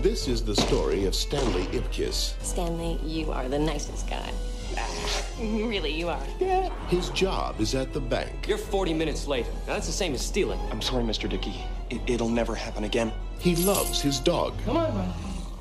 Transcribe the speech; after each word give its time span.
This 0.00 0.28
is 0.28 0.44
the 0.44 0.54
story 0.54 1.06
of 1.06 1.14
Stanley 1.14 1.64
Ipkiss. 1.76 2.40
Stanley, 2.40 3.00
you 3.04 3.32
are 3.32 3.48
the 3.48 3.58
nicest 3.58 4.08
guy. 4.08 4.32
really, 5.40 5.92
you 5.92 6.08
are. 6.08 6.22
Yeah. 6.38 6.70
His 6.86 7.08
job 7.10 7.60
is 7.60 7.74
at 7.74 7.92
the 7.92 7.98
bank. 7.98 8.46
You're 8.46 8.58
40 8.58 8.94
minutes 8.94 9.26
late. 9.26 9.46
Now, 9.66 9.72
that's 9.72 9.88
the 9.88 9.92
same 9.92 10.14
as 10.14 10.24
stealing. 10.24 10.60
I'm 10.70 10.80
sorry, 10.80 11.02
Mr. 11.02 11.28
Dickey. 11.28 11.64
It, 11.90 12.00
it'll 12.06 12.28
never 12.28 12.54
happen 12.54 12.84
again. 12.84 13.12
He 13.40 13.56
loves 13.56 14.00
his 14.00 14.20
dog. 14.20 14.54
Come 14.64 14.76
on, 14.76 14.94
man. 14.94 15.12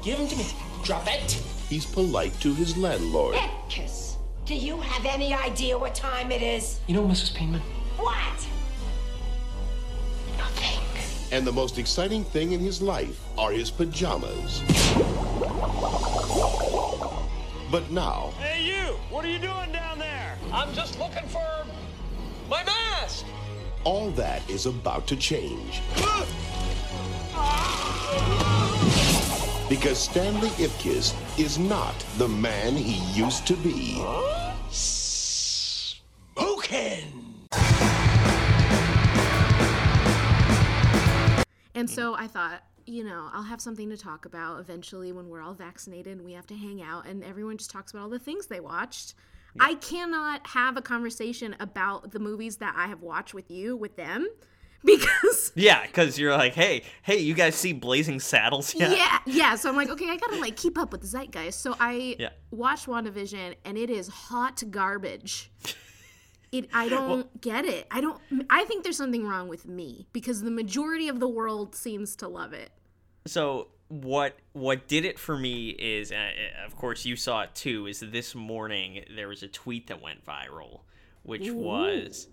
Give 0.04 0.20
him 0.20 0.28
to 0.28 0.36
me. 0.36 0.46
Drop 0.84 1.08
it. 1.08 1.32
He's 1.68 1.88
polite 1.88 2.40
to 2.42 2.54
his 2.54 2.78
landlord. 2.78 3.38
Ipkiss, 3.38 4.18
do 4.46 4.54
you 4.54 4.80
have 4.82 5.04
any 5.08 5.34
idea 5.34 5.76
what 5.76 5.96
time 5.96 6.32
it 6.32 6.44
is? 6.44 6.80
You 6.86 6.94
know, 6.94 7.08
Mrs. 7.08 7.36
Peenman. 7.36 7.62
What? 7.98 8.48
And 11.32 11.46
the 11.46 11.52
most 11.52 11.78
exciting 11.78 12.24
thing 12.24 12.54
in 12.54 12.60
his 12.60 12.82
life 12.82 13.20
are 13.38 13.52
his 13.52 13.70
pajamas. 13.70 14.62
But 17.70 17.92
now, 17.92 18.32
Hey, 18.40 18.64
you! 18.64 18.94
What 19.10 19.26
are 19.26 19.30
you 19.30 19.40
doing 19.40 19.72
down 19.74 20.00
there? 20.00 20.38
I'm 20.54 20.74
just 20.74 20.98
looking 20.98 21.28
for 21.28 21.66
my 22.50 22.64
mask. 22.64 23.26
all 23.84 24.10
that 24.12 24.50
is 24.50 24.66
about 24.66 25.06
to 25.08 25.16
change. 25.18 25.82
Because 29.70 29.98
Stanley 30.00 30.50
Ipkiss 30.52 31.14
is 31.38 31.60
not 31.60 31.94
the 32.18 32.28
man 32.30 32.74
he 32.78 33.00
used 33.20 33.46
to 33.48 33.56
be. 33.58 34.02
And 41.78 41.88
mm. 41.88 41.92
so 41.92 42.16
I 42.16 42.28
thought, 42.28 42.64
you 42.86 43.04
know, 43.04 43.30
I'll 43.34 43.44
have 43.44 43.62
something 43.62 43.90
to 43.90 43.98
talk 43.98 44.26
about 44.26 44.60
eventually 44.60 45.12
when 45.12 45.28
we're 45.30 45.42
all 45.42 45.54
vaccinated 45.54 46.18
and 46.18 46.26
we 46.26 46.34
have 46.34 46.48
to 46.48 46.56
hang 46.56 46.82
out 46.82 47.06
and 47.06 47.24
everyone 47.24 47.58
just 47.58 47.70
talks 47.70 47.92
about 47.92 48.04
all 48.04 48.10
the 48.10 48.20
things 48.20 48.48
they 48.48 48.60
watched. 48.60 49.14
I 49.60 49.76
cannot 49.76 50.46
have 50.48 50.78
a 50.78 50.82
conversation 50.82 51.56
about 51.60 52.12
the 52.12 52.20
movies 52.20 52.58
that 52.58 52.76
I 52.78 52.88
have 52.88 53.02
watched 53.02 53.34
with 53.34 53.50
you 53.50 53.76
with 53.76 53.96
them 53.96 54.28
because 54.86 55.52
Yeah, 55.56 55.86
because 55.86 56.18
you're 56.20 56.36
like, 56.36 56.54
hey, 56.54 56.84
hey, 57.02 57.18
you 57.18 57.34
guys 57.34 57.56
see 57.56 57.74
Blazing 57.74 58.20
Saddles 58.20 58.74
yet? 58.76 58.92
yeah, 58.96 59.20
yeah. 59.26 59.56
So 59.56 59.70
I'm 59.70 59.76
like, 59.76 59.90
okay, 59.96 60.10
I 60.10 60.16
gotta 60.18 60.40
like 60.40 60.56
keep 60.56 60.78
up 60.78 60.92
with 60.92 61.02
the 61.02 61.08
zeitgeist. 61.08 61.60
So 61.62 61.76
I 61.80 62.16
Yeah. 62.20 62.30
watched 62.52 62.86
WandaVision 62.88 63.56
and 63.66 63.78
it 63.78 63.90
is 63.90 64.08
hot 64.08 64.64
garbage. 64.70 65.52
It, 66.58 66.70
I 66.74 66.90
don't 66.90 67.42
get 67.42 67.66
it. 67.66 67.88
I 67.92 68.02
don't. 68.02 68.20
I 68.50 68.66
think 68.66 68.84
there's 68.84 68.98
something 68.98 69.26
wrong 69.26 69.48
with 69.48 69.68
me 69.68 70.08
because 70.14 70.42
the 70.42 70.52
majority 70.52 71.08
of 71.08 71.20
the 71.20 71.28
world 71.28 71.76
seems 71.76 72.16
to 72.18 72.28
love 72.28 72.54
it. 72.54 72.72
So 73.26 73.68
what 73.90 74.38
what 74.54 74.88
did 74.88 75.06
it 75.06 75.20
for 75.20 75.38
me 75.38 75.70
is, 75.70 76.12
uh, 76.12 76.30
of 76.66 76.76
course, 76.76 77.06
you 77.06 77.16
saw 77.16 77.42
it 77.44 77.56
too. 77.56 77.88
Is 77.88 78.00
this 78.00 78.36
morning 78.36 79.06
there 79.16 79.28
was 79.28 79.44
a 79.44 79.48
tweet 79.48 79.88
that 79.88 80.02
went 80.02 80.26
viral, 80.26 80.82
which 81.24 81.50
was. 81.50 82.28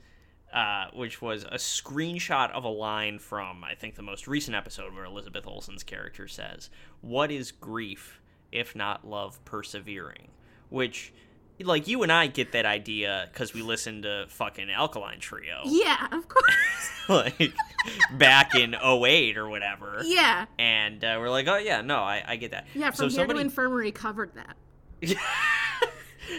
Uh, 0.53 0.87
which 0.93 1.21
was 1.21 1.43
a 1.43 1.57
screenshot 1.57 2.49
of 2.53 2.63
a 2.63 2.69
line 2.69 3.19
from 3.19 3.65
I 3.65 3.75
think 3.75 3.97
the 3.97 4.03
most 4.03 4.29
recent 4.29 4.55
episode 4.55 4.95
where 4.95 5.05
Elizabeth 5.05 5.49
Olsen's 5.49 5.83
character 5.83 6.29
says, 6.29 6.71
"What 7.01 7.33
is 7.33 7.51
grief 7.51 8.21
if 8.53 8.77
not 8.77 9.05
love 9.05 9.45
persevering?" 9.45 10.29
Which, 10.69 11.13
like 11.61 11.87
you 11.87 12.03
and 12.03 12.11
I 12.13 12.27
get 12.27 12.53
that 12.53 12.67
idea 12.67 13.29
because 13.33 13.55
we 13.55 13.63
listened 13.63 14.03
to 14.05 14.27
fucking 14.29 14.71
Alkaline 14.71 15.21
Trio, 15.21 15.63
Yeah, 15.67 16.07
of 16.13 16.27
course. 16.29 16.55
like 17.09 17.53
back 18.13 18.55
in 18.55 18.75
08 18.75 19.37
or 19.39 19.49
whatever. 19.49 20.01
yeah, 20.05 20.47
And 20.59 21.05
uh, 21.05 21.17
we're 21.21 21.31
like, 21.31 21.47
oh 21.47 21.57
yeah, 21.59 21.81
no, 21.81 21.99
I, 21.99 22.23
I 22.27 22.37
get 22.37 22.51
that. 22.53 22.67
yeah. 22.75 22.91
so 22.91 23.05
From 23.05 23.11
here 23.11 23.19
somebody, 23.21 23.39
to 23.39 23.45
infirmary 23.45 23.93
covered 23.93 24.33
that. 24.35 24.57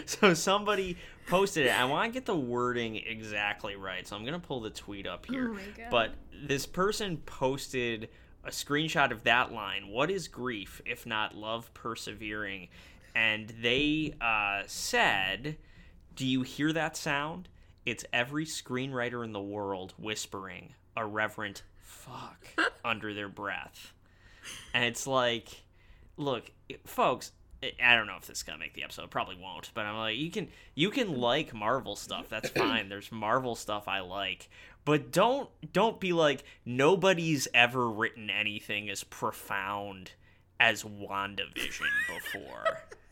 so 0.06 0.34
somebody 0.34 0.96
posted 1.28 1.66
it. 1.66 1.70
I 1.70 1.84
want 1.84 2.12
to 2.12 2.12
get 2.12 2.26
the 2.26 2.36
wording 2.36 2.96
exactly 2.96 3.76
right, 3.76 4.06
so 4.06 4.16
I'm 4.16 4.24
gonna 4.24 4.38
pull 4.38 4.60
the 4.60 4.70
tweet 4.70 5.06
up 5.06 5.26
here. 5.26 5.48
Oh 5.50 5.54
my 5.54 5.62
God. 5.76 5.86
But 5.90 6.14
this 6.46 6.66
person 6.66 7.18
posted 7.18 8.08
a 8.44 8.50
screenshot 8.50 9.10
of 9.10 9.24
that 9.24 9.52
line. 9.52 9.88
What 9.88 10.10
is 10.10 10.28
grief 10.28 10.80
if 10.84 11.06
not 11.06 11.34
love 11.34 11.72
persevering? 11.74 12.68
And 13.16 13.48
they 13.48 14.12
uh, 14.20 14.64
said, 14.66 15.56
"Do 16.14 16.26
you 16.26 16.42
hear 16.42 16.70
that 16.74 16.98
sound? 16.98 17.48
It's 17.86 18.04
every 18.12 18.44
screenwriter 18.44 19.24
in 19.24 19.32
the 19.32 19.40
world 19.40 19.94
whispering 19.96 20.74
a 20.94 21.06
reverent 21.06 21.62
fuck 21.78 22.46
under 22.84 23.14
their 23.14 23.30
breath." 23.30 23.94
And 24.74 24.84
it's 24.84 25.06
like, 25.06 25.48
look, 26.18 26.50
folks, 26.84 27.32
I- 27.62 27.94
don't 27.96 28.06
know 28.06 28.16
if 28.18 28.26
this 28.26 28.36
is 28.38 28.42
gonna 28.42 28.58
make 28.58 28.74
the 28.74 28.82
episode. 28.82 29.10
Probably 29.10 29.36
won't. 29.40 29.70
But 29.72 29.86
I'm 29.86 29.96
like, 29.96 30.18
you 30.18 30.30
can 30.30 30.48
you 30.74 30.90
can 30.90 31.16
like 31.16 31.54
Marvel 31.54 31.96
stuff. 31.96 32.28
That's 32.28 32.50
fine. 32.64 32.90
There's 32.90 33.10
Marvel 33.10 33.54
stuff 33.54 33.88
I 33.88 34.00
like, 34.00 34.50
but 34.84 35.10
don't 35.10 35.48
don't 35.72 35.98
be 35.98 36.12
like 36.12 36.44
nobody's 36.66 37.48
ever 37.54 37.88
written 37.88 38.28
anything 38.28 38.90
as 38.90 39.04
profound 39.04 40.12
as 40.60 40.82
WandaVision 40.84 41.86
before. 42.08 42.82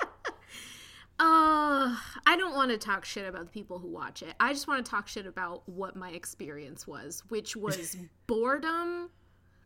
Uh, 1.19 1.97
I 2.27 2.37
don't 2.37 2.55
want 2.55 2.71
to 2.73 2.79
talk 2.79 3.05
shit 3.05 3.27
about 3.27 3.45
the 3.45 3.51
people 3.51 3.79
who 3.79 3.89
watch 3.89 4.23
it. 4.23 4.35
I 4.41 4.53
just 4.53 4.67
want 4.67 4.85
to 4.85 4.91
talk 4.91 5.07
shit 5.07 5.27
about 5.27 5.69
what 5.69 5.95
my 5.95 6.11
experience 6.11 6.87
was, 6.87 7.23
which 7.29 7.57
was 7.57 7.97
boredom, 8.27 9.11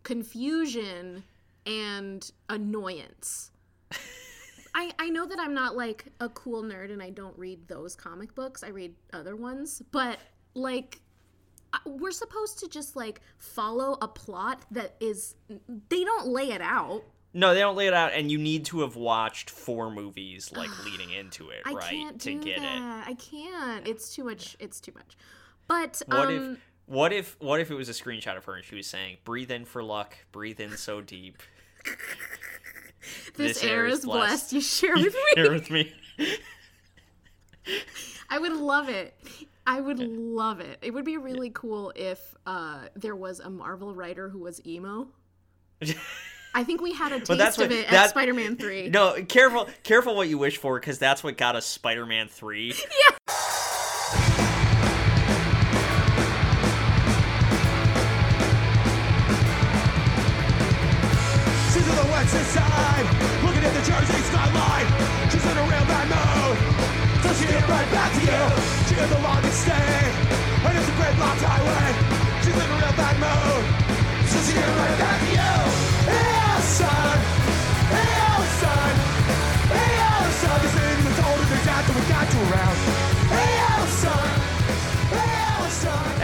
confusion, 0.03 1.25
and 1.67 2.31
annoyance. 2.49 3.51
I, 4.75 4.93
I 4.99 5.09
know 5.09 5.27
that 5.27 5.41
I'm 5.41 5.55
not 5.55 5.77
like 5.77 6.07
a 6.21 6.29
cool 6.29 6.63
nerd 6.63 6.93
and 6.93 7.03
I 7.03 7.11
don't 7.11 7.37
read 7.39 7.67
those 7.67 7.97
comic 7.97 8.35
books. 8.35 8.63
I 8.63 8.69
read 8.69 8.95
other 9.13 9.35
ones, 9.35 9.83
but 9.91 10.19
like 10.55 11.01
we're 11.85 12.11
supposed 12.11 12.59
to 12.61 12.69
just 12.69 12.97
like 12.97 13.21
follow 13.39 13.99
a 14.01 14.09
plot 14.09 14.65
that 14.71 14.95
is 15.01 15.35
they 15.89 16.05
don't 16.05 16.29
lay 16.29 16.51
it 16.51 16.61
out. 16.61 17.03
No, 17.35 17.55
they 17.55 17.61
don't 17.61 17.77
lay 17.77 17.87
it 17.87 17.95
out, 17.95 18.13
and 18.13 18.31
you 18.31 18.39
need 18.39 18.65
to 18.67 18.81
have 18.81 18.97
watched 18.97 19.51
four 19.51 19.91
movies 19.91 20.51
like 20.55 20.71
leading 20.85 21.11
into 21.11 21.51
it, 21.51 21.63
I 21.65 21.73
right, 21.73 21.91
can't 21.91 22.21
to 22.21 22.31
do 22.33 22.41
get 22.43 22.59
it. 22.59 22.63
that. 22.63 23.07
I 23.09 23.15
can't. 23.15 23.87
It's 23.87 24.15
too 24.15 24.25
much. 24.25 24.57
It's 24.59 24.81
too 24.81 24.93
much. 24.95 25.17
But 25.67 26.01
What 26.07 26.29
um, 26.29 26.53
if 26.53 26.59
what 26.87 27.13
if 27.13 27.37
what 27.41 27.61
if 27.61 27.71
it 27.71 27.75
was 27.75 27.89
a 27.89 27.93
screenshot 27.93 28.37
of 28.37 28.45
her 28.47 28.55
and 28.55 28.65
she 28.65 28.75
was 28.75 28.87
saying, 28.87 29.19
"Breathe 29.25 29.51
in 29.51 29.65
for 29.65 29.83
luck, 29.83 30.17
breathe 30.33 30.61
in 30.61 30.77
so 30.77 31.01
deep." 31.01 31.43
this, 33.37 33.61
this 33.61 33.65
air 33.65 33.81
air 33.81 33.87
is 33.87 33.99
is 34.01 34.05
blessed. 34.05 34.51
blessed. 34.51 34.53
You 34.55 34.61
share 34.61 34.95
with 34.95 35.15
me. 35.15 35.21
Share 35.35 35.53
with 35.53 35.71
me. 35.71 35.93
I 38.31 38.39
would 38.39 38.53
love 38.53 38.89
it. 38.89 39.15
I 39.67 39.81
would 39.81 39.99
love 39.99 40.61
it. 40.61 40.79
It 40.81 40.95
would 40.95 41.05
be 41.05 41.19
really 41.19 41.51
cool 41.51 41.93
if 41.95 42.35
uh, 42.47 42.87
there 42.97 43.17
was 43.17 43.41
a 43.41 43.51
Marvel 43.51 43.95
writer 43.95 44.29
who 44.31 44.39
was 44.39 44.65
emo. 44.67 45.09
I 46.59 46.65
think 46.65 46.81
we 46.81 46.93
had 46.93 47.13
a 47.13 47.21
taste 47.21 47.39
that's 47.39 47.57
of 47.59 47.71
what- 47.71 47.79
it 47.79 47.93
at 47.93 48.11
Spider-Man 48.11 48.57
Three. 48.57 48.89
No, 48.89 49.15
careful, 49.29 49.69
careful 49.85 50.17
what 50.17 50.27
you 50.29 50.39
wish 50.39 50.57
for, 50.57 50.81
because 50.81 50.99
that's 50.99 51.23
what 51.23 51.37
got 51.37 51.55
us 51.55 51.65
Spider-Man 51.67 52.27
three. 52.27 52.75
She's 61.73 61.87
on 61.89 61.97
the 62.01 62.09
west 62.11 62.33
side, 62.57 63.07
looking 63.45 63.63
at 63.63 63.73
the 63.77 63.85
Jersey 63.85 64.21
skyline. 64.33 64.89
She's 65.31 65.45
in 65.45 65.57
a 65.57 65.65
real 65.69 65.85
bad 65.87 66.07
mood, 66.09 66.57
so 67.23 67.29
she 67.39 67.45
hit 67.47 67.63
right 67.69 67.89
back 67.93 68.11
to 68.17 68.21
you. 68.25 68.43
She 68.89 68.95
had 68.97 69.09
the 69.13 69.21
longest 69.21 69.61
stay, 69.63 69.95
and 70.65 70.73
it's 70.79 70.89
a 70.89 70.95
gridlocked 70.99 71.45
highway. 71.45 71.89
She's 72.43 72.57
in 72.57 72.67
a 72.73 72.77
real 72.81 72.95
bad 72.97 73.17
mood, 73.21 73.63
so 74.33 74.37
she 74.49 74.53
hit 74.59 74.67
right 74.81 74.97
back 74.99 75.19
to 75.21 75.29
you. 75.37 75.38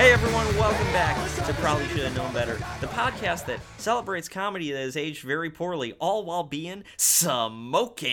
Hey 0.05 0.13
everyone, 0.13 0.47
welcome 0.59 0.87
back 0.93 1.17
to 1.47 1.55
Probably 1.55 1.89
Should 1.89 2.01
Have 2.01 2.15
Known 2.15 2.35
Better, 2.35 2.57
the 2.83 2.89
podcast 2.89 3.47
that 3.47 3.59
celebrates 3.79 4.29
comedy 4.29 4.71
that 4.71 4.81
has 4.81 4.99
aged 4.99 5.23
very 5.23 5.49
poorly, 5.49 5.95
all 5.95 6.27
while 6.27 6.43
being 6.43 6.85
smoking. 6.99 8.13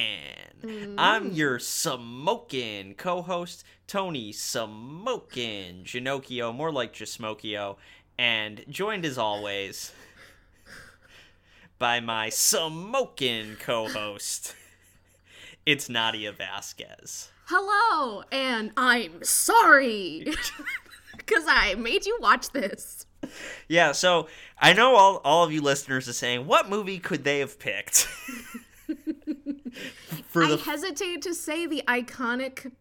Mm-hmm. 0.63 0.95
I'm 0.97 1.33
your 1.33 1.59
smoking 1.59 2.95
co-host, 2.95 3.65
Tony 3.87 4.31
Smokin 4.31 5.83
Ginocchio, 5.83 6.55
more 6.55 6.71
like 6.71 6.93
Jasmokio, 6.93 7.75
and 8.17 8.63
joined 8.69 9.03
as 9.03 9.17
always 9.17 9.91
by 11.77 11.99
my 11.99 12.29
smoking 12.29 13.57
co-host. 13.59 14.55
It's 15.65 15.89
Nadia 15.89 16.31
Vasquez. 16.31 17.31
Hello, 17.47 18.23
and 18.31 18.71
I'm 18.77 19.21
sorry 19.25 20.33
because 21.31 21.45
I 21.47 21.75
made 21.75 22.05
you 22.05 22.17
watch 22.21 22.49
this. 22.49 23.05
yeah, 23.67 23.93
so 23.93 24.27
I 24.59 24.73
know 24.73 24.95
all, 24.95 25.21
all 25.23 25.43
of 25.43 25.51
you 25.51 25.61
listeners 25.61 26.09
are 26.09 26.13
saying, 26.13 26.45
what 26.45 26.69
movie 26.69 26.99
could 26.99 27.23
they 27.23 27.39
have 27.39 27.57
picked? 27.59 28.07
For 30.27 30.43
I 30.43 30.49
the 30.49 30.57
hesitate 30.57 31.21
to 31.23 31.33
say 31.33 31.65
the 31.65 31.83
iconic 31.87 32.71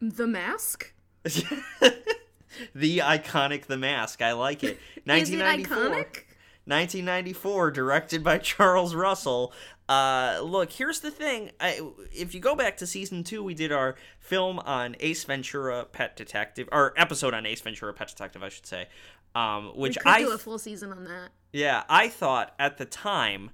The 0.00 0.26
Mask. 0.26 0.92
the 1.22 2.98
iconic 2.98 3.66
The 3.66 3.76
Mask. 3.76 4.22
I 4.22 4.32
like 4.32 4.64
it 4.64 4.78
1994. 5.04 5.76
iconic? 5.76 6.24
1994, 6.66 7.70
directed 7.70 8.22
by 8.24 8.38
Charles 8.38 8.94
Russell. 8.94 9.52
Uh, 9.90 10.40
look, 10.42 10.70
here's 10.72 11.00
the 11.00 11.10
thing. 11.10 11.50
I, 11.60 11.80
if 12.12 12.32
you 12.32 12.40
go 12.40 12.54
back 12.54 12.76
to 12.76 12.86
season 12.86 13.24
two, 13.24 13.42
we 13.42 13.54
did 13.54 13.72
our 13.72 13.96
film 14.20 14.60
on 14.60 14.94
Ace 15.00 15.24
Ventura: 15.24 15.84
Pet 15.84 16.14
Detective, 16.16 16.68
or 16.70 16.94
episode 16.96 17.34
on 17.34 17.44
Ace 17.44 17.60
Ventura: 17.60 17.92
Pet 17.92 18.06
Detective, 18.08 18.42
I 18.42 18.50
should 18.50 18.66
say. 18.66 18.86
Um, 19.34 19.72
We 19.74 19.82
which 19.88 19.98
could 19.98 20.06
I 20.10 20.20
do 20.20 20.30
a 20.32 20.38
full 20.38 20.58
season 20.58 20.92
on 20.92 21.04
that. 21.04 21.30
yeah, 21.52 21.82
I 21.88 22.08
thought 22.08 22.54
at 22.58 22.78
the 22.78 22.84
time 22.84 23.50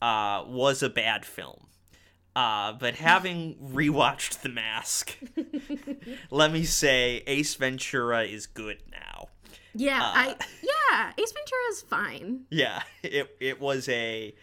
uh, 0.00 0.44
was 0.46 0.82
a 0.82 0.88
bad 0.88 1.24
film. 1.26 1.66
Uh, 2.34 2.72
but 2.72 2.94
having 2.96 3.54
rewatched 3.62 4.40
The 4.42 4.48
Mask, 4.48 5.16
let 6.30 6.50
me 6.50 6.64
say 6.64 7.22
Ace 7.26 7.54
Ventura 7.54 8.24
is 8.24 8.46
good 8.46 8.78
now. 8.90 9.28
Yeah, 9.74 10.00
Uh. 10.00 10.12
I 10.14 10.26
yeah, 10.62 11.12
Ace 11.18 11.32
Ventura 11.32 11.60
is 11.70 11.80
fine. 11.82 12.40
Yeah, 12.50 12.82
it 13.02 13.36
it 13.40 13.60
was 13.60 13.88
a 13.88 14.34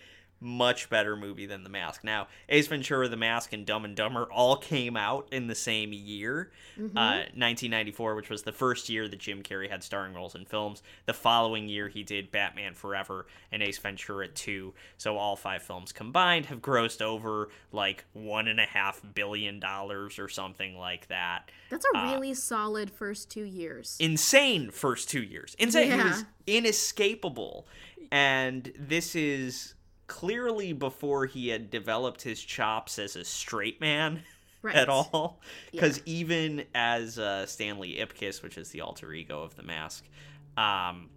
much 0.41 0.89
better 0.89 1.15
movie 1.15 1.45
than 1.45 1.63
The 1.63 1.69
Mask. 1.69 2.03
Now, 2.03 2.27
Ace 2.49 2.67
Ventura, 2.67 3.07
The 3.07 3.15
Mask, 3.15 3.53
and 3.53 3.65
Dumb 3.65 3.85
and 3.85 3.95
Dumber 3.95 4.23
all 4.31 4.57
came 4.57 4.97
out 4.97 5.27
in 5.31 5.45
the 5.47 5.55
same 5.55 5.93
year, 5.93 6.51
uh, 6.77 7.29
1994, 7.35 8.15
which 8.15 8.29
was 8.29 8.41
the 8.41 8.51
first 8.51 8.89
year 8.89 9.07
that 9.07 9.19
Jim 9.19 9.43
Carrey 9.43 9.69
had 9.69 9.83
starring 9.83 10.13
roles 10.15 10.33
in 10.33 10.45
films. 10.45 10.81
The 11.05 11.13
following 11.13 11.69
year, 11.69 11.87
he 11.89 12.01
did 12.01 12.31
Batman 12.31 12.73
Forever 12.73 13.27
and 13.51 13.61
Ace 13.61 13.77
Ventura 13.77 14.27
2. 14.27 14.73
So 14.97 15.17
all 15.17 15.35
five 15.35 15.61
films 15.61 15.91
combined 15.91 16.47
have 16.47 16.59
grossed 16.59 17.01
over 17.01 17.49
like 17.71 18.05
one 18.13 18.47
and 18.47 18.59
a 18.59 18.65
half 18.65 19.01
billion 19.13 19.59
dollars 19.59 20.17
or 20.17 20.27
something 20.27 20.75
like 20.75 21.07
that. 21.09 21.51
That's 21.69 21.85
a 21.93 22.01
really 22.11 22.33
solid 22.33 22.89
first 22.89 23.29
two 23.29 23.43
years. 23.45 23.95
insane 23.99 24.71
first 24.71 25.07
two 25.09 25.21
years. 25.21 25.55
Insane. 25.59 25.89
Yeah. 25.89 26.03
was 26.09 26.25
inescapable. 26.47 27.67
And 28.11 28.73
this 28.77 29.15
is 29.15 29.75
clearly 30.11 30.73
before 30.73 31.25
he 31.25 31.47
had 31.47 31.71
developed 31.71 32.21
his 32.21 32.43
chops 32.43 32.99
as 32.99 33.15
a 33.15 33.23
straight 33.23 33.79
man 33.79 34.23
Right. 34.61 34.75
at 34.75 34.89
all. 34.89 35.39
Because 35.71 36.01
even 36.05 36.65
as 36.75 37.17
uh, 37.17 37.45
Stanley 37.47 37.95
Ipkiss, 37.95 38.43
which 38.43 38.57
is 38.57 38.69
the 38.69 38.81
alter 38.81 39.11
ego 39.13 39.41
of 39.41 39.55
the 39.55 39.63
mask, 39.63 40.03
um, 40.57 41.09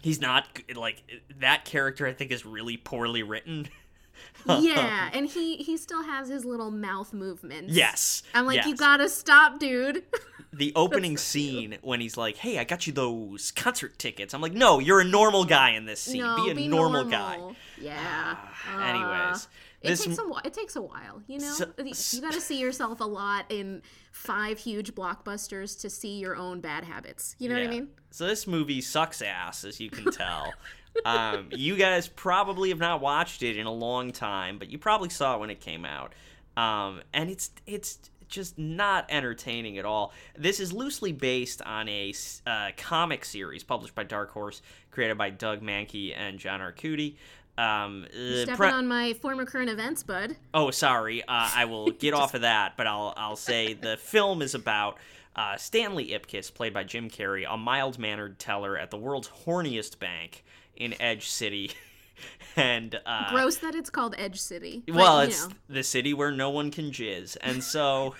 he's 0.00 0.20
not 0.20 0.46
like 0.74 1.02
that 1.40 1.64
character. 1.66 2.06
I 2.06 2.12
think 2.14 2.30
is 2.30 2.46
really 2.46 2.76
poorly 2.78 3.22
written. 3.24 3.68
yeah, 4.48 5.10
and 5.12 5.26
he 5.28 5.56
he 5.56 5.76
still 5.76 6.02
has 6.02 6.28
his 6.28 6.44
little 6.44 6.70
mouth 6.70 7.12
movements. 7.12 7.74
Yes, 7.74 8.22
I'm 8.34 8.46
like, 8.46 8.64
you 8.64 8.76
gotta 8.76 9.08
stop, 9.08 9.58
dude. 9.58 10.04
the 10.52 10.72
opening 10.76 11.16
scene 11.16 11.78
when 11.82 12.00
he's 12.00 12.16
like, 12.16 12.36
"Hey, 12.36 12.58
I 12.58 12.64
got 12.64 12.86
you 12.86 12.92
those 12.92 13.50
concert 13.52 13.98
tickets." 13.98 14.34
I'm 14.34 14.40
like, 14.40 14.52
"No, 14.52 14.78
you're 14.78 15.00
a 15.00 15.04
normal 15.04 15.44
guy 15.44 15.70
in 15.70 15.86
this 15.86 16.00
scene. 16.00 16.20
no, 16.22 16.44
be 16.44 16.50
a 16.50 16.68
normal, 16.68 17.04
guy." 17.04 17.40
Yeah. 17.80 18.36
Anyways, 18.78 19.46
Uh, 19.46 19.48
it 19.82 19.88
this 19.88 20.04
takes 20.04 20.18
a 20.18 20.28
while. 20.28 20.42
It 20.44 20.54
takes 20.54 20.76
a 20.76 20.82
while, 20.82 21.22
you 21.26 21.38
know. 21.38 21.52
So- 21.52 21.72
you 21.78 22.20
got 22.20 22.32
to 22.34 22.40
see 22.40 22.58
yourself 22.58 23.00
a 23.00 23.04
lot 23.04 23.46
in 23.48 23.82
five 24.12 24.58
huge 24.58 24.94
blockbusters 24.94 25.80
to 25.80 25.90
see 25.90 26.18
your 26.18 26.36
own 26.36 26.60
bad 26.60 26.84
habits. 26.84 27.34
You 27.38 27.48
know 27.48 27.56
what 27.56 27.64
I 27.64 27.68
mean? 27.68 27.88
So 28.10 28.26
this 28.26 28.46
movie 28.46 28.80
sucks 28.80 29.22
ass, 29.22 29.64
as 29.64 29.80
you 29.80 29.90
can 29.90 30.12
tell. 30.12 30.52
um, 31.04 31.48
you 31.50 31.76
guys 31.76 32.06
probably 32.06 32.68
have 32.68 32.78
not 32.78 33.00
watched 33.00 33.42
it 33.42 33.56
in 33.56 33.66
a 33.66 33.72
long 33.72 34.12
time, 34.12 34.58
but 34.58 34.68
you 34.70 34.78
probably 34.78 35.08
saw 35.08 35.34
it 35.36 35.40
when 35.40 35.50
it 35.50 35.60
came 35.60 35.84
out. 35.84 36.12
Um, 36.56 37.00
and 37.14 37.30
it's 37.30 37.50
it's 37.66 37.98
just 38.32 38.58
not 38.58 39.06
entertaining 39.08 39.78
at 39.78 39.84
all. 39.84 40.12
This 40.36 40.58
is 40.58 40.72
loosely 40.72 41.12
based 41.12 41.62
on 41.62 41.88
a 41.88 42.12
uh, 42.46 42.70
comic 42.76 43.24
series 43.24 43.62
published 43.62 43.94
by 43.94 44.02
Dark 44.02 44.32
Horse, 44.32 44.62
created 44.90 45.16
by 45.16 45.30
Doug 45.30 45.62
Mahnke 45.62 46.14
and 46.16 46.38
John 46.38 46.60
Arcudi. 46.60 47.16
Um, 47.58 48.06
uh, 48.06 48.42
Stepping 48.42 48.56
pre- 48.56 48.68
on 48.70 48.88
my 48.88 49.12
former 49.12 49.44
current 49.44 49.68
events, 49.68 50.02
bud. 50.02 50.36
Oh, 50.54 50.70
sorry. 50.70 51.22
Uh, 51.22 51.50
I 51.54 51.66
will 51.66 51.90
get 51.98 52.14
off 52.14 52.34
of 52.34 52.40
that, 52.40 52.76
but 52.76 52.86
I'll 52.86 53.12
I'll 53.16 53.36
say 53.36 53.74
the 53.74 53.98
film 53.98 54.40
is 54.40 54.54
about 54.54 54.98
uh, 55.36 55.56
Stanley 55.56 56.08
Ipkiss, 56.08 56.52
played 56.52 56.72
by 56.72 56.84
Jim 56.84 57.10
Carrey, 57.10 57.44
a 57.48 57.56
mild 57.56 57.98
mannered 57.98 58.38
teller 58.38 58.76
at 58.78 58.90
the 58.90 58.96
world's 58.96 59.28
horniest 59.44 59.98
bank 59.98 60.44
in 60.76 60.94
Edge 61.00 61.28
City, 61.28 61.70
and 62.56 63.00
uh, 63.06 63.30
Gross 63.30 63.56
that 63.56 63.74
it's 63.74 63.90
called 63.90 64.14
Edge 64.18 64.40
City. 64.40 64.82
but, 64.86 64.94
well, 64.96 65.20
it's 65.20 65.48
know. 65.48 65.54
the 65.68 65.82
city 65.82 66.14
where 66.14 66.30
no 66.30 66.50
one 66.50 66.70
can 66.70 66.90
jizz, 66.90 67.36
and 67.40 67.62
so. 67.62 68.14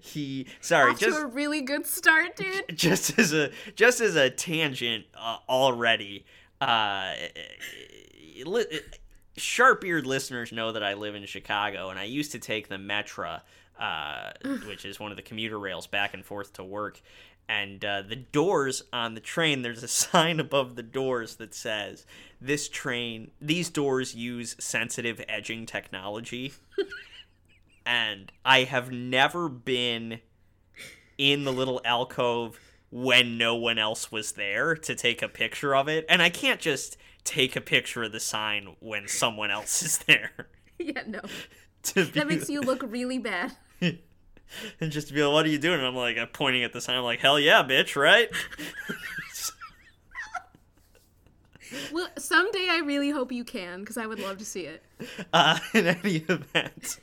he 0.00 0.46
sorry 0.60 0.92
off 0.92 0.98
just 0.98 1.16
to 1.16 1.22
a 1.24 1.26
really 1.26 1.62
good 1.62 1.86
start, 1.86 2.36
dude. 2.36 2.76
just 2.76 3.18
as 3.18 3.32
a 3.32 3.50
just 3.74 4.02
as 4.02 4.16
a 4.16 4.28
tangent 4.28 5.06
uh, 5.16 5.38
already 5.48 6.26
uh 6.60 7.14
li- 8.44 8.80
sharp-eared 9.36 10.06
listeners 10.06 10.52
know 10.52 10.72
that 10.72 10.82
i 10.82 10.94
live 10.94 11.14
in 11.14 11.24
chicago 11.24 11.88
and 11.90 11.98
i 11.98 12.04
used 12.04 12.32
to 12.32 12.38
take 12.38 12.68
the 12.68 12.76
metra 12.76 13.40
uh, 13.78 14.32
which 14.66 14.84
is 14.84 14.98
one 14.98 15.12
of 15.12 15.16
the 15.16 15.22
commuter 15.22 15.58
rails 15.58 15.86
back 15.86 16.12
and 16.12 16.24
forth 16.24 16.52
to 16.52 16.64
work 16.64 17.00
and 17.48 17.84
uh, 17.84 18.02
the 18.02 18.16
doors 18.16 18.82
on 18.92 19.14
the 19.14 19.20
train 19.20 19.62
there's 19.62 19.82
a 19.82 19.88
sign 20.06 20.40
above 20.40 20.76
the 20.76 20.82
doors 20.82 21.36
that 21.36 21.54
says 21.54 22.06
this 22.40 22.68
train 22.68 23.30
these 23.40 23.70
doors 23.70 24.14
use 24.14 24.56
sensitive 24.58 25.24
edging 25.28 25.66
technology 25.66 26.52
and 27.86 28.32
i 28.44 28.64
have 28.64 28.90
never 28.90 29.48
been 29.48 30.20
in 31.18 31.44
the 31.44 31.52
little 31.52 31.80
alcove 31.84 32.58
when 32.90 33.36
no 33.36 33.54
one 33.54 33.78
else 33.78 34.10
was 34.10 34.32
there 34.32 34.74
to 34.74 34.94
take 34.94 35.20
a 35.20 35.28
picture 35.28 35.76
of 35.76 35.88
it. 35.88 36.06
And 36.08 36.22
I 36.22 36.30
can't 36.30 36.60
just 36.60 36.96
take 37.24 37.56
a 37.56 37.60
picture 37.60 38.04
of 38.04 38.12
the 38.12 38.20
sign 38.20 38.76
when 38.80 39.08
someone 39.08 39.50
else 39.50 39.82
is 39.82 39.98
there. 39.98 40.48
yeah, 40.78 41.02
no. 41.06 41.20
That 41.94 42.28
makes 42.28 42.48
you 42.48 42.60
look 42.60 42.82
really 42.82 43.18
bad. 43.18 43.52
and 44.80 44.92
just 44.92 45.08
to 45.08 45.14
be 45.14 45.22
like, 45.22 45.32
what 45.32 45.46
are 45.46 45.50
you 45.50 45.58
doing? 45.58 45.78
And 45.78 45.86
I'm 45.86 45.96
like, 45.96 46.18
I'm 46.18 46.28
pointing 46.28 46.64
at 46.64 46.72
the 46.72 46.80
sign. 46.80 46.96
I'm 46.96 47.04
like, 47.04 47.20
hell 47.20 47.38
yeah, 47.38 47.62
bitch, 47.62 47.96
right? 47.96 48.28
Well, 51.92 52.08
someday 52.16 52.66
I 52.70 52.78
really 52.78 53.10
hope 53.10 53.32
you 53.32 53.44
can, 53.44 53.80
because 53.80 53.98
I 53.98 54.06
would 54.06 54.20
love 54.20 54.38
to 54.38 54.44
see 54.44 54.62
it. 54.62 54.82
uh, 55.32 55.58
in 55.74 55.86
any 55.86 56.16
event, 56.16 56.98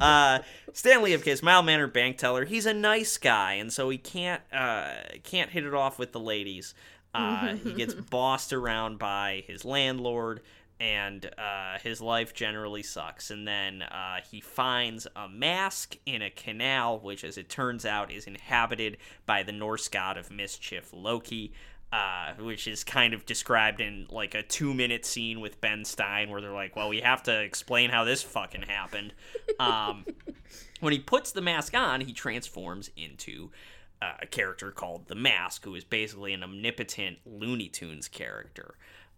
uh, 0.00 0.40
Stanley 0.72 1.12
Ipkiss, 1.12 1.42
mild 1.42 1.66
mannered 1.66 1.92
bank 1.92 2.18
teller. 2.18 2.44
He's 2.44 2.66
a 2.66 2.74
nice 2.74 3.18
guy, 3.18 3.54
and 3.54 3.72
so 3.72 3.88
he 3.90 3.98
can't 3.98 4.42
uh, 4.52 4.94
can't 5.22 5.50
hit 5.50 5.64
it 5.64 5.74
off 5.74 5.98
with 5.98 6.12
the 6.12 6.20
ladies. 6.20 6.74
Uh, 7.14 7.56
he 7.56 7.72
gets 7.72 7.94
bossed 7.94 8.52
around 8.52 8.98
by 8.98 9.42
his 9.46 9.64
landlord, 9.64 10.42
and 10.78 11.30
uh, 11.38 11.78
his 11.82 12.00
life 12.00 12.34
generally 12.34 12.82
sucks. 12.82 13.30
And 13.30 13.46
then 13.46 13.82
uh, 13.82 14.20
he 14.30 14.40
finds 14.40 15.06
a 15.16 15.28
mask 15.28 15.96
in 16.04 16.22
a 16.22 16.30
canal, 16.30 16.98
which, 16.98 17.24
as 17.24 17.38
it 17.38 17.48
turns 17.48 17.86
out, 17.86 18.12
is 18.12 18.26
inhabited 18.26 18.98
by 19.24 19.42
the 19.42 19.52
Norse 19.52 19.88
god 19.88 20.16
of 20.16 20.30
mischief, 20.30 20.90
Loki 20.92 21.52
uh, 21.92 22.34
which 22.40 22.66
is 22.66 22.82
kind 22.82 23.14
of 23.14 23.24
described 23.26 23.80
in 23.80 24.06
like 24.10 24.34
a 24.34 24.42
two 24.42 24.74
minute 24.74 25.04
scene 25.06 25.40
with 25.40 25.60
Ben 25.60 25.84
Stein 25.84 26.30
where 26.30 26.40
they're 26.40 26.52
like, 26.52 26.74
well, 26.74 26.88
we 26.88 27.00
have 27.00 27.22
to 27.24 27.40
explain 27.42 27.90
how 27.90 28.04
this 28.04 28.22
fucking 28.22 28.62
happened. 28.62 29.12
Um, 29.60 30.04
when 30.80 30.92
he 30.92 30.98
puts 30.98 31.32
the 31.32 31.40
mask 31.40 31.74
on, 31.74 32.00
he 32.00 32.12
transforms 32.12 32.90
into 32.96 33.50
uh, 34.02 34.14
a 34.20 34.26
character 34.26 34.70
called 34.72 35.06
the 35.06 35.14
Mask, 35.14 35.64
who 35.64 35.74
is 35.74 35.84
basically 35.84 36.32
an 36.32 36.42
omnipotent 36.42 37.18
Looney 37.24 37.68
Tunes 37.68 38.08
character. 38.08 38.74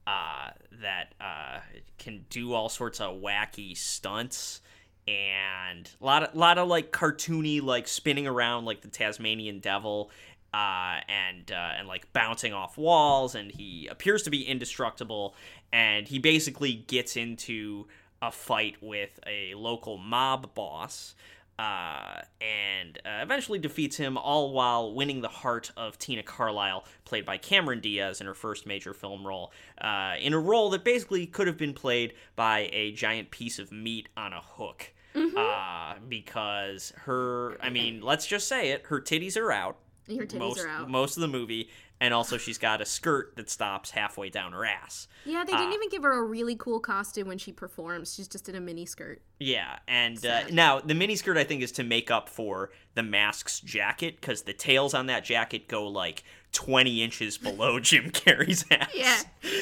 Uh, 0.08 0.52
that 0.80 1.12
uh, 1.20 1.58
can 1.98 2.24
do 2.30 2.54
all 2.54 2.70
sorts 2.70 2.98
of 2.98 3.20
wacky 3.20 3.76
stunts 3.76 4.62
and 5.06 5.90
a 6.00 6.04
lot 6.04 6.22
of 6.22 6.34
lot 6.34 6.56
of 6.56 6.66
like 6.66 6.92
cartoony 6.92 7.62
like 7.62 7.86
spinning 7.86 8.26
around 8.26 8.64
like 8.64 8.80
the 8.80 8.88
Tasmanian 8.88 9.58
devil 9.58 10.10
uh, 10.54 11.00
and 11.10 11.52
uh, 11.52 11.72
and 11.78 11.86
like 11.86 12.10
bouncing 12.14 12.54
off 12.54 12.78
walls 12.78 13.34
and 13.34 13.52
he 13.52 13.86
appears 13.88 14.22
to 14.22 14.30
be 14.30 14.44
indestructible 14.44 15.34
and 15.74 16.08
he 16.08 16.18
basically 16.18 16.72
gets 16.72 17.14
into 17.14 17.86
a 18.22 18.32
fight 18.32 18.76
with 18.80 19.20
a 19.26 19.52
local 19.56 19.98
mob 19.98 20.54
boss 20.54 21.14
uh, 21.58 22.20
and 22.40 22.98
uh, 23.04 23.20
eventually 23.22 23.58
defeats 23.58 23.96
him, 23.96 24.16
all 24.16 24.52
while 24.52 24.94
winning 24.94 25.20
the 25.20 25.28
heart 25.28 25.70
of 25.76 25.98
Tina 25.98 26.22
Carlisle, 26.22 26.84
played 27.04 27.24
by 27.26 27.36
Cameron 27.36 27.80
Diaz 27.80 28.20
in 28.20 28.26
her 28.26 28.34
first 28.34 28.66
major 28.66 28.94
film 28.94 29.26
role, 29.26 29.52
uh, 29.80 30.14
in 30.20 30.32
a 30.34 30.38
role 30.38 30.70
that 30.70 30.84
basically 30.84 31.26
could 31.26 31.46
have 31.46 31.56
been 31.56 31.74
played 31.74 32.14
by 32.36 32.70
a 32.72 32.92
giant 32.92 33.30
piece 33.30 33.58
of 33.58 33.72
meat 33.72 34.08
on 34.16 34.32
a 34.32 34.40
hook. 34.40 34.92
Uh, 35.36 35.94
because 36.08 36.92
her, 36.96 37.56
I 37.60 37.70
mean, 37.70 38.02
let's 38.02 38.24
just 38.26 38.46
say 38.46 38.70
it, 38.70 38.82
her 38.86 39.00
titties 39.00 39.36
are 39.36 39.50
out. 39.50 39.78
Her 40.06 40.24
titties 40.24 40.38
most 40.38 40.60
are 40.60 40.68
out. 40.68 40.88
most 40.88 41.16
of 41.16 41.22
the 41.22 41.28
movie, 41.28 41.70
and 42.00 42.14
also 42.14 42.36
she's 42.38 42.58
got 42.58 42.80
a 42.80 42.84
skirt 42.86 43.34
that 43.36 43.50
stops 43.50 43.90
halfway 43.90 44.28
down 44.30 44.52
her 44.52 44.64
ass. 44.64 45.08
Yeah, 45.24 45.44
they 45.44 45.52
Uh, 45.52 45.58
didn't 45.58 45.74
even 45.74 45.88
give 45.88 46.02
her 46.04 46.12
a 46.18 46.22
really 46.22 46.56
cool 46.56 46.80
costume 46.80 47.28
when 47.28 47.38
she 47.38 47.52
performs. 47.52 48.14
She's 48.14 48.28
just 48.28 48.48
in 48.48 48.54
a 48.54 48.60
mini 48.60 48.86
skirt. 48.86 49.20
Yeah, 49.40 49.78
and 49.86 50.24
uh, 50.24 50.48
now 50.50 50.80
the 50.80 50.94
mini 50.94 51.16
skirt 51.16 51.36
I 51.36 51.44
think 51.44 51.62
is 51.62 51.72
to 51.72 51.84
make 51.84 52.10
up 52.10 52.28
for 52.28 52.70
the 52.94 53.02
mask's 53.02 53.60
jacket 53.60 54.20
because 54.20 54.42
the 54.42 54.52
tails 54.52 54.94
on 54.94 55.06
that 55.06 55.24
jacket 55.24 55.68
go 55.68 55.86
like 55.86 56.24
twenty 56.52 57.02
inches 57.02 57.36
below 57.38 57.78
Jim 57.80 58.10
Carrey's 58.10 58.64
ass. 58.70 58.88
Yeah, 58.94 59.20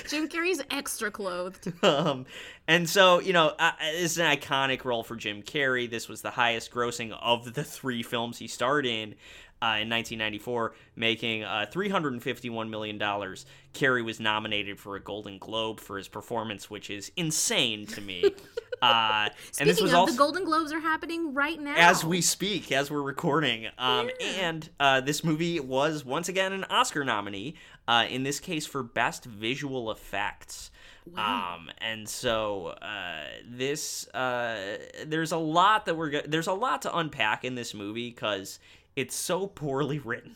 Jim 0.08 0.28
Carrey's 0.28 0.62
extra 0.70 1.10
clothed. 1.10 1.72
um, 1.84 2.24
and 2.68 2.88
so 2.88 3.18
you 3.20 3.32
know, 3.32 3.52
uh, 3.58 3.72
it's 3.82 4.16
an 4.18 4.24
iconic 4.36 4.84
role 4.84 5.02
for 5.02 5.16
Jim 5.16 5.42
Carrey. 5.42 5.90
This 5.90 6.08
was 6.08 6.22
the 6.22 6.30
highest 6.30 6.70
grossing 6.70 7.10
of 7.20 7.52
the 7.54 7.64
three 7.64 8.02
films 8.02 8.38
he 8.38 8.46
starred 8.48 8.86
in. 8.86 9.14
Uh, 9.62 9.80
in 9.80 9.88
1994, 9.88 10.74
making 10.96 11.42
uh, 11.42 11.64
351 11.70 12.68
million 12.68 12.98
dollars. 12.98 13.46
Carrey 13.72 14.04
was 14.04 14.20
nominated 14.20 14.78
for 14.78 14.96
a 14.96 15.00
Golden 15.00 15.38
Globe 15.38 15.80
for 15.80 15.96
his 15.96 16.08
performance, 16.08 16.68
which 16.68 16.90
is 16.90 17.10
insane 17.16 17.86
to 17.86 18.02
me. 18.02 18.22
uh, 18.82 19.28
and 19.30 19.32
Speaking 19.52 19.66
this 19.66 19.80
was 19.80 19.92
of, 19.92 20.00
also 20.00 20.12
the 20.12 20.18
Golden 20.18 20.44
Globes 20.44 20.72
are 20.72 20.80
happening 20.80 21.32
right 21.32 21.58
now. 21.58 21.74
as 21.78 22.04
we 22.04 22.20
speak, 22.20 22.70
as 22.70 22.90
we're 22.90 23.00
recording. 23.00 23.68
Um, 23.78 24.10
And 24.38 24.68
uh, 24.78 25.00
this 25.00 25.24
movie 25.24 25.58
was 25.58 26.04
once 26.04 26.28
again 26.28 26.52
an 26.52 26.64
Oscar 26.64 27.02
nominee, 27.02 27.54
uh, 27.88 28.04
in 28.10 28.24
this 28.24 28.40
case 28.40 28.66
for 28.66 28.82
Best 28.82 29.24
Visual 29.24 29.90
Effects. 29.90 30.70
Um, 31.16 31.70
and 31.78 32.08
so 32.08 32.74
uh, 32.82 33.20
this 33.48 34.08
uh, 34.08 34.76
there's 35.06 35.32
a 35.32 35.36
lot 35.38 35.86
that 35.86 35.94
we're 35.96 36.10
go- 36.10 36.22
there's 36.26 36.48
a 36.48 36.52
lot 36.52 36.82
to 36.82 36.96
unpack 36.96 37.44
in 37.44 37.54
this 37.54 37.74
movie 37.74 38.10
because 38.10 38.58
it's 38.96 39.14
so 39.14 39.46
poorly 39.46 39.98
written 40.04 40.34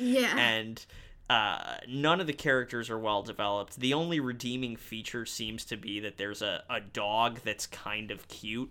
yeah. 0.00 0.36
and 0.36 0.84
uh, 1.28 1.76
none 1.88 2.20
of 2.20 2.26
the 2.26 2.32
characters 2.32 2.90
are 2.90 2.98
well 2.98 3.22
developed. 3.22 3.78
The 3.78 3.94
only 3.94 4.18
redeeming 4.18 4.76
feature 4.76 5.24
seems 5.24 5.64
to 5.66 5.76
be 5.76 6.00
that 6.00 6.16
there's 6.16 6.42
a, 6.42 6.64
a 6.68 6.80
dog 6.80 7.40
that's 7.44 7.66
kind 7.66 8.10
of 8.10 8.26
cute. 8.26 8.70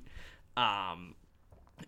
Um, 0.58 1.15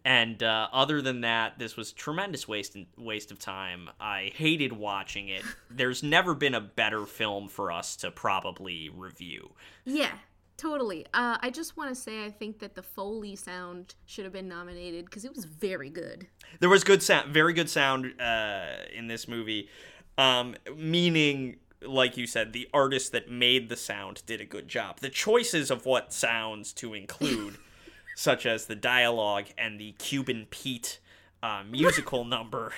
and 0.05 0.41
uh, 0.41 0.69
other 0.71 1.01
than 1.01 1.21
that, 1.21 1.59
this 1.59 1.75
was 1.75 1.91
tremendous 1.91 2.47
waste 2.47 2.77
waste 2.97 3.31
of 3.31 3.39
time. 3.39 3.89
I 3.99 4.31
hated 4.33 4.71
watching 4.71 5.27
it. 5.27 5.43
There's 5.69 6.01
never 6.01 6.33
been 6.33 6.55
a 6.55 6.61
better 6.61 7.05
film 7.05 7.49
for 7.49 7.73
us 7.73 7.97
to 7.97 8.09
probably 8.09 8.89
review. 8.95 9.51
Yeah, 9.83 10.13
totally. 10.61 11.05
Uh, 11.13 11.37
I 11.41 11.49
just 11.49 11.75
want 11.75 11.89
to 11.89 11.95
say 11.95 12.23
I 12.23 12.29
think 12.29 12.59
that 12.59 12.75
the 12.75 12.83
Foley 12.83 13.35
sound 13.35 13.95
should 14.05 14.25
have 14.25 14.33
been 14.33 14.47
nominated 14.47 15.05
because 15.05 15.25
it 15.25 15.35
was 15.35 15.45
very 15.45 15.89
good. 15.89 16.27
There 16.59 16.69
was 16.69 16.83
good 16.83 17.01
sound, 17.01 17.33
very 17.33 17.53
good 17.53 17.69
sound 17.69 18.13
uh, 18.21 18.65
in 18.93 19.07
this 19.07 19.27
movie. 19.27 19.69
Um, 20.17 20.55
meaning, 20.75 21.57
like 21.81 22.15
you 22.15 22.27
said, 22.27 22.53
the 22.53 22.69
artist 22.73 23.11
that 23.13 23.31
made 23.31 23.69
the 23.69 23.75
sound 23.75 24.21
did 24.27 24.39
a 24.39 24.45
good 24.45 24.67
job. 24.67 24.99
The 24.99 25.09
choices 25.09 25.71
of 25.71 25.85
what 25.85 26.13
sounds 26.13 26.73
to 26.73 26.93
include, 26.93 27.57
such 28.15 28.45
as 28.45 28.67
the 28.67 28.75
dialogue 28.75 29.45
and 29.57 29.79
the 29.79 29.93
Cuban 29.93 30.45
Pete 30.51 30.99
uh, 31.41 31.63
musical 31.67 32.23
number, 32.23 32.71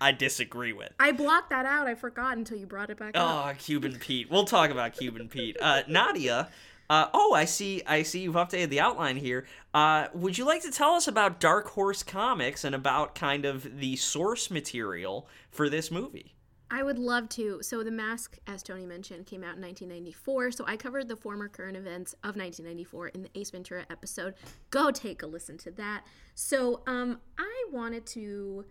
I 0.00 0.12
disagree 0.12 0.72
with. 0.72 0.92
I 0.98 1.12
blocked 1.12 1.50
that 1.50 1.66
out. 1.66 1.86
I 1.86 1.94
forgot 1.94 2.36
until 2.36 2.58
you 2.58 2.66
brought 2.66 2.90
it 2.90 2.98
back 2.98 3.16
up. 3.16 3.46
Oh, 3.46 3.58
Cuban 3.58 3.96
Pete. 3.98 4.30
We'll 4.30 4.44
talk 4.44 4.70
about 4.70 4.94
Cuban 4.94 5.28
Pete. 5.28 5.56
Uh, 5.60 5.82
Nadia. 5.88 6.48
Uh, 6.88 7.08
oh, 7.12 7.34
I 7.34 7.44
see. 7.46 7.82
I 7.86 8.02
see. 8.02 8.20
You've 8.20 8.36
updated 8.36 8.68
the 8.68 8.80
outline 8.80 9.16
here. 9.16 9.46
Uh, 9.74 10.06
would 10.14 10.38
you 10.38 10.44
like 10.44 10.62
to 10.62 10.70
tell 10.70 10.90
us 10.90 11.08
about 11.08 11.40
Dark 11.40 11.68
Horse 11.70 12.02
Comics 12.02 12.64
and 12.64 12.74
about 12.74 13.14
kind 13.14 13.44
of 13.44 13.80
the 13.80 13.96
source 13.96 14.50
material 14.50 15.28
for 15.50 15.68
this 15.68 15.90
movie? 15.90 16.36
I 16.70 16.82
would 16.82 16.98
love 16.98 17.28
to. 17.30 17.62
So, 17.62 17.84
The 17.84 17.92
Mask, 17.92 18.38
as 18.48 18.62
Tony 18.62 18.86
mentioned, 18.86 19.26
came 19.26 19.42
out 19.42 19.54
in 19.56 19.62
1994. 19.62 20.50
So, 20.50 20.64
I 20.66 20.76
covered 20.76 21.06
the 21.06 21.14
former 21.16 21.48
current 21.48 21.76
events 21.76 22.12
of 22.24 22.36
1994 22.36 23.08
in 23.08 23.22
the 23.22 23.30
Ace 23.36 23.50
Ventura 23.50 23.86
episode. 23.88 24.34
Go 24.70 24.90
take 24.90 25.22
a 25.22 25.26
listen 25.26 25.58
to 25.58 25.70
that. 25.72 26.04
So, 26.34 26.82
um, 26.86 27.20
I 27.38 27.64
wanted 27.70 28.04
to. 28.06 28.64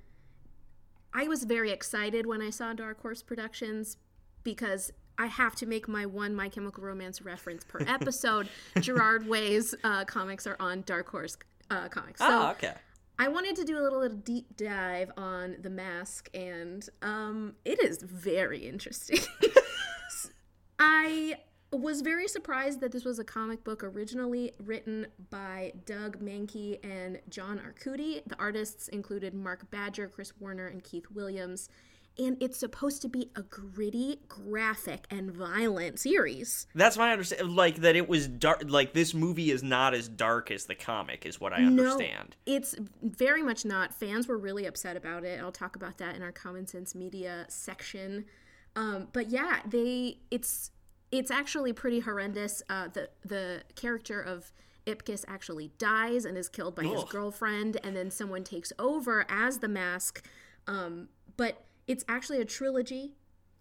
I 1.18 1.30
was 1.30 1.46
very 1.46 1.72
excited 1.72 2.26
when 2.26 2.42
I 2.42 2.50
saw 2.50 2.74
Dark 2.74 3.02
Horse 3.02 3.24
Productions 3.24 3.96
because 4.44 4.92
I 5.18 5.28
have 5.28 5.56
to 5.56 5.66
make 5.66 5.88
my 5.88 6.06
one 6.06 6.36
My 6.36 6.50
Chemical 6.50 6.84
Romance 6.84 7.22
reference 7.22 7.64
per 7.64 7.80
episode. 7.88 8.50
Gerard 8.82 9.26
Way's 9.26 9.74
uh, 9.86 10.04
comics 10.04 10.46
are 10.46 10.58
on 10.60 10.82
Dark 10.82 11.08
Horse 11.10 11.38
uh, 11.72 11.88
Comics. 11.88 12.20
So, 12.20 12.28
oh, 12.30 12.52
okay. 12.52 12.74
I 13.18 13.30
wanted 13.30 13.56
to 13.56 13.64
do 13.64 13.80
a 13.80 13.82
little, 13.82 14.00
little 14.00 14.18
deep 14.18 14.58
dive 14.58 15.10
on 15.16 15.56
the 15.62 15.70
mask, 15.70 16.30
and 16.34 16.86
um, 17.02 17.56
it 17.64 17.82
is 17.82 18.02
very 18.02 18.68
interesting. 18.68 19.20
I 20.80 21.38
was 21.72 22.02
very 22.02 22.28
surprised 22.28 22.80
that 22.82 22.92
this 22.92 23.06
was 23.06 23.20
a 23.20 23.24
comic 23.24 23.64
book 23.64 23.84
originally 23.84 24.54
written 24.60 25.08
by 25.30 25.74
Doug 25.86 26.20
Mahnke 26.20 26.80
and 26.84 27.20
John 27.30 27.60
Arcudi. 27.60 28.22
The 28.26 28.38
artists 28.40 28.88
included 28.88 29.34
Mark 29.34 29.70
Badger, 29.72 30.08
Chris 30.08 30.34
Warner, 30.40 30.68
and 30.68 30.84
Keith 30.84 31.08
Williams. 31.14 31.70
And 32.18 32.38
it's 32.42 32.58
supposed 32.58 33.02
to 33.02 33.10
be 33.10 33.30
a 33.36 33.42
gritty, 33.42 34.22
graphic, 34.30 35.06
and 35.10 35.32
violent 35.32 36.00
series. 36.00 36.66
That's 36.74 36.98
my 36.98 37.12
understanding. 37.12 37.54
Like 37.54 37.78
that, 37.78 37.98
it 37.98 38.08
was 38.08 38.30
dark. 38.30 38.64
Like 38.66 38.94
this 38.94 39.14
movie 39.14 39.52
is 39.52 39.62
not 39.62 39.94
as 39.94 40.08
dark 40.08 40.50
as 40.50 40.66
the 40.66 40.76
comic, 40.76 41.26
is 41.26 41.42
what 41.42 41.52
I 41.52 41.58
understand. 41.58 42.38
No, 42.48 42.56
it's 42.56 42.74
very 43.02 43.44
much 43.44 43.66
not. 43.66 43.94
Fans 43.94 44.30
were 44.30 44.38
really 44.38 44.66
upset 44.66 44.96
about 44.96 45.26
it. 45.26 45.42
I'll 45.42 45.52
talk 45.52 45.76
about 45.76 45.98
that 45.98 46.16
in 46.16 46.22
our 46.22 46.32
Common 46.32 46.68
Sense 46.68 46.96
Media 46.96 47.48
section. 47.50 48.24
Um, 48.78 49.10
but 49.12 49.30
yeah, 49.30 49.60
they 49.68 50.20
it's 50.32 50.72
it's 51.18 51.32
actually 51.32 51.74
pretty 51.74 52.02
horrendous. 52.02 52.62
Uh, 52.70 52.88
the 52.88 53.10
the 53.24 53.64
character 53.76 54.22
of 54.22 54.52
Ipkiss 54.86 55.26
actually 55.28 55.72
dies 55.78 56.26
and 56.26 56.38
is 56.38 56.48
killed 56.48 56.76
by 56.76 56.84
his 56.84 57.04
girlfriend, 57.06 57.78
and 57.84 57.96
then 57.96 58.12
someone 58.12 58.44
takes 58.44 58.72
over 58.78 59.26
as 59.30 59.60
the 59.60 59.68
mask. 59.68 60.24
Um, 60.68 61.10
but 61.38 61.66
it's 61.88 62.06
actually 62.08 62.40
a 62.40 62.46
trilogy. 62.46 63.16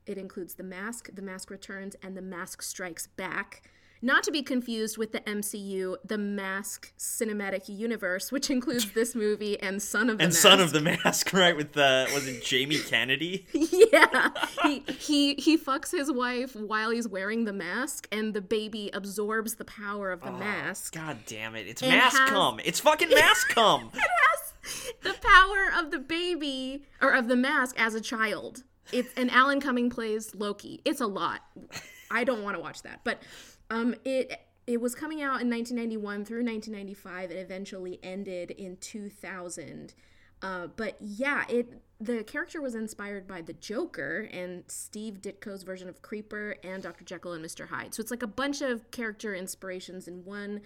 It 0.06 0.18
includes 0.18 0.54
The 0.54 0.62
Mask, 0.62 1.08
The 1.14 1.22
Mask 1.22 1.50
Returns, 1.50 1.96
and 2.02 2.16
The 2.16 2.22
Mask 2.22 2.62
Strikes 2.62 3.06
Back. 3.06 3.62
Not 4.04 4.22
to 4.24 4.30
be 4.30 4.42
confused 4.42 4.98
with 4.98 5.12
the 5.12 5.20
MCU, 5.20 5.96
The 6.04 6.18
Mask 6.18 6.92
Cinematic 6.98 7.70
Universe, 7.70 8.30
which 8.30 8.50
includes 8.50 8.92
this 8.92 9.14
movie 9.14 9.58
and 9.60 9.80
Son 9.80 10.10
of 10.10 10.18
the 10.18 10.24
And 10.24 10.32
Mask. 10.34 10.42
Son 10.42 10.60
of 10.60 10.72
the 10.72 10.80
Mask, 10.82 11.32
right? 11.32 11.56
With 11.56 11.72
the 11.72 12.06
was 12.12 12.28
it 12.28 12.42
Jamie 12.44 12.78
Kennedy? 12.80 13.46
yeah, 13.54 14.28
he, 14.62 14.80
he 14.98 15.34
he 15.36 15.56
fucks 15.56 15.90
his 15.90 16.12
wife 16.12 16.54
while 16.54 16.90
he's 16.90 17.08
wearing 17.08 17.46
the 17.46 17.54
mask, 17.54 18.06
and 18.12 18.34
the 18.34 18.42
baby 18.42 18.90
absorbs 18.92 19.54
the 19.54 19.64
power 19.64 20.12
of 20.12 20.20
the 20.20 20.32
mask. 20.32 20.94
God 20.94 21.16
damn 21.26 21.54
it! 21.56 21.66
It's 21.66 21.80
And 21.82 21.90
mask 21.92 22.18
has- 22.18 22.28
cum. 22.28 22.60
It's 22.62 22.80
fucking 22.88 23.08
mask 23.08 23.48
cum. 23.48 23.90
It 23.94 24.00
has 24.00 24.92
the 25.02 25.14
power 25.22 25.80
of 25.82 25.90
the 25.90 25.98
baby 25.98 26.84
or 27.00 27.14
of 27.14 27.28
the 27.28 27.36
mask 27.36 27.80
as 27.80 27.94
a 27.94 28.00
child. 28.02 28.64
It's 28.92 29.08
and 29.16 29.30
Alan 29.30 29.60
Cumming 29.62 29.88
plays 29.88 30.34
Loki. 30.34 30.82
It's 30.84 31.00
a 31.00 31.06
lot. 31.06 31.40
I 32.10 32.24
don't 32.24 32.42
want 32.42 32.56
to 32.56 32.60
watch 32.62 32.82
that, 32.82 33.00
but 33.02 33.22
um, 33.70 33.94
it 34.04 34.40
it 34.66 34.80
was 34.80 34.94
coming 34.94 35.20
out 35.20 35.42
in 35.42 35.50
1991 35.50 36.24
through 36.24 36.44
1995. 36.44 37.30
It 37.30 37.34
eventually 37.34 37.98
ended 38.02 38.50
in 38.50 38.76
2000. 38.78 39.94
Uh, 40.42 40.68
but 40.76 40.96
yeah, 41.00 41.44
it 41.48 41.80
the 42.00 42.22
character 42.24 42.60
was 42.60 42.74
inspired 42.74 43.26
by 43.26 43.40
the 43.40 43.52
Joker 43.54 44.28
and 44.32 44.64
Steve 44.68 45.22
Ditko's 45.22 45.62
version 45.62 45.88
of 45.88 46.02
Creeper 46.02 46.56
and 46.62 46.82
Dr. 46.82 47.04
Jekyll 47.04 47.32
and 47.32 47.44
Mr. 47.44 47.68
Hyde. 47.68 47.94
So 47.94 48.00
it's 48.00 48.10
like 48.10 48.22
a 48.22 48.28
bunch 48.28 48.60
of 48.60 48.90
character 48.90 49.34
inspirations 49.34 50.06
in 50.08 50.24
one 50.24 50.60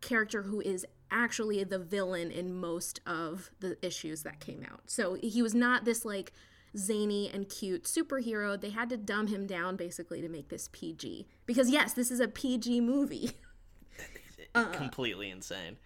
character 0.00 0.42
who 0.42 0.60
is 0.60 0.86
actually 1.10 1.62
the 1.64 1.78
villain 1.78 2.30
in 2.30 2.54
most 2.54 3.00
of 3.06 3.50
the 3.60 3.76
issues 3.84 4.22
that 4.22 4.40
came 4.40 4.64
out. 4.70 4.82
So 4.86 5.14
he 5.14 5.42
was 5.42 5.54
not 5.54 5.84
this 5.84 6.04
like 6.04 6.32
zany 6.76 7.30
and 7.32 7.48
cute 7.48 7.84
superhero. 7.84 8.60
They 8.60 8.70
had 8.70 8.88
to 8.90 8.96
dumb 8.96 9.28
him 9.28 9.46
down 9.46 9.76
basically 9.76 10.20
to 10.20 10.28
make 10.28 10.48
this 10.48 10.68
PG. 10.72 11.26
Because 11.46 11.70
yes, 11.70 11.92
this 11.92 12.10
is 12.10 12.20
a 12.20 12.28
PG 12.28 12.80
movie. 12.80 13.32
Completely 14.72 15.30
insane. 15.30 15.76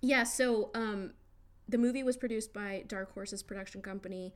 yeah, 0.00 0.24
so 0.24 0.70
um 0.74 1.12
the 1.68 1.78
movie 1.78 2.02
was 2.02 2.16
produced 2.16 2.52
by 2.52 2.84
Dark 2.88 3.12
Horse's 3.14 3.42
production 3.42 3.80
company, 3.82 4.34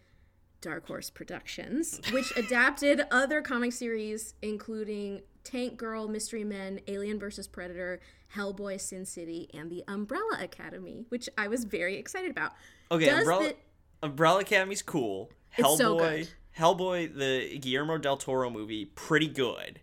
Dark 0.61 0.87
Horse 0.87 1.11
Productions, 1.11 2.01
which 2.13 2.33
adapted 2.37 3.03
other 3.11 3.43
comic 3.43 3.73
series 3.73 4.35
including 4.43 5.23
Tank 5.45 5.77
Girl, 5.77 6.09
Mystery 6.09 6.45
Men, 6.45 6.81
Alien 6.89 7.19
vs. 7.19 7.49
Predator, 7.49 8.01
Hellboy, 8.35 8.81
Sin 8.81 9.05
City, 9.07 9.49
and 9.55 9.71
The 9.71 9.83
Umbrella 9.89 10.39
Academy, 10.41 11.05
which 11.09 11.29
I 11.39 11.49
was 11.49 11.65
very 11.65 11.97
excited 11.97 12.31
about. 12.31 12.53
Okay, 12.91 13.07
Does 13.07 13.21
Umbrella, 13.21 13.49
the- 13.49 13.57
Umbrella 14.07 14.41
Academy's 14.41 14.83
cool. 14.83 15.31
It's 15.57 15.67
Hellboy, 15.67 15.77
so 15.79 15.99
good. 15.99 16.29
Hellboy, 16.59 17.17
the 17.17 17.59
Guillermo 17.59 17.99
del 17.99 18.17
Toro 18.17 18.51
movie, 18.51 18.85
pretty 18.87 19.29
good. 19.29 19.81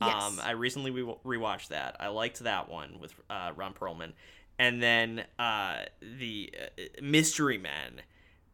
Um, 0.00 0.10
Yes. 0.10 0.38
I 0.44 0.50
recently 0.52 0.90
re- 0.90 1.16
rewatched 1.24 1.68
that. 1.68 1.96
I 1.98 2.08
liked 2.08 2.38
that 2.40 2.68
one 2.68 2.98
with 3.00 3.12
uh, 3.28 3.52
Ron 3.56 3.74
Perlman, 3.74 4.12
and 4.58 4.80
then 4.82 5.24
uh, 5.38 5.82
the 6.00 6.52
uh, 6.78 6.82
Mystery 7.02 7.58
Men. 7.58 8.02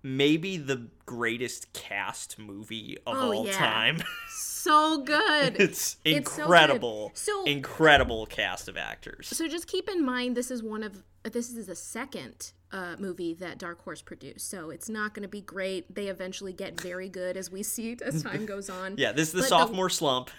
Maybe 0.04 0.56
the 0.58 0.86
greatest 1.06 1.72
cast 1.72 2.38
movie 2.38 2.96
of 3.06 3.16
Oh, 3.16 3.32
all 3.32 3.46
yeah. 3.46 3.52
time. 3.52 4.02
So 4.64 5.02
good. 5.02 5.56
it's 5.60 5.98
It's 6.06 6.30
so 6.30 6.36
good. 6.36 6.42
incredible. 6.44 7.10
So- 7.14 7.44
incredible 7.44 8.24
cast 8.24 8.66
of 8.66 8.78
actors. 8.78 9.28
So 9.28 9.46
just 9.46 9.66
keep 9.66 9.90
in 9.90 10.02
mind, 10.02 10.34
this 10.36 10.50
is 10.50 10.62
one 10.62 10.82
of 10.82 11.02
this 11.22 11.50
is 11.50 11.66
the 11.66 11.74
second 11.74 12.52
uh, 12.72 12.96
movie 12.98 13.34
that 13.34 13.58
Dark 13.58 13.82
Horse 13.84 14.00
produced. 14.00 14.48
So 14.48 14.70
it's 14.70 14.88
not 14.88 15.12
going 15.12 15.22
to 15.22 15.28
be 15.28 15.42
great. 15.42 15.94
They 15.94 16.06
eventually 16.08 16.54
get 16.54 16.80
very 16.80 17.10
good 17.10 17.36
as 17.36 17.50
we 17.50 17.62
see 17.74 17.94
as 18.02 18.22
time 18.22 18.46
goes 18.54 18.70
on. 18.70 18.94
Yeah, 18.96 19.12
this 19.12 19.28
is 19.28 19.34
the 19.34 19.40
But 19.40 19.48
sophomore 19.48 19.90
slump. 19.90 20.30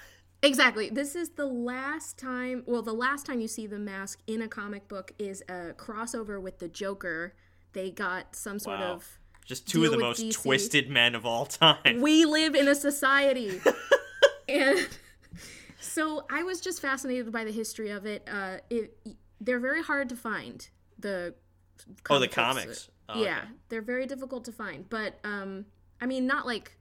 Exactly. 0.41 0.89
This 0.89 1.15
is 1.15 1.29
the 1.29 1.45
last 1.45 2.17
time. 2.17 2.63
Well, 2.65 2.81
the 2.81 2.93
last 2.93 3.27
time 3.27 3.39
you 3.41 3.48
see 3.48 3.67
the 3.67 3.77
mask 3.79 4.22
in 4.25 4.41
a 4.41 4.48
comic 4.48 4.88
book 4.88 5.12
is 5.19 5.43
a 5.48 5.74
crossover 5.77 6.41
with 6.41 6.57
the 6.57 6.67
Joker. 6.67 7.36
They 7.74 7.91
got 7.91 8.36
some 8.36 8.57
sort 8.57 8.79
Wow. 8.79 8.93
of. 8.93 9.19
Just 9.45 9.67
two 9.67 9.85
of 9.85 9.91
the 9.91 9.97
most 9.97 10.21
DC. 10.21 10.33
twisted 10.33 10.89
men 10.89 11.13
of 11.15 11.25
all 11.25 11.45
time. 11.45 12.01
We 12.01 12.25
live 12.25 12.55
in 12.55 12.67
a 12.67 12.73
society, 12.75 13.61
and 14.49 14.87
so 15.79 16.25
I 16.31 16.43
was 16.43 16.59
just 16.61 16.81
fascinated 16.81 17.31
by 17.31 17.43
the 17.43 17.51
history 17.51 17.91
of 17.91 18.05
it. 18.07 18.27
Uh, 18.31 18.57
it 18.69 18.97
they're 19.39 19.59
very 19.59 19.83
hard 19.83 20.09
to 20.09 20.15
find. 20.15 20.67
The 20.97 21.35
Oh, 22.09 22.19
the 22.19 22.27
comics. 22.27 22.89
Oh, 23.07 23.21
yeah, 23.21 23.39
okay. 23.39 23.47
they're 23.69 23.81
very 23.83 24.07
difficult 24.07 24.45
to 24.45 24.51
find. 24.51 24.89
But 24.89 25.19
um, 25.23 25.65
I 26.01 26.05
mean, 26.07 26.25
not 26.25 26.47
like 26.47 26.75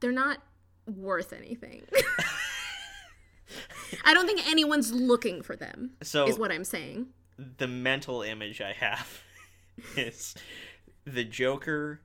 they're 0.00 0.12
not 0.12 0.38
worth 0.86 1.32
anything. 1.34 1.82
I 4.04 4.14
don't 4.14 4.26
think 4.26 4.48
anyone's 4.48 4.92
looking 4.92 5.42
for 5.42 5.56
them. 5.56 5.92
So- 6.02 6.26
is 6.26 6.38
what 6.38 6.50
I'm 6.50 6.64
saying. 6.64 7.06
the 7.58 7.66
mental 7.68 8.22
image 8.22 8.60
I 8.60 8.72
have 8.72 9.22
is 9.96 10.34
the 11.06 11.24
Joker 11.24 12.00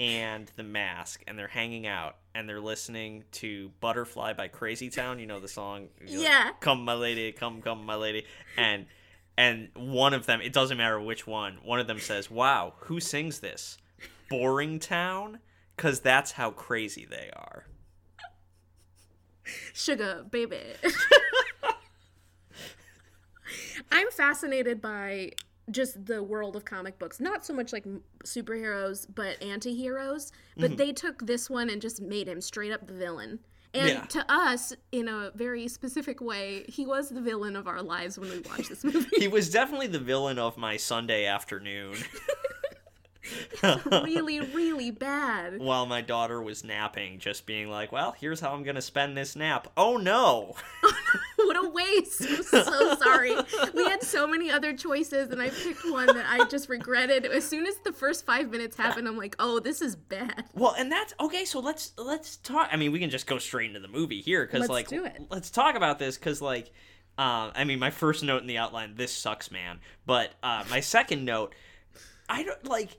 and 0.00 0.50
the 0.56 0.62
mask, 0.64 1.22
and 1.26 1.38
they're 1.38 1.46
hanging 1.48 1.86
out 1.86 2.16
and 2.34 2.48
they're 2.48 2.60
listening 2.60 3.24
to 3.30 3.70
Butterfly 3.80 4.32
by 4.32 4.48
Crazy 4.48 4.88
Town. 4.90 5.18
You 5.18 5.26
know 5.26 5.38
the 5.38 5.48
song? 5.48 5.88
You're 6.06 6.18
like, 6.20 6.28
Yeah. 6.28 6.50
come, 6.60 6.84
my 6.84 6.94
lady, 6.94 7.30
come, 7.32 7.62
come, 7.62 7.84
my 7.86 7.94
lady. 7.94 8.24
And 8.56 8.86
and 9.36 9.68
one 9.74 10.12
of 10.12 10.26
them, 10.26 10.40
it 10.42 10.52
doesn't 10.52 10.76
matter 10.76 11.00
which 11.00 11.26
one, 11.26 11.58
one 11.62 11.78
of 11.80 11.86
them 11.86 12.00
says, 12.00 12.30
Wow, 12.30 12.74
who 12.80 13.00
sings 13.00 13.40
this? 13.40 13.78
Boring 14.28 14.78
Town? 14.78 15.38
Because 15.76 16.00
that's 16.00 16.32
how 16.32 16.50
crazy 16.50 17.04
they 17.06 17.30
are. 17.34 17.66
Sugar, 19.72 20.24
baby. 20.30 20.58
I'm 23.90 24.10
fascinated 24.10 24.80
by 24.80 25.32
just 25.70 26.06
the 26.06 26.22
world 26.22 26.56
of 26.56 26.64
comic 26.64 26.98
books. 26.98 27.20
Not 27.20 27.44
so 27.44 27.52
much 27.52 27.72
like 27.72 27.86
superheroes, 28.24 29.06
but 29.14 29.42
anti-heroes. 29.42 30.32
But 30.56 30.70
mm-hmm. 30.70 30.76
they 30.76 30.92
took 30.92 31.26
this 31.26 31.48
one 31.48 31.70
and 31.70 31.80
just 31.80 32.00
made 32.00 32.28
him 32.28 32.40
straight 32.40 32.72
up 32.72 32.86
the 32.86 32.92
villain. 32.92 33.40
And 33.74 33.88
Yeah. 33.88 34.00
to 34.06 34.24
us, 34.30 34.74
in 34.90 35.08
a 35.08 35.30
very 35.34 35.66
specific 35.68 36.20
way, 36.20 36.64
he 36.68 36.84
was 36.84 37.08
the 37.08 37.20
villain 37.22 37.56
of 37.56 37.66
our 37.66 37.82
lives 37.82 38.18
when 38.18 38.30
we 38.30 38.40
watched 38.40 38.68
this 38.68 38.84
movie. 38.84 39.08
He 39.16 39.28
was 39.28 39.50
definitely 39.50 39.86
the 39.86 39.98
villain 39.98 40.38
of 40.38 40.56
my 40.58 40.76
Sunday 40.76 41.24
afternoon. 41.24 41.96
really, 43.90 44.40
really 44.40 44.90
bad. 44.90 45.58
while 45.58 45.86
my 45.86 46.00
daughter 46.00 46.42
was 46.42 46.64
napping, 46.64 47.18
just 47.18 47.46
being 47.46 47.68
like, 47.68 47.92
"Well, 47.92 48.14
here's 48.18 48.40
how 48.40 48.52
I'm 48.52 48.62
gonna 48.62 48.82
spend 48.82 49.16
this 49.16 49.36
nap." 49.36 49.68
Oh 49.76 49.96
no! 49.96 50.54
What 51.36 51.56
a 51.56 51.68
waste. 51.70 52.22
I'm 52.22 52.42
so 52.44 52.94
sorry. 52.96 53.34
We 53.74 53.84
had 53.84 54.02
so 54.02 54.28
many 54.28 54.48
other 54.50 54.74
choices, 54.74 55.30
and 55.30 55.42
I 55.42 55.50
picked 55.50 55.84
one 55.90 56.06
that 56.06 56.24
I 56.28 56.44
just 56.46 56.68
regretted. 56.68 57.26
As 57.26 57.44
soon 57.44 57.66
as 57.66 57.76
the 57.78 57.92
first 57.92 58.24
five 58.24 58.48
minutes 58.48 58.76
happened, 58.76 59.08
I'm 59.08 59.18
like, 59.18 59.34
oh, 59.40 59.58
this 59.58 59.82
is 59.82 59.96
bad. 59.96 60.44
Well, 60.54 60.74
and 60.78 60.90
that's 60.90 61.12
okay. 61.18 61.44
So 61.44 61.58
let's 61.58 61.92
let's 61.98 62.36
talk. 62.36 62.68
I 62.70 62.76
mean, 62.76 62.92
we 62.92 63.00
can 63.00 63.10
just 63.10 63.26
go 63.26 63.38
straight 63.38 63.66
into 63.68 63.80
the 63.80 63.88
movie 63.88 64.20
here 64.20 64.46
because 64.46 64.60
Let's 64.60 64.70
like 64.70 64.88
do 64.88 65.04
it. 65.04 65.20
let's 65.30 65.50
talk 65.50 65.74
about 65.74 65.98
this 65.98 66.16
because 66.16 66.40
like, 66.40 66.68
uh, 67.18 67.50
I 67.54 67.64
mean, 67.64 67.80
my 67.80 67.90
first 67.90 68.22
note 68.22 68.40
in 68.40 68.46
the 68.46 68.58
outline: 68.58 68.94
this 68.94 69.12
sucks, 69.12 69.50
man. 69.50 69.80
But 70.06 70.30
uh, 70.44 70.64
my 70.70 70.78
second 70.78 71.24
note, 71.24 71.54
I 72.28 72.44
don't 72.44 72.64
like 72.68 72.90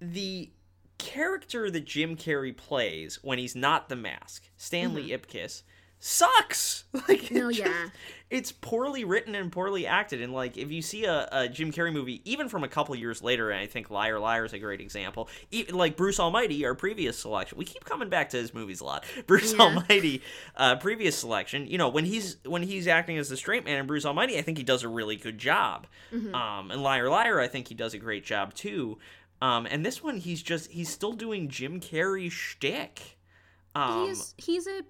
the 0.00 0.50
character 0.98 1.70
that 1.70 1.84
Jim 1.84 2.16
Carrey 2.16 2.56
plays 2.56 3.18
when 3.22 3.38
he's 3.38 3.54
not 3.56 3.88
the 3.88 3.96
mask, 3.96 4.48
Stanley 4.56 5.08
Ipkiss. 5.10 5.62
Sucks. 6.00 6.84
Like 7.08 7.30
it 7.30 7.34
Mm-hmm. 7.34 7.34
No, 7.36 7.50
just- 7.52 7.60
yeah. 7.68 7.86
it's 8.30 8.50
poorly 8.50 9.04
written 9.04 9.34
and 9.34 9.52
poorly 9.52 9.86
acted. 9.86 10.22
And 10.22 10.32
like, 10.32 10.56
if 10.56 10.70
you 10.72 10.80
see 10.80 11.04
a, 11.04 11.28
a 11.30 11.48
Jim 11.48 11.70
Carrey 11.70 11.92
movie, 11.92 12.22
even 12.24 12.48
from 12.48 12.64
a 12.64 12.68
couple 12.68 12.94
years 12.96 13.22
later, 13.22 13.50
and 13.50 13.60
I 13.60 13.66
think 13.66 13.90
Liar 13.90 14.18
Liar 14.18 14.44
is 14.46 14.52
a 14.54 14.58
great 14.58 14.80
example. 14.80 15.28
E- 15.50 15.66
like 15.70 15.96
Bruce 15.96 16.18
Almighty, 16.18 16.64
our 16.64 16.74
previous 16.74 17.18
selection, 17.18 17.58
we 17.58 17.64
keep 17.66 17.84
coming 17.84 18.08
back 18.08 18.30
to 18.30 18.36
his 18.38 18.54
movies 18.54 18.80
a 18.80 18.84
lot. 18.84 19.04
Bruce 19.26 19.52
Yeah. 19.52 19.60
Almighty, 19.60 20.22
uh, 20.56 20.76
previous 20.76 21.16
selection, 21.16 21.66
you 21.66 21.76
know, 21.78 21.88
when 21.88 22.04
he's 22.06 22.38
when 22.44 22.62
he's 22.62 22.88
acting 22.88 23.18
as 23.18 23.28
the 23.28 23.36
straight 23.36 23.64
man 23.66 23.78
in 23.78 23.86
Bruce 23.86 24.06
Almighty, 24.06 24.38
I 24.38 24.42
think 24.42 24.56
he 24.56 24.64
does 24.64 24.82
a 24.82 24.88
really 24.88 25.16
good 25.16 25.38
job. 25.38 25.86
Mm-hmm. 26.12 26.34
Um, 26.34 26.70
and 26.70 26.82
Liar 26.82 27.10
Liar, 27.10 27.38
I 27.38 27.48
think 27.48 27.68
he 27.68 27.74
does 27.74 27.92
a 27.94 27.98
great 27.98 28.24
job 28.24 28.54
too. 28.54 28.98
Um, 29.40 29.66
and 29.70 29.84
this 29.86 30.02
one, 30.02 30.16
he's 30.16 30.42
just 30.42 30.70
he's 30.70 30.88
still 30.88 31.12
doing 31.12 31.48
Jim 31.48 31.80
Carrey 31.80 32.30
shtick. 32.30 33.18
Um, 33.74 34.08
he's 34.08 34.34
he's 34.36 34.66
a 34.66 34.82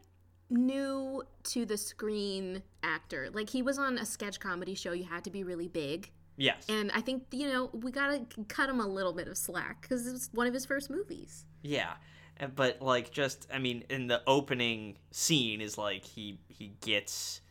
new 0.50 1.22
to 1.44 1.66
the 1.66 1.76
screen 1.76 2.62
actor. 2.82 3.28
Like 3.32 3.50
he 3.50 3.62
was 3.62 3.78
on 3.78 3.98
a 3.98 4.06
sketch 4.06 4.40
comedy 4.40 4.74
show. 4.74 4.92
You 4.92 5.04
had 5.04 5.24
to 5.24 5.30
be 5.30 5.44
really 5.44 5.68
big, 5.68 6.10
yes. 6.36 6.64
and 6.68 6.90
I 6.94 7.02
think 7.02 7.24
you 7.30 7.48
know 7.48 7.70
we 7.72 7.90
gotta 7.90 8.22
cut 8.48 8.70
him 8.70 8.80
a 8.80 8.86
little 8.86 9.12
bit 9.12 9.28
of 9.28 9.36
slack 9.36 9.82
because 9.82 10.06
it 10.06 10.12
was 10.12 10.30
one 10.32 10.46
of 10.46 10.54
his 10.54 10.64
first 10.64 10.88
movies. 10.88 11.44
Yeah, 11.62 11.92
uh, 12.40 12.46
but 12.46 12.80
like 12.80 13.10
just 13.10 13.48
I 13.52 13.58
mean, 13.58 13.84
in 13.90 14.06
the 14.06 14.22
opening 14.26 14.96
scene 15.10 15.60
is 15.60 15.76
like 15.76 16.04
he 16.04 16.40
he 16.48 16.72
gets. 16.80 17.42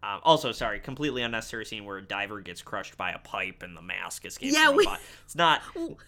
Um, 0.00 0.20
also, 0.22 0.52
sorry, 0.52 0.78
completely 0.78 1.22
unnecessary 1.22 1.66
scene 1.66 1.84
where 1.84 1.98
a 1.98 2.02
diver 2.02 2.40
gets 2.40 2.62
crushed 2.62 2.96
by 2.96 3.10
a 3.10 3.18
pipe 3.18 3.64
and 3.64 3.76
the 3.76 3.82
mask 3.82 4.24
escapes. 4.24 4.54
Yeah, 4.54 4.70
we-. 4.70 4.88
It's 5.24 5.34
not. 5.34 5.60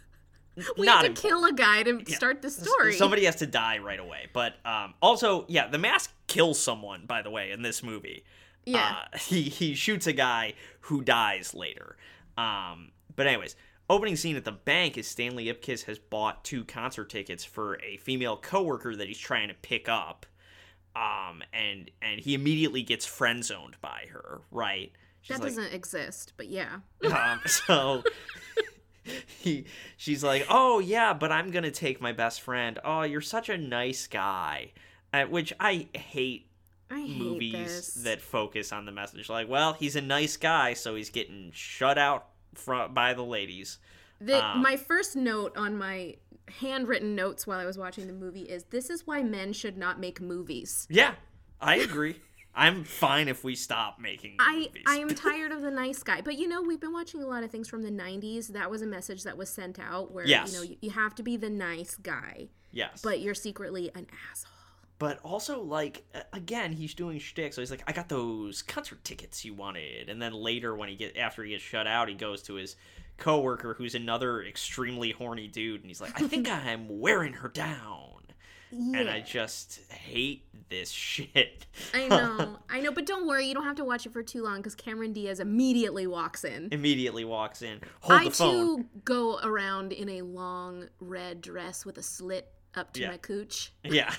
We 0.76 0.86
not 0.86 1.04
had 1.04 1.16
to 1.16 1.22
kill 1.22 1.44
a 1.44 1.52
guy 1.52 1.82
to 1.84 2.04
start 2.06 2.42
the 2.42 2.50
story. 2.50 2.94
Somebody 2.94 3.24
has 3.24 3.36
to 3.36 3.46
die 3.46 3.78
right 3.78 4.00
away. 4.00 4.28
But 4.32 4.54
um, 4.64 4.94
also, 5.00 5.44
yeah, 5.48 5.68
the 5.68 5.78
mask 5.78 6.12
kills 6.26 6.60
someone. 6.60 7.06
By 7.06 7.22
the 7.22 7.30
way, 7.30 7.50
in 7.50 7.62
this 7.62 7.82
movie, 7.82 8.24
Yeah. 8.66 8.96
uh, 9.12 9.18
he 9.18 9.42
he 9.42 9.74
shoots 9.74 10.06
a 10.06 10.12
guy 10.12 10.54
who 10.80 11.02
dies 11.02 11.54
later. 11.54 11.96
Um, 12.36 12.90
but 13.16 13.26
anyways, 13.26 13.56
opening 13.88 14.16
scene 14.16 14.36
at 14.36 14.44
the 14.44 14.52
bank 14.52 14.98
is 14.98 15.06
Stanley 15.06 15.46
Ipkiss 15.46 15.84
has 15.84 15.98
bought 15.98 16.44
two 16.44 16.64
concert 16.64 17.10
tickets 17.10 17.44
for 17.44 17.80
a 17.82 17.96
female 17.98 18.36
coworker 18.36 18.94
that 18.96 19.06
he's 19.08 19.18
trying 19.18 19.48
to 19.48 19.54
pick 19.54 19.88
up. 19.88 20.26
Um, 20.96 21.42
and 21.52 21.90
and 22.02 22.20
he 22.20 22.34
immediately 22.34 22.82
gets 22.82 23.06
friend 23.06 23.44
zoned 23.44 23.76
by 23.80 24.06
her. 24.12 24.40
Right? 24.50 24.92
She's 25.22 25.36
that 25.36 25.44
like, 25.44 25.54
doesn't 25.54 25.72
exist, 25.74 26.32
but 26.36 26.48
yeah. 26.48 26.80
um, 27.04 27.40
so 27.46 28.02
he 29.38 29.64
she's 29.96 30.22
like, 30.24 30.46
"Oh 30.48 30.78
yeah, 30.78 31.12
but 31.12 31.32
I'm 31.32 31.50
gonna 31.50 31.70
take 31.70 32.00
my 32.00 32.12
best 32.12 32.40
friend. 32.40 32.78
Oh, 32.84 33.02
you're 33.02 33.20
such 33.20 33.48
a 33.48 33.58
nice 33.58 34.06
guy," 34.06 34.72
uh, 35.12 35.24
which 35.24 35.52
I 35.60 35.88
hate 35.94 36.48
I 36.90 37.00
hate 37.00 37.16
movies 37.16 37.52
this. 37.52 37.94
that 38.04 38.20
focus 38.20 38.72
on 38.72 38.84
the 38.84 38.92
message. 38.92 39.28
Like, 39.28 39.48
well, 39.48 39.72
he's 39.74 39.96
a 39.96 40.00
nice 40.00 40.36
guy, 40.36 40.74
so 40.74 40.94
he's 40.94 41.10
getting 41.10 41.50
shut 41.52 41.98
out 41.98 42.26
from 42.54 42.92
by 42.94 43.14
the 43.14 43.24
ladies. 43.24 43.78
The, 44.20 44.44
Um, 44.44 44.62
my 44.62 44.76
first 44.76 45.16
note 45.16 45.56
on 45.56 45.78
my 45.78 46.16
handwritten 46.58 47.14
notes 47.14 47.46
while 47.46 47.58
I 47.58 47.64
was 47.64 47.78
watching 47.78 48.06
the 48.06 48.12
movie 48.12 48.42
is 48.42 48.64
this 48.64 48.90
is 48.90 49.06
why 49.06 49.22
men 49.22 49.52
should 49.52 49.78
not 49.78 50.00
make 50.00 50.20
movies. 50.20 50.86
Yeah, 50.90 51.14
I 51.60 51.76
agree. 51.76 52.16
I'm 52.54 52.84
fine 52.84 53.28
if 53.28 53.44
we 53.44 53.54
stop 53.54 53.98
making 54.00 54.36
I 54.40 54.56
movies. 54.66 54.82
I 54.86 54.96
am 54.96 55.08
tired 55.14 55.52
of 55.52 55.62
the 55.62 55.70
nice 55.70 56.02
guy. 56.02 56.20
But 56.20 56.36
you 56.38 56.48
know, 56.48 56.62
we've 56.62 56.80
been 56.80 56.92
watching 56.92 57.22
a 57.22 57.26
lot 57.26 57.42
of 57.44 57.50
things 57.50 57.68
from 57.68 57.82
the 57.82 57.90
90s. 57.90 58.48
That 58.48 58.70
was 58.70 58.82
a 58.82 58.86
message 58.86 59.22
that 59.24 59.36
was 59.36 59.48
sent 59.48 59.78
out 59.78 60.10
where 60.12 60.26
Yes. 60.26 60.52
you 60.52 60.58
know, 60.58 60.62
you, 60.64 60.76
you 60.82 60.90
have 60.90 61.14
to 61.16 61.22
be 61.22 61.36
the 61.36 61.48
nice 61.50 61.94
guy, 61.96 62.48
yes, 62.72 63.00
but 63.02 63.20
you're 63.20 63.34
secretly 63.34 63.90
an 63.94 64.06
asshole. 64.30 64.50
but 64.98 65.18
also 65.22 65.62
like 65.62 66.04
again 66.32 66.72
he's 66.72 66.92
doing 66.94 67.18
shtick 67.18 67.52
so 67.54 67.62
he's 67.62 67.70
like 67.70 67.82
i 67.86 67.92
got 67.92 68.08
those 68.10 68.60
concert 68.62 69.02
tickets 69.04 69.44
you 69.44 69.54
wanted 69.54 70.08
and 70.10 70.20
then 70.20 70.32
later 70.34 70.74
when 70.76 70.88
he 70.90 70.94
get 70.96 71.16
after 71.16 71.42
he 71.42 71.52
gets 71.52 71.62
shut 71.62 71.86
out 71.86 72.08
he 72.08 72.14
goes 72.14 72.42
to 72.42 72.54
his 72.54 72.76
coworker 73.16 73.74
who's 73.74 73.94
another 73.94 74.42
extremely 74.42 75.10
horny 75.12 75.46
dude 75.48 75.80
and 75.80 75.88
he's 75.90 76.00
like 76.00 76.20
i 76.20 76.26
think 76.26 76.48
i'm 76.66 77.00
wearing 77.00 77.32
her 77.32 77.48
down 77.48 78.19
and 78.72 79.08
i 79.10 79.20
just 79.20 79.80
hate 79.90 80.44
this 80.68 80.90
shit 81.08 81.66
I 81.94 82.06
know. 82.08 82.58
I 82.68 82.80
know, 82.80 82.92
but 82.92 83.06
don't 83.06 83.26
worry, 83.26 83.46
you 83.46 83.54
don't 83.54 83.64
have 83.64 83.76
to 83.76 83.84
watch 83.84 84.06
it 84.06 84.12
for 84.12 84.22
too 84.22 84.42
long 84.44 84.62
cuz 84.62 84.74
Cameron 84.74 85.12
Diaz 85.12 85.40
immediately 85.40 86.06
walks 86.06 86.44
in. 86.44 86.68
immediately 86.72 87.24
walks 87.24 87.62
in 87.62 87.80
hold 88.00 88.20
I 88.20 88.24
the 88.24 88.30
phone 88.30 88.76
too 88.82 88.88
go 89.04 89.38
around 89.42 89.92
in 89.92 90.08
a 90.08 90.22
long 90.22 90.88
red 91.00 91.40
dress 91.40 91.84
with 91.84 91.98
a 91.98 92.02
slit 92.02 92.52
up 92.74 92.92
to 92.92 93.00
Yeah. 93.00 93.10
my 93.10 93.16
cooch. 93.16 93.72
Yeah. 93.84 94.14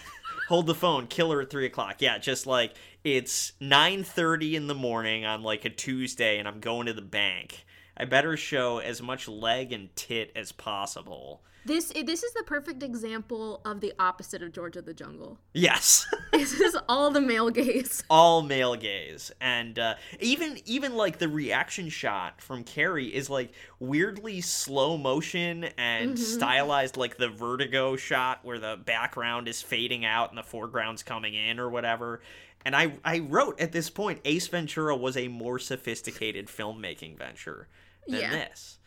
Hold 0.50 0.66
the 0.66 0.76
phone. 0.76 1.08
Kill 1.08 1.32
her 1.32 1.40
at 1.42 1.50
three 1.50 1.66
o'clock. 1.66 2.02
Yeah, 2.02 2.18
just 2.18 2.46
like 2.46 2.74
it's 3.06 3.54
nine 3.62 4.04
thirty 4.04 4.56
in 4.58 4.68
the 4.68 4.76
morning 4.76 5.24
on 5.24 5.44
like 5.44 5.64
a 5.64 5.70
Tuesday, 5.70 6.38
and 6.40 6.48
I'm 6.48 6.60
going 6.60 6.88
to 6.88 6.94
the 6.94 7.02
bank. 7.02 7.66
I 7.96 8.04
better 8.06 8.36
show 8.36 8.80
as 8.80 9.02
much 9.02 9.30
leg 9.30 9.72
and 9.72 9.96
tit 9.96 10.32
as 10.36 10.52
possible. 10.52 11.44
This 11.63 11.91
this 12.06 12.24
is 12.24 12.34
the 12.34 12.43
perfect 12.43 12.82
example 12.82 13.62
of 13.65 13.82
the 13.82 13.93
opposite 14.00 14.41
of 14.41 14.52
George 14.52 14.76
of 14.78 14.86
the 14.86 14.93
Jungle. 14.93 15.38
Yes. 15.54 16.08
This 16.32 16.60
is 16.60 16.76
all 16.89 17.12
the 17.12 17.21
male 17.21 17.50
gaze. 17.52 18.04
all 18.10 18.41
male 18.41 18.76
gaze 18.76 19.32
and 19.41 19.78
uh, 19.78 19.95
even 20.19 20.58
even 20.65 20.95
like 20.95 21.19
the 21.19 21.28
reaction 21.28 21.88
shot 21.89 22.41
from 22.41 22.63
carrey 22.63 23.12
is 23.12 23.30
like 23.30 23.52
weirdly 23.80 24.41
slow 24.41 24.97
motion 24.97 25.65
and 25.78 26.17
stylized 26.17 26.97
like 26.97 27.17
the 27.17 27.30
vertigo 27.30 27.95
shot 27.95 28.39
where 28.43 28.58
the 28.58 28.80
background 28.86 29.47
is 29.47 29.62
fading 29.62 30.04
out 30.04 30.30
and 30.30 30.38
the 30.38 30.43
foreground's 30.43 31.04
coming 31.04 31.36
in 31.36 31.60
or 31.60 31.69
whatever 31.69 32.21
and 32.65 32.76
i 32.76 32.93
i 33.06 33.19
wrote 33.19 33.60
at 33.60 33.71
this 33.71 33.89
point 33.89 34.19
ace 34.26 34.47
ventura 34.47 34.95
was 34.95 35.15
a 35.17 35.28
more 35.28 35.60
sophisticated 35.60 36.47
filmmaking 36.47 37.15
venture 37.17 37.67
than 38.08 38.21
Yeah. 38.21 38.32
this 38.32 38.80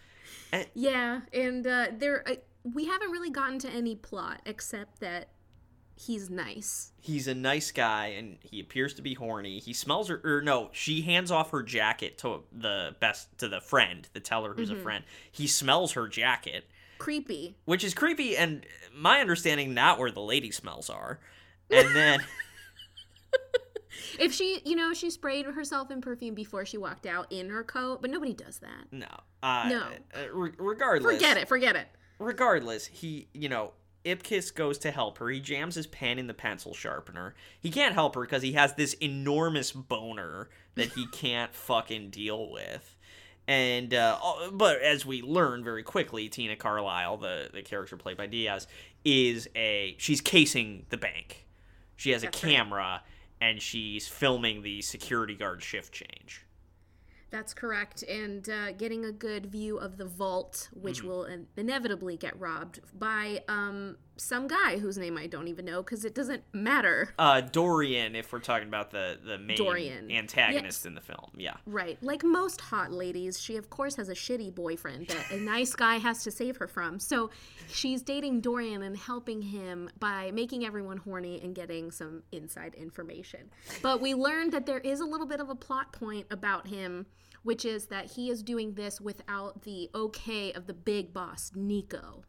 Yeah, 0.74 1.20
and 1.32 1.66
uh, 1.66 1.86
there 1.96 2.26
uh, 2.28 2.34
we 2.64 2.86
haven't 2.86 3.10
really 3.10 3.30
gotten 3.30 3.58
to 3.60 3.68
any 3.68 3.94
plot 3.94 4.40
except 4.46 5.00
that 5.00 5.28
he's 5.96 6.28
nice. 6.30 6.90
he's 7.00 7.28
a 7.28 7.34
nice 7.34 7.70
guy 7.70 8.06
and 8.18 8.38
he 8.42 8.58
appears 8.58 8.94
to 8.94 9.02
be 9.02 9.14
horny. 9.14 9.58
He 9.60 9.72
smells 9.72 10.08
her 10.08 10.20
or 10.24 10.40
no, 10.42 10.70
she 10.72 11.02
hands 11.02 11.30
off 11.30 11.50
her 11.50 11.62
jacket 11.62 12.18
to 12.18 12.42
the 12.50 12.96
best 13.00 13.36
to 13.38 13.48
the 13.48 13.60
friend, 13.60 14.08
the 14.12 14.20
teller 14.20 14.54
who's 14.54 14.70
a 14.70 14.76
friend. 14.76 15.04
He 15.30 15.46
smells 15.46 15.92
her 15.92 16.08
jacket, 16.08 16.64
Creepy. 16.98 17.56
which 17.64 17.84
is 17.84 17.94
creepy 17.94 18.36
and 18.36 18.64
my 18.96 19.20
understanding 19.20 19.72
not 19.74 19.98
where 19.98 20.10
the 20.10 20.20
lady 20.22 20.50
smells 20.50 20.90
are. 20.90 21.20
And 21.70 21.94
then 21.94 22.20
If 24.18 24.32
she, 24.32 24.60
you 24.64 24.74
know, 24.76 24.92
she 24.92 25.10
sprayed 25.10 25.46
herself 25.46 25.90
in 25.90 26.00
perfume 26.00 26.34
before 26.34 26.64
she 26.66 26.76
walked 26.78 27.06
out 27.06 27.26
in 27.30 27.50
her 27.50 27.62
coat, 27.64 28.00
but 28.02 28.10
nobody 28.10 28.32
does 28.32 28.58
that. 28.58 28.86
no. 28.92 29.06
Uh, 29.42 29.66
No. 29.68 29.82
uh, 30.14 30.32
re- 30.32 30.52
regardless. 30.58 31.12
Forget 31.14 31.36
it. 31.36 31.48
Forget 31.48 31.76
it. 31.76 31.86
Regardless, 32.18 32.86
he, 32.86 33.28
you 33.32 33.48
know, 33.48 33.72
Ipkiss 34.04 34.54
goes 34.54 34.78
to 34.78 34.90
help 34.90 35.18
her. 35.18 35.28
He 35.30 35.40
jams 35.40 35.76
his 35.76 35.86
pen 35.86 36.18
in 36.18 36.26
the 36.26 36.34
pencil 36.34 36.74
sharpener. 36.74 37.34
He 37.58 37.70
can't 37.70 37.94
help 37.94 38.14
her 38.14 38.22
because 38.22 38.42
he 38.42 38.52
has 38.52 38.74
this 38.74 38.94
enormous 38.94 39.72
boner 39.72 40.48
that 40.74 40.92
he 40.92 41.06
can't 41.12 41.54
fucking 41.54 42.10
deal 42.10 42.50
with. 42.50 42.96
And 43.46 43.92
uh, 43.92 44.18
but 44.52 44.80
as 44.80 45.04
we 45.04 45.20
learn 45.20 45.64
very 45.64 45.82
quickly, 45.82 46.28
Tina 46.30 46.56
Carlisle, 46.56 47.18
the 47.18 47.50
the 47.52 47.62
character 47.62 47.96
played 47.96 48.16
by 48.16 48.26
Diaz, 48.26 48.66
is 49.04 49.48
a 49.54 49.96
she's 49.98 50.22
casing 50.22 50.86
the 50.88 50.96
bank. 50.96 51.46
She 51.96 52.10
has 52.10 52.22
a 52.22 52.28
camera 52.28 53.02
and 53.40 53.60
she's 53.60 54.08
filming 54.08 54.62
the 54.62 54.80
security 54.80 55.34
guard 55.34 55.62
shift 55.62 55.92
change. 55.92 56.46
That's 57.34 57.52
correct. 57.52 58.04
And 58.04 58.48
uh, 58.48 58.70
getting 58.72 59.04
a 59.04 59.10
good 59.10 59.46
view 59.46 59.76
of 59.78 59.96
the 59.96 60.04
vault, 60.04 60.68
which 60.72 60.98
Mm-hmm. 61.00 61.08
will 61.08 61.24
in- 61.24 61.46
inevitably 61.56 62.16
get 62.16 62.38
robbed 62.38 62.78
by 62.96 63.42
um, 63.48 63.96
some 64.14 64.46
guy 64.46 64.78
whose 64.78 64.96
name 64.96 65.18
I 65.18 65.26
don't 65.26 65.48
even 65.48 65.64
know 65.64 65.82
because 65.82 66.04
it 66.04 66.14
doesn't 66.14 66.44
matter. 66.52 67.12
Uh, 67.18 67.40
Dorian, 67.40 68.14
if 68.14 68.32
we're 68.32 68.38
talking 68.38 68.68
about 68.68 68.92
the 68.92 69.18
the 69.24 69.36
main 69.38 69.56
Dorian. 69.56 70.12
antagonist 70.12 70.82
Yes. 70.82 70.86
in 70.86 70.94
the 70.94 71.00
film, 71.00 71.32
yeah. 71.36 71.54
Right. 71.66 72.00
Like 72.02 72.22
most 72.22 72.60
hot 72.60 72.92
ladies, 72.92 73.40
she 73.40 73.56
of 73.56 73.68
course 73.68 73.96
has 73.96 74.08
a 74.08 74.14
shitty 74.14 74.54
boyfriend 74.54 75.08
that 75.08 75.32
a 75.32 75.36
nice 75.40 75.74
guy 75.74 75.96
has 75.96 76.22
to 76.22 76.30
save 76.30 76.58
her 76.58 76.68
from. 76.68 77.00
So 77.00 77.30
she's 77.68 78.00
dating 78.02 78.42
Dorian 78.42 78.82
and 78.84 78.96
helping 78.96 79.42
him 79.42 79.90
by 79.98 80.30
making 80.30 80.64
everyone 80.64 80.98
horny 80.98 81.40
and 81.42 81.52
getting 81.52 81.90
some 81.90 82.22
inside 82.30 82.74
information. 82.76 83.50
But 83.82 84.00
we 84.00 84.14
learned 84.14 84.52
that 84.52 84.66
there 84.66 84.78
is 84.78 85.00
a 85.00 85.04
little 85.04 85.26
bit 85.26 85.40
of 85.40 85.50
a 85.50 85.56
plot 85.56 85.92
point 85.92 86.26
about 86.30 86.68
him, 86.68 87.06
which 87.44 87.64
is 87.64 87.86
that 87.86 88.12
he 88.12 88.28
is 88.30 88.42
doing 88.42 88.74
this 88.74 89.00
without 89.00 89.62
the 89.62 89.88
okay 89.94 90.52
of 90.52 90.66
the 90.66 90.74
big 90.74 91.12
boss, 91.12 91.52
Nico. 91.54 92.24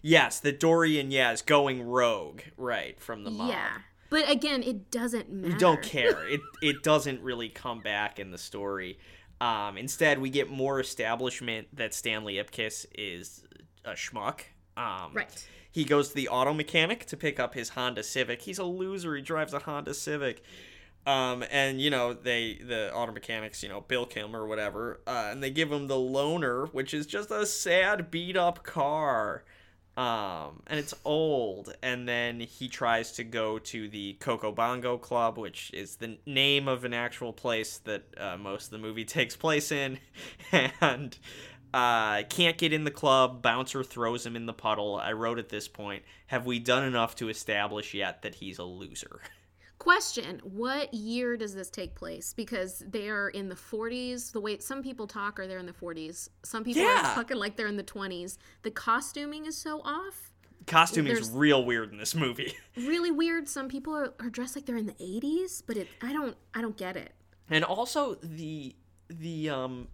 Yes, 0.00 0.40
the 0.40 0.52
Dorian, 0.52 1.10
yeah, 1.10 1.32
is 1.32 1.42
going 1.42 1.82
rogue, 1.82 2.40
right, 2.56 2.98
from 3.00 3.24
the 3.24 3.30
mob. 3.30 3.48
Yeah. 3.50 3.70
But 4.10 4.30
again, 4.30 4.62
it 4.62 4.90
doesn't 4.90 5.30
matter. 5.30 5.52
We 5.52 5.58
don't 5.58 5.82
care. 5.82 6.26
It 6.28 6.40
it 6.62 6.82
doesn't 6.82 7.20
really 7.22 7.48
come 7.48 7.80
back 7.80 8.18
in 8.18 8.30
the 8.30 8.38
story. 8.38 8.98
Um, 9.40 9.76
instead, 9.76 10.20
we 10.20 10.30
get 10.30 10.48
more 10.48 10.78
establishment 10.80 11.68
that 11.74 11.92
Stanley 11.92 12.34
Ipkiss 12.34 12.86
is 12.96 13.44
a 13.84 13.92
schmuck. 13.92 14.40
Um, 14.76 15.12
Right. 15.14 15.46
He 15.72 15.84
goes 15.84 16.10
to 16.10 16.14
the 16.14 16.28
auto 16.28 16.54
mechanic 16.54 17.04
to 17.06 17.16
pick 17.16 17.40
up 17.40 17.54
his 17.54 17.70
Honda 17.70 18.04
Civic. 18.04 18.42
He's 18.42 18.58
a 18.60 18.64
loser. 18.64 19.16
He 19.16 19.22
drives 19.22 19.52
a 19.52 19.58
Honda 19.58 19.92
Civic. 19.92 20.44
Um, 21.06 21.44
and 21.50 21.82
you 21.82 21.90
know 21.90 22.14
they 22.14 22.54
the 22.66 22.94
auto 22.94 23.12
mechanics 23.12 23.62
you 23.62 23.68
know 23.68 23.82
bilk 23.82 24.14
him 24.14 24.34
or 24.34 24.46
whatever, 24.46 25.00
uh, 25.06 25.28
and 25.30 25.42
they 25.42 25.50
give 25.50 25.70
him 25.70 25.86
the 25.86 25.96
loaner, 25.96 26.72
which 26.72 26.94
is 26.94 27.06
just 27.06 27.30
a 27.30 27.44
sad 27.44 28.10
beat 28.10 28.36
up 28.36 28.64
car 28.64 29.44
um, 29.96 30.62
and 30.66 30.80
it's 30.80 30.94
old. 31.04 31.74
And 31.82 32.08
then 32.08 32.40
he 32.40 32.68
tries 32.68 33.12
to 33.12 33.24
go 33.24 33.58
to 33.60 33.88
the 33.88 34.14
Coco 34.14 34.52
Bongo 34.52 34.98
Club, 34.98 35.38
which 35.38 35.70
is 35.72 35.96
the 35.96 36.18
name 36.26 36.68
of 36.68 36.84
an 36.84 36.92
actual 36.92 37.32
place 37.32 37.78
that 37.78 38.02
uh, 38.16 38.36
most 38.36 38.66
of 38.66 38.70
the 38.72 38.78
movie 38.78 39.04
takes 39.04 39.36
place 39.36 39.70
in, 39.70 39.98
and 40.80 41.16
uh, 41.72 42.22
can't 42.24 42.58
get 42.58 42.72
in 42.72 42.84
the 42.84 42.90
club. 42.90 43.42
Bouncer 43.42 43.84
throws 43.84 44.26
him 44.26 44.36
in 44.36 44.46
the 44.46 44.52
puddle. 44.52 44.96
I 44.96 45.12
wrote 45.12 45.38
at 45.38 45.48
this 45.48 45.68
point: 45.68 46.02
Have 46.26 46.46
we 46.46 46.58
done 46.58 46.84
enough 46.84 47.14
to 47.16 47.28
establish 47.28 47.94
yet 47.94 48.22
that 48.22 48.36
he's 48.36 48.58
a 48.58 48.64
loser? 48.64 49.20
Question: 49.78 50.40
What 50.44 50.94
year 50.94 51.36
does 51.36 51.54
this 51.54 51.68
take 51.68 51.94
place? 51.94 52.32
Because 52.32 52.82
they 52.88 53.08
are 53.08 53.28
in 53.28 53.48
the 53.48 53.54
40s. 53.56 54.32
The 54.32 54.40
way 54.40 54.58
some 54.58 54.82
people 54.82 55.06
talk 55.06 55.38
are 55.38 55.46
they're 55.46 55.58
in 55.58 55.66
the 55.66 55.72
40s. 55.72 56.28
Some 56.44 56.64
people 56.64 56.82
Yeah. 56.82 57.00
are 57.12 57.14
talking 57.14 57.36
like 57.36 57.56
they're 57.56 57.66
in 57.66 57.76
the 57.76 57.82
20s. 57.84 58.38
The 58.62 58.70
costuming 58.70 59.46
is 59.46 59.56
so 59.56 59.80
off. 59.82 60.30
Costuming 60.66 61.12
is 61.12 61.30
real 61.30 61.64
weird 61.64 61.92
in 61.92 61.98
this 61.98 62.14
movie. 62.14 62.54
Really 62.76 63.10
weird. 63.10 63.48
Some 63.48 63.68
people 63.68 63.94
are, 63.94 64.14
are 64.18 64.30
dressed 64.30 64.56
like 64.56 64.64
they're 64.66 64.76
in 64.76 64.86
the 64.86 64.94
80s, 64.94 65.62
but 65.66 65.76
it 65.76 65.88
I 66.00 66.12
don't 66.12 66.36
I 66.54 66.60
don't 66.62 66.76
get 66.76 66.96
it. 66.96 67.12
and 67.50 67.64
also 67.64 68.14
the 68.22 68.74
the 69.08 69.50
um 69.50 69.88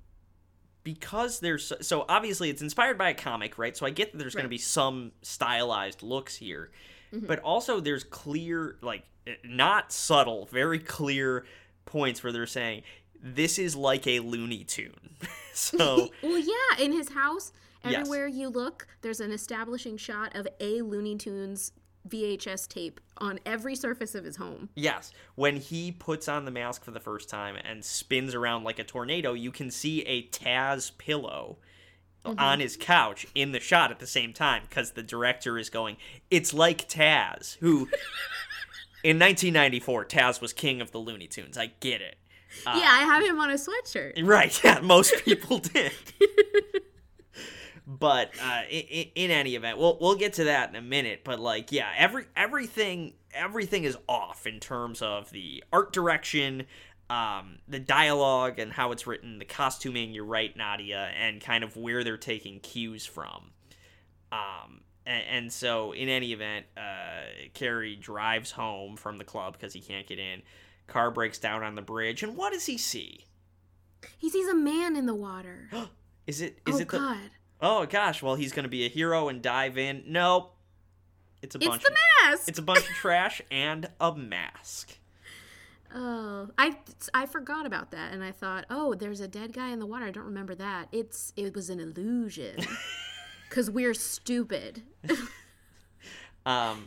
because 0.84 1.40
there's 1.40 1.66
so, 1.66 1.76
so 1.80 2.04
obviously 2.08 2.48
it's 2.48 2.62
inspired 2.62 2.96
by 2.96 3.10
a 3.10 3.14
comic 3.14 3.58
right 3.58 3.76
so 3.76 3.84
i 3.84 3.90
get 3.90 4.12
that 4.12 4.18
there's 4.18 4.34
going 4.34 4.44
to 4.46 4.48
be 4.50 4.56
some 4.56 5.12
stylized 5.20 6.02
looks 6.02 6.36
here 6.36 6.70
but 7.12 7.38
also 7.40 7.80
there's 7.80 8.04
clear 8.04 8.76
like 8.80 9.02
not 9.44 9.92
subtle 9.92 10.46
very 10.46 10.78
clear 10.78 11.44
points 11.84 12.22
where 12.22 12.32
they're 12.32 12.46
saying 12.46 12.82
this 13.22 13.58
is 13.58 13.76
like 13.76 14.06
a 14.06 14.20
looney 14.20 14.64
tune 14.64 15.16
so 15.54 16.08
Well, 16.22 16.38
yeah, 16.38 16.84
in 16.84 16.92
his 16.92 17.10
house, 17.10 17.52
Yes. 17.84 17.94
everywhere 17.94 18.26
you 18.26 18.48
look, 18.48 18.86
there's 19.00 19.20
an 19.20 19.32
establishing 19.32 19.96
shot 19.96 20.36
of 20.36 20.46
a 20.60 20.82
Looney 20.82 21.16
Tunes 21.16 21.72
VHS 22.08 22.68
tape 22.68 23.00
on 23.18 23.38
every 23.46 23.74
surface 23.74 24.14
of 24.14 24.24
his 24.24 24.36
home. 24.36 24.68
Yes, 24.74 25.12
when 25.34 25.56
he 25.56 25.92
puts 25.92 26.28
on 26.28 26.44
the 26.44 26.50
mask 26.50 26.84
for 26.84 26.90
the 26.90 27.00
first 27.00 27.28
time 27.28 27.56
and 27.56 27.84
spins 27.84 28.34
around 28.34 28.64
like 28.64 28.78
a 28.78 28.84
tornado, 28.84 29.32
you 29.32 29.50
can 29.50 29.70
see 29.70 30.02
a 30.02 30.26
Taz 30.28 30.96
pillow 30.96 31.58
mm-hmm. 32.24 32.38
on 32.38 32.60
his 32.60 32.76
couch 32.76 33.26
in 33.34 33.52
the 33.52 33.60
shot 33.60 33.90
at 33.90 33.98
the 33.98 34.06
same 34.06 34.32
time 34.32 34.62
because 34.68 34.92
the 34.92 35.02
director 35.02 35.58
is 35.58 35.70
going, 35.70 35.96
It's 36.30 36.52
like 36.52 36.88
Taz, 36.88 37.56
who 37.58 37.88
in 39.02 39.18
1994, 39.18 40.04
Taz 40.06 40.40
was 40.40 40.52
king 40.52 40.80
of 40.80 40.92
the 40.92 40.98
Looney 40.98 41.26
Tunes. 41.26 41.56
I 41.56 41.72
get 41.80 42.00
it. 42.00 42.16
yeah, 42.66 42.72
I 42.72 43.04
have 43.04 43.24
him 43.24 43.38
on 43.40 43.50
a 43.50 43.54
sweatshirt. 43.54 44.26
Right, 44.26 44.62
yeah, 44.64 44.80
most 44.80 45.14
people 45.24 45.58
did. 45.58 45.92
but 47.86 48.30
uh, 48.42 48.62
in, 48.70 49.06
in 49.14 49.30
any 49.30 49.54
event, 49.54 49.78
we'll 49.78 49.98
we'll 50.00 50.16
get 50.16 50.34
to 50.34 50.44
that 50.44 50.70
in 50.70 50.76
a 50.76 50.82
minute. 50.82 51.20
But 51.24 51.40
like, 51.40 51.72
yeah, 51.72 51.90
every 51.96 52.24
everything 52.36 53.14
everything 53.32 53.84
is 53.84 53.96
off 54.08 54.46
in 54.46 54.60
terms 54.60 55.00
of 55.02 55.30
the 55.30 55.62
art 55.72 55.92
direction, 55.92 56.66
um, 57.08 57.58
the 57.68 57.78
dialogue, 57.78 58.58
and 58.58 58.72
how 58.72 58.92
it's 58.92 59.06
written, 59.06 59.38
the 59.38 59.44
costuming. 59.44 60.12
You're 60.12 60.24
right, 60.24 60.54
Nadia, 60.56 61.10
and 61.18 61.40
kind 61.40 61.64
of 61.64 61.76
where 61.76 62.02
they're 62.04 62.16
taking 62.16 62.60
cues 62.60 63.06
from. 63.06 63.52
Um, 64.32 64.80
and, 65.10 65.24
and 65.30 65.52
so, 65.52 65.92
in 65.92 66.08
any 66.08 66.32
event, 66.32 66.66
uh, 66.76 67.50
Carrey 67.54 68.00
drives 68.00 68.52
home 68.52 68.96
from 68.96 69.18
the 69.18 69.24
club 69.24 69.54
because 69.54 69.72
he 69.72 69.80
can't 69.80 70.06
get 70.06 70.18
in. 70.18 70.42
Car 70.86 71.10
breaks 71.10 71.38
down 71.38 71.62
on 71.62 71.74
the 71.74 71.82
bridge, 71.82 72.22
and 72.22 72.36
what 72.36 72.52
does 72.52 72.66
he 72.66 72.78
see? 72.78 73.26
He 74.18 74.30
sees 74.30 74.48
a 74.48 74.54
man 74.54 74.96
in 74.96 75.06
the 75.06 75.14
water. 75.14 75.68
Is 76.26 76.40
it? 76.40 76.58
Is 76.66 76.76
oh 76.76 76.78
it 76.78 76.88
the? 76.88 76.98
God! 76.98 77.30
Oh 77.60 77.86
gosh! 77.86 78.22
Well, 78.22 78.36
he's 78.36 78.52
gonna 78.52 78.68
be 78.68 78.84
a 78.86 78.88
hero 78.88 79.28
and 79.28 79.42
dive 79.42 79.76
in. 79.76 80.04
Nope. 80.06 80.54
It's 81.42 81.54
a 81.54 81.58
It's 81.58 81.66
bunch. 81.66 81.82
the 81.82 81.88
of, 81.88 81.96
mask. 82.24 82.48
It's 82.48 82.58
a 82.58 82.62
bunch 82.62 82.80
of 82.88 82.94
trash 82.94 83.42
and 83.50 83.88
a 84.00 84.14
mask. 84.14 84.96
Oh, 85.94 86.48
I 86.56 86.76
I 87.14 87.26
forgot 87.26 87.66
about 87.66 87.90
that, 87.90 88.12
and 88.12 88.22
I 88.22 88.30
thought, 88.30 88.64
oh, 88.70 88.94
there's 88.94 89.20
a 89.20 89.26
dead 89.26 89.52
guy 89.52 89.70
in 89.70 89.80
the 89.80 89.86
water. 89.86 90.04
I 90.04 90.10
don't 90.12 90.24
remember 90.26 90.54
that. 90.54 90.88
It's 90.92 91.32
it 91.36 91.54
was 91.54 91.68
an 91.68 91.80
illusion, 91.80 92.58
because 93.50 93.70
we're 93.70 93.92
stupid. 93.94 94.82
Um, 96.46 96.86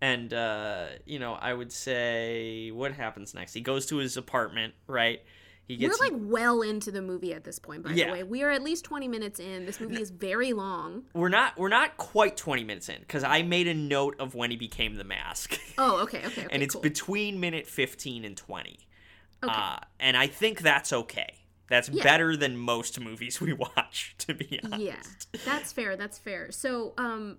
and 0.00 0.32
uh, 0.32 0.86
you 1.06 1.18
know, 1.18 1.34
I 1.34 1.52
would 1.52 1.72
say 1.72 2.70
what 2.70 2.92
happens 2.92 3.34
next? 3.34 3.52
He 3.52 3.60
goes 3.60 3.86
to 3.86 3.96
his 3.96 4.16
apartment, 4.16 4.74
right? 4.86 5.20
He 5.66 5.76
gets 5.76 5.98
We're 5.98 6.06
like 6.06 6.14
well 6.16 6.62
into 6.62 6.92
the 6.92 7.02
movie 7.02 7.34
at 7.34 7.42
this 7.42 7.58
point, 7.58 7.82
by 7.82 7.90
Yeah. 7.90 8.06
the 8.06 8.12
way. 8.12 8.22
We 8.22 8.42
are 8.44 8.50
at 8.50 8.62
least 8.62 8.84
20 8.84 9.08
minutes 9.08 9.40
in. 9.40 9.66
This 9.66 9.80
movie 9.80 10.00
is 10.00 10.10
very 10.10 10.52
long. 10.52 11.02
we're 11.14 11.30
not 11.30 11.58
we're 11.58 11.68
not 11.68 11.96
quite 11.96 12.36
20 12.36 12.62
minutes 12.64 12.88
in 12.88 13.00
because 13.00 13.24
I 13.24 13.42
made 13.42 13.66
a 13.66 13.74
note 13.74 14.14
of 14.20 14.34
when 14.36 14.50
he 14.52 14.56
became 14.56 14.96
the 14.96 15.04
mask. 15.04 15.58
Oh, 15.78 16.02
okay, 16.02 16.18
okay, 16.18 16.42
okay. 16.42 16.46
and 16.50 16.62
it's 16.62 16.74
cool. 16.74 16.82
between 16.82 17.40
minute 17.40 17.66
15 17.66 18.24
and 18.24 18.36
20. 18.36 18.78
Okay. 19.42 19.52
Uh, 19.52 19.78
and 19.98 20.16
I 20.16 20.28
think 20.28 20.60
that's 20.60 20.92
okay. 20.92 21.34
That's 21.74 21.88
Yeah. 21.88 22.04
better 22.04 22.36
than 22.36 22.56
most 22.56 23.00
movies 23.00 23.40
we 23.40 23.52
watch, 23.76 24.14
to 24.18 24.32
be 24.34 24.60
honest. 24.62 24.80
Yeah, 24.80 25.40
that's 25.44 25.72
fair. 25.72 25.96
That's 25.96 26.18
fair. 26.18 26.52
So, 26.52 26.94
um, 26.96 27.38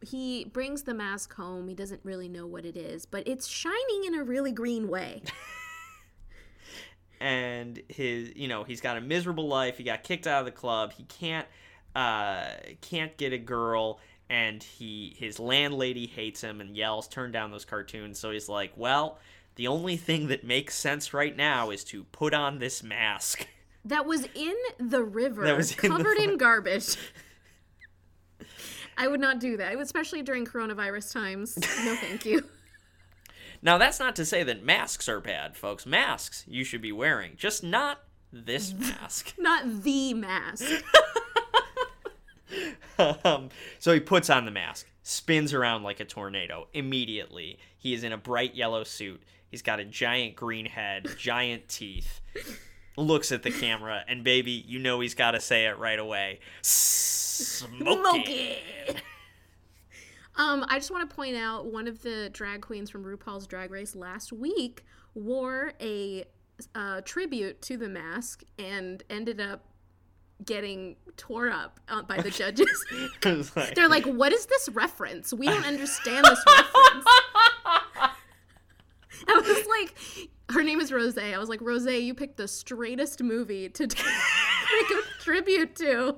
he 0.00 0.46
brings 0.46 0.84
the 0.84 0.94
mask 0.94 1.34
home. 1.34 1.68
He 1.68 1.74
doesn't 1.74 2.00
really 2.02 2.30
know 2.30 2.46
what 2.46 2.64
it 2.64 2.78
is, 2.78 3.04
but 3.04 3.28
it's 3.28 3.46
shining 3.46 4.04
in 4.06 4.14
a 4.14 4.24
really 4.24 4.52
green 4.52 4.88
way. 4.88 5.22
and 7.20 7.82
his 7.88 8.34
you 8.34 8.48
know 8.48 8.64
he's 8.64 8.80
got 8.80 8.96
a 8.96 9.00
miserable 9.00 9.46
life 9.46 9.78
he 9.78 9.84
got 9.84 10.02
kicked 10.02 10.26
out 10.26 10.40
of 10.40 10.44
the 10.46 10.50
club 10.50 10.92
he 10.92 11.04
can't 11.04 11.46
uh 11.94 12.48
can't 12.80 13.16
get 13.16 13.32
a 13.32 13.38
girl 13.38 14.00
and 14.28 14.62
he 14.62 15.14
his 15.16 15.38
landlady 15.38 16.06
hates 16.06 16.40
him 16.40 16.60
and 16.60 16.76
yells 16.76 17.06
turn 17.06 17.30
down 17.30 17.52
those 17.52 17.64
cartoons 17.64 18.18
so 18.18 18.32
he's 18.32 18.48
like 18.48 18.72
well 18.76 19.18
the 19.54 19.68
only 19.68 19.96
thing 19.96 20.26
that 20.26 20.42
makes 20.42 20.74
sense 20.74 21.14
right 21.14 21.36
now 21.36 21.70
is 21.70 21.84
to 21.84 22.02
put 22.04 22.34
on 22.34 22.58
this 22.58 22.82
mask 22.82 23.46
That 23.84 24.06
was 24.06 24.26
in 24.34 24.54
the 24.78 25.02
river, 25.02 25.44
That 25.44 25.56
was 25.56 25.72
in 25.72 25.76
the 25.82 25.88
covered 25.88 26.16
in 26.18 26.36
garbage. 26.38 26.96
I 28.96 29.08
would 29.08 29.20
not 29.20 29.40
do 29.40 29.56
that, 29.56 29.76
especially 29.78 30.22
during 30.22 30.46
coronavirus 30.46 31.12
times. 31.12 31.58
No, 31.84 31.94
thank 31.96 32.24
you. 32.24 32.44
now 33.62 33.78
that's 33.78 33.98
not 33.98 34.16
to 34.16 34.24
say 34.24 34.42
that 34.42 34.62
masks 34.62 35.08
are 35.08 35.20
bad 35.20 35.56
folks 35.56 35.86
masks 35.86 36.44
you 36.46 36.64
should 36.64 36.82
be 36.82 36.92
wearing 36.92 37.32
just 37.36 37.64
not 37.64 38.00
this 38.32 38.74
mask 38.78 39.34
Not 39.38 39.82
the 39.82 40.14
mask. 40.14 40.64
um, 43.24 43.48
so 43.78 43.92
he 43.92 44.00
puts 44.00 44.30
on 44.30 44.44
the 44.44 44.50
mask, 44.50 44.86
spins 45.02 45.52
around 45.54 45.82
like 45.82 46.00
a 46.00 46.04
tornado. 46.04 46.68
Immediately, 46.72 47.58
he 47.78 47.94
is 47.94 48.04
in 48.04 48.12
a 48.12 48.18
bright 48.18 48.54
yellow 48.54 48.84
suit. 48.84 49.22
He's 49.50 49.62
got 49.62 49.80
a 49.80 49.84
giant 49.84 50.36
green 50.36 50.66
head, 50.66 51.06
giant 51.16 51.68
teeth. 51.68 52.20
Looks 52.96 53.32
at 53.32 53.42
the 53.42 53.50
camera, 53.50 54.04
and 54.06 54.22
baby, 54.22 54.52
you 54.52 54.78
know 54.78 55.00
he's 55.00 55.14
got 55.14 55.32
to 55.32 55.40
say 55.40 55.66
it 55.66 55.78
right 55.78 55.98
away. 55.98 56.40
Smoking. 56.62 58.56
Um, 60.36 60.64
I 60.68 60.78
just 60.80 60.90
want 60.90 61.08
to 61.08 61.14
point 61.14 61.36
out 61.36 61.66
one 61.66 61.86
of 61.86 62.02
the 62.02 62.28
drag 62.32 62.60
queens 62.62 62.90
from 62.90 63.04
RuPaul's 63.04 63.46
Drag 63.46 63.70
Race 63.70 63.94
last 63.94 64.32
week 64.32 64.84
wore 65.14 65.74
a 65.80 66.24
uh, 66.74 67.02
tribute 67.02 67.62
to 67.62 67.76
the 67.76 67.88
mask 67.88 68.42
and 68.58 69.00
ended 69.08 69.40
up 69.40 69.64
getting 70.44 70.96
tore 71.16 71.50
up 71.50 71.78
uh, 71.88 72.02
by 72.02 72.20
the 72.20 72.30
judges. 72.32 72.84
Like- 73.54 73.74
They're 73.76 73.88
like, 73.88 74.06
"What 74.06 74.32
is 74.32 74.46
this 74.46 74.68
reference? 74.70 75.32
We 75.32 75.46
don't 75.46 75.64
understand 75.64 76.24
this 76.24 76.42
reference." 76.48 77.04
I 77.96 79.34
was 79.36 79.66
like, 79.68 80.28
"Her 80.50 80.62
name 80.62 80.80
is 80.80 80.92
Rose." 80.92 81.16
I 81.18 81.38
was 81.38 81.48
like, 81.48 81.60
"Rose, 81.60 81.86
you 81.86 82.14
picked 82.14 82.36
the 82.36 82.48
straightest 82.48 83.22
movie 83.22 83.68
to 83.70 83.86
make 83.86 84.90
a 84.90 85.22
tribute 85.22 85.76
to." 85.76 86.16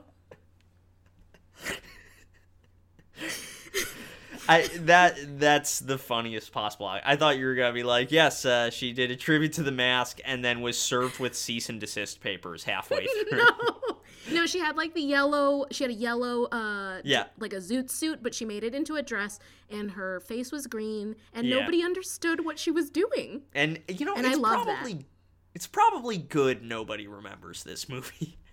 I 4.48 4.68
that 4.80 5.38
that's 5.40 5.80
the 5.80 5.98
funniest 5.98 6.52
possible. 6.52 6.86
I, 6.86 7.00
I 7.04 7.16
thought 7.16 7.36
you 7.38 7.46
were 7.46 7.54
gonna 7.54 7.72
be 7.72 7.82
like, 7.82 8.12
yes, 8.12 8.44
uh, 8.44 8.70
she 8.70 8.92
did 8.92 9.10
a 9.10 9.16
tribute 9.16 9.54
to 9.54 9.62
the 9.62 9.72
mask, 9.72 10.20
and 10.24 10.44
then 10.44 10.60
was 10.60 10.78
served 10.78 11.18
with 11.18 11.34
cease 11.34 11.68
and 11.68 11.80
desist 11.80 12.20
papers 12.20 12.64
halfway 12.64 13.06
through. 13.28 13.38
no, 13.38 13.95
no, 14.32 14.46
she 14.46 14.58
had 14.58 14.76
like 14.76 14.94
the 14.94 15.00
yellow. 15.02 15.66
She 15.70 15.84
had 15.84 15.90
a 15.90 15.94
yellow, 15.94 16.44
uh, 16.46 17.00
Yeah. 17.04 17.26
like 17.38 17.52
a 17.52 17.56
zoot 17.58 17.90
suit, 17.90 18.22
but 18.22 18.34
she 18.34 18.44
made 18.44 18.64
it 18.64 18.74
into 18.74 18.96
a 18.96 19.02
dress, 19.02 19.38
and 19.70 19.92
her 19.92 20.20
face 20.20 20.50
was 20.52 20.66
green, 20.66 21.16
and 21.32 21.46
Yeah. 21.46 21.60
nobody 21.60 21.82
understood 21.82 22.44
what 22.44 22.58
she 22.58 22.70
was 22.70 22.90
doing. 22.90 23.42
And 23.54 23.80
you 23.88 24.04
know, 24.06 24.14
And 24.14 24.26
I 24.26 24.30
it's 24.30 24.38
love 24.38 24.66
that. 24.66 24.76
probably 24.82 25.06
it's 25.54 25.66
probably 25.66 26.18
good 26.18 26.62
nobody 26.62 27.06
remembers 27.06 27.62
this 27.64 27.88
movie. 27.88 28.38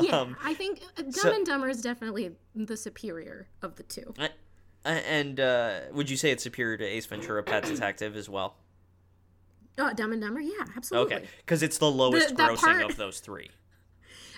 Yeah, 0.00 0.20
Um, 0.20 0.36
I 0.44 0.54
think 0.54 0.80
uh, 0.96 1.02
Dumb 1.02 1.12
so- 1.12 1.32
and 1.32 1.44
Dumber 1.44 1.68
is 1.68 1.82
definitely 1.82 2.36
the 2.54 2.76
superior 2.76 3.48
of 3.62 3.74
the 3.74 3.82
two. 3.82 4.14
I- 4.16 4.30
And 4.84 5.40
uh, 5.40 5.80
would 5.92 6.08
you 6.08 6.16
say 6.16 6.30
it's 6.30 6.44
superior 6.44 6.76
to 6.76 6.84
Ace 6.84 7.06
Ventura: 7.06 7.42
Pet 7.42 7.64
Detective 7.64 8.14
as 8.16 8.28
well? 8.28 8.56
Oh, 9.76 9.92
Dumb 9.92 10.12
and 10.12 10.22
Dumber, 10.22 10.40
yeah, 10.40 10.64
absolutely. 10.76 11.16
Okay, 11.16 11.28
because 11.38 11.62
it's 11.64 11.78
the 11.78 11.90
lowest 11.90 12.36
that 12.36 12.50
grossing 12.50 12.58
part- 12.60 12.82
of 12.84 12.96
those 12.96 13.18
three. 13.20 13.50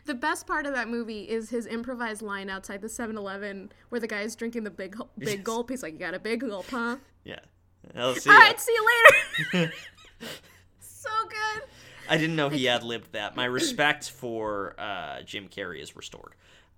The 0.05 0.15
best 0.15 0.47
part 0.47 0.67
of 0.67 0.75
that 0.75 0.89
movie 0.89 1.23
is 1.29 1.51
his 1.51 1.67
improvised 1.67 2.23
line 2.23 2.51
outside 2.51 2.81
the 2.83 2.89
7-Eleven 2.89 3.71
where 3.89 4.01
the 4.01 4.07
guy's 4.09 4.35
drinking 4.35 4.65
the 4.65 4.71
big 4.71 4.97
big 5.19 5.45
gulp. 5.45 5.71
He's 5.71 5.83
like, 5.83 5.93
"You 5.93 5.99
got 5.99 6.15
a 6.15 6.19
big 6.19 6.41
gulp, 6.41 6.67
huh?" 6.71 6.97
Yeah. 7.25 7.39
I'll 7.97 8.15
see 8.15 8.31
All 8.31 8.37
ya. 8.37 8.43
right, 8.43 8.61
see 8.61 8.73
you 8.73 8.87
later. 9.55 9.73
so 10.81 11.11
good. 11.29 11.63
I 12.09 12.17
didn't 12.17 12.37
know 12.37 12.49
he 12.49 12.69
ad 12.69 12.83
libbed 12.83 13.13
that. 13.13 13.37
My 13.37 13.45
respect 13.45 14.11
for 14.11 14.75
uh, 14.79 15.23
Jim 15.23 15.49
Carrey 15.49 15.81
is 15.81 15.97
restored. 15.97 16.35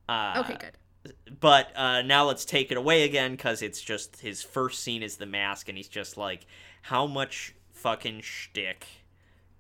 Uh, 0.09 0.43
Okay, 0.45 0.57
good. 0.59 1.15
But 1.41 1.71
uh, 1.77 2.01
now 2.03 2.25
let's 2.25 2.45
take 2.47 2.71
it 2.71 2.79
away 2.79 3.03
again 3.03 3.33
because 3.33 3.61
it's 3.61 3.81
just 3.83 4.21
his 4.21 4.43
first 4.43 4.83
scene 4.83 5.03
is 5.03 5.17
the 5.17 5.27
mask, 5.27 5.69
and 5.69 5.77
he's 5.77 5.89
just 5.89 6.17
like, 6.17 6.47
how 6.83 7.07
much 7.07 7.55
fucking 7.73 8.23
shtick 8.23 8.87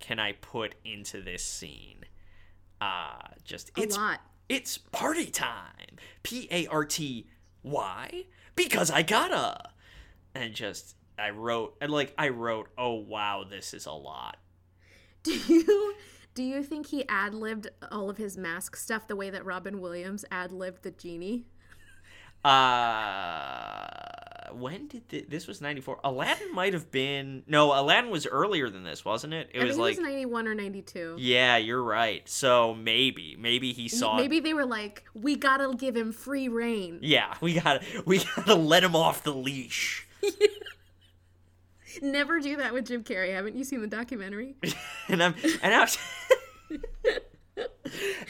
can 0.00 0.18
I 0.18 0.32
put 0.32 0.74
into 0.84 1.20
this 1.20 1.44
scene? 1.44 2.04
Uh, 2.84 3.28
just 3.44 3.70
A 3.78 3.82
it's 3.82 3.96
lot. 3.96 4.20
it's 4.48 4.76
party 4.76 5.26
time. 5.26 5.96
P 6.22 6.48
A 6.50 6.66
R 6.66 6.84
T 6.84 7.26
Y 7.62 8.24
because 8.54 8.90
I 8.90 9.02
gotta. 9.02 9.70
And 10.34 10.52
just 10.52 10.96
I 11.18 11.30
wrote 11.30 11.76
and 11.80 11.90
like 11.92 12.12
I 12.18 12.28
wrote, 12.28 12.68
oh 12.76 12.94
wow, 12.94 13.44
this 13.48 13.72
is 13.72 13.86
a 13.86 13.92
lot. 13.92 14.36
Do 15.22 15.32
you 15.32 15.94
do 16.34 16.42
you 16.42 16.62
think 16.62 16.88
he 16.88 17.08
ad 17.08 17.32
libbed 17.34 17.68
all 17.90 18.10
of 18.10 18.18
his 18.18 18.36
mask 18.36 18.76
stuff 18.76 19.06
the 19.06 19.16
way 19.16 19.30
that 19.30 19.46
Robin 19.46 19.80
Williams 19.80 20.24
ad 20.30 20.52
libbed 20.52 20.82
the 20.82 20.90
genie? 20.90 21.46
Uh, 22.44 23.90
when 24.52 24.86
did 24.88 25.08
thi- 25.08 25.26
this 25.28 25.46
was 25.46 25.60
ninety 25.60 25.80
four? 25.80 25.98
Aladdin 26.04 26.54
might 26.54 26.72
have 26.74 26.90
been 26.90 27.42
no. 27.46 27.78
Aladdin 27.78 28.10
was 28.10 28.26
earlier 28.26 28.68
than 28.70 28.84
this, 28.84 29.04
wasn't 29.04 29.32
it? 29.34 29.50
It 29.52 29.62
I 29.62 29.64
was 29.64 29.78
like 29.78 29.94
it 29.94 30.00
was 30.00 30.06
ninety 30.06 30.26
one 30.26 30.46
or 30.46 30.54
ninety 30.54 30.82
two. 30.82 31.16
yeah, 31.18 31.56
you're 31.56 31.82
right. 31.82 32.28
So 32.28 32.74
maybe 32.74 33.36
maybe 33.38 33.72
he 33.72 33.88
saw. 33.88 34.16
Maybe 34.16 34.40
they 34.40 34.54
were 34.54 34.66
like, 34.66 35.04
we 35.14 35.36
gotta 35.36 35.74
give 35.76 35.96
him 35.96 36.12
free 36.12 36.48
reign. 36.48 36.98
Yeah, 37.02 37.34
we 37.40 37.54
gotta 37.60 37.84
we 38.06 38.18
gotta 38.36 38.54
let 38.54 38.84
him 38.84 38.94
off 38.94 39.22
the 39.22 39.34
leash. 39.34 40.06
Never 42.02 42.40
do 42.40 42.56
that 42.56 42.72
with 42.74 42.86
Jim 42.86 43.04
Carrey. 43.04 43.32
Haven't 43.32 43.56
you 43.56 43.62
seen 43.64 43.80
the 43.80 43.86
documentary? 43.86 44.56
and 45.08 45.22
I'm 45.22 45.34
and 45.62 45.74
I'm 45.74 45.88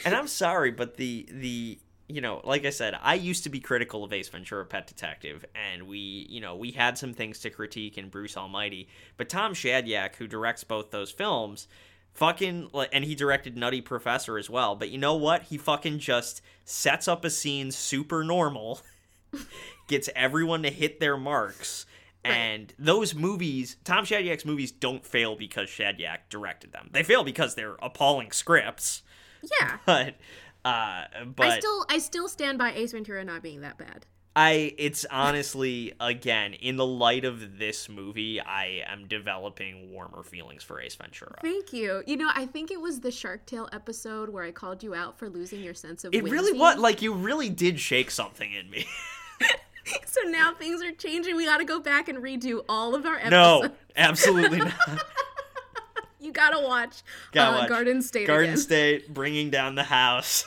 and 0.05 0.15
I'm 0.15 0.27
sorry, 0.27 0.71
but 0.71 0.97
the 0.97 1.27
the 1.31 1.79
you 2.07 2.21
know, 2.21 2.41
like 2.43 2.65
I 2.65 2.69
said, 2.69 2.95
I 3.01 3.15
used 3.15 3.43
to 3.43 3.49
be 3.49 3.59
critical 3.59 4.03
of 4.03 4.13
Ace 4.13 4.29
Ventura: 4.29 4.65
Pet 4.65 4.87
Detective, 4.87 5.45
and 5.55 5.87
we 5.87 6.27
you 6.29 6.39
know 6.41 6.55
we 6.55 6.71
had 6.71 6.97
some 6.97 7.13
things 7.13 7.39
to 7.39 7.49
critique 7.49 7.97
in 7.97 8.09
Bruce 8.09 8.37
Almighty, 8.37 8.87
but 9.17 9.29
Tom 9.29 9.53
Shadyac, 9.53 10.15
who 10.15 10.27
directs 10.27 10.63
both 10.63 10.91
those 10.91 11.11
films. 11.11 11.67
Fucking, 12.13 12.69
and 12.93 13.03
he 13.03 13.13
directed 13.13 13.57
Nutty 13.57 13.81
Professor 13.81 14.37
as 14.37 14.49
well. 14.49 14.73
But 14.77 14.89
you 14.89 14.97
know 14.97 15.15
what? 15.15 15.43
He 15.43 15.57
fucking 15.57 15.99
just 15.99 16.41
sets 16.63 17.09
up 17.09 17.25
a 17.25 17.29
scene 17.29 17.71
super 17.71 18.23
normal, 18.23 18.79
gets 19.89 20.09
everyone 20.15 20.63
to 20.63 20.69
hit 20.69 21.01
their 21.01 21.17
marks, 21.17 21.85
and 22.25 22.73
those 22.79 23.13
movies, 23.13 23.77
Tom 23.83 24.03
Shadyac's 24.03 24.45
movies, 24.45 24.71
don't 24.71 25.05
fail 25.05 25.35
because 25.35 25.69
Shadyac 25.69 26.17
directed 26.29 26.71
them. 26.71 26.89
They 26.91 27.03
fail 27.03 27.23
because 27.23 27.53
they're 27.53 27.75
appalling 27.81 28.31
scripts. 28.31 29.03
Yeah. 29.61 29.77
But, 29.85 30.15
uh, 30.65 31.03
but 31.35 31.47
I 31.47 31.59
still 31.59 31.85
I 31.89 31.97
still 31.99 32.27
stand 32.27 32.57
by 32.57 32.73
Ace 32.73 32.91
Ventura 32.91 33.23
not 33.23 33.41
being 33.41 33.61
that 33.61 33.77
bad. 33.77 34.05
I, 34.37 34.73
it's 34.77 35.05
honestly, 35.09 35.93
again, 35.97 36.55
in 36.55 36.75
the 36.75 36.85
light 36.85 37.23
of 37.23 37.57
this 37.57 37.87
movie, 37.87 38.41
I 38.41 38.83
am 38.85 39.07
developing 39.07 39.91
warmer 39.91 40.23
feelings 40.23 40.61
for 40.61 40.81
Ace 40.81 40.95
Ventura. 40.95 41.37
Thank 41.41 41.71
you. 41.71 42.03
You 42.05 42.17
know, 42.17 42.29
I 42.35 42.45
think 42.45 42.69
it 42.69 42.81
was 42.81 42.99
the 42.99 43.11
Shark 43.11 43.45
Tale 43.45 43.69
episode 43.71 44.27
where 44.27 44.43
I 44.43 44.51
called 44.51 44.83
you 44.83 44.93
out 44.93 45.17
for 45.17 45.29
losing 45.29 45.61
your 45.61 45.73
sense 45.73 46.03
of 46.03 46.13
It 46.13 46.25
really 46.25 46.51
whimsy. 46.51 46.59
was 46.59 46.77
like 46.79 47.01
you 47.01 47.13
really 47.13 47.47
did 47.47 47.79
shake 47.79 48.11
something 48.11 48.51
in 48.51 48.69
me. 48.69 48.85
So 50.07 50.27
now 50.29 50.51
things 50.51 50.81
are 50.81 50.91
changing. 50.91 51.35
We 51.35 51.45
got 51.45 51.57
to 51.57 51.63
go 51.63 51.79
back 51.79 52.09
and 52.09 52.17
redo 52.17 52.65
all 52.67 52.95
of 52.95 53.05
our 53.05 53.17
episodes. 53.17 53.31
no, 53.31 53.71
absolutely 53.95 54.57
not. 54.89 55.03
You 56.19 56.31
gotta 56.31 56.59
watch, 56.59 57.03
Gotta 57.31 57.55
uh, 57.55 57.59
watch 57.59 57.69
Garden 57.69 58.01
State 58.01 58.25
Garden 58.25 58.49
again. 58.51 58.57
State, 58.57 59.13
bringing 59.13 59.51
down 59.51 59.75
the 59.75 59.83
house. 59.83 60.43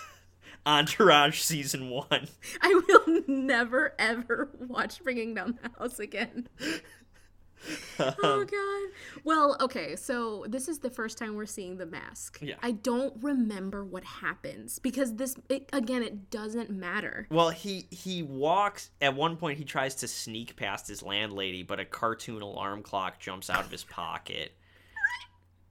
Entourage 0.67 1.41
season 1.41 1.91
one. 1.91 2.29
I 2.61 2.81
will 2.89 3.23
never 3.27 3.95
ever 3.99 4.51
watch 4.59 5.03
Bringing 5.03 5.35
Down 5.35 5.59
the 5.63 5.71
House 5.79 5.99
again. 5.99 6.49
oh 7.99 8.45
god. 8.45 9.23
Well, 9.25 9.57
okay, 9.61 9.97
so 9.97 10.45
this 10.49 10.69
is 10.69 10.79
the 10.79 10.91
first 10.91 11.19
time 11.19 11.35
we're 11.35 11.47
seeing 11.47 11.77
the 11.77 11.87
mask. 11.87 12.39
Yeah. 12.41 12.55
I 12.63 12.73
don't 12.73 13.15
remember 13.23 13.85
what 13.85 14.05
happens 14.05 14.79
because 14.79 15.17
this 15.17 15.37
it, 15.49 15.69
again 15.73 16.03
it 16.03 16.31
doesn't 16.31 16.71
matter. 16.71 17.27
Well, 17.31 17.51
he 17.51 17.87
he 17.91 18.23
walks 18.23 18.91
at 19.01 19.15
one 19.15 19.37
point 19.37 19.59
he 19.59 19.65
tries 19.65 19.97
to 19.97 20.09
sneak 20.09 20.57
past 20.57 20.89
his 20.89 21.03
landlady, 21.03 21.63
but 21.63 21.81
a 21.81 21.85
cartoon 21.85 22.43
alarm 22.43 22.83
clock 22.83 23.19
jumps 23.19 23.51
out 23.51 23.65
of 23.65 23.71
his 23.71 23.85
pocket. 23.85 24.53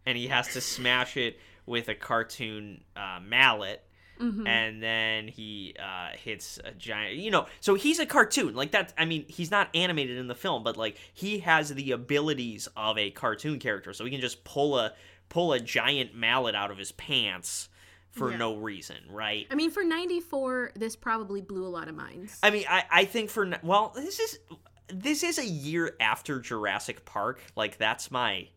And 0.06 0.18
he 0.18 0.28
has 0.28 0.54
to 0.54 0.62
smash 0.62 1.18
it 1.18 1.38
with 1.66 1.90
a 1.90 1.94
cartoon 1.94 2.86
uh, 2.96 3.20
mallet. 3.22 3.84
And 4.20 4.82
then 4.84 5.28
he 5.28 5.76
uh, 5.80 6.10
hits 6.18 6.60
a 6.64 6.72
giant, 6.72 7.16
you 7.18 7.32
know. 7.32 7.46
So 7.60 7.76
he's 7.76 8.00
a 8.00 8.06
cartoon, 8.06 8.56
like 8.56 8.72
that. 8.72 8.94
I 8.98 9.06
mean, 9.06 9.26
he's 9.28 9.52
not 9.52 9.70
animated 9.76 10.18
in 10.18 10.28
the 10.28 10.36
film, 10.36 10.64
but 10.64 10.78
like 10.78 10.98
he 11.14 11.40
has 11.40 11.74
the 11.74 11.92
abilities 11.92 12.68
of 12.76 12.98
a 12.98 13.12
cartoon 13.12 13.60
character. 13.60 13.94
So 13.94 14.06
he 14.06 14.12
can 14.12 14.22
just 14.22 14.44
pull 14.44 14.78
a 14.78 14.94
pull 15.30 15.54
a 15.54 15.60
giant 15.60 16.16
mallet 16.16 16.56
out 16.56 16.72
of 16.72 16.78
his 16.78 16.92
pants 16.94 17.70
for 18.12 18.32
Yeah. 18.32 18.38
no 18.38 18.56
reason, 18.56 18.96
right? 19.10 19.46
I 19.52 19.56
mean, 19.56 19.70
for 19.70 19.84
94, 19.84 20.72
this 20.76 20.96
probably 20.96 21.42
blew 21.42 21.66
a 21.66 21.70
lot 21.70 21.88
of 21.90 21.96
minds. 21.96 22.40
I 22.42 22.50
mean, 22.50 22.64
I, 22.68 22.84
I 22.90 23.06
think 23.06 23.30
for 23.30 23.48
well, 23.62 23.92
this 23.96 24.20
is 24.20 24.40
this 24.88 25.22
is 25.24 25.38
a 25.38 25.46
year 25.46 25.96
after 26.00 26.40
Jurassic 26.40 27.04
Park. 27.06 27.42
Like 27.56 27.78
that's 27.78 28.10
my 28.10 28.48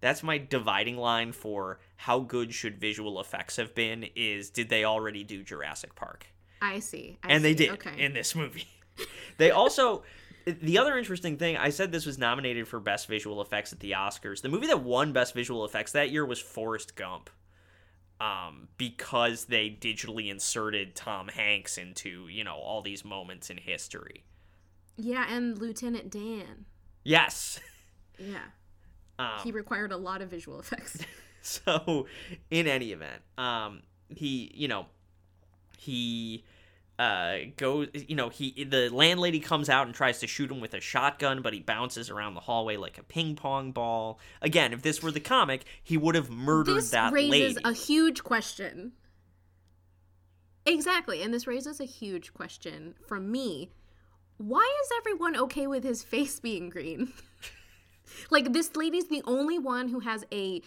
that's 0.00 0.22
my 0.22 0.38
dividing 0.38 0.96
line 0.96 1.32
for 1.32 1.80
how 2.02 2.20
good 2.20 2.54
should 2.54 2.80
visual 2.80 3.20
effects 3.20 3.56
have 3.56 3.74
been. 3.74 4.06
Is 4.16 4.50
did 4.50 4.68
they 4.68 4.84
already 4.84 5.22
do 5.24 5.42
Jurassic 5.42 5.94
Park? 5.94 6.26
I 6.62 6.78
see. 6.80 7.18
I 7.22 7.32
and 7.32 7.44
they 7.44 7.54
did 7.54 7.70
Okay. 7.70 8.00
in 8.02 8.12
this 8.14 8.34
movie. 8.34 8.66
they 9.38 9.50
also 9.50 10.02
the 10.46 10.78
other 10.78 10.96
interesting 10.96 11.36
thing 11.36 11.56
I 11.58 11.68
said 11.70 11.92
this 11.92 12.06
was 12.06 12.16
nominated 12.18 12.66
for 12.66 12.80
best 12.80 13.06
visual 13.06 13.42
effects 13.42 13.72
at 13.72 13.80
the 13.80 13.92
Oscars. 13.92 14.40
The 14.40 14.48
movie 14.48 14.66
that 14.68 14.82
won 14.82 15.12
best 15.12 15.34
visual 15.34 15.64
effects 15.64 15.92
that 15.92 16.10
year 16.10 16.24
was 16.24 16.40
Forrest 16.40 16.96
Gump. 16.96 17.28
Um, 18.20 18.66
because 18.78 19.44
they 19.44 19.70
digitally 19.70 20.28
inserted 20.28 20.96
Tom 20.96 21.28
Hanks 21.28 21.78
into, 21.78 22.26
you 22.26 22.42
know, 22.42 22.56
all 22.56 22.82
these 22.82 23.04
moments 23.04 23.48
in 23.50 23.58
history. 23.58 24.24
yeah, 24.96 25.26
and 25.32 25.56
Lieutenant 25.58 26.10
Dan. 26.10 26.64
Yes. 27.04 27.60
Yeah. 28.18 28.38
Um, 29.20 29.38
he 29.44 29.52
required 29.52 29.92
a 29.92 29.96
lot 29.96 30.22
of 30.22 30.28
visual 30.28 30.58
effects. 30.58 30.98
so 31.42 32.06
in 32.50 32.66
any 32.66 32.92
event 32.92 33.22
um 33.36 33.82
he 34.08 34.50
you 34.54 34.68
know 34.68 34.86
he 35.78 36.44
uh 36.98 37.36
goes 37.56 37.88
you 37.94 38.16
know 38.16 38.28
he 38.28 38.64
the 38.64 38.88
landlady 38.90 39.38
comes 39.38 39.68
out 39.68 39.86
and 39.86 39.94
tries 39.94 40.18
to 40.18 40.26
shoot 40.26 40.50
him 40.50 40.60
with 40.60 40.74
a 40.74 40.80
shotgun 40.80 41.42
but 41.42 41.52
he 41.52 41.60
bounces 41.60 42.10
around 42.10 42.34
the 42.34 42.40
hallway 42.40 42.76
like 42.76 42.98
a 42.98 43.02
ping 43.02 43.36
pong 43.36 43.70
ball 43.70 44.18
again 44.42 44.72
if 44.72 44.82
this 44.82 45.02
were 45.02 45.12
the 45.12 45.20
comic 45.20 45.64
he 45.82 45.96
would 45.96 46.16
have 46.16 46.28
murdered 46.28 46.74
that. 46.74 46.80
this 46.80 46.90
that 46.90 47.12
raises 47.12 47.56
lady 47.56 47.60
a 47.64 47.72
huge 47.72 48.24
question. 48.24 48.92
Exactly, 50.66 51.22
and 51.22 51.32
this 51.32 51.46
raises 51.46 51.80
a 51.80 51.84
huge 51.84 52.34
question 52.34 52.94
from 53.06 53.32
me. 53.32 53.70
Why 54.36 54.70
is 54.84 54.90
everyone 54.98 55.36
okay 55.36 55.66
with 55.66 55.82
his 55.82 56.02
face 56.12 56.38
being 56.40 56.68
green? 56.68 57.12
like 58.30 58.52
this 58.52 58.76
lady's 58.76 59.08
the 59.08 59.22
only 59.24 59.58
one 59.58 59.88
who 59.88 60.00
has 60.00 60.24
a 60.30 60.62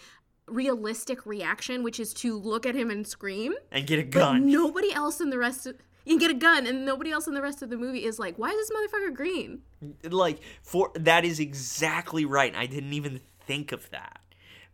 realistic 0.47 1.25
reaction, 1.25 1.83
which 1.83 1.99
is 1.99 2.13
to 2.15 2.37
look 2.37 2.65
at 2.65 2.75
him 2.75 2.89
and 2.89 3.05
scream. 3.07 3.53
and 3.71 3.87
get 3.87 3.99
a 3.99 4.03
But 4.03 4.11
gun 4.11 4.51
nobody 4.51 4.91
else 4.93 5.21
in 5.21 5.29
the 5.29 5.37
rest 5.37 5.65
of 5.67 5.75
you 6.03 6.19
get 6.19 6.31
a 6.31 6.35
gun, 6.35 6.65
and 6.65 6.83
nobody 6.83 7.11
else 7.11 7.27
in 7.27 7.35
the 7.35 7.41
rest 7.43 7.61
of 7.61 7.69
the 7.69 7.77
movie 7.77 8.03
is 8.05 8.17
like, 8.17 8.35
"Why 8.37 8.49
is 8.49 8.55
this 8.69 8.71
motherfucker 8.75 9.13
green?" 9.13 9.61
like 10.03 10.39
for 10.63 10.91
that 10.95 11.25
is 11.25 11.39
exactly 11.39 12.23
right 12.25 12.53
i 12.55 12.65
didn't 12.67 12.93
even 12.93 13.19
think 13.47 13.71
of 13.71 13.89
that 13.89 14.19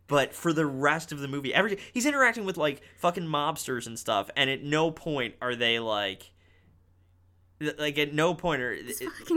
but 0.06 0.34
for 0.34 0.52
the 0.52 0.66
rest 0.66 1.12
of 1.12 1.20
the 1.20 1.28
movie 1.28 1.52
every 1.54 1.78
he's 1.94 2.04
interacting 2.04 2.44
with 2.44 2.56
like 2.58 2.82
fucking 2.98 3.24
mobsters 3.24 3.86
and 3.86 3.98
stuff 3.98 4.28
and 4.36 4.50
at 4.50 4.62
no 4.62 4.90
point 4.90 5.34
are 5.40 5.54
they 5.54 5.78
like 5.78 6.30
like 7.78 7.98
at 7.98 8.12
no 8.12 8.34
point 8.34 8.60
are 8.60 8.76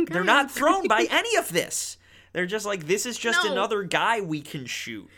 they're 0.09 0.23
not 0.25 0.51
thrown 0.51 0.87
by 0.89 1.07
any 1.11 1.35
of 1.37 1.51
this 1.53 1.97
they're 2.33 2.45
just 2.45 2.65
like 2.65 2.85
this 2.85 3.05
is 3.05 3.17
just 3.17 3.43
No. 3.45 3.51
another 3.53 3.83
guy 3.83 4.19
we 4.21 4.41
can 4.41 4.65
shoot 4.65 5.09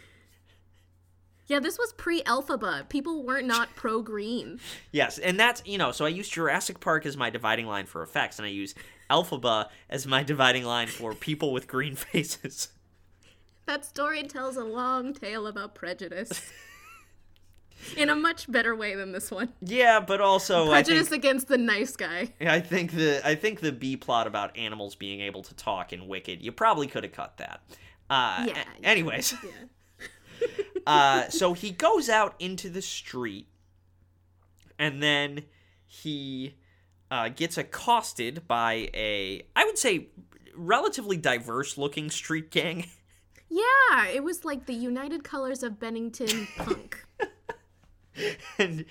Yeah, 1.47 1.59
this 1.59 1.77
was 1.77 1.93
pre-Elphaba. 1.93 2.87
People 2.89 3.23
weren't 3.23 3.47
not 3.47 3.69
pro 3.75 4.01
green. 4.01 4.59
Yes, 4.91 5.17
and 5.17 5.39
that's 5.39 5.61
you 5.65 5.77
know, 5.77 5.91
so 5.91 6.05
I 6.05 6.09
use 6.09 6.29
Jurassic 6.29 6.79
Park 6.79 7.05
as 7.05 7.17
my 7.17 7.29
dividing 7.29 7.67
line 7.67 7.85
for 7.85 8.01
effects, 8.01 8.39
and 8.39 8.45
I 8.45 8.49
use 8.49 8.73
Elphaba 9.09 9.69
as 9.89 10.07
my 10.07 10.23
dividing 10.23 10.63
line 10.63 10.87
for 10.87 11.13
people 11.13 11.51
with 11.51 11.67
green 11.67 11.95
faces. 12.11 12.69
That 13.65 13.85
story 13.85 14.23
tells 14.23 14.57
a 14.57 14.63
long 14.63 15.13
tale 15.13 15.47
about 15.47 15.75
prejudice. 15.75 16.51
In 17.97 18.09
a 18.09 18.15
much 18.15 18.49
better 18.49 18.75
way 18.75 18.95
than 18.95 19.11
this 19.11 19.29
one. 19.29 19.51
Yeah, 19.61 19.99
but 19.99 20.21
also 20.21 20.65
I 20.67 20.83
Prejudice 20.83 21.09
think, 21.09 21.23
against 21.23 21.47
the 21.49 21.57
nice 21.57 21.97
guy. 21.97 22.31
I 22.39 22.61
think 22.61 22.91
the 22.93 23.21
I 23.27 23.35
think 23.35 23.59
the 23.59 23.73
B 23.73 23.97
plot 23.97 24.25
about 24.25 24.55
animals 24.57 24.95
being 24.95 25.19
able 25.19 25.41
to 25.43 25.53
talk 25.55 25.91
in 25.91 26.07
Wicked, 26.07 26.41
you 26.41 26.53
probably 26.53 26.87
could 26.87 27.03
have 27.03 27.11
cut 27.11 27.37
that. 27.37 27.61
Uh, 28.09 28.45
Yeah. 28.47 28.63
a- 28.81 28.85
anyways, 28.85 29.33
Yeah. 29.43 29.49
Uh, 30.85 31.29
so 31.29 31.53
he 31.53 31.71
goes 31.71 32.09
out 32.09 32.35
into 32.39 32.69
the 32.69 32.81
street, 32.81 33.47
and 34.77 35.01
then 35.01 35.43
he 35.85 36.55
uh, 37.09 37.29
gets 37.29 37.57
accosted 37.57 38.47
by 38.47 38.89
a, 38.93 39.43
I 39.55 39.63
would 39.65 39.77
say, 39.77 40.09
relatively 40.55 41.15
diverse-looking 41.17 42.09
street 42.09 42.51
gang. 42.51 42.85
Yeah, 43.49 44.07
it 44.07 44.23
was 44.23 44.43
like 44.43 44.65
the 44.65 44.73
United 44.73 45.23
Colors 45.23 45.61
of 45.61 45.73
Benetton 45.73 46.47
punk. 46.57 47.05
and 48.57 48.85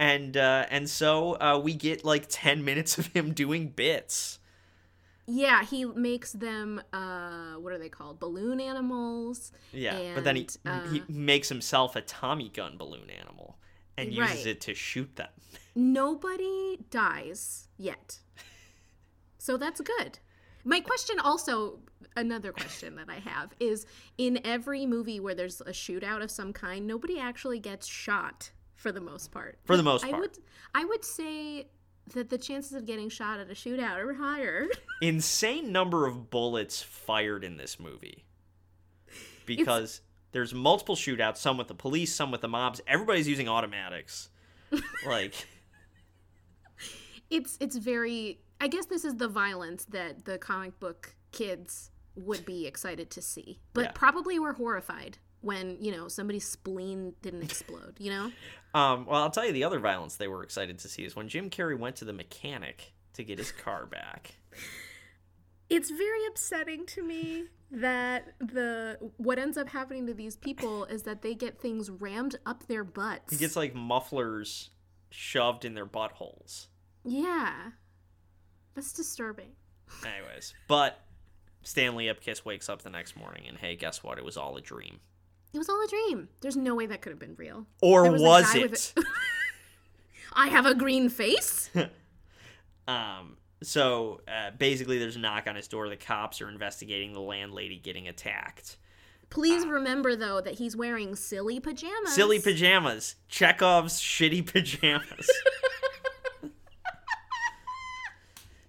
and 0.00 0.36
uh, 0.36 0.66
and 0.70 0.90
so 0.90 1.34
uh, 1.34 1.60
we 1.62 1.74
get 1.74 2.04
like 2.04 2.26
ten 2.28 2.64
minutes 2.64 2.98
of 2.98 3.06
him 3.12 3.32
doing 3.32 3.68
bits. 3.68 4.37
Yeah, 5.30 5.62
he 5.62 5.84
makes 5.84 6.32
them 6.32 6.80
uh 6.92 7.54
what 7.54 7.72
are 7.72 7.78
they 7.78 7.90
called? 7.90 8.18
Balloon 8.18 8.60
animals. 8.60 9.52
Yeah, 9.72 10.14
but 10.14 10.24
then 10.24 10.36
he 10.36 10.48
and, 10.64 10.86
he 10.90 11.00
uh, 11.00 11.04
makes 11.08 11.48
himself 11.50 11.96
a 11.96 12.00
Tommy 12.00 12.48
gun 12.48 12.78
balloon 12.78 13.10
animal 13.10 13.58
and 13.98 14.12
uses 14.12 14.36
Right. 14.46 14.46
it 14.46 14.60
to 14.62 14.74
shoot 14.74 15.14
them. 15.16 15.28
nobody 15.74 16.78
dies 16.90 17.68
yet. 17.76 18.20
So 19.38 19.56
that's 19.56 19.80
good. 19.80 20.18
My 20.64 20.80
question 20.80 21.18
also 21.20 21.80
another 22.16 22.52
question 22.52 22.96
that 22.96 23.08
I 23.08 23.20
have 23.20 23.50
is 23.60 23.86
in 24.16 24.40
every 24.44 24.86
movie 24.86 25.20
where 25.20 25.34
there's 25.34 25.60
a 25.60 25.70
shootout 25.72 26.22
of 26.22 26.30
some 26.30 26.52
kind, 26.52 26.86
nobody 26.86 27.18
actually 27.20 27.60
gets 27.60 27.86
shot 27.86 28.50
for 28.74 28.90
the 28.92 29.00
most 29.00 29.30
part. 29.30 29.58
For 29.64 29.76
the 29.76 29.82
most 29.82 30.04
I 30.04 30.10
part. 30.10 30.20
would 30.22 30.38
I 30.74 30.84
would 30.84 31.04
say 31.04 31.68
that 32.14 32.30
the 32.30 32.38
chances 32.38 32.72
of 32.72 32.86
getting 32.86 33.08
shot 33.08 33.40
at 33.40 33.50
a 33.50 33.54
shootout 33.54 33.96
are 33.96 34.14
higher. 34.14 34.66
Insane 35.02 35.72
number 35.72 36.06
of 36.06 36.30
bullets 36.30 36.82
fired 36.82 37.44
in 37.44 37.56
this 37.56 37.78
movie 37.78 38.24
because 39.46 40.00
there's 40.32 40.52
multiple 40.52 40.96
shootouts. 40.96 41.38
Some 41.38 41.56
with 41.56 41.68
the 41.68 41.74
police, 41.74 42.14
some 42.14 42.30
with 42.30 42.40
the 42.40 42.48
mobs. 42.48 42.80
Everybody's 42.86 43.28
using 43.28 43.48
automatics. 43.48 44.28
like 45.06 45.34
it's 47.30 47.56
it's 47.60 47.76
very 47.76 48.40
I 48.60 48.68
guess 48.68 48.86
this 48.86 49.04
is 49.04 49.16
the 49.16 49.28
violence 49.28 49.84
that 49.86 50.24
the 50.24 50.36
comic 50.38 50.78
book 50.80 51.14
kids 51.32 51.90
would 52.16 52.44
be 52.44 52.66
excited 52.66 53.10
to 53.12 53.22
see. 53.22 53.60
But 53.72 53.84
Yeah. 53.84 53.90
probably 53.94 54.38
were 54.38 54.54
horrified 54.54 55.18
when, 55.40 55.76
you 55.80 55.92
know, 55.92 56.08
somebody's 56.08 56.46
spleen 56.46 57.14
didn't 57.22 57.42
explode, 57.42 57.96
you 57.98 58.10
know? 58.10 58.32
Um, 58.74 59.06
well, 59.06 59.22
I'll 59.22 59.30
tell 59.30 59.46
you 59.46 59.52
the 59.52 59.64
other 59.64 59.78
violence 59.78 60.16
they 60.16 60.28
were 60.28 60.42
excited 60.42 60.78
to 60.80 60.88
see 60.88 61.02
is 61.02 61.16
when 61.16 61.26
Jim 61.26 61.48
Carrey 61.48 61.76
went 61.76 61.96
to 61.96 62.04
the 62.04 62.12
mechanic 62.12 62.92
to 63.14 63.24
get 63.24 63.38
his 63.38 63.50
car 63.50 63.86
back. 63.86 64.36
It's 65.70 65.90
very 65.90 66.26
upsetting 66.26 66.84
to 66.86 67.02
me 67.02 67.44
that 67.70 68.34
the 68.40 68.98
what 69.16 69.38
ends 69.38 69.56
up 69.56 69.70
happening 69.70 70.06
to 70.06 70.14
these 70.14 70.36
people 70.36 70.84
is 70.84 71.02
that 71.04 71.22
they 71.22 71.34
get 71.34 71.58
things 71.60 71.90
rammed 71.90 72.36
up 72.44 72.66
their 72.66 72.84
butts. 72.84 73.32
He 73.32 73.38
gets 73.38 73.56
like 73.56 73.74
mufflers 73.74 74.70
shoved 75.10 75.64
in 75.64 75.74
their 75.74 75.86
buttholes. 75.86 76.66
Yeah. 77.04 77.70
That's 78.74 78.92
disturbing. 78.92 79.52
Anyways, 80.04 80.54
but 80.68 81.00
Stanley 81.62 82.06
Ipkiss 82.06 82.44
wakes 82.44 82.68
up 82.68 82.82
the 82.82 82.90
next 82.90 83.16
morning 83.16 83.44
and 83.48 83.58
hey, 83.58 83.76
guess 83.76 84.02
what? 84.02 84.18
It 84.18 84.24
was 84.24 84.36
all 84.36 84.56
a 84.56 84.60
dream. 84.60 85.00
It 85.52 85.58
was 85.58 85.68
all 85.68 85.82
a 85.82 85.88
dream. 85.88 86.28
There's 86.40 86.56
no 86.56 86.74
way 86.74 86.86
that 86.86 87.00
could 87.00 87.10
have 87.10 87.18
been 87.18 87.34
real. 87.36 87.66
Or 87.80 88.10
was 88.10 88.52
guy 88.52 88.58
it? 88.60 88.92
a- 88.96 89.02
I 90.34 90.48
have 90.48 90.66
a 90.66 90.74
green 90.74 91.08
face? 91.08 91.70
Um, 92.86 93.36
so 93.62 94.22
uh, 94.26 94.50
basically, 94.56 94.98
there's 94.98 95.16
a 95.16 95.18
knock 95.18 95.46
on 95.46 95.56
his 95.56 95.68
door. 95.68 95.90
The 95.90 95.96
cops 95.98 96.40
are 96.40 96.48
investigating 96.48 97.12
the 97.12 97.20
landlady 97.20 97.78
getting 97.78 98.08
attacked. 98.08 98.78
Please 99.28 99.66
remember 99.66 100.16
though 100.16 100.40
that 100.40 100.54
he's 100.54 100.74
wearing 100.74 101.14
silly 101.14 101.60
pajamas. 101.60 102.14
Silly 102.14 102.40
pajamas. 102.40 103.16
Chekhov's 103.28 104.00
shitty 104.00 104.50
pajamas. 104.50 105.30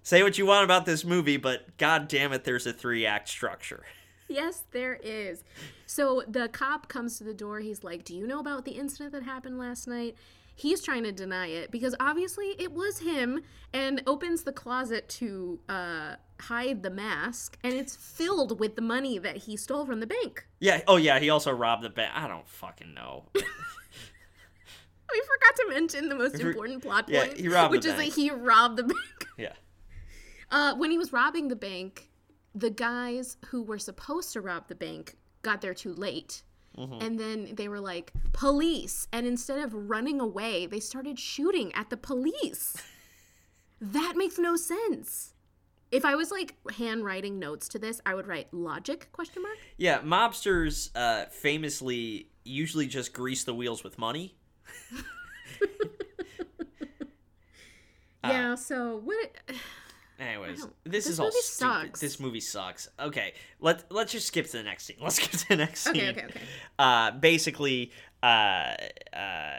Say 0.02 0.22
what 0.22 0.36
you 0.36 0.44
want 0.44 0.64
about 0.64 0.84
this 0.84 1.04
movie, 1.04 1.36
but 1.38 1.78
god 1.78 2.08
damn 2.08 2.32
it, 2.34 2.44
there's 2.44 2.66
a 2.66 2.72
three 2.74 3.06
act 3.06 3.28
structure. 3.28 3.84
Yes, 4.30 4.64
there 4.70 4.94
is. 5.02 5.44
So 5.86 6.22
the 6.26 6.48
cop 6.48 6.88
comes 6.88 7.18
to 7.18 7.24
the 7.24 7.34
door. 7.34 7.60
He's 7.60 7.84
like, 7.84 8.04
Do 8.04 8.14
you 8.14 8.26
know 8.26 8.38
about 8.40 8.64
the 8.64 8.72
incident 8.72 9.12
that 9.12 9.24
happened 9.24 9.58
last 9.58 9.86
night? 9.86 10.16
He's 10.54 10.82
trying 10.82 11.04
to 11.04 11.12
deny 11.12 11.46
it 11.46 11.70
because 11.70 11.94
obviously 12.00 12.54
it 12.58 12.72
was 12.72 12.98
him 12.98 13.42
and 13.72 14.02
opens 14.06 14.42
the 14.42 14.52
closet 14.52 15.08
to 15.08 15.58
uh, 15.68 16.16
hide 16.38 16.82
the 16.82 16.90
mask, 16.90 17.56
and 17.64 17.72
it's 17.72 17.96
filled 17.96 18.60
with 18.60 18.76
the 18.76 18.82
money 18.82 19.18
that 19.18 19.36
he 19.38 19.56
stole 19.56 19.86
from 19.86 20.00
the 20.00 20.06
bank. 20.06 20.46
Yeah. 20.58 20.82
Oh, 20.86 20.96
yeah. 20.96 21.18
He 21.18 21.30
also 21.30 21.50
robbed 21.50 21.82
the 21.82 21.90
bank. 21.90 22.12
I 22.14 22.28
don't 22.28 22.48
fucking 22.48 22.92
know. 22.94 23.24
We 25.12 25.20
forgot 25.22 25.56
to 25.56 25.66
mention 25.70 26.08
the 26.08 26.14
most 26.14 26.38
important 26.38 26.82
plot 26.82 27.08
yeah, 27.08 27.24
point, 27.24 27.40
he 27.40 27.48
robbed 27.48 27.72
the 27.72 27.78
which 27.78 27.84
is 27.84 27.94
bank. 27.94 28.14
that 28.14 28.20
he 28.20 28.30
robbed 28.30 28.76
the 28.76 28.84
bank. 28.84 29.26
yeah. 29.36 29.52
Uh, 30.50 30.74
when 30.76 30.90
he 30.90 30.98
was 30.98 31.12
robbing 31.12 31.48
the 31.48 31.56
bank, 31.56 32.09
the 32.54 32.70
guys 32.70 33.36
who 33.46 33.62
were 33.62 33.78
supposed 33.78 34.32
to 34.32 34.40
rob 34.40 34.68
the 34.68 34.74
bank 34.74 35.16
got 35.42 35.60
there 35.60 35.74
too 35.74 35.94
late. 35.94 36.42
Mm-hmm. 36.76 37.04
And 37.04 37.18
then 37.18 37.54
they 37.54 37.68
were 37.68 37.80
like, 37.80 38.12
police. 38.32 39.08
And 39.12 39.26
instead 39.26 39.58
of 39.58 39.74
running 39.74 40.20
away, 40.20 40.66
they 40.66 40.80
started 40.80 41.18
shooting 41.18 41.72
at 41.74 41.90
the 41.90 41.96
police. 41.96 42.76
that 43.80 44.14
makes 44.16 44.38
no 44.38 44.56
sense. 44.56 45.34
If 45.90 46.04
I 46.04 46.14
was 46.14 46.30
like 46.30 46.54
handwriting 46.76 47.38
notes 47.40 47.68
to 47.70 47.78
this, 47.78 48.00
I 48.06 48.14
would 48.14 48.28
write 48.28 48.52
logic 48.52 49.08
question 49.12 49.42
mark. 49.42 49.58
Yeah. 49.76 50.00
Mobsters 50.00 50.90
uh, 50.94 51.26
famously 51.26 52.28
usually 52.44 52.86
just 52.86 53.12
grease 53.12 53.44
the 53.44 53.54
wheels 53.54 53.82
with 53.82 53.98
money. 53.98 54.36
yeah, 58.24 58.54
so 58.54 59.00
what 59.04 59.30
Anyways, 60.20 60.58
this, 60.58 60.66
this 60.84 61.06
is 61.06 61.18
all 61.18 61.30
stupid. 61.30 61.44
sucks. 61.86 62.00
This 62.00 62.20
movie 62.20 62.40
sucks. 62.40 62.88
Okay, 63.00 63.32
let 63.60 63.90
let's 63.90 64.12
just 64.12 64.26
skip 64.26 64.44
to 64.46 64.52
the 64.58 64.62
next 64.62 64.84
scene. 64.84 64.96
Let's 65.00 65.16
skip 65.16 65.30
to 65.30 65.48
the 65.48 65.56
next 65.56 65.80
scene. 65.80 65.92
Okay, 65.96 66.10
okay, 66.10 66.24
okay. 66.26 66.40
Uh, 66.78 67.12
basically, 67.12 67.90
uh, 68.22 68.74
uh, 69.14 69.56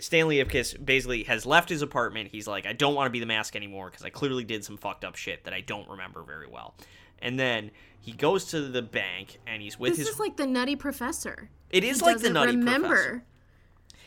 Stanley 0.00 0.36
Ipkiss 0.44 0.84
basically 0.84 1.22
has 1.24 1.46
left 1.46 1.68
his 1.68 1.82
apartment. 1.82 2.30
He's 2.32 2.48
like, 2.48 2.66
I 2.66 2.72
don't 2.72 2.94
want 2.96 3.06
to 3.06 3.10
be 3.10 3.20
the 3.20 3.26
mask 3.26 3.54
anymore 3.54 3.90
because 3.90 4.04
I 4.04 4.10
clearly 4.10 4.42
did 4.44 4.64
some 4.64 4.76
fucked 4.76 5.04
up 5.04 5.14
shit 5.14 5.44
that 5.44 5.54
I 5.54 5.60
don't 5.60 5.88
remember 5.88 6.22
very 6.24 6.48
well. 6.48 6.74
And 7.20 7.38
then 7.38 7.70
he 8.00 8.10
goes 8.10 8.46
to 8.46 8.60
the 8.62 8.82
bank 8.82 9.38
and 9.46 9.62
he's 9.62 9.78
with 9.78 9.90
This 9.92 9.98
his. 10.00 10.08
is 10.08 10.18
like 10.18 10.36
the 10.36 10.46
nutty 10.46 10.74
professor. 10.74 11.48
it 11.70 11.84
is 11.84 12.00
He 12.00 12.06
like 12.06 12.18
the 12.18 12.30
nutty 12.30 12.56
remember. 12.56 12.88
professor. 12.88 13.24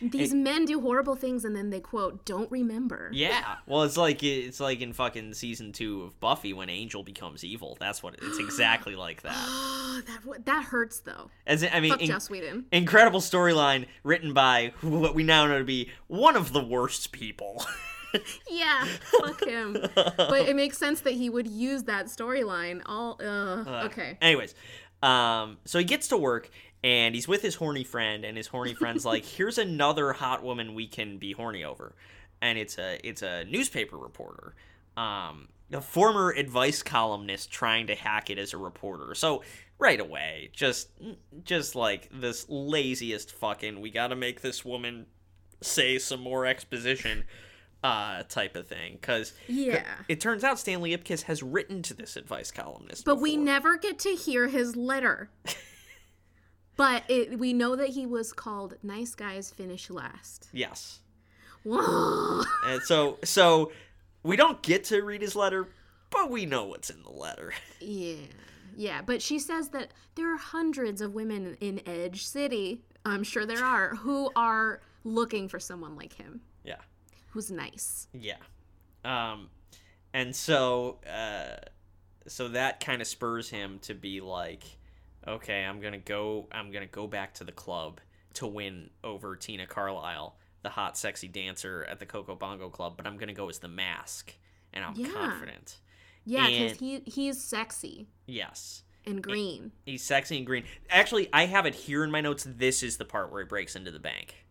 These 0.02 0.34
men 0.34 0.66
do 0.66 0.82
horrible 0.82 1.16
things 1.16 1.46
and 1.46 1.56
then 1.56 1.70
they 1.70 1.80
quote, 1.80 2.26
don't 2.26 2.52
remember. 2.52 3.10
Yeah, 3.14 3.56
well, 3.68 3.84
it's 3.84 3.98
like 3.98 4.24
it's 4.24 4.60
like 4.60 4.82
in 4.82 4.94
fucking 4.94 5.34
season 5.34 5.72
two 5.72 6.04
of 6.04 6.20
Buffy 6.20 6.54
when 6.54 6.70
Angel 6.70 7.04
becomes 7.04 7.44
evil. 7.44 7.78
That's 7.80 8.04
what 8.04 8.16
it's 8.22 8.40
exactly 8.40 8.96
like 9.06 9.22
that. 9.24 9.36
Oh, 9.36 10.02
that 10.26 10.46
that 10.46 10.64
hurts 10.66 11.00
though. 11.00 11.30
As 11.48 11.64
in, 11.64 11.70
I 11.74 11.80
mean, 11.80 11.92
Fuck 11.92 12.02
in- 12.02 12.08
Joss 12.08 12.30
Whedon. 12.30 12.66
incredible 12.72 13.22
storyline 13.22 13.86
written 14.04 14.34
by 14.34 14.74
what 14.82 15.16
we 15.16 15.24
now 15.24 15.46
know 15.48 15.60
to 15.60 15.66
be 15.66 15.90
one 16.08 16.36
of 16.36 16.54
the 16.54 16.64
worst 16.64 17.12
people. 17.12 17.66
Yeah, 18.50 18.86
fuck 19.20 19.44
him. 19.44 19.76
but 19.94 20.48
it 20.48 20.56
makes 20.56 20.78
sense 20.78 21.02
that 21.02 21.14
he 21.14 21.30
would 21.30 21.48
use 21.48 21.84
that 21.84 22.06
storyline. 22.06 22.82
All 22.86 23.20
uh, 23.22 23.84
okay. 23.88 24.18
Anyways, 24.22 24.56
um, 25.04 25.58
so 25.66 25.80
he 25.80 25.84
gets 25.84 26.08
to 26.10 26.18
work 26.18 26.50
and 26.86 27.16
he's 27.16 27.28
with 27.28 27.42
his 27.42 27.56
horny 27.56 27.84
friend, 27.84 28.24
and 28.24 28.38
his 28.38 28.46
horny 28.48 28.76
friend's 28.76 29.04
like, 29.06 29.26
"Here's 29.38 29.58
another 29.58 30.14
hot 30.14 30.44
woman 30.44 30.76
we 30.76 30.86
can 30.88 31.18
be 31.18 31.32
horny 31.34 31.64
over," 31.64 31.96
and 32.42 32.60
it's 32.60 32.78
a 32.78 33.00
it's 33.04 33.24
a 33.24 33.44
newspaper 33.46 33.98
reporter, 33.98 34.54
um, 34.96 35.48
a 35.74 35.82
former 35.82 36.30
advice 36.30 36.84
columnist 36.84 37.52
trying 37.52 37.88
to 37.88 37.96
hack 37.96 38.30
it 38.30 38.38
as 38.38 38.54
a 38.54 38.58
reporter. 38.58 39.16
So 39.16 39.42
right 39.80 40.00
away, 40.00 40.52
just 40.54 40.90
just 41.44 41.74
like 41.76 42.08
this 42.14 42.46
laziest 42.48 43.32
fucking, 43.34 43.82
we 43.82 43.90
got 43.90 44.08
to 44.10 44.16
make 44.16 44.42
this 44.42 44.64
woman 44.64 45.08
say 45.62 45.98
some 45.98 46.20
more 46.22 46.46
exposition. 46.46 47.24
Uh, 47.84 48.24
type 48.24 48.56
of 48.56 48.66
thing, 48.66 48.94
because 49.00 49.34
Yeah. 49.48 49.86
it 50.08 50.20
turns 50.20 50.44
out 50.44 50.58
Stanley 50.58 50.98
Ipkiss 50.98 51.22
has 51.24 51.44
written 51.44 51.84
to 51.84 51.94
this 51.94 52.16
advice 52.16 52.50
columnist, 52.50 53.06
But 53.06 53.22
we 53.22 53.38
never 53.38 53.78
get 53.78 54.00
to 54.00 54.16
hear 54.16 54.48
his 54.48 54.76
letter. 54.76 55.30
but 56.78 57.04
it, 57.08 57.38
we 57.40 57.54
know 57.54 57.76
that 57.76 57.90
he 57.90 58.06
was 58.06 58.34
called 58.34 58.76
"Nice 58.84 59.16
Guys 59.16 59.52
Finish 59.52 59.90
Last." 59.90 60.50
Yes. 60.52 61.00
Whoa. 61.64 62.44
And 62.66 62.82
so 62.84 63.18
so 63.24 63.72
we 64.24 64.36
don't 64.36 64.62
get 64.62 64.86
to 64.86 65.02
read 65.04 65.22
his 65.22 65.36
letter, 65.36 65.68
but 66.10 66.30
we 66.32 66.46
know 66.46 66.66
what's 66.66 66.90
in 66.90 67.04
the 67.04 67.12
letter. 67.12 67.54
Yeah. 67.80 68.16
Yeah, 68.78 69.02
but 69.02 69.22
she 69.22 69.40
says 69.40 69.70
that 69.70 69.92
there 70.16 70.34
are 70.34 70.38
hundreds 70.38 71.00
of 71.00 71.14
women 71.14 71.56
in 71.62 71.80
Edge 71.88 72.26
City, 72.26 72.82
I'm 73.06 73.24
sure 73.24 73.46
there 73.46 73.64
are, 73.64 73.96
who 73.96 74.30
are 74.36 74.82
looking 75.06 75.48
for 75.48 75.60
someone 75.60 75.96
like 75.96 76.14
him 76.14 76.42
Yeah. 76.66 76.82
who's 77.30 77.52
nice. 77.52 78.08
Yeah. 78.14 78.38
Um 79.06 79.50
and 80.14 80.36
so 80.36 81.00
uh 81.10 81.58
so 82.28 82.48
that 82.50 82.80
kind 82.80 83.02
of 83.02 83.08
spurs 83.08 83.50
him 83.50 83.80
to 83.84 83.94
be 83.94 84.20
like 84.20 84.64
okay, 85.28 85.64
I'm 85.64 85.80
going 85.82 85.94
to 85.94 86.00
go 86.00 86.48
I'm 86.52 86.72
to 86.72 86.86
go 86.86 87.08
back 87.08 87.34
to 87.36 87.44
the 87.44 87.52
club 87.52 88.00
to 88.36 88.48
win 88.48 88.90
over 89.04 89.36
Tina 89.36 89.66
Carlyle, 89.66 90.38
the 90.64 90.70
hot 90.70 90.98
sexy 90.98 91.28
dancer 91.28 91.86
at 91.90 92.00
the 92.00 92.06
Coco 92.06 92.36
Bongo 92.36 92.70
Club, 92.70 92.96
but 92.98 93.08
I'm 93.08 93.16
going 93.18 93.28
to 93.28 93.34
go 93.34 93.50
as 93.50 93.60
the 93.60 93.68
mask 93.68 94.34
and 94.74 94.84
I'm 94.84 94.94
Yeah. 94.96 95.12
confident. 95.12 95.78
Yeah, 96.26 96.48
And- 96.48 96.64
because 96.64 96.80
he 96.80 97.00
he's 97.06 97.42
sexy 97.44 98.08
Yes. 98.26 98.84
and 99.06 99.22
green. 99.24 99.72
He's 99.86 100.04
sexy 100.04 100.38
and 100.38 100.46
green. 100.46 100.66
Actually, 100.90 101.30
I 101.32 101.46
have 101.46 101.66
it 101.66 101.76
here 101.76 102.04
in 102.04 102.12
my 102.12 102.22
notes. 102.22 102.46
This 102.50 102.82
is 102.84 102.98
the 102.98 103.06
part 103.06 103.32
where 103.32 103.42
he 103.44 103.48
breaks 103.48 103.76
into 103.76 103.92
the 103.92 104.00
bank. 104.00 104.46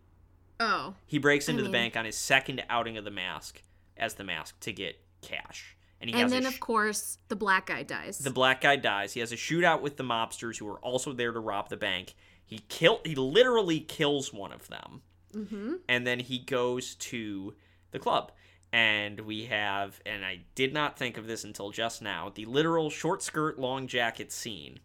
Oh, 0.61 0.95
He 1.05 1.19
breaks 1.19 1.49
into 1.49 1.63
the 1.63 1.69
mean- 1.69 1.73
bank 1.73 1.97
on 1.97 2.05
his 2.05 2.17
second 2.17 2.65
outing 2.71 2.97
of 2.97 3.05
the 3.05 3.11
mask 3.11 3.63
as 3.97 4.15
the 4.15 4.25
mask 4.25 4.61
to 4.61 4.73
get 4.73 5.05
cash. 5.21 5.74
And 6.01 6.11
he 6.11 6.21
and 6.21 6.31
then 6.31 6.45
a 6.45 6.49
of 6.49 6.61
course 6.61 7.19
the 7.29 7.37
black 7.37 7.67
guy 7.67 7.83
dies. 7.83 8.19
the 8.19 8.31
black 8.31 8.61
guy 8.61 8.77
dies. 8.77 9.15
He 9.15 9.21
has 9.21 9.33
a 9.33 9.37
shootout 9.37 9.81
with 9.81 9.97
the 9.97 10.05
mobsters 10.05 10.59
who 10.59 10.69
are 10.69 10.79
also 10.81 11.13
there 11.13 11.33
to 11.33 11.41
rob 11.41 11.69
the 11.69 11.77
bank. 11.77 12.15
He 12.45 12.59
kill 12.69 13.01
he 13.05 13.15
literally 13.15 13.81
kills 13.81 14.33
one 14.33 14.53
of 14.53 14.69
them. 14.69 15.03
mm-hmm. 15.35 15.75
And 15.89 16.07
then 16.07 16.21
he 16.21 16.39
goes 16.39 16.95
to 16.97 17.55
the 17.91 17.99
club. 17.99 18.33
And 18.73 19.21
we 19.21 19.45
have, 19.45 20.01
and 20.05 20.25
I 20.25 20.41
did 20.57 20.75
not 20.75 20.99
think 20.99 21.17
of 21.17 21.29
this 21.29 21.45
until 21.45 21.71
just 21.71 22.03
now, 22.03 22.33
the 22.35 22.45
literal 22.45 22.91
short 22.91 23.23
skirt, 23.23 23.57
long 23.57 23.87
jacket 23.87 24.33
scene 24.33 24.81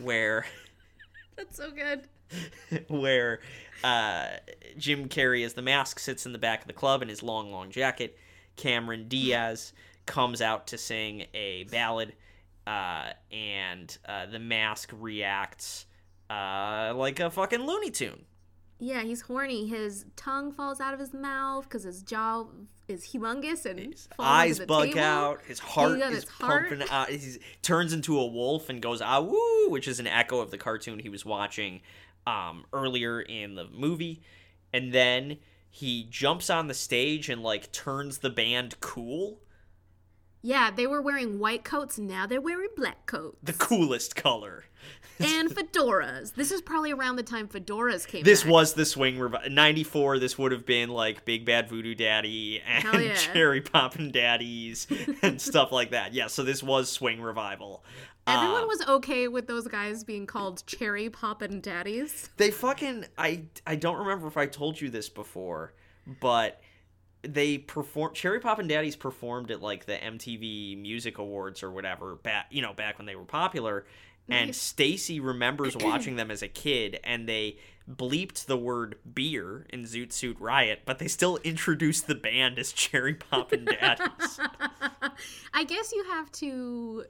where 0.00 0.46
That's 1.36 1.56
so 1.56 1.70
good. 1.70 2.08
where 2.88 3.40
uh, 3.84 4.28
Jim 4.76 5.08
Carrey 5.08 5.44
as 5.44 5.52
the 5.52 5.62
mask 5.62 5.98
sits 5.98 6.26
in 6.26 6.32
the 6.32 6.38
back 6.38 6.62
of 6.62 6.66
the 6.66 6.72
club 6.72 7.02
in 7.02 7.08
his 7.08 7.22
long, 7.22 7.52
long 7.52 7.70
jacket. 7.70 8.18
Cameron 8.56 9.06
Diaz 9.08 9.72
comes 10.08 10.42
out 10.42 10.66
to 10.68 10.78
sing 10.78 11.26
a 11.34 11.64
ballad, 11.70 12.14
uh, 12.66 13.10
and 13.30 13.96
uh, 14.08 14.26
the 14.26 14.40
mask 14.40 14.90
reacts 14.92 15.86
uh, 16.28 16.92
like 16.96 17.20
a 17.20 17.30
fucking 17.30 17.60
Looney 17.64 17.90
Tune. 17.92 18.24
Yeah, 18.80 19.02
he's 19.02 19.22
horny. 19.22 19.66
His 19.66 20.04
tongue 20.16 20.52
falls 20.52 20.80
out 20.80 20.94
of 20.94 21.00
his 21.00 21.12
mouth 21.12 21.64
because 21.64 21.82
his 21.82 22.02
jaw 22.02 22.46
is 22.86 23.04
humongous 23.12 23.66
and 23.66 23.80
falls 23.98 24.08
Eyes 24.18 24.60
bug 24.60 24.88
table. 24.88 25.00
out. 25.00 25.42
His 25.46 25.58
heart 25.58 25.98
is 26.00 26.14
his 26.14 26.28
heart. 26.28 26.68
pumping 26.68 26.88
out. 26.88 27.08
He 27.10 27.38
turns 27.60 27.92
into 27.92 28.18
a 28.18 28.26
wolf 28.26 28.68
and 28.68 28.80
goes 28.80 29.02
ah 29.02 29.20
woo, 29.20 29.68
which 29.68 29.88
is 29.88 29.98
an 30.00 30.06
echo 30.06 30.40
of 30.40 30.50
the 30.50 30.58
cartoon 30.58 31.00
he 31.00 31.08
was 31.08 31.24
watching 31.24 31.80
um, 32.26 32.64
earlier 32.72 33.20
in 33.20 33.56
the 33.56 33.66
movie. 33.66 34.22
And 34.72 34.92
then 34.92 35.38
he 35.70 36.06
jumps 36.08 36.48
on 36.48 36.68
the 36.68 36.74
stage 36.74 37.28
and 37.28 37.42
like 37.42 37.72
turns 37.72 38.18
the 38.18 38.30
band 38.30 38.78
cool, 38.80 39.40
Yeah, 40.48 40.70
they 40.70 40.86
were 40.86 41.02
wearing 41.02 41.38
white 41.38 41.62
coats. 41.62 41.98
Now 41.98 42.26
they're 42.26 42.40
wearing 42.40 42.70
black 42.74 43.04
coats 43.04 43.36
the 43.42 43.52
coolest 43.52 44.16
color. 44.16 44.64
and 45.20 45.50
fedoras. 45.50 46.34
This 46.34 46.50
is 46.50 46.62
probably 46.62 46.90
around 46.92 47.16
the 47.16 47.22
time 47.22 47.48
fedoras 47.48 48.06
came. 48.06 48.22
This 48.22 48.44
back. 48.44 48.52
was 48.52 48.72
the 48.72 48.86
swing 48.86 49.18
revival. 49.18 49.50
94 49.50 50.18
this 50.20 50.38
would 50.38 50.52
have 50.52 50.64
been 50.64 50.88
like 50.88 51.26
Big 51.26 51.44
Bad 51.44 51.68
Voodoo 51.68 51.94
Daddy 51.94 52.62
and 52.66 53.04
yeah. 53.04 53.14
Cherry 53.34 53.60
Poppin' 53.60 54.10
Daddies 54.10 54.86
and 55.22 55.38
stuff 55.38 55.70
like 55.70 55.90
that. 55.90 56.14
Yeah, 56.14 56.28
so 56.28 56.44
this 56.44 56.62
was 56.62 56.90
swing 56.90 57.20
revival. 57.20 57.84
Everyone 58.26 58.64
Uh, 58.64 58.66
was 58.68 58.88
okay 58.88 59.28
with 59.28 59.48
those 59.48 59.68
guys 59.68 60.02
being 60.02 60.26
called 60.26 60.64
cherry 60.66 61.10
poppin' 61.10 61.60
daddies. 61.60 62.30
They 62.38 62.50
fucking 62.50 63.04
I 63.18 63.42
I 63.66 63.74
don't 63.76 63.98
remember 63.98 64.28
if 64.28 64.38
I 64.38 64.46
told 64.46 64.80
you 64.80 64.88
this 64.88 65.10
before, 65.10 65.74
but 66.20 66.62
they 67.22 67.58
perform 67.58 68.14
Cherry 68.14 68.40
Poppin' 68.40 68.68
Daddies 68.68 68.96
performed 68.96 69.50
at 69.50 69.62
like 69.62 69.86
the 69.86 69.94
MTV 69.94 70.80
Music 70.80 71.18
Awards 71.18 71.62
or 71.62 71.70
whatever 71.70 72.16
back 72.16 72.46
you 72.50 72.62
know 72.62 72.72
back 72.72 72.98
when 72.98 73.06
they 73.06 73.16
were 73.16 73.24
popular. 73.24 73.86
And. 74.30 74.54
Stacy 74.54 75.20
remembers 75.20 75.74
watching 75.80 76.16
them 76.16 76.30
as 76.30 76.42
a 76.42 76.48
kid, 76.48 77.00
and 77.02 77.26
they 77.26 77.56
bleeped 77.90 78.44
the 78.44 78.58
word 78.58 78.96
beer 79.14 79.66
in 79.70 79.84
Zoot 79.84 80.12
Suit 80.12 80.38
Riot, 80.38 80.82
but 80.84 80.98
they 80.98 81.08
still 81.08 81.38
introduced 81.38 82.06
the 82.06 82.14
band 82.14 82.58
as 82.58 82.70
Cherry 82.72 83.14
Poppin' 83.14 83.64
Daddies. 83.64 84.38
I 85.54 85.64
guess 85.64 85.92
you 85.92 86.04
have 86.04 86.30
to 86.32 87.04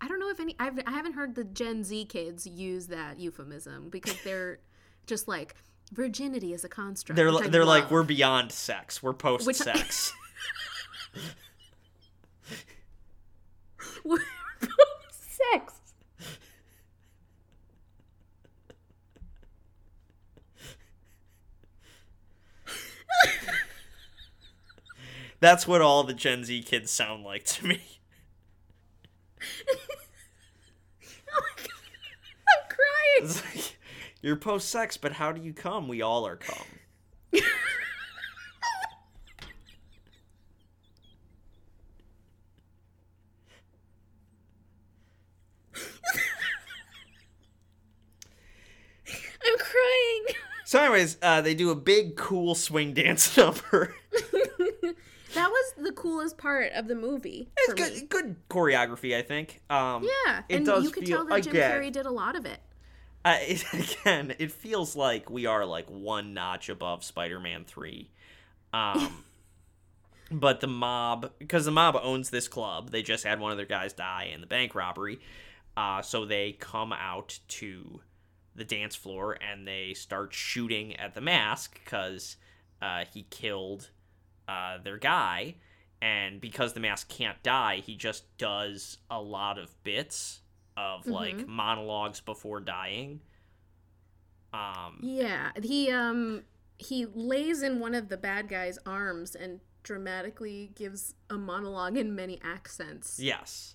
I 0.00 0.08
don't 0.08 0.20
know 0.20 0.30
if 0.30 0.40
any 0.40 0.54
I've, 0.58 0.78
I 0.86 0.90
haven't 0.90 1.14
heard 1.14 1.34
the 1.34 1.44
Gen 1.44 1.82
Z 1.84 2.04
kids 2.06 2.46
use 2.46 2.86
that 2.88 3.18
euphemism 3.18 3.88
because 3.90 4.16
they're 4.22 4.60
just 5.06 5.26
like 5.26 5.54
virginity 5.88 6.52
is 6.52 6.64
a 6.64 6.68
construct. 6.68 7.16
They're 7.16 7.32
they're 7.48 7.64
like 7.64 7.90
we're 7.90 8.02
beyond 8.02 8.52
sex. 8.52 9.02
We're 9.02 9.12
post 9.12 9.52
sex. 9.54 10.12
We're 14.04 14.18
post 14.60 15.38
sex. 15.52 15.74
That's 25.40 25.68
what 25.68 25.80
all 25.80 26.02
the 26.02 26.14
Gen 26.14 26.42
Z 26.44 26.62
kids 26.62 26.90
sound 26.90 27.24
like 27.24 27.44
to 27.44 27.66
me. 27.66 27.80
Oh 31.30 31.40
my 31.40 31.62
god, 31.62 31.72
I'm 32.48 32.64
crying. 33.44 33.62
You're 34.28 34.36
post 34.36 34.68
sex, 34.68 34.98
but 34.98 35.12
how 35.12 35.32
do 35.32 35.40
you 35.40 35.54
come? 35.54 35.88
We 35.88 36.02
all 36.02 36.26
are 36.26 36.36
come. 36.36 36.66
I'm 49.46 49.58
crying. 49.58 50.24
So, 50.66 50.80
anyways, 50.82 51.16
uh, 51.22 51.40
they 51.40 51.54
do 51.54 51.70
a 51.70 51.74
big, 51.74 52.16
cool 52.16 52.54
swing 52.54 52.92
dance 52.92 53.36
number. 53.36 53.94
That 55.34 55.50
was 55.50 55.72
the 55.78 55.92
coolest 55.92 56.36
part 56.36 56.72
of 56.72 56.88
the 56.88 56.94
movie. 56.94 57.48
It's 57.56 57.74
good, 57.74 58.08
good 58.08 58.36
choreography, 58.50 59.16
I 59.16 59.22
think. 59.22 59.60
Um, 59.70 60.02
Yeah, 60.02 60.42
it 60.48 60.56
and 60.56 60.66
does 60.66 60.84
you 60.84 60.90
could 60.90 61.06
feel 61.06 61.18
tell 61.18 61.26
that 61.26 61.44
Jim 61.44 61.52
again. 61.54 61.70
Carrey 61.70 61.92
did 61.92 62.06
a 62.06 62.10
lot 62.10 62.34
of 62.36 62.44
it. 62.44 62.60
Uh, 63.24 63.36
it, 63.40 63.64
again, 63.72 64.34
it 64.38 64.52
feels 64.52 64.96
like 64.96 65.30
we 65.30 65.46
are 65.46 65.64
like 65.64 65.88
one 65.88 66.34
notch 66.34 66.68
above 66.68 67.04
Spider-Man 67.04 67.64
Three. 67.64 68.10
Um, 68.72 69.24
but 70.30 70.60
the 70.60 70.66
mob, 70.66 71.32
because 71.38 71.64
the 71.64 71.70
mob 71.70 71.98
owns 72.02 72.30
this 72.30 72.48
club, 72.48 72.90
they 72.90 73.02
just 73.02 73.24
had 73.24 73.40
one 73.40 73.50
of 73.50 73.56
their 73.56 73.66
guys 73.66 73.92
die 73.92 74.30
in 74.32 74.40
the 74.40 74.46
bank 74.46 74.74
robbery. 74.74 75.20
Uh, 75.76 76.02
so 76.02 76.24
they 76.24 76.52
come 76.52 76.92
out 76.92 77.38
to 77.46 78.00
the 78.54 78.64
dance 78.64 78.96
floor 78.96 79.38
and 79.40 79.66
they 79.66 79.94
start 79.94 80.34
shooting 80.34 80.96
at 80.96 81.14
the 81.14 81.20
mask 81.20 81.80
because 81.84 82.36
uh, 82.82 83.04
he 83.12 83.22
killed 83.30 83.90
uh, 84.48 84.78
their 84.82 84.98
guy. 84.98 85.54
And 86.02 86.40
because 86.40 86.72
the 86.72 86.80
mask 86.80 87.08
can't 87.08 87.40
die, 87.42 87.82
he 87.84 87.96
just 87.96 88.36
does 88.38 88.98
a 89.10 89.20
lot 89.20 89.58
of 89.58 89.82
bits 89.82 90.40
of 90.78 91.06
like 91.06 91.46
monologues 91.46 92.20
before 92.20 92.60
dying. 92.60 93.20
Um, 94.52 95.00
Yeah, 95.02 95.50
he 95.62 95.90
um 95.90 96.44
he 96.78 97.06
lays 97.06 97.62
in 97.62 97.80
one 97.80 97.94
of 97.94 98.08
the 98.08 98.16
bad 98.16 98.48
guy's 98.48 98.78
arms 98.86 99.34
and 99.34 99.60
dramatically 99.82 100.70
gives 100.74 101.14
a 101.28 101.36
monologue 101.36 101.96
in 101.96 102.14
many 102.14 102.38
accents. 102.42 103.18
Yes. 103.18 103.74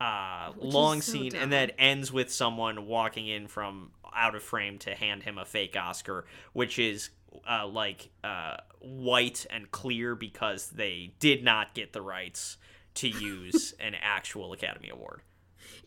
Uh, 0.00 0.52
Which 0.52 0.72
long 0.72 1.02
so 1.02 1.12
scene, 1.12 1.32
dumb. 1.32 1.42
and 1.42 1.52
that 1.52 1.74
ends 1.78 2.10
with 2.10 2.32
someone 2.32 2.86
walking 2.86 3.26
in 3.28 3.48
from 3.48 3.90
out 4.14 4.34
of 4.34 4.42
frame 4.42 4.78
to 4.78 4.94
hand 4.94 5.22
him 5.24 5.36
a 5.36 5.44
fake 5.44 5.76
Oscar, 5.76 6.24
which 6.54 6.78
is 6.78 7.10
uh, 7.48 7.66
like 7.66 8.08
uh, 8.24 8.56
white 8.80 9.46
and 9.50 9.70
clear 9.70 10.14
because 10.14 10.70
they 10.70 11.12
did 11.20 11.44
not 11.44 11.74
get 11.74 11.92
the 11.92 12.00
rights 12.00 12.56
to 12.94 13.08
use 13.08 13.74
an 13.78 13.94
actual 14.00 14.52
Academy 14.54 14.88
Award. 14.88 15.20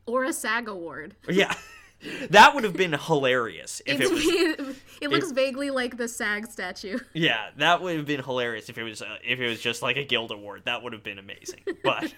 Or 0.05 0.25
a 0.25 0.33
SAG 0.33 0.67
award. 0.67 1.15
Yeah, 1.29 1.53
that 2.29 2.53
would 2.53 2.63
have 2.63 2.73
been 2.73 2.93
hilarious 2.93 3.81
if 3.85 3.99
it 4.01 4.11
was. 4.11 4.77
it, 5.01 5.09
looks 5.09 5.31
vaguely 5.31 5.69
like 5.69 5.97
the 5.97 6.07
SAG 6.07 6.47
statue. 6.47 6.99
Yeah, 7.13 7.49
that 7.57 7.81
would 7.81 7.95
have 7.97 8.05
been 8.05 8.23
hilarious 8.23 8.69
if 8.69 8.77
it 8.77 8.83
was 8.83 9.01
uh, 9.01 9.17
if 9.23 9.39
it 9.39 9.47
was 9.47 9.61
just 9.61 9.81
like 9.81 9.97
a 9.97 10.03
guild 10.03 10.31
award. 10.31 10.63
That 10.65 10.83
would 10.83 10.93
have 10.93 11.03
been 11.03 11.19
amazing. 11.19 11.61
But 11.83 12.13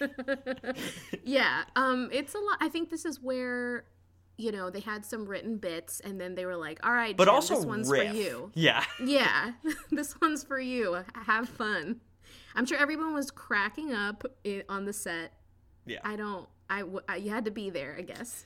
Yeah, 1.24 1.64
um 1.76 2.10
it's 2.12 2.34
a 2.34 2.40
lot 2.40 2.58
I 2.60 2.70
think 2.70 2.90
this 2.90 3.06
is 3.06 3.22
where 3.22 3.86
you 4.38 4.52
know, 4.52 4.70
they 4.70 4.82
had 4.82 5.06
some 5.06 5.26
written 5.26 5.58
bits 5.58 6.02
and 6.02 6.20
then 6.20 6.36
they 6.36 6.46
were 6.46 6.58
like, 6.58 6.86
"All 6.86 6.92
right, 6.92 7.16
but 7.16 7.26
Jim, 7.26 7.36
also 7.36 7.56
this 7.56 7.66
one's 7.66 7.90
riff. 7.90 8.10
for 8.12 8.16
you." 8.18 8.52
Yeah. 8.54 8.84
Yeah, 9.02 9.52
this 9.92 10.20
one's 10.20 10.44
for 10.44 10.60
you. 10.60 11.04
Have 11.26 11.48
fun. 11.48 12.02
I'm 12.56 12.66
sure 12.66 12.78
everyone 12.78 13.14
was 13.14 13.32
cracking 13.32 13.94
up 13.94 14.26
on 14.70 14.86
the 14.86 14.94
set. 14.94 15.34
Yeah. 15.86 16.00
I 16.04 16.16
don't. 16.16 16.48
I, 16.70 16.80
w- 16.80 17.02
I 17.08 17.18
you 17.18 17.30
had 17.30 17.46
to 17.46 17.52
be 17.52 17.70
there, 17.70 17.96
I 17.98 18.02
guess. 18.02 18.46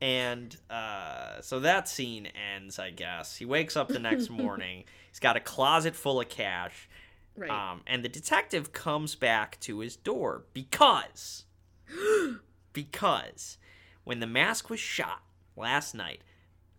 And 0.00 0.54
uh, 0.68 1.40
so 1.40 1.60
that 1.60 1.88
scene 1.88 2.28
ends, 2.54 2.78
I 2.78 2.90
guess. 2.90 3.36
He 3.36 3.44
wakes 3.44 3.76
up 3.76 3.88
the 3.88 3.98
next 3.98 4.28
morning. 4.30 4.84
He's 5.10 5.20
got 5.20 5.36
a 5.36 5.40
closet 5.40 5.96
full 5.96 6.20
of 6.20 6.28
cash. 6.28 6.88
Right. 7.36 7.50
Um, 7.50 7.82
and 7.86 8.02
the 8.02 8.08
detective 8.08 8.72
comes 8.72 9.14
back 9.14 9.58
to 9.60 9.80
his 9.80 9.96
door 9.96 10.44
because, 10.52 11.44
because 12.72 13.58
when 14.04 14.20
the 14.20 14.26
mask 14.26 14.70
was 14.70 14.80
shot 14.80 15.22
last 15.56 15.94
night, 15.94 16.20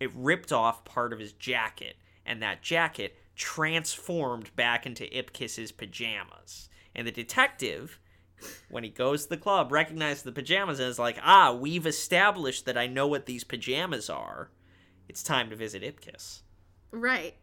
it 0.00 0.10
ripped 0.14 0.52
off 0.52 0.84
part 0.84 1.12
of 1.12 1.18
his 1.18 1.32
jacket, 1.32 1.96
and 2.24 2.40
that 2.42 2.62
jacket 2.62 3.16
transformed 3.34 4.54
back 4.56 4.86
into 4.86 5.04
Ipkiss's 5.16 5.72
pajamas. 5.72 6.68
And 6.94 7.06
the 7.06 7.12
detective, 7.12 8.00
when 8.70 8.84
he 8.84 8.90
goes 8.90 9.24
to 9.24 9.30
the 9.30 9.36
club, 9.36 9.72
recognizes 9.72 10.22
the 10.22 10.32
pajamas 10.32 10.78
and 10.78 10.88
is 10.88 10.98
like, 10.98 11.18
ah, 11.22 11.52
we've 11.52 11.86
established 11.86 12.66
that 12.66 12.78
I 12.78 12.86
know 12.86 13.06
what 13.06 13.26
these 13.26 13.44
pajamas 13.44 14.08
are. 14.10 14.50
It's 15.08 15.22
time 15.22 15.50
to 15.50 15.56
visit 15.56 15.82
Ipkiss. 15.82 16.42
right. 16.90 17.34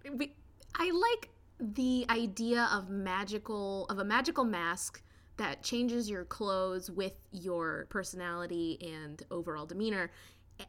I 0.78 0.92
like 0.92 1.30
the 1.60 2.06
idea 2.10 2.70
of 2.72 2.90
magical 2.90 3.86
of 3.86 4.00
a 4.00 4.04
magical 4.04 4.44
mask 4.44 5.02
that 5.38 5.64
changes 5.64 6.10
your 6.10 6.26
clothes 6.26 6.90
with 6.90 7.14
your 7.32 7.88
personality 7.90 8.78
and 8.82 9.22
overall 9.32 9.66
demeanor. 9.66 10.12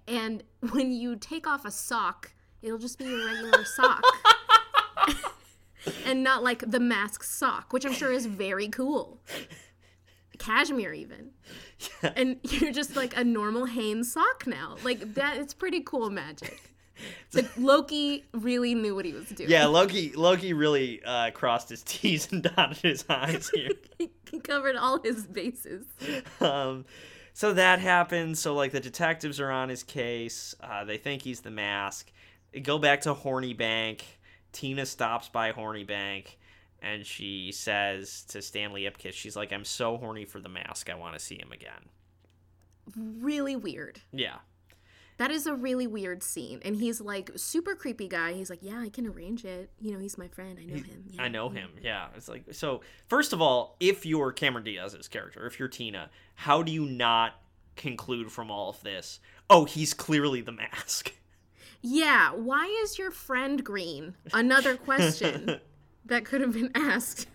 And 0.08 0.42
when 0.70 0.92
you 0.92 1.16
take 1.16 1.46
off 1.46 1.64
a 1.64 1.70
sock, 1.70 2.32
it'll 2.62 2.78
just 2.78 2.98
be 2.98 3.04
a 3.04 3.16
regular 3.16 3.64
sock. 3.64 4.02
and 6.04 6.22
not 6.22 6.42
like 6.42 6.68
the 6.68 6.80
mask 6.80 7.22
sock, 7.22 7.72
which 7.72 7.84
I'm 7.84 7.92
sure 7.92 8.12
is 8.12 8.26
very 8.26 8.68
cool. 8.68 9.20
Cashmere 10.38 10.92
even. 10.92 11.30
And 12.02 12.38
you're 12.42 12.72
just 12.72 12.96
like 12.96 13.16
a 13.16 13.24
normal 13.24 13.66
Hanes 13.66 14.12
sock 14.12 14.46
now. 14.46 14.76
Like 14.84 15.14
that 15.14 15.36
it's 15.38 15.54
pretty 15.54 15.80
cool 15.80 16.10
magic. 16.10 16.60
Like 17.34 17.50
Loki 17.58 18.24
really 18.32 18.74
knew 18.74 18.94
what 18.94 19.04
he 19.04 19.12
was 19.12 19.26
doing. 19.28 19.50
Yeah, 19.50 19.66
Loki. 19.66 20.12
Loki 20.12 20.54
really 20.54 21.02
uh, 21.04 21.30
crossed 21.30 21.68
his 21.68 21.82
T's 21.82 22.32
and 22.32 22.42
dotted 22.56 22.78
his 22.78 23.04
I's 23.06 23.50
here. 23.50 23.68
he 23.98 24.40
covered 24.40 24.76
all 24.76 25.02
his 25.02 25.26
bases. 25.26 25.84
um, 26.40 26.86
so 27.34 27.52
that 27.52 27.80
happens. 27.80 28.40
So 28.40 28.54
like 28.54 28.72
the 28.72 28.80
detectives 28.80 29.40
are 29.40 29.50
on 29.50 29.68
his 29.68 29.82
case. 29.82 30.54
Uh, 30.58 30.84
they 30.84 30.96
think 30.96 31.20
he's 31.20 31.40
the 31.42 31.50
mask. 31.50 32.10
They 32.52 32.60
go 32.60 32.78
back 32.78 33.02
to 33.02 33.12
Horny 33.12 33.52
Bank. 33.52 34.02
Tina 34.52 34.86
stops 34.86 35.28
by 35.28 35.50
Horny 35.50 35.84
Bank, 35.84 36.38
and 36.82 37.06
she 37.06 37.52
says 37.52 38.24
to 38.28 38.42
Stanley 38.42 38.82
Ipkiss, 38.82 39.12
"She's 39.12 39.36
like, 39.36 39.52
I'm 39.52 39.64
so 39.64 39.96
horny 39.96 40.24
for 40.24 40.40
the 40.40 40.48
mask. 40.48 40.90
I 40.90 40.94
want 40.94 41.14
to 41.14 41.18
see 41.18 41.36
him 41.36 41.52
again." 41.52 41.88
Really 42.96 43.56
weird. 43.56 44.00
Yeah. 44.12 44.36
That 45.18 45.30
is 45.30 45.46
a 45.46 45.54
really 45.54 45.86
weird 45.86 46.22
scene. 46.22 46.60
And 46.64 46.76
he's 46.76 47.00
like 47.00 47.30
super 47.36 47.74
creepy 47.74 48.06
guy. 48.06 48.34
He's 48.34 48.50
like, 48.50 48.58
Yeah, 48.62 48.80
I 48.80 48.90
can 48.90 49.06
arrange 49.06 49.44
it. 49.44 49.70
You 49.80 49.92
know, 49.92 49.98
he's 49.98 50.18
my 50.18 50.28
friend. 50.28 50.58
I 50.60 50.64
know 50.64 50.74
him. 50.74 51.04
Yeah. 51.10 51.22
I 51.22 51.28
know 51.28 51.48
him. 51.48 51.70
Yeah, 51.82 52.08
it's 52.16 52.28
like 52.28 52.44
so. 52.52 52.82
First 53.08 53.32
of 53.32 53.40
all, 53.40 53.76
if 53.80 54.04
you're 54.04 54.32
Cameron 54.32 54.64
Diaz's 54.64 55.08
character, 55.08 55.46
if 55.46 55.58
you're 55.58 55.68
Tina, 55.68 56.10
how 56.34 56.62
do 56.62 56.70
you 56.70 56.84
not 56.84 57.40
conclude 57.76 58.30
from 58.30 58.50
all 58.50 58.68
of 58.70 58.82
this? 58.82 59.20
Oh, 59.48 59.64
he's 59.64 59.94
clearly 59.94 60.42
the 60.42 60.52
mask. 60.52 61.12
Yeah, 61.82 62.32
why 62.32 62.66
is 62.82 62.98
your 62.98 63.10
friend 63.10 63.62
green? 63.62 64.14
Another 64.32 64.76
question 64.76 65.60
that 66.06 66.24
could 66.24 66.40
have 66.40 66.52
been 66.52 66.70
asked. 66.74 67.26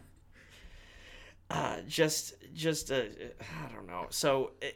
Uh, 1.49 1.77
just, 1.87 2.35
just, 2.53 2.91
uh, 2.91 3.01
I 3.41 3.73
don't 3.75 3.87
know. 3.87 4.05
So 4.09 4.51
it, 4.61 4.75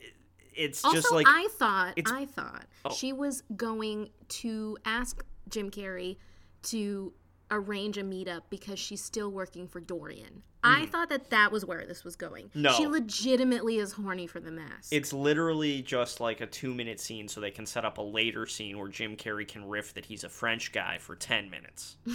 it's 0.54 0.84
Also, 0.84 0.96
just 0.98 1.12
like 1.12 1.26
I 1.28 1.48
thought 1.58 1.98
I 2.06 2.26
thought 2.26 2.66
she 2.94 3.14
was 3.14 3.44
going 3.56 4.10
to 4.30 4.78
ask 4.86 5.24
Jim 5.50 5.70
Carrey 5.72 6.18
to 6.64 7.14
arrange 7.52 7.98
a 7.98 8.04
meetup 8.04 8.42
because 8.50 8.80
she's 8.80 9.04
still 9.04 9.30
working 9.32 9.68
for 9.68 9.80
Dorian. 9.80 10.44
I 10.68 10.88
thought 10.88 11.10
that 11.10 11.30
that 11.30 11.52
was 11.52 11.64
where 11.64 11.86
this 11.86 12.04
was 12.04 12.16
going. 12.16 12.46
Mm. 12.48 12.56
No. 12.56 12.72
she 12.74 12.88
legitimately 12.88 13.78
is 13.78 13.92
horny 13.92 14.26
for 14.26 14.40
the 14.40 14.50
mask. 14.50 14.92
it's 14.92 15.14
literally 15.14 15.84
just 15.84 16.20
like 16.20 16.42
a 16.42 16.48
two 16.48 16.74
minute 16.74 17.00
scene, 17.00 17.28
so 17.28 17.40
they 17.40 17.52
can 17.52 17.68
set 17.68 17.86
up 17.86 18.00
a 18.00 18.02
later 18.02 18.48
scene 18.48 18.80
where 18.80 18.88
Jim 18.88 19.16
Carrey 19.16 19.48
can 19.48 19.68
riff 19.68 19.94
that 19.94 20.06
he's 20.06 20.24
a 20.24 20.30
French 20.30 20.72
guy 20.72 20.98
for 20.98 21.16
ten 21.16 21.50
minutes. 21.52 21.98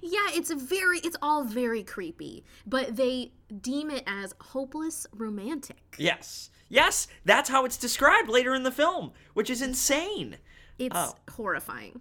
yeah, 0.00 0.28
it's 0.32 0.52
very 0.52 0.98
it's 1.00 1.16
all 1.22 1.44
very 1.44 1.82
creepy, 1.82 2.44
but 2.66 2.96
they 2.96 3.32
deem 3.60 3.90
it 3.90 4.04
as 4.06 4.34
hopeless 4.40 5.06
romantic. 5.12 5.96
yes, 5.98 6.50
Yes, 6.72 7.08
that's 7.24 7.48
how 7.50 7.64
it's 7.64 7.76
described 7.76 8.28
later 8.28 8.54
in 8.54 8.62
the 8.62 8.70
film, 8.70 9.10
which 9.34 9.50
is 9.50 9.60
insane. 9.60 10.36
It's 10.78 10.94
Oh. 10.96 11.16
horrifying. 11.32 12.00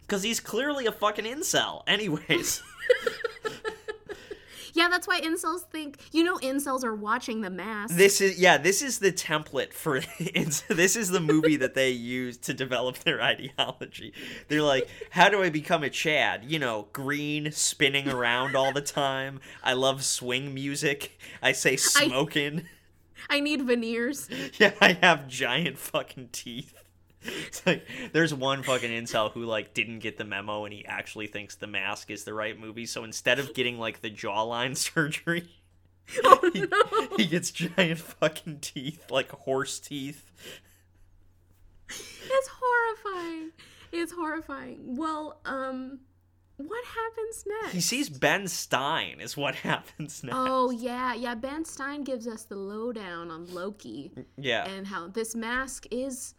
Because 0.00 0.24
he's 0.24 0.40
clearly 0.40 0.86
a 0.86 0.90
fucking 0.92 1.24
incel. 1.24 1.84
Anyways. 1.86 2.60
Yeah, 4.80 4.88
that's 4.88 5.06
why 5.06 5.20
incels 5.20 5.60
think. 5.60 5.98
You 6.10 6.24
know, 6.24 6.38
incels 6.38 6.84
are 6.84 6.94
watching 6.94 7.42
The 7.42 7.50
Mask. 7.50 7.94
This 7.94 8.22
is 8.22 8.38
yeah. 8.38 8.56
This 8.56 8.80
is 8.80 8.98
the 8.98 9.12
template 9.12 9.74
for. 9.74 10.00
This 10.80 10.96
is 10.96 11.10
the 11.10 11.20
movie 11.20 11.56
that 11.56 11.74
they 11.74 11.90
use 11.90 12.38
to 12.38 12.54
develop 12.54 12.98
their 13.00 13.20
ideology. 13.20 14.14
They're 14.48 14.62
like, 14.62 14.88
how 15.10 15.28
do 15.28 15.42
I 15.42 15.50
become 15.50 15.82
a 15.82 15.90
Chad? 15.90 16.44
You 16.44 16.58
know, 16.58 16.88
green, 16.94 17.52
spinning 17.52 18.08
around 18.08 18.56
all 18.56 18.72
the 18.72 18.80
time. 18.80 19.40
I 19.62 19.74
love 19.74 20.02
swing 20.02 20.54
music. 20.54 21.18
I 21.42 21.52
say 21.52 21.76
smoking. 21.76 22.66
I 23.28 23.40
need 23.40 23.62
veneers. 23.62 24.28
Yeah, 24.58 24.72
I 24.80 24.94
have 25.02 25.28
giant 25.28 25.78
fucking 25.78 26.30
teeth. 26.32 26.74
It's 27.46 27.66
like 27.66 27.86
there's 28.12 28.32
one 28.32 28.62
fucking 28.62 28.90
incel 28.90 29.30
who 29.32 29.44
like 29.44 29.74
didn't 29.74 29.98
get 29.98 30.16
the 30.16 30.24
memo 30.24 30.64
and 30.64 30.72
he 30.72 30.86
actually 30.86 31.26
thinks 31.26 31.54
The 31.54 31.66
Mask 31.66 32.10
is 32.10 32.24
the 32.24 32.32
right 32.32 32.58
movie. 32.58 32.86
So 32.86 33.04
instead 33.04 33.38
of 33.38 33.52
getting 33.54 33.78
like 33.78 34.00
the 34.00 34.10
jawline 34.10 34.76
surgery, 34.76 35.48
oh, 36.24 36.50
he, 36.52 37.24
he 37.24 37.28
gets 37.28 37.50
giant 37.50 37.98
fucking 37.98 38.60
teeth, 38.60 39.10
like 39.10 39.30
horse 39.30 39.78
teeth. 39.78 40.30
It's 41.88 42.50
horrifying. 42.60 43.50
It's 43.92 44.12
horrifying. 44.12 44.96
Well, 44.96 45.40
um, 45.44 46.00
what 46.56 46.84
happens 46.84 47.44
next? 47.46 47.72
He 47.72 47.80
sees 47.80 48.08
Ben 48.08 48.46
Stein 48.46 49.20
is 49.20 49.36
what 49.36 49.54
happens 49.56 50.22
next. 50.22 50.36
Oh 50.38 50.70
yeah, 50.70 51.14
yeah. 51.14 51.34
Ben 51.34 51.64
Stein 51.64 52.04
gives 52.04 52.26
us 52.26 52.44
the 52.44 52.56
lowdown 52.56 53.30
on 53.30 53.52
Loki 53.52 54.12
yeah. 54.36 54.68
and 54.68 54.86
how 54.86 55.08
this 55.08 55.34
mask 55.34 55.86
is. 55.90 56.34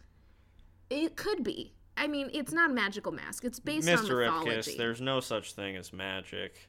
It 0.92 1.16
could 1.16 1.42
be. 1.42 1.72
I 1.96 2.06
mean, 2.06 2.30
it's 2.32 2.52
not 2.52 2.70
a 2.70 2.74
magical 2.74 3.12
mask. 3.12 3.44
It's 3.44 3.60
based 3.60 3.88
on 3.88 3.98
Mr. 3.98 4.24
mythology. 4.24 4.72
Ipkiss, 4.72 4.76
there's 4.76 5.00
no 5.00 5.20
such 5.20 5.52
thing 5.54 5.76
as 5.76 5.92
magic, 5.92 6.68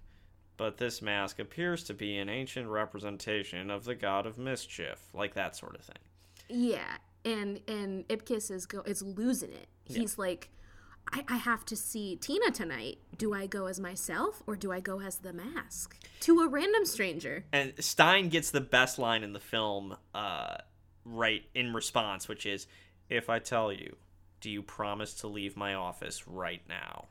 but 0.57 0.77
this 0.77 1.01
mask 1.01 1.39
appears 1.39 1.83
to 1.85 1.93
be 1.93 2.17
an 2.17 2.29
ancient 2.29 2.67
representation 2.67 3.69
of 3.69 3.85
the 3.85 3.95
god 3.95 4.25
of 4.25 4.37
mischief, 4.37 4.99
like 5.13 5.33
that 5.33 5.55
sort 5.55 5.75
of 5.75 5.81
thing. 5.81 5.95
Yeah, 6.49 6.97
and 7.25 7.59
and 7.67 8.07
Ipkiss 8.07 8.51
is 8.51 8.65
go 8.65 8.81
is 8.81 9.01
losing 9.01 9.51
it. 9.51 9.67
He's 9.85 10.17
like, 10.17 10.49
I, 11.11 11.23
I 11.27 11.37
have 11.37 11.65
to 11.65 11.75
see 11.75 12.15
Tina 12.17 12.51
tonight. 12.51 12.99
Do 13.17 13.33
I 13.33 13.47
go 13.47 13.65
as 13.65 13.79
myself 13.79 14.41
or 14.47 14.55
do 14.55 14.71
I 14.71 14.79
go 14.79 15.01
as 15.01 15.17
the 15.17 15.33
mask 15.33 15.97
to 16.21 16.39
a 16.41 16.47
random 16.47 16.85
stranger? 16.85 17.45
And 17.51 17.73
Stein 17.79 18.29
gets 18.29 18.51
the 18.51 18.61
best 18.61 18.99
line 18.99 19.23
in 19.23 19.33
the 19.33 19.39
film, 19.39 19.97
uh, 20.13 20.57
right 21.05 21.43
in 21.53 21.73
response, 21.73 22.27
which 22.27 22.45
is, 22.45 22.67
"If 23.09 23.29
I 23.29 23.39
tell 23.39 23.71
you, 23.71 23.97
do 24.43 24.49
you 24.51 24.61
promise 24.61 25.13
to 25.15 25.27
leave 25.27 25.55
my 25.57 25.73
office 25.73 26.27
right 26.27 26.61
now?" 26.67 27.05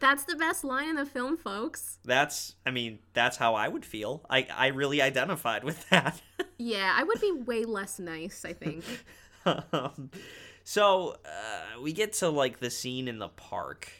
That's 0.00 0.24
the 0.24 0.34
best 0.34 0.64
line 0.64 0.88
in 0.88 0.96
the 0.96 1.06
film, 1.06 1.36
folks. 1.36 2.00
That's, 2.04 2.56
I 2.66 2.72
mean, 2.72 2.98
that's 3.12 3.36
how 3.36 3.54
I 3.54 3.68
would 3.68 3.84
feel. 3.84 4.24
I, 4.28 4.48
I 4.52 4.66
really 4.68 5.00
identified 5.00 5.62
with 5.62 5.88
that. 5.90 6.20
Yeah, 6.58 6.94
I 6.96 7.02
would 7.02 7.20
be 7.20 7.32
way 7.32 7.64
less 7.64 7.98
nice. 7.98 8.44
I 8.44 8.52
think. 8.52 8.84
um, 9.72 10.10
so 10.62 11.16
uh, 11.24 11.80
we 11.82 11.92
get 11.92 12.12
to 12.14 12.28
like 12.28 12.60
the 12.60 12.70
scene 12.70 13.08
in 13.08 13.18
the 13.18 13.28
park, 13.28 13.90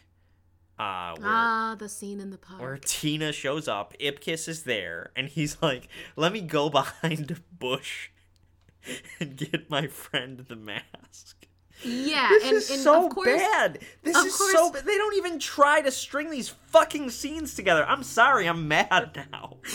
uh, 0.79 1.17
where 1.19 1.29
ah, 1.29 1.77
the 1.77 1.89
scene 1.89 2.21
in 2.21 2.31
the 2.31 2.39
park. 2.39 2.61
where 2.61 2.77
Tina 2.77 3.33
shows 3.33 3.67
up. 3.67 3.95
Ipkiss 3.99 4.47
is 4.49 4.63
there, 4.63 5.11
and 5.17 5.29
he's 5.29 5.57
like, 5.61 5.89
"Let 6.15 6.33
me 6.33 6.41
go 6.41 6.71
behind 6.81 7.33
a 7.33 7.37
bush 7.59 8.11
and 9.21 9.37
get 9.51 9.71
my 9.71 9.87
friend 9.87 10.45
the 10.49 10.57
mask." 10.57 11.47
yeah, 11.85 12.29
This 12.29 12.45
and, 12.45 12.53
is 12.57 12.71
and 12.71 12.81
so 12.81 13.07
of 13.07 13.15
course, 13.15 13.27
bad. 13.29 13.79
This 14.03 14.17
is 14.17 14.35
so 14.53 14.71
bad. 14.71 14.85
They 14.85 14.97
don't 14.97 15.17
even 15.17 15.39
try 15.39 15.81
to 15.81 15.91
string 15.91 16.31
these 16.31 16.49
fucking 16.49 17.11
scenes 17.11 17.55
together. 17.55 17.85
I'm 17.87 18.03
sorry. 18.03 18.47
I'm 18.49 18.69
mad 18.69 19.27
now. 19.33 19.57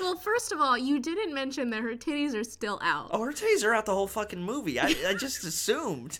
Well, 0.00 0.16
first 0.16 0.52
of 0.52 0.60
all, 0.62 0.78
you 0.78 0.98
didn't 1.00 1.34
mention 1.34 1.68
that 1.68 1.82
her 1.82 1.94
titties 1.94 2.34
are 2.34 2.44
still 2.44 2.78
out. 2.82 3.10
Oh, 3.12 3.22
her 3.22 3.30
titties 3.32 3.62
are 3.62 3.74
out 3.74 3.84
the 3.84 3.94
whole 3.94 4.06
fucking 4.06 4.42
movie. 4.42 4.80
I, 4.80 4.94
I 5.06 5.12
just 5.12 5.44
assumed. 5.44 6.18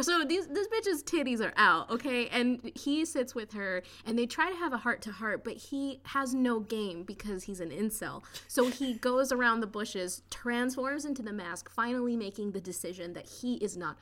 So 0.00 0.24
these 0.24 0.46
this 0.46 0.68
bitch's 0.68 1.02
titties 1.02 1.40
are 1.40 1.52
out, 1.56 1.90
okay? 1.90 2.28
And 2.28 2.72
he 2.74 3.04
sits 3.04 3.34
with 3.34 3.52
her 3.52 3.82
and 4.06 4.18
they 4.18 4.26
try 4.26 4.50
to 4.50 4.56
have 4.56 4.72
a 4.72 4.78
heart 4.78 5.02
to 5.02 5.12
heart, 5.12 5.44
but 5.44 5.54
he 5.54 6.00
has 6.04 6.34
no 6.34 6.60
game 6.60 7.02
because 7.02 7.44
he's 7.44 7.60
an 7.60 7.70
incel. 7.70 8.22
So 8.46 8.68
he 8.68 8.94
goes 9.08 9.32
around 9.32 9.60
the 9.60 9.66
bushes, 9.66 10.22
transforms 10.30 11.04
into 11.04 11.22
the 11.22 11.32
mask, 11.32 11.70
finally 11.70 12.16
making 12.16 12.52
the 12.52 12.60
decision 12.60 13.12
that 13.14 13.26
he 13.26 13.54
is 13.54 13.76
not 13.76 13.98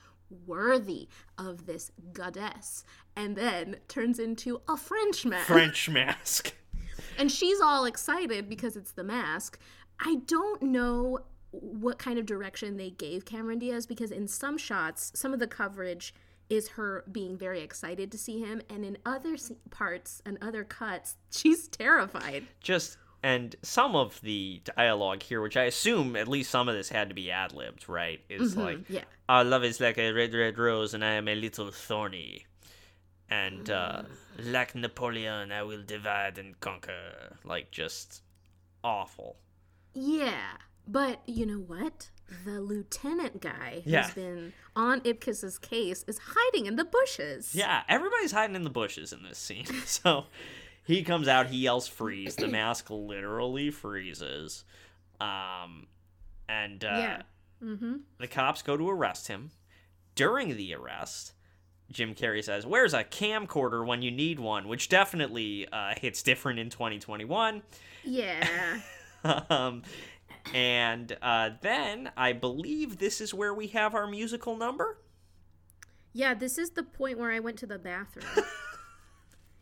worthy 0.46 1.08
of 1.38 1.66
this 1.66 1.92
goddess, 2.12 2.84
and 3.14 3.36
then 3.36 3.76
turns 3.88 4.18
into 4.18 4.60
a 4.68 4.76
French 4.76 5.24
man. 5.24 5.44
French 5.44 5.88
mask. 5.88 6.52
And 7.18 7.30
she's 7.30 7.60
all 7.60 7.84
excited 7.84 8.48
because 8.48 8.76
it's 8.76 8.92
the 8.92 9.04
mask. 9.04 9.58
I 10.00 10.16
don't 10.26 10.60
know 10.62 11.20
what 11.50 11.98
kind 11.98 12.18
of 12.18 12.26
direction 12.26 12.76
they 12.76 12.90
gave 12.90 13.24
Cameron 13.24 13.58
Diaz 13.58 13.86
because 13.86 14.10
in 14.10 14.28
some 14.28 14.58
shots, 14.58 15.12
some 15.14 15.32
of 15.32 15.38
the 15.38 15.46
coverage 15.46 16.14
is 16.48 16.70
her 16.70 17.04
being 17.10 17.36
very 17.36 17.60
excited 17.60 18.12
to 18.12 18.18
see 18.18 18.40
him, 18.40 18.62
and 18.70 18.84
in 18.84 18.98
other 19.04 19.36
parts 19.70 20.22
and 20.24 20.38
other 20.40 20.64
cuts, 20.64 21.16
she's 21.30 21.68
terrified. 21.68 22.46
just 22.60 22.98
and 23.22 23.56
some 23.62 23.96
of 23.96 24.20
the 24.20 24.62
dialogue 24.76 25.22
here, 25.22 25.40
which 25.40 25.56
I 25.56 25.64
assume 25.64 26.14
at 26.14 26.28
least 26.28 26.50
some 26.50 26.68
of 26.68 26.76
this 26.76 26.88
had 26.88 27.08
to 27.08 27.14
be 27.14 27.30
ad 27.30 27.52
libbed, 27.52 27.88
right? 27.88 28.20
Is 28.28 28.56
like, 28.56 28.88
yeah. 28.88 29.02
our 29.28 29.42
love 29.42 29.64
is 29.64 29.80
like 29.80 29.98
a 29.98 30.12
red, 30.12 30.32
red 30.32 30.56
rose, 30.58 30.94
and 30.94 31.04
I 31.04 31.14
am 31.14 31.26
a 31.26 31.34
little 31.34 31.72
thorny, 31.72 32.46
and 33.28 33.68
uh, 33.68 34.02
like 34.38 34.74
Napoleon, 34.74 35.50
I 35.50 35.62
will 35.64 35.82
divide 35.82 36.38
and 36.38 36.58
conquer. 36.60 37.36
Like 37.44 37.70
just 37.72 38.22
awful. 38.84 39.36
Yeah, 39.92 40.58
but 40.86 41.20
you 41.26 41.46
know 41.46 41.58
what? 41.58 42.10
The 42.44 42.60
lieutenant 42.60 43.40
guy 43.40 43.82
who's 43.84 43.92
Yeah. 43.92 44.10
been 44.14 44.52
on 44.74 45.00
Ipkiss's 45.04 45.58
case 45.58 46.04
is 46.08 46.18
hiding 46.24 46.66
in 46.66 46.76
the 46.76 46.84
bushes. 46.84 47.54
Yeah, 47.54 47.82
everybody's 47.88 48.32
hiding 48.32 48.56
in 48.56 48.64
the 48.64 48.70
bushes 48.70 49.12
in 49.12 49.22
this 49.22 49.38
scene. 49.38 49.66
So 49.86 50.26
he 50.84 51.02
comes 51.02 51.28
out, 51.28 51.46
he 51.48 51.58
yells 51.58 51.86
freeze. 51.88 52.34
The 52.36 52.48
mask 52.48 52.90
literally 52.90 53.70
freezes. 53.70 54.64
Um 55.20 55.86
and 56.48 56.84
uh 56.84 56.88
Yeah. 56.88 57.22
Mm-hmm. 57.62 57.94
the 58.18 58.26
cops 58.28 58.62
go 58.62 58.76
to 58.76 58.88
arrest 58.90 59.28
him. 59.28 59.50
During 60.14 60.56
the 60.56 60.74
arrest, 60.74 61.32
Jim 61.90 62.14
Carrey 62.14 62.42
says, 62.42 62.66
"Where's 62.66 62.92
a 62.94 63.04
camcorder 63.04 63.86
when 63.86 64.02
you 64.02 64.10
need 64.10 64.40
one?" 64.40 64.66
which 64.68 64.88
definitely 64.88 65.66
uh, 65.72 65.94
hits 65.96 66.22
different 66.22 66.58
in 66.58 66.68
2021. 66.70 67.62
Yeah. 68.04 68.80
um, 69.50 69.82
and 70.54 71.16
uh, 71.22 71.50
then 71.60 72.10
I 72.16 72.32
believe 72.32 72.98
this 72.98 73.20
is 73.20 73.34
where 73.34 73.54
we 73.54 73.68
have 73.68 73.94
our 73.94 74.06
musical 74.06 74.56
number. 74.56 74.98
Yeah, 76.12 76.34
this 76.34 76.58
is 76.58 76.70
the 76.70 76.82
point 76.82 77.18
where 77.18 77.30
I 77.30 77.40
went 77.40 77.58
to 77.58 77.66
the 77.66 77.78
bathroom. 77.78 78.26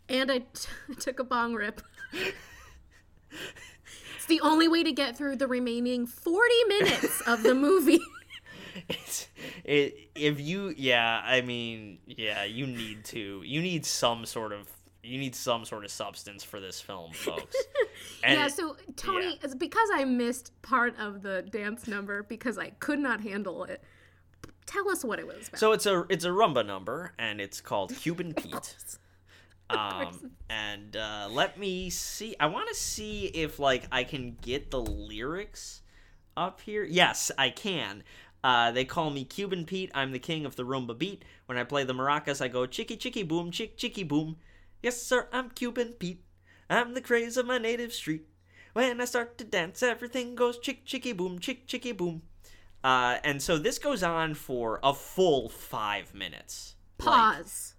and 0.09 0.31
I 0.31 0.39
t- 0.39 0.69
took 1.01 1.19
a 1.19 1.25
bong 1.25 1.55
rip. 1.55 1.83
it's 2.13 2.35
the 4.29 4.41
only 4.41 4.69
way 4.69 4.85
to 4.85 4.93
get 4.93 5.17
through 5.17 5.37
the 5.37 5.49
remaining 5.49 6.07
40 6.07 6.55
minutes 6.69 7.23
of 7.27 7.43
the 7.43 7.55
movie. 7.55 8.01
It's, 8.89 9.29
it 9.63 9.95
if 10.17 10.41
you 10.41 10.75
yeah 10.77 11.23
I 11.25 11.43
mean 11.43 11.99
yeah 12.07 12.43
you 12.43 12.67
need 12.67 13.05
to 13.05 13.41
you 13.45 13.63
need 13.63 13.87
some 13.87 14.27
sort 14.27 14.53
of 14.53 14.69
you 15.05 15.19
need 15.19 15.35
some 15.35 15.65
sort 15.65 15.85
of 15.85 15.91
substance 15.91 16.43
for 16.43 16.61
this 16.61 16.81
film 16.81 17.13
folks. 17.15 17.57
And 18.23 18.39
yeah, 18.39 18.49
so 18.49 18.77
Tony, 18.97 19.39
it's 19.43 19.55
because 19.55 19.89
I 19.93 20.05
missed 20.05 20.53
part 20.63 20.99
of 20.99 21.23
the 21.23 21.43
dance 21.43 21.87
number 21.87 22.23
because 22.23 22.59
I 22.59 22.71
could 22.71 22.99
not 22.99 23.21
handle 23.21 23.65
it. 23.65 23.83
Tell 24.67 24.89
us 24.89 25.05
what 25.05 25.19
it 25.19 25.27
was 25.27 25.49
about. 25.49 25.61
So 25.61 25.73
it's 25.73 25.87
a 25.87 26.07
it's 26.09 26.25
a 26.25 26.31
rumba 26.31 26.67
number 26.67 27.13
and 27.19 27.41
it's 27.41 27.61
called 27.61 27.95
Cuban 28.01 28.33
Pete. 28.35 28.77
Um 29.71 30.33
and 30.49 30.97
uh, 30.97 31.29
let 31.31 31.59
me 31.59 31.91
see. 31.91 32.35
I 32.41 32.47
want 32.47 32.69
to 32.69 32.75
see 32.75 33.27
if 33.27 33.59
like 33.59 33.87
I 33.93 34.05
can 34.05 34.37
get 34.41 34.71
the 34.71 34.81
lyrics 34.81 35.83
up 36.37 36.61
here. 36.61 36.85
Yes, 36.85 37.31
I 37.39 37.51
can. 37.51 38.03
Uh, 38.43 38.71
they 38.71 38.85
call 38.85 39.09
me 39.09 39.25
Cuban 39.25 39.65
Pete. 39.65 39.91
I'm 39.95 40.13
the 40.13 40.19
king 40.19 40.45
of 40.45 40.55
the 40.55 40.65
rumba 40.65 40.97
beat. 40.97 41.25
When 41.47 41.57
I 41.57 41.65
play 41.65 41.85
the 41.85 41.95
maracas, 41.95 42.43
I 42.43 42.49
go 42.49 42.67
chicky 42.67 42.97
chicky 42.97 43.23
boom, 43.23 43.51
chick 43.51 43.79
chicky 43.79 44.03
boom. 44.03 44.37
Yes, 44.85 45.01
sir, 45.01 45.29
I'm 45.33 45.49
Cuban 45.49 45.95
Pete. 45.99 46.23
I'm 46.69 46.93
the 46.93 47.01
craze 47.01 47.39
of 47.39 47.47
my 47.47 47.57
native 47.57 47.91
street. 47.91 48.27
When 48.75 49.01
I 49.01 49.07
start 49.07 49.39
to 49.39 49.45
dance, 49.45 49.83
everything 49.83 50.35
goes 50.35 50.59
chick 50.59 50.85
chicky 50.85 51.15
boom, 51.15 51.39
chick 51.39 51.67
chicky 51.67 51.93
boom. 51.93 52.21
Uh, 52.85 53.17
and 53.25 53.41
so 53.41 53.57
this 53.57 53.79
goes 53.79 54.03
on 54.03 54.35
for 54.35 54.81
a 54.83 54.93
full 54.93 55.49
five 55.49 56.13
minutes. 56.13 56.75
Pause. 56.99 57.77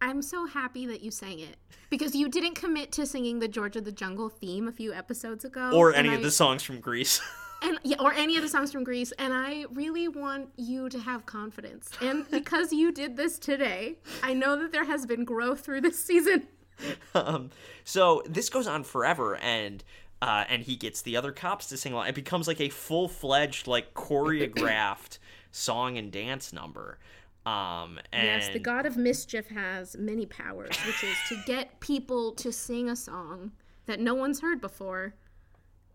I'm 0.00 0.22
so 0.22 0.46
happy 0.46 0.86
that 0.86 1.02
you 1.02 1.10
sang 1.10 1.40
it 1.40 1.56
because 1.90 2.14
you 2.14 2.28
didn't 2.28 2.54
commit 2.54 2.92
to 2.92 3.04
singing 3.04 3.40
the 3.40 3.48
George 3.48 3.74
of 3.74 3.84
the 3.84 3.90
Jungle 3.90 4.28
theme 4.28 4.68
a 4.68 4.72
few 4.72 4.94
episodes 4.94 5.44
ago, 5.44 5.72
or 5.74 5.92
any 5.92 6.10
I- 6.10 6.14
of 6.14 6.22
the 6.22 6.30
songs 6.30 6.62
from 6.62 6.78
Grease. 6.78 7.20
and 7.64 7.78
yeah, 7.82 7.96
or 8.00 8.12
any 8.12 8.36
of 8.36 8.42
the 8.42 8.48
songs 8.48 8.70
from 8.70 8.84
Grease. 8.84 9.12
And 9.12 9.32
I 9.32 9.64
really 9.72 10.08
want 10.08 10.50
you 10.56 10.88
to 10.90 10.98
have 10.98 11.26
confidence. 11.26 11.90
And 12.00 12.28
because 12.30 12.72
you 12.72 12.92
did 12.92 13.16
this 13.16 13.38
today, 13.38 13.98
I 14.22 14.34
know 14.34 14.56
that 14.60 14.72
there 14.72 14.84
has 14.84 15.06
been 15.06 15.24
growth 15.24 15.60
through 15.60 15.80
this 15.80 16.02
season. 16.02 16.46
um, 17.14 17.50
so 17.84 18.22
this 18.28 18.50
goes 18.50 18.66
on 18.66 18.84
forever, 18.84 19.36
and 19.36 19.82
uh, 20.20 20.44
and 20.48 20.62
he 20.62 20.76
gets 20.76 21.02
the 21.02 21.16
other 21.16 21.32
cops 21.32 21.66
to 21.68 21.76
sing 21.76 21.92
along. 21.92 22.08
It 22.08 22.14
becomes 22.14 22.46
like 22.46 22.60
a 22.60 22.68
full 22.68 23.08
fledged, 23.08 23.66
like 23.66 23.94
choreographed 23.94 25.18
song 25.50 25.98
and 25.98 26.10
dance 26.10 26.52
number. 26.52 26.98
Um, 27.46 27.98
and 28.12 28.42
Yes, 28.42 28.48
the 28.48 28.58
god 28.58 28.86
of 28.86 28.96
mischief 28.96 29.48
has 29.48 29.96
many 29.98 30.24
powers, 30.24 30.76
which 30.86 31.04
is 31.04 31.16
to 31.28 31.36
get 31.46 31.78
people 31.80 32.32
to 32.32 32.50
sing 32.50 32.88
a 32.88 32.96
song 32.96 33.52
that 33.86 34.00
no 34.00 34.14
one's 34.14 34.40
heard 34.40 34.62
before 34.62 35.14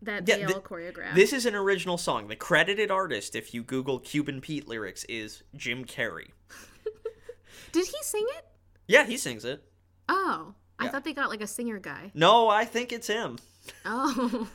that 0.02 0.28
Yeah, 0.28 0.38
they 0.38 0.46
thi- 0.46 0.54
all 0.54 0.62
choreograph. 0.62 1.14
This 1.16 1.34
is 1.34 1.46
an 1.46 1.56
original 1.56 1.98
song. 1.98 2.28
The 2.28 2.36
credited 2.36 2.90
artist, 2.92 3.36
if 3.36 3.54
you 3.54 3.64
Google 3.64 4.00
Cuban 4.00 4.42
Pete 4.42 4.68
lyrics, 4.68 5.04
is 5.06 5.44
Jim 5.56 5.86
Carrey. 5.86 6.30
Did 7.72 7.86
he 7.88 7.98
sing 8.02 8.26
it? 8.38 8.46
Yeah, 8.88 9.06
he 9.06 9.18
sings 9.18 9.46
it. 9.46 9.64
Oh, 10.08 10.54
I 10.80 10.88
thought 10.88 11.04
they 11.04 11.14
got 11.14 11.30
like 11.30 11.42
a 11.42 11.48
singer 11.48 11.78
guy. 11.80 12.12
No, 12.14 12.48
I 12.50 12.66
think 12.66 12.92
it's 12.94 13.08
him. 13.08 13.38
Oh, 13.86 14.48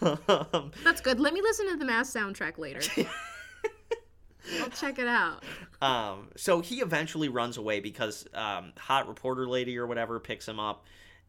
Um, 0.49 0.73
that's 0.85 1.01
good. 1.01 1.21
Let 1.21 1.33
me 1.35 1.43
listen 1.43 1.69
to 1.71 1.77
the 1.77 1.85
Mask 1.85 2.17
soundtrack 2.17 2.59
later. 2.59 2.81
I'll 4.61 4.69
check 4.71 4.99
it 4.99 5.07
out. 5.07 5.43
Um, 5.81 6.29
so 6.37 6.61
he 6.61 6.81
eventually 6.81 7.29
runs 7.29 7.57
away 7.57 7.81
because 7.81 8.27
um, 8.35 8.73
hot 8.77 9.09
reporter 9.09 9.49
lady 9.49 9.79
or 9.79 9.87
whatever 9.87 10.21
picks 10.21 10.47
him 10.47 10.61
up 10.61 10.85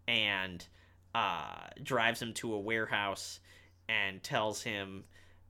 and 0.08 0.66
uh, 1.14 1.68
drives 1.82 2.22
him 2.22 2.34
to 2.34 2.54
a 2.54 2.60
warehouse 2.60 3.40
and 3.90 4.22
tells 4.24 4.64
him. 4.64 5.04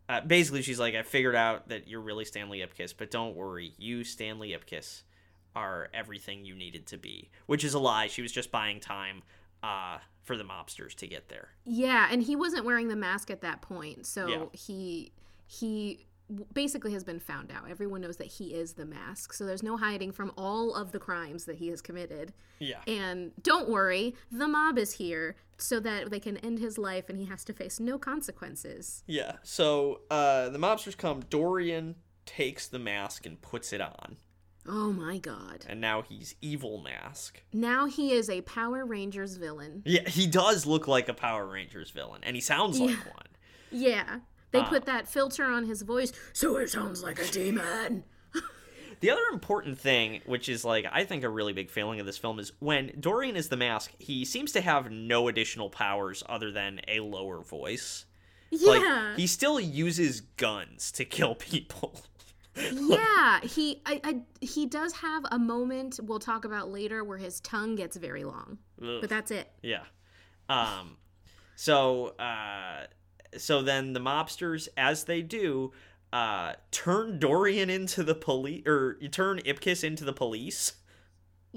Uh, 0.08 0.22
basically, 0.22 0.62
she's 0.62 0.80
like, 0.80 0.94
"I 0.94 1.02
figured 1.02 1.36
out 1.36 1.70
that 1.70 1.88
you're 1.88 2.02
really 2.02 2.26
Stanley 2.26 2.60
Ipkiss, 2.60 2.94
but 2.96 3.10
don't 3.10 3.36
worry, 3.36 3.74
you 3.78 4.04
Stanley 4.04 4.50
Ipkiss 4.50 5.02
are 5.56 5.90
everything 5.94 6.46
you 6.46 6.54
needed 6.56 6.86
to 6.88 6.98
be." 6.98 7.30
Which 7.48 7.64
is 7.64 7.74
a 7.74 7.80
lie. 7.80 8.08
She 8.08 8.22
was 8.22 8.32
just 8.32 8.52
buying 8.52 8.80
time 8.80 9.24
uh, 9.64 9.98
for 10.24 10.38
the 10.38 10.44
mobsters 10.44 10.94
to 10.96 11.08
get 11.08 11.30
there. 11.30 11.50
Yeah, 11.64 12.08
and 12.12 12.22
he 12.22 12.36
wasn't 12.36 12.66
wearing 12.66 12.88
the 12.88 12.96
mask 12.96 13.32
at 13.32 13.42
that 13.42 13.62
point, 13.62 14.06
so 14.06 14.28
Yeah. 14.28 14.46
he 14.54 15.12
he 15.48 16.06
basically 16.54 16.92
has 16.94 17.04
been 17.04 17.20
found 17.20 17.52
out. 17.52 17.70
Everyone 17.70 18.02
knows 18.02 18.18
that 18.18 18.28
he 18.28 18.54
is 18.54 18.74
the 18.74 18.86
mask, 18.86 19.34
so 19.34 19.46
there's 19.46 19.64
no 19.64 19.78
hiding 19.78 20.12
from 20.12 20.32
all 20.38 20.74
of 20.74 20.92
the 20.92 21.00
crimes 21.00 21.46
that 21.46 21.58
he 21.58 21.68
has 21.70 21.82
committed. 21.82 22.34
Yeah. 22.60 22.80
And 22.88 23.32
don't 23.44 23.70
worry, 23.70 24.16
the 24.32 24.48
mob 24.48 24.78
is 24.78 24.94
here 24.94 25.36
so 25.58 25.80
that 25.82 26.10
they 26.10 26.20
can 26.20 26.38
end 26.38 26.60
his 26.60 26.78
life 26.78 27.10
and 27.10 27.18
he 27.20 27.26
has 27.26 27.44
to 27.46 27.54
face 27.54 27.80
no 27.80 27.98
consequences. 27.98 29.04
Yeah. 29.08 29.34
So 29.44 30.02
uh, 30.10 30.50
the 30.50 30.58
mobsters 30.60 30.98
come. 30.98 31.22
Dorian 31.30 31.96
takes 32.26 32.68
the 32.68 32.80
mask 32.80 33.26
and 33.26 33.40
puts 33.42 33.72
it 33.72 33.80
on, 33.82 34.18
Oh 34.68 34.92
my 34.92 35.20
god. 35.20 35.64
and 35.70 35.80
now 35.80 36.02
he's 36.02 36.34
evil 36.42 36.80
mask. 36.80 37.44
Now 37.54 37.86
he 37.86 38.12
is 38.14 38.32
a 38.32 38.42
Power 38.42 38.84
Rangers 38.84 39.38
villain. 39.38 39.84
Yeah, 39.86 40.10
he 40.10 40.26
does 40.26 40.66
look 40.66 40.88
like 40.88 41.08
a 41.08 41.14
Power 41.14 41.46
Rangers 41.46 41.92
villain, 41.92 42.22
and 42.24 42.36
he 42.36 42.42
sounds 42.42 42.80
like 42.80 42.98
one. 43.06 43.26
Yeah. 43.72 44.20
They 44.56 44.62
Ah. 44.62 44.70
put 44.70 44.86
that 44.86 45.08
filter 45.08 45.44
on 45.46 45.66
his 45.66 45.82
voice, 45.82 46.12
so 46.34 46.56
it 46.58 46.70
sounds 46.70 47.04
like 47.04 47.20
a 47.20 47.28
demon. 47.28 48.04
The 49.02 49.10
other 49.12 49.26
important 49.34 49.78
thing, 49.78 50.22
which 50.26 50.48
is 50.48 50.64
like 50.64 50.86
I 50.90 51.04
think 51.04 51.24
a 51.26 51.30
really 51.30 51.52
big 51.52 51.70
failing 51.70 52.00
of 52.00 52.06
this 52.06 52.18
film, 52.18 52.40
is 52.40 52.54
when 52.60 52.94
Dorian 52.98 53.36
is 53.36 53.50
the 53.50 53.58
mask, 53.58 53.92
he 54.00 54.24
seems 54.24 54.54
to 54.54 54.62
have 54.62 54.90
no 54.90 55.28
additional 55.28 55.70
powers 55.70 56.24
other 56.30 56.50
than 56.50 56.80
a 56.88 57.02
lower 57.02 57.42
voice. 57.42 58.06
Yeah. 58.52 58.70
Like 59.10 59.18
he 59.18 59.28
still 59.28 59.60
uses 59.60 60.22
guns 60.22 60.92
to 60.94 61.04
kill 61.04 61.36
people. 61.36 62.02
yeah, 62.72 63.42
he 63.42 63.82
I, 63.86 64.00
I 64.04 64.22
he 64.40 64.66
does 64.66 64.94
have 64.94 65.26
a 65.30 65.38
moment 65.38 66.00
we'll 66.02 66.20
talk 66.20 66.46
about 66.46 66.72
later 66.72 67.04
where 67.04 67.18
his 67.18 67.42
tongue 67.42 67.76
gets 67.76 67.98
very 67.98 68.24
long. 68.24 68.60
Ugh. 68.82 69.02
But 69.02 69.10
that's 69.10 69.30
it. 69.30 69.52
Yeah. 69.62 69.84
Um 70.48 70.96
so 71.58 72.16
uh 72.18 72.86
so 73.38 73.62
then 73.62 73.94
the 73.94 74.00
mobsters 74.00 74.68
as 74.78 75.06
they 75.06 75.22
do 75.22 75.72
uh 76.14 76.54
turn 76.72 77.20
Dorian 77.20 77.70
into 77.70 78.04
the 78.04 78.16
police 78.16 78.64
or 78.66 78.98
you 79.02 79.10
turn 79.10 79.40
Ipkiss 79.40 79.84
into 79.84 80.04
the 80.06 80.14
police. 80.14 80.74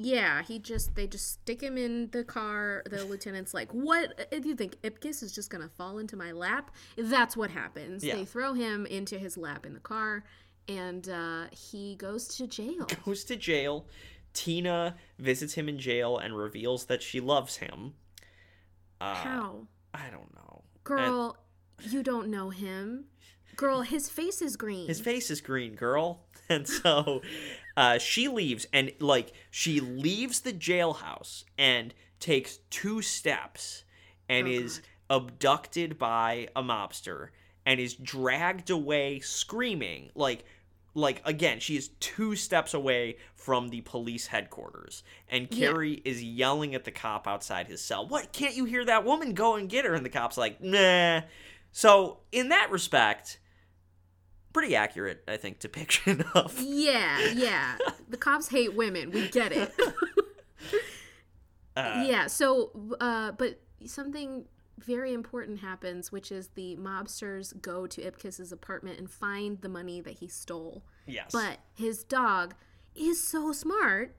Yeah, 0.01 0.43
he 0.43 0.61
just 0.61 0.95
they 0.95 1.09
just 1.09 1.29
stick 1.33 1.61
him 1.61 1.77
in 1.77 2.11
the 2.13 2.23
car. 2.23 2.85
The 2.89 3.05
lieutenant's 3.11 3.53
like, 3.53 3.73
"What 3.73 4.31
do 4.31 4.49
you 4.49 4.55
think 4.55 4.81
Ipkiss 4.83 5.25
is 5.25 5.33
just 5.33 5.51
gonna 5.51 5.69
fall 5.69 5.99
into 5.99 6.17
my 6.17 6.31
lap?" 6.31 6.71
That's 6.97 7.37
what 7.37 7.51
happens. 7.51 8.05
Yeah. 8.05 8.15
They 8.15 8.25
throw 8.25 8.53
him 8.53 8.87
into 8.87 9.19
his 9.19 9.37
lap 9.37 9.67
in 9.67 9.75
the 9.75 9.81
car, 9.81 10.23
and 10.69 11.09
uh, 11.09 11.47
he 11.51 11.97
goes 11.97 12.29
to 12.37 12.47
jail. 12.47 12.87
Goes 13.05 13.25
to 13.25 13.35
jail. 13.37 13.87
Tina 14.35 14.95
visits 15.19 15.55
him 15.55 15.69
in 15.69 15.79
jail 15.81 16.17
and 16.19 16.37
reveals 16.37 16.85
that 16.85 17.03
she 17.03 17.19
loves 17.19 17.57
him. 17.57 17.95
Uh, 19.01 19.15
How, 19.15 19.67
I 19.93 20.11
don't 20.11 20.33
know. 20.35 20.63
girl? 20.85 21.37
You 21.83 22.03
don't 22.03 22.29
know 22.29 22.51
him, 22.51 23.05
girl. 23.57 23.83
His 23.83 24.09
face 24.09 24.43
is 24.43 24.57
green. 24.57 24.87
His 24.87 25.01
face 25.01 25.31
is 25.31 25.41
green, 25.41 25.75
girl. 25.75 26.25
And 26.51 26.67
so 26.67 27.21
uh, 27.77 27.99
she 27.99 28.27
leaves, 28.27 28.67
and 28.73 28.91
like 29.01 29.35
she 29.51 29.81
leaves 29.81 30.41
the 30.41 30.53
jailhouse 30.55 31.45
and 31.59 31.93
takes 32.21 32.57
two 32.71 33.03
steps 33.03 33.85
and 34.31 34.47
Oh, 34.49 34.51
is 34.51 34.81
abducted 35.11 35.99
by 35.99 36.49
a 36.57 36.63
mobster 36.63 37.29
and 37.67 37.79
is 37.79 37.93
dragged 37.93 38.71
away 38.71 39.21
screaming 39.21 40.09
like 40.15 40.47
like 40.95 41.21
again 41.27 41.61
she 41.61 41.77
is 41.77 41.89
two 42.01 42.35
steps 42.35 42.73
away 42.73 43.17
from 43.35 43.69
the 43.69 43.83
police 43.83 44.27
headquarters 44.29 45.03
and 45.29 45.49
Yeah. 45.51 45.69
carrey 45.69 46.01
is 46.05 46.23
yelling 46.23 46.75
at 46.75 46.85
the 46.85 46.91
cop 46.91 47.29
outside 47.29 47.67
his 47.69 47.81
cell 47.83 48.07
what 48.09 48.33
can't 48.33 48.57
you 48.57 48.65
hear 48.65 48.85
that 48.87 49.05
woman 49.05 49.35
go 49.35 49.55
and 49.57 49.69
get 49.69 49.85
her 49.85 49.93
and 49.95 50.05
the 50.05 50.09
cop's 50.11 50.37
like 50.39 50.63
nah 50.63 51.21
so 51.79 52.19
in 52.33 52.49
that 52.49 52.71
respect 52.73 53.39
pretty 54.53 54.75
accurate 54.75 55.23
i 55.29 55.37
think 55.37 55.61
depiction 55.61 56.23
of 56.35 56.59
Yeah, 56.59 57.31
yeah. 57.35 57.77
the 58.09 58.17
cops 58.17 58.49
hate 58.49 58.75
women. 58.75 59.11
We 59.13 59.29
get 59.29 59.53
it. 59.53 59.73
uh, 61.77 62.05
yeah. 62.07 62.27
So, 62.27 62.71
uh, 63.01 63.33
but 63.33 63.61
something 63.85 64.47
very 64.79 65.13
important 65.13 65.61
happens, 65.61 66.11
which 66.11 66.33
is 66.33 66.49
the 66.55 66.77
mobsters 66.77 67.61
go 67.61 67.87
to 67.87 68.01
Ipkiss's 68.03 68.51
apartment 68.53 68.99
and 68.99 69.09
find 69.11 69.61
the 69.61 69.69
money 69.69 70.01
that 70.01 70.15
he 70.15 70.27
stole. 70.29 70.83
yes 71.07 71.31
But 71.33 71.59
his 71.75 72.03
dog 72.05 72.55
is 72.97 73.23
so 73.23 73.53
smart 73.53 74.17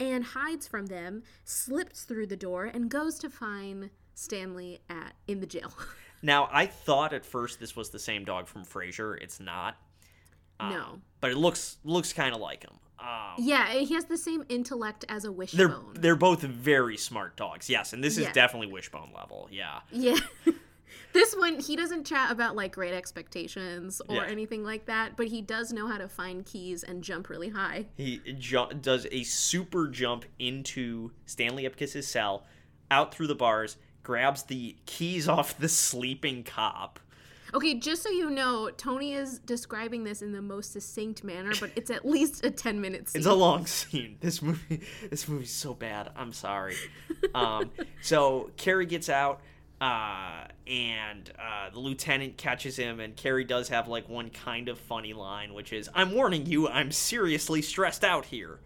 and 0.00 0.24
hides 0.24 0.66
from 0.66 0.86
them, 0.86 1.22
slips 1.44 2.02
through 2.04 2.26
the 2.26 2.36
door, 2.36 2.64
and 2.64 2.90
goes 2.90 3.18
to 3.20 3.30
find 3.30 3.90
Stanley 4.14 4.80
at 4.88 5.14
in 5.28 5.40
the 5.40 5.46
jail. 5.46 5.72
now 6.22 6.48
i 6.52 6.66
thought 6.66 7.12
at 7.12 7.24
first 7.24 7.60
this 7.60 7.74
was 7.76 7.90
the 7.90 7.98
same 7.98 8.24
dog 8.24 8.46
from 8.46 8.64
frasier 8.64 9.16
it's 9.20 9.40
not 9.40 9.76
Um, 10.60 10.70
no. 10.70 10.98
but 11.20 11.30
it 11.30 11.36
looks 11.36 11.78
looks 11.84 12.12
kind 12.12 12.34
of 12.34 12.40
like 12.40 12.62
him 12.64 12.72
um, 12.98 13.34
Yeah, 13.36 13.68
he 13.72 13.92
has 13.94 14.06
the 14.06 14.16
same 14.16 14.42
intellect 14.48 15.04
as 15.10 15.24
a 15.24 15.28
they're 15.28 15.32
wishbone. 15.32 15.94
they're 15.94 16.16
both 16.16 16.40
very 16.42 16.96
smart 16.96 17.36
dogs 17.36 17.68
yes 17.68 17.92
and 17.92 18.02
this 18.02 18.16
is 18.16 18.24
Yeah. 18.24 18.32
definitely 18.32 18.68
wishbone 18.72 19.10
level 19.14 19.48
yeah 19.52 19.80
Yeah. 19.92 20.16
this 21.12 21.34
one, 21.34 21.58
he 21.60 21.76
doesn't 21.76 22.04
chat 22.06 22.30
about 22.30 22.56
like 22.56 22.72
great 22.74 22.94
expectations 22.94 24.00
or 24.08 24.16
Yeah. 24.16 24.26
anything 24.26 24.62
like 24.64 24.86
that, 24.86 25.16
but 25.16 25.26
he 25.28 25.40
does 25.42 25.72
know 25.72 25.86
how 25.86 25.98
to 25.98 26.08
find 26.08 26.44
keys 26.44 26.82
and 26.82 27.02
jump 27.02 27.28
really 27.30 27.48
high. 27.50 27.86
He 27.96 28.18
ju- 28.38 28.68
does 28.80 29.06
a 29.10 29.22
super 29.24 29.88
jump 29.88 30.24
into 30.38 31.12
Stanley 31.24 31.64
Ipkiss's 31.64 32.06
cell, 32.06 32.44
out 32.90 33.14
through 33.14 33.26
the 33.28 33.34
bars, 33.34 33.76
grabs 34.06 34.44
the 34.44 34.76
keys 34.86 35.28
off 35.28 35.58
the 35.58 35.68
sleeping 35.68 36.44
cop. 36.44 37.00
Okay, 37.52 37.74
just 37.74 38.04
so 38.04 38.08
you 38.08 38.30
know, 38.30 38.70
Tony 38.70 39.14
is 39.14 39.40
describing 39.40 40.04
this 40.04 40.22
in 40.22 40.30
the 40.30 40.40
most 40.40 40.72
succinct 40.72 41.24
manner, 41.24 41.50
but 41.58 41.72
it's 41.74 41.90
at 41.90 42.06
least 42.06 42.44
a 42.44 42.50
10 42.52 42.80
minute 42.80 43.08
scene. 43.08 43.18
It's 43.20 43.26
a 43.26 43.34
long 43.34 43.66
scene. 43.66 44.16
This 44.20 44.40
movie, 44.42 44.82
this 45.10 45.26
movie's 45.26 45.50
so 45.50 45.74
bad. 45.74 46.10
I'm 46.14 46.32
sorry. 46.32 46.76
Um, 47.34 47.72
so 48.00 48.50
Carrey 48.56 48.88
gets 48.88 49.08
out, 49.08 49.40
uh, 49.80 50.44
and 50.68 51.28
uh, 51.36 51.70
the 51.70 51.80
lieutenant 51.80 52.36
catches 52.36 52.76
him, 52.76 53.00
and 53.00 53.16
Carrey 53.16 53.46
does 53.46 53.70
have 53.70 53.88
like 53.88 54.08
one 54.08 54.30
kind 54.30 54.68
of 54.68 54.78
funny 54.78 55.14
line, 55.14 55.52
which 55.52 55.72
is, 55.72 55.90
"I'm 55.94 56.12
warning 56.12 56.46
you, 56.46 56.68
I'm 56.68 56.92
seriously 56.92 57.60
stressed 57.60 58.04
out 58.04 58.26
here." 58.26 58.60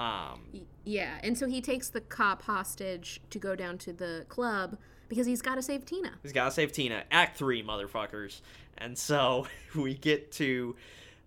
Um, 0.00 0.40
yeah, 0.84 1.18
and 1.22 1.36
so 1.36 1.46
he 1.46 1.60
takes 1.60 1.90
the 1.90 2.00
cop 2.00 2.42
hostage 2.42 3.20
to 3.28 3.38
go 3.38 3.54
down 3.54 3.76
to 3.78 3.92
the 3.92 4.24
club 4.30 4.78
because 5.10 5.26
he's 5.26 5.42
got 5.42 5.56
to 5.56 5.62
save 5.62 5.84
Tina. 5.84 6.12
He's 6.22 6.32
got 6.32 6.46
to 6.46 6.50
save 6.52 6.72
Tina. 6.72 7.04
Act 7.10 7.36
three, 7.36 7.62
motherfuckers. 7.62 8.40
And 8.78 8.96
so 8.96 9.46
we 9.74 9.92
get 9.92 10.32
to 10.32 10.74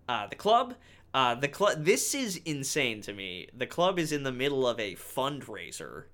uh, 0.08 0.26
the 0.26 0.34
club. 0.34 0.74
Uh, 1.12 1.36
the 1.36 1.46
club. 1.46 1.84
This 1.84 2.16
is 2.16 2.40
insane 2.44 3.00
to 3.02 3.12
me. 3.12 3.48
The 3.56 3.68
club 3.68 4.00
is 4.00 4.10
in 4.10 4.24
the 4.24 4.32
middle 4.32 4.66
of 4.66 4.80
a 4.80 4.96
fundraiser 4.96 6.06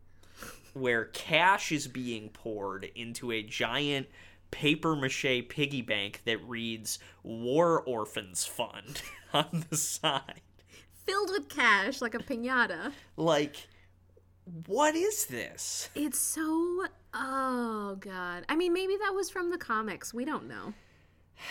where 0.74 1.06
cash 1.06 1.72
is 1.72 1.88
being 1.88 2.28
poured 2.28 2.90
into 2.94 3.32
a 3.32 3.42
giant 3.42 4.06
paper 4.50 4.94
mache 4.94 5.48
piggy 5.48 5.80
bank 5.80 6.20
that 6.26 6.46
reads 6.46 6.98
"War 7.22 7.80
Orphans 7.80 8.44
Fund" 8.44 9.00
on 9.32 9.64
the 9.70 9.78
side. 9.78 10.42
Filled 11.04 11.30
with 11.30 11.48
cash 11.48 12.00
like 12.00 12.14
a 12.14 12.18
pinata. 12.18 12.92
Like, 13.16 13.56
what 14.66 14.94
is 14.94 15.26
this? 15.26 15.88
It's 15.94 16.18
so. 16.18 16.84
Oh, 17.14 17.96
God. 18.00 18.44
I 18.48 18.54
mean, 18.56 18.72
maybe 18.72 18.96
that 19.02 19.12
was 19.14 19.30
from 19.30 19.50
the 19.50 19.58
comics. 19.58 20.14
We 20.14 20.24
don't 20.24 20.46
know. 20.48 20.74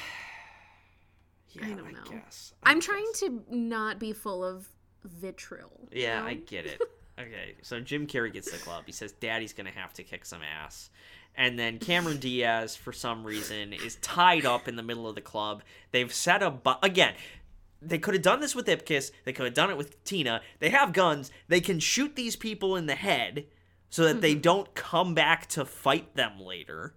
Yeah, 1.52 1.66
I 1.66 1.70
don't 1.72 1.94
know. 1.94 2.04
guess. 2.12 2.54
I 2.64 2.70
I'm 2.72 2.80
trying 2.80 3.08
to 3.16 3.44
not 3.50 3.98
be 4.00 4.14
full 4.14 4.44
of 4.46 4.68
vitriol. 5.04 5.72
you 5.92 6.04
Yeah, 6.04 6.20
know? 6.22 6.28
I 6.28 6.34
get 6.36 6.66
it. 6.66 6.82
Okay, 7.20 7.56
so 7.64 7.82
Jim 7.82 8.08
Carrey 8.08 8.32
gets 8.32 8.50
the 8.50 8.58
club. 8.60 8.84
He 8.86 8.94
says 8.94 9.12
Daddy's 9.12 9.52
gonna 9.52 9.72
have 9.72 9.92
to 9.96 10.04
kick 10.04 10.24
some 10.26 10.40
ass. 10.42 10.90
And 11.36 11.60
then 11.60 11.78
Cameron 11.78 12.18
Diaz, 12.22 12.78
for 12.78 12.94
some 12.94 13.26
reason, 13.26 13.74
is 13.74 13.98
tied 13.98 14.46
up 14.46 14.70
in 14.70 14.78
the 14.78 14.84
middle 14.84 15.06
of 15.06 15.16
the 15.16 15.22
club. 15.22 15.62
They've 15.92 16.14
set 16.14 16.42
a 16.42 16.50
bu- 16.50 16.76
again. 16.82 17.16
They 17.82 17.98
could 17.98 18.14
have 18.14 18.24
done 18.24 18.42
this 18.42 18.56
with 18.56 18.68
Ipkiss. 18.68 19.12
They 19.24 19.34
could 19.34 19.46
have 19.46 19.54
done 19.54 19.70
it 19.70 19.78
with 19.78 20.04
Tina. 20.04 20.42
They 20.60 20.70
have 20.70 20.94
guns. 20.94 21.32
They 21.48 21.62
can 21.62 21.80
shoot 21.80 22.16
these 22.16 22.36
people 22.36 22.76
in 22.76 22.88
the 22.88 22.96
head 22.96 23.46
so 23.90 24.04
that 24.04 24.22
they 24.22 24.34
mm-hmm. 24.34 24.42
don't 24.42 24.74
come 24.76 25.14
back 25.14 25.48
to 25.48 25.66
fight 25.66 26.16
them 26.16 26.40
later. 26.40 26.96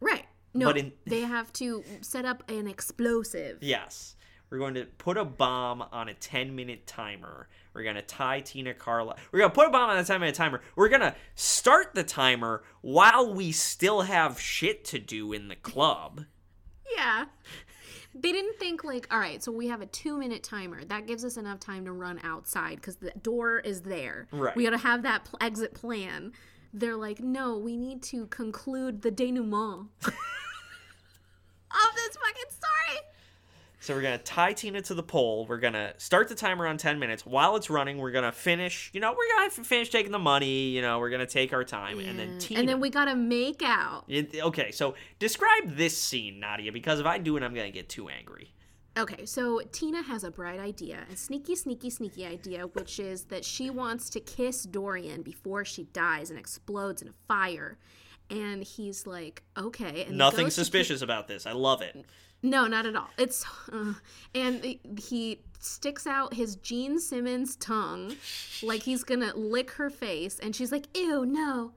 Right. 0.00 0.26
No, 0.54 0.66
But 0.66 0.78
in- 0.78 0.92
they 1.06 1.20
have 1.20 1.52
to 1.54 1.84
set 2.00 2.24
up 2.24 2.42
an 2.50 2.66
explosive. 2.66 3.58
Yes. 3.62 4.16
We're 4.50 4.58
going 4.58 4.74
to 4.74 4.84
put 4.84 5.16
a 5.16 5.24
bomb 5.24 5.80
on 5.80 6.08
a 6.08 6.14
10 6.14 6.54
minute 6.54 6.86
timer. 6.86 7.48
We're 7.72 7.84
going 7.84 7.96
to 7.96 8.02
tie 8.02 8.40
Tina 8.40 8.74
Carla. 8.74 9.16
We're 9.30 9.38
going 9.38 9.50
to 9.50 9.54
put 9.54 9.66
a 9.66 9.70
bomb 9.70 9.88
on 9.88 9.96
a 9.96 10.04
10 10.04 10.20
minute 10.20 10.34
timer. 10.34 10.60
We're 10.76 10.90
going 10.90 11.00
to 11.00 11.14
start 11.34 11.94
the 11.94 12.02
timer 12.02 12.62
while 12.82 13.32
we 13.32 13.50
still 13.52 14.02
have 14.02 14.38
shit 14.38 14.84
to 14.86 14.98
do 14.98 15.32
in 15.32 15.48
the 15.48 15.56
club. 15.56 16.26
Yeah. 16.94 17.24
They 18.14 18.30
didn't 18.32 18.58
think 18.58 18.84
like, 18.84 19.06
all 19.10 19.18
right, 19.18 19.42
so 19.42 19.50
we 19.50 19.68
have 19.68 19.80
a 19.80 19.86
two 19.86 20.18
minute 20.18 20.42
timer. 20.42 20.84
That 20.84 21.06
gives 21.06 21.24
us 21.24 21.36
enough 21.36 21.60
time 21.60 21.84
to 21.86 21.92
run 21.92 22.20
outside 22.22 22.76
because 22.76 22.96
the 22.96 23.10
door 23.22 23.60
is 23.60 23.82
there. 23.82 24.26
Right. 24.32 24.54
We 24.54 24.64
got 24.64 24.70
to 24.70 24.78
have 24.78 25.02
that 25.02 25.24
pl- 25.24 25.38
exit 25.40 25.74
plan. 25.74 26.32
They're 26.74 26.96
like, 26.96 27.20
no, 27.20 27.58
we 27.58 27.76
need 27.76 28.02
to 28.04 28.26
conclude 28.26 29.02
the 29.02 29.10
denouement 29.10 29.88
of 30.04 30.12
this 31.94 32.16
fucking 32.16 32.50
story. 32.50 33.00
So 33.82 33.94
we're 33.94 34.02
going 34.02 34.16
to 34.16 34.24
tie 34.24 34.52
Tina 34.52 34.80
to 34.82 34.94
the 34.94 35.02
pole. 35.02 35.44
We're 35.46 35.58
going 35.58 35.72
to 35.72 35.92
start 35.98 36.28
the 36.28 36.36
timer 36.36 36.68
on 36.68 36.78
10 36.78 37.00
minutes. 37.00 37.26
While 37.26 37.56
it's 37.56 37.68
running, 37.68 37.98
we're 37.98 38.12
going 38.12 38.24
to 38.24 38.30
finish, 38.30 38.90
you 38.92 39.00
know, 39.00 39.10
we're 39.10 39.50
to 39.50 39.64
finish 39.64 39.90
taking 39.90 40.12
the 40.12 40.18
money, 40.18 40.68
you 40.68 40.82
know, 40.82 40.98
we're 40.98 41.10
going 41.10 41.20
to 41.20 41.26
take 41.26 41.52
our 41.52 41.64
time. 41.64 41.98
And 41.98 42.18
then 42.18 42.38
Tina. 42.38 42.60
And 42.60 42.68
then 42.68 42.80
we 42.80 42.90
got 42.90 43.06
to 43.06 43.16
make 43.16 43.62
out. 43.62 44.04
It- 44.08 44.36
okay, 44.40 44.70
so 44.70 44.94
describe 45.18 45.76
this 45.76 45.96
scene, 45.96 46.40
Nadia, 46.40 46.72
because 46.72 47.00
if 47.00 47.06
I 47.06 47.18
do 47.18 47.36
it, 47.36 47.42
I'm 47.42 47.54
going 47.54 47.66
to 47.66 47.72
get 47.72 47.88
too 47.88 48.08
angry. 48.08 48.52
Okay, 48.96 49.24
so 49.24 49.62
Tina 49.72 50.02
has 50.02 50.22
a 50.22 50.30
bright 50.30 50.60
idea, 50.60 51.06
a 51.10 51.16
sneaky, 51.16 51.56
sneaky, 51.56 51.88
sneaky 51.88 52.26
idea, 52.26 52.66
which 52.66 53.00
is 53.00 53.24
that 53.24 53.42
she 53.44 53.70
wants 53.70 54.10
to 54.10 54.20
kiss 54.20 54.64
Dorian 54.64 55.22
before 55.22 55.64
she 55.64 55.84
dies 55.84 56.28
and 56.28 56.38
explodes 56.38 57.00
in 57.00 57.08
a 57.08 57.14
fire. 57.26 57.78
And 58.28 58.62
he's 58.62 59.06
like, 59.06 59.42
okay. 59.58 60.04
And 60.04 60.18
Nothing 60.18 60.44
goes 60.44 60.54
to 60.56 60.60
ki- 60.60 60.64
suspicious 60.64 61.02
about 61.02 61.26
this. 61.26 61.46
I 61.46 61.52
love 61.52 61.80
it. 61.80 62.04
No, 62.42 62.66
not 62.66 62.86
at 62.86 62.96
all. 62.96 63.08
It's 63.18 63.44
uh, 63.72 63.94
and 64.34 64.76
he 64.98 65.40
sticks 65.60 66.06
out 66.06 66.34
his 66.34 66.56
Gene 66.56 66.98
Simmons 66.98 67.54
tongue 67.56 68.16
like 68.62 68.82
he's 68.82 69.04
gonna 69.04 69.34
lick 69.36 69.70
her 69.72 69.90
face, 69.90 70.38
and 70.40 70.54
she's 70.56 70.72
like, 70.72 70.86
"Ew, 70.96 71.24
no, 71.24 71.72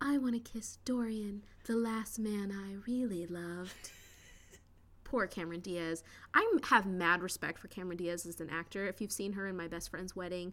I 0.00 0.18
want 0.18 0.34
to 0.34 0.52
kiss 0.52 0.78
Dorian, 0.84 1.42
the 1.66 1.76
last 1.76 2.18
man 2.18 2.52
I 2.52 2.76
really 2.90 3.26
loved." 3.26 3.90
Poor 5.04 5.26
Cameron 5.26 5.60
Diaz. 5.60 6.02
I 6.32 6.48
have 6.64 6.86
mad 6.86 7.22
respect 7.22 7.58
for 7.58 7.68
Cameron 7.68 7.98
Diaz 7.98 8.24
as 8.26 8.40
an 8.40 8.50
actor. 8.50 8.86
If 8.86 9.00
you've 9.00 9.12
seen 9.12 9.32
her 9.34 9.46
in 9.48 9.56
My 9.56 9.68
Best 9.68 9.90
Friend's 9.90 10.14
Wedding, 10.16 10.52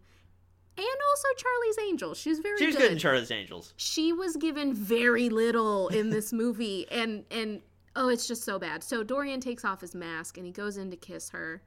and 0.78 0.86
also 0.88 1.28
Charlie's 1.38 1.78
Angels, 1.90 2.18
she's 2.18 2.40
very 2.40 2.58
She 2.58 2.66
was 2.68 2.76
good 2.76 2.92
in 2.92 2.98
Charlie's 2.98 3.32
Angels. 3.32 3.74
she 3.78 4.12
was 4.12 4.36
given 4.38 4.74
very 4.74 5.30
little 5.30 5.88
in 5.90 6.10
this 6.10 6.34
movie 6.34 6.88
and 6.90 7.26
and 7.30 7.62
oh 7.96 8.10
it's 8.10 8.28
just 8.28 8.44
so 8.44 8.58
bad 8.60 8.84
so 8.84 9.04
dorian 9.04 9.40
takes 9.40 9.66
off 9.66 9.82
his 9.82 9.96
mask 9.96 10.38
and 10.38 10.46
he 10.46 10.52
goes 10.52 10.78
in 10.78 10.90
to 10.90 10.98
kiss 10.98 11.30
her 11.30 11.62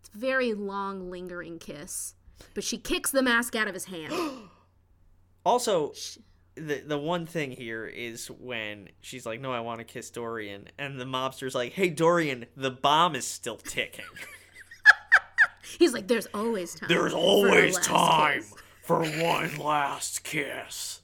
it's 0.00 0.10
a 0.14 0.18
very 0.18 0.54
long 0.54 1.10
lingering 1.10 1.58
kiss 1.58 2.14
but 2.54 2.64
she 2.64 2.78
kicks 2.78 3.10
the 3.10 3.22
mask 3.22 3.54
out 3.54 3.68
of 3.68 3.74
his 3.74 3.84
hand 3.86 4.12
Also, 5.44 5.94
the 6.54 6.82
the 6.86 6.98
one 6.98 7.24
thing 7.24 7.50
here 7.50 7.86
is 7.86 8.26
when 8.30 8.88
she's 9.00 9.24
like, 9.24 9.40
"No, 9.40 9.52
I 9.52 9.60
want 9.60 9.78
to 9.78 9.84
kiss 9.84 10.10
Dorian," 10.10 10.68
and 10.78 11.00
the 11.00 11.06
mobster's 11.06 11.54
like, 11.54 11.72
"Hey, 11.72 11.88
Dorian, 11.88 12.46
the 12.56 12.70
bomb 12.70 13.14
is 13.14 13.26
still 13.26 13.56
ticking. 13.56 14.04
he's 15.78 15.94
like 15.94 16.08
there's 16.08 16.26
always 16.34 16.74
time 16.74 16.88
There's 16.88 17.14
always 17.14 17.76
last 17.76 17.86
time 17.86 18.40
kiss." 18.40 18.54
for 18.82 19.04
one 19.04 19.56
last 19.56 20.24
kiss." 20.24 21.00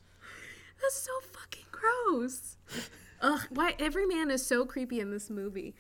that's 0.83 0.97
so 0.97 1.11
fucking 1.33 1.65
gross 1.73 2.57
ugh 3.21 3.41
why 3.51 3.75
every 3.79 4.07
man 4.07 4.31
is 4.31 4.45
so 4.45 4.65
creepy 4.65 5.01
in 5.01 5.11
this 5.11 5.31
movie. 5.31 5.75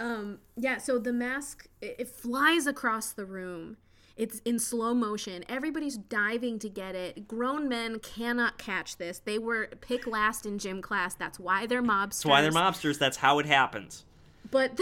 Um 0.00 0.38
yeah 0.56 0.78
so 0.78 0.98
the 0.98 1.12
mask 1.12 1.68
it, 1.80 1.96
it 1.98 2.08
flies 2.08 2.66
across 2.66 3.12
the 3.12 3.24
room. 3.24 3.76
It's 4.16 4.38
in 4.44 4.60
slow 4.60 4.94
motion. 4.94 5.44
Everybody's 5.48 5.96
diving 5.96 6.60
to 6.60 6.68
get 6.68 6.94
it. 6.94 7.26
Grown 7.26 7.68
men 7.68 7.98
cannot 7.98 8.58
catch 8.58 8.96
this. 8.96 9.18
They 9.18 9.40
were 9.40 9.66
pick 9.80 10.06
last 10.06 10.46
in 10.46 10.58
gym 10.58 10.80
class. 10.82 11.14
That's 11.14 11.40
why 11.40 11.66
they're 11.66 11.82
mobsters. 11.82 12.08
That's 12.22 12.24
why 12.26 12.42
they're 12.42 12.52
mobsters. 12.52 12.98
That's 12.98 13.16
how 13.16 13.40
it 13.40 13.46
happens. 13.46 14.04
but 14.50 14.78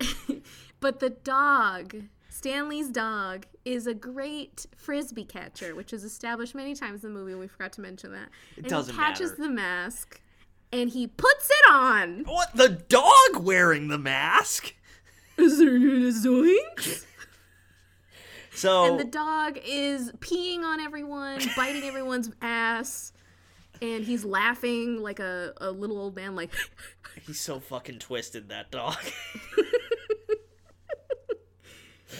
but 0.80 1.00
the 1.00 1.10
dog 1.10 1.96
stanley's 2.28 2.88
dog 2.88 3.44
is 3.64 3.86
a 3.86 3.92
great 3.92 4.64
frisbee 4.76 5.24
catcher 5.24 5.74
which 5.74 5.92
is 5.92 6.04
established 6.04 6.54
many 6.54 6.74
times 6.74 7.04
in 7.04 7.12
the 7.12 7.18
movie 7.20 7.34
we 7.34 7.46
forgot 7.46 7.72
to 7.74 7.80
mention 7.82 8.12
that. 8.12 8.28
It 8.56 8.60
and 8.60 8.68
doesn't 8.68 8.94
he 8.94 9.00
catches 9.00 9.30
matter. 9.32 9.42
the 9.42 9.48
mask 9.50 10.20
and 10.72 10.90
he 10.90 11.06
puts 11.06 11.50
it 11.50 11.70
on 11.72 12.24
What? 12.24 12.54
The 12.54 12.68
dog 12.68 13.44
wearing 13.44 13.88
the 13.88 13.98
mask? 13.98 14.74
is 15.36 15.58
there 15.58 15.78
zoinks? 15.78 17.04
So 18.52 18.84
and 18.84 19.00
the 19.00 19.04
dog 19.04 19.58
is 19.64 20.12
peeing 20.18 20.62
on 20.62 20.80
everyone 20.80 21.40
biting 21.56 21.84
everyone's 21.84 22.30
ass 22.42 23.12
and 23.80 24.04
he's 24.04 24.24
laughing 24.24 25.00
like 25.00 25.18
a, 25.18 25.54
a 25.58 25.70
little 25.70 25.98
old 25.98 26.16
man 26.16 26.36
like 26.36 26.50
he's 27.26 27.40
so 27.40 27.58
fucking 27.60 28.00
twisted. 28.00 28.50
That 28.50 28.70
dog. 28.70 28.96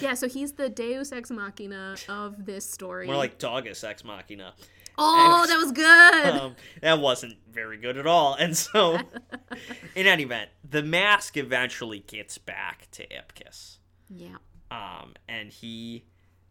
yeah 0.01 0.15
so 0.15 0.29
he's 0.29 0.53
the 0.53 0.69
deus 0.69 1.13
ex 1.13 1.31
machina 1.31 1.97
of 2.09 2.47
this 2.47 2.69
story 2.69 3.07
More 3.07 3.17
like 3.17 3.39
Dogus 3.39 3.85
Ex 3.85 4.05
Machina. 4.05 4.55
Oh 5.01 5.47
that 5.47 5.57
was 5.57 5.73
good 5.73 6.41
um, 6.41 6.57
that 6.83 6.99
wasn't 7.01 7.35
very 7.51 7.77
good 7.79 7.97
at 7.97 8.07
all. 8.07 8.35
And 8.35 8.57
so, 8.57 8.99
in 9.97 10.07
any 10.07 10.23
event, 10.23 10.51
the 10.69 10.83
mask 10.83 11.37
eventually 11.37 11.99
gets 12.01 12.39
back 12.39 12.87
to 12.93 13.07
Ipkiss. 13.09 13.79
yeah 14.09 14.37
Um, 14.71 15.15
and 15.29 15.51
he 15.51 16.05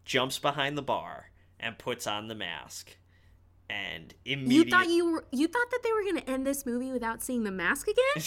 jumps 0.04 0.38
behind 0.38 0.76
the 0.76 0.82
bar 0.82 1.30
and 1.58 1.78
puts 1.78 2.06
on 2.06 2.28
the 2.28 2.34
mask. 2.34 2.96
And 3.70 4.12
immediately, 4.24 4.56
You 4.56 4.64
thought 4.70 4.88
you 4.88 5.10
were 5.12 5.24
you 5.30 5.46
thought 5.46 5.70
that 5.70 5.80
they 5.82 5.92
were 5.92 6.04
gonna 6.04 6.24
end 6.26 6.46
this 6.46 6.66
movie 6.66 6.90
without 6.92 7.22
seeing 7.22 7.44
the 7.44 7.50
mask 7.52 7.86
again? 7.88 8.24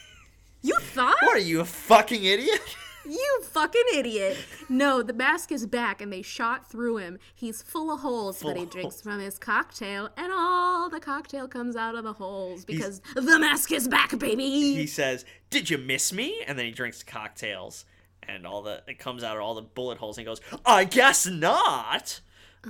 you 0.62 0.74
thought? 0.80 1.16
What 1.22 1.36
are 1.36 1.40
you, 1.40 1.60
a 1.60 1.64
fucking 1.64 2.24
idiot? 2.24 2.60
You 3.08 3.40
fucking 3.44 3.82
idiot! 3.94 4.36
No, 4.68 5.02
the 5.02 5.12
mask 5.14 5.50
is 5.50 5.66
back, 5.66 6.00
and 6.02 6.12
they 6.12 6.22
shot 6.22 6.70
through 6.70 6.98
him. 6.98 7.18
He's 7.34 7.62
full 7.62 7.90
of 7.90 8.00
holes, 8.00 8.42
but 8.42 8.56
he 8.56 8.66
drinks 8.66 9.00
from 9.00 9.18
his 9.20 9.38
cocktail, 9.38 10.10
and 10.16 10.32
all 10.32 10.88
the 10.90 11.00
cocktail 11.00 11.48
comes 11.48 11.74
out 11.76 11.94
of 11.94 12.04
the 12.04 12.12
holes 12.12 12.64
because 12.64 13.00
the 13.14 13.38
mask 13.38 13.72
is 13.72 13.88
back, 13.88 14.18
baby. 14.18 14.74
he 14.74 14.86
says, 14.86 15.24
Did 15.50 15.70
you 15.70 15.78
miss 15.78 16.12
me? 16.12 16.42
And 16.46 16.58
then 16.58 16.66
he 16.66 16.72
drinks 16.72 17.02
cocktails. 17.02 17.84
And 18.22 18.46
all 18.46 18.60
the 18.62 18.82
it 18.86 18.98
comes 18.98 19.24
out 19.24 19.36
of 19.38 19.42
all 19.42 19.54
the 19.54 19.62
bullet 19.62 19.96
holes 19.96 20.18
and 20.18 20.26
he 20.26 20.30
goes, 20.30 20.40
I 20.66 20.84
guess 20.84 21.26
not. 21.26 22.20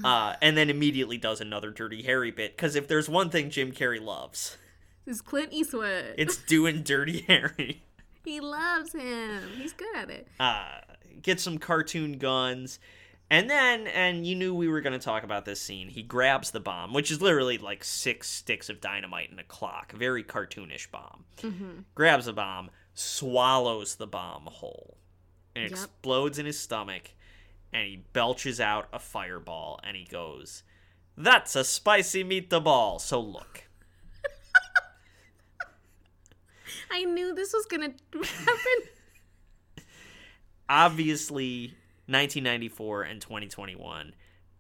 Uh, 0.05 0.37
and 0.41 0.57
then 0.57 0.71
immediately 0.71 1.17
does 1.19 1.41
another 1.41 1.71
Dirty 1.73 2.03
Harry 2.03 2.31
bit. 2.31 2.57
Because 2.57 2.77
if 2.77 2.87
there's 2.87 3.09
one 3.09 3.31
thing 3.31 3.51
Jim 3.51 3.73
Carrey 3.73 4.01
loves, 4.01 4.57
is 5.05 5.21
Clint 5.21 5.53
Eastwood. 5.53 6.15
it's 6.17 6.37
doing 6.37 6.83
Dirty 6.85 7.23
Harry. 7.29 7.83
He 8.29 8.41
loves 8.41 8.93
him. 8.93 9.43
He's 9.57 9.73
good 9.73 9.95
at 9.97 10.11
it. 10.11 10.29
uh, 10.39 10.69
get 11.23 11.41
some 11.41 11.59
cartoon 11.59 12.19
guns. 12.19 12.79
And 13.31 13.51
then, 13.51 13.87
and 13.89 14.27
you 14.27 14.35
knew 14.35 14.55
we 14.55 14.69
were 14.69 14.81
going 14.81 14.99
to 14.99 15.05
talk 15.05 15.23
about 15.23 15.45
this 15.45 15.61
scene. 15.61 15.89
He 15.89 16.03
grabs 16.03 16.51
the 16.51 16.61
bomb, 16.61 16.95
which 16.95 17.11
is 17.11 17.21
literally 17.21 17.59
like 17.59 17.85
six 17.85 18.27
sticks 18.31 18.71
of 18.71 18.81
dynamite 18.81 19.31
and 19.31 19.39
a 19.39 19.45
clock. 19.45 19.93
Very 19.93 20.25
cartoonish 20.25 20.91
bomb. 20.91 21.85
Grabs 21.95 22.25
the 22.25 22.33
bomb, 22.33 22.71
swallows 22.95 23.97
the 23.97 24.07
bomb 24.07 24.47
whole, 24.47 24.97
and 25.55 25.65
Yep. 25.65 25.71
explodes 25.73 26.39
in 26.39 26.47
his 26.47 26.59
stomach. 26.59 27.11
and 27.71 27.87
he 27.87 27.97
belches 28.15 28.61
out 28.61 28.89
a 28.95 28.99
fireball 28.99 29.79
and 29.85 29.95
he 29.95 30.05
goes, 30.05 30.63
"That's 31.19 31.55
a 31.55 31.63
spicy 31.65 32.25
meatball." 32.25 32.99
So 32.99 33.21
look. 33.21 33.68
I 36.91 37.05
knew 37.05 37.35
this 37.35 37.53
was 37.53 37.67
gonna 37.67 37.93
happen. 38.15 38.89
obviously 40.69 41.75
1994 42.07 43.03
and 43.03 43.21
2021 43.21 44.15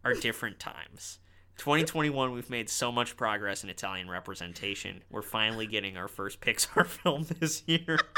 are 0.05 0.14
different 0.14 0.59
times. 0.59 1.18
2021 1.59 2.33
we've 2.33 2.51
made 2.51 2.68
so 2.70 2.93
much 2.93 3.16
progress 3.16 3.64
in 3.64 3.70
Italian 3.70 4.09
representation. 4.09 5.03
We're 5.11 5.22
finally 5.22 5.66
getting 5.66 5.97
our 5.97 6.09
first 6.09 6.41
Pixar 6.41 6.87
film 6.87 7.26
this 7.41 7.62
year. 7.66 7.99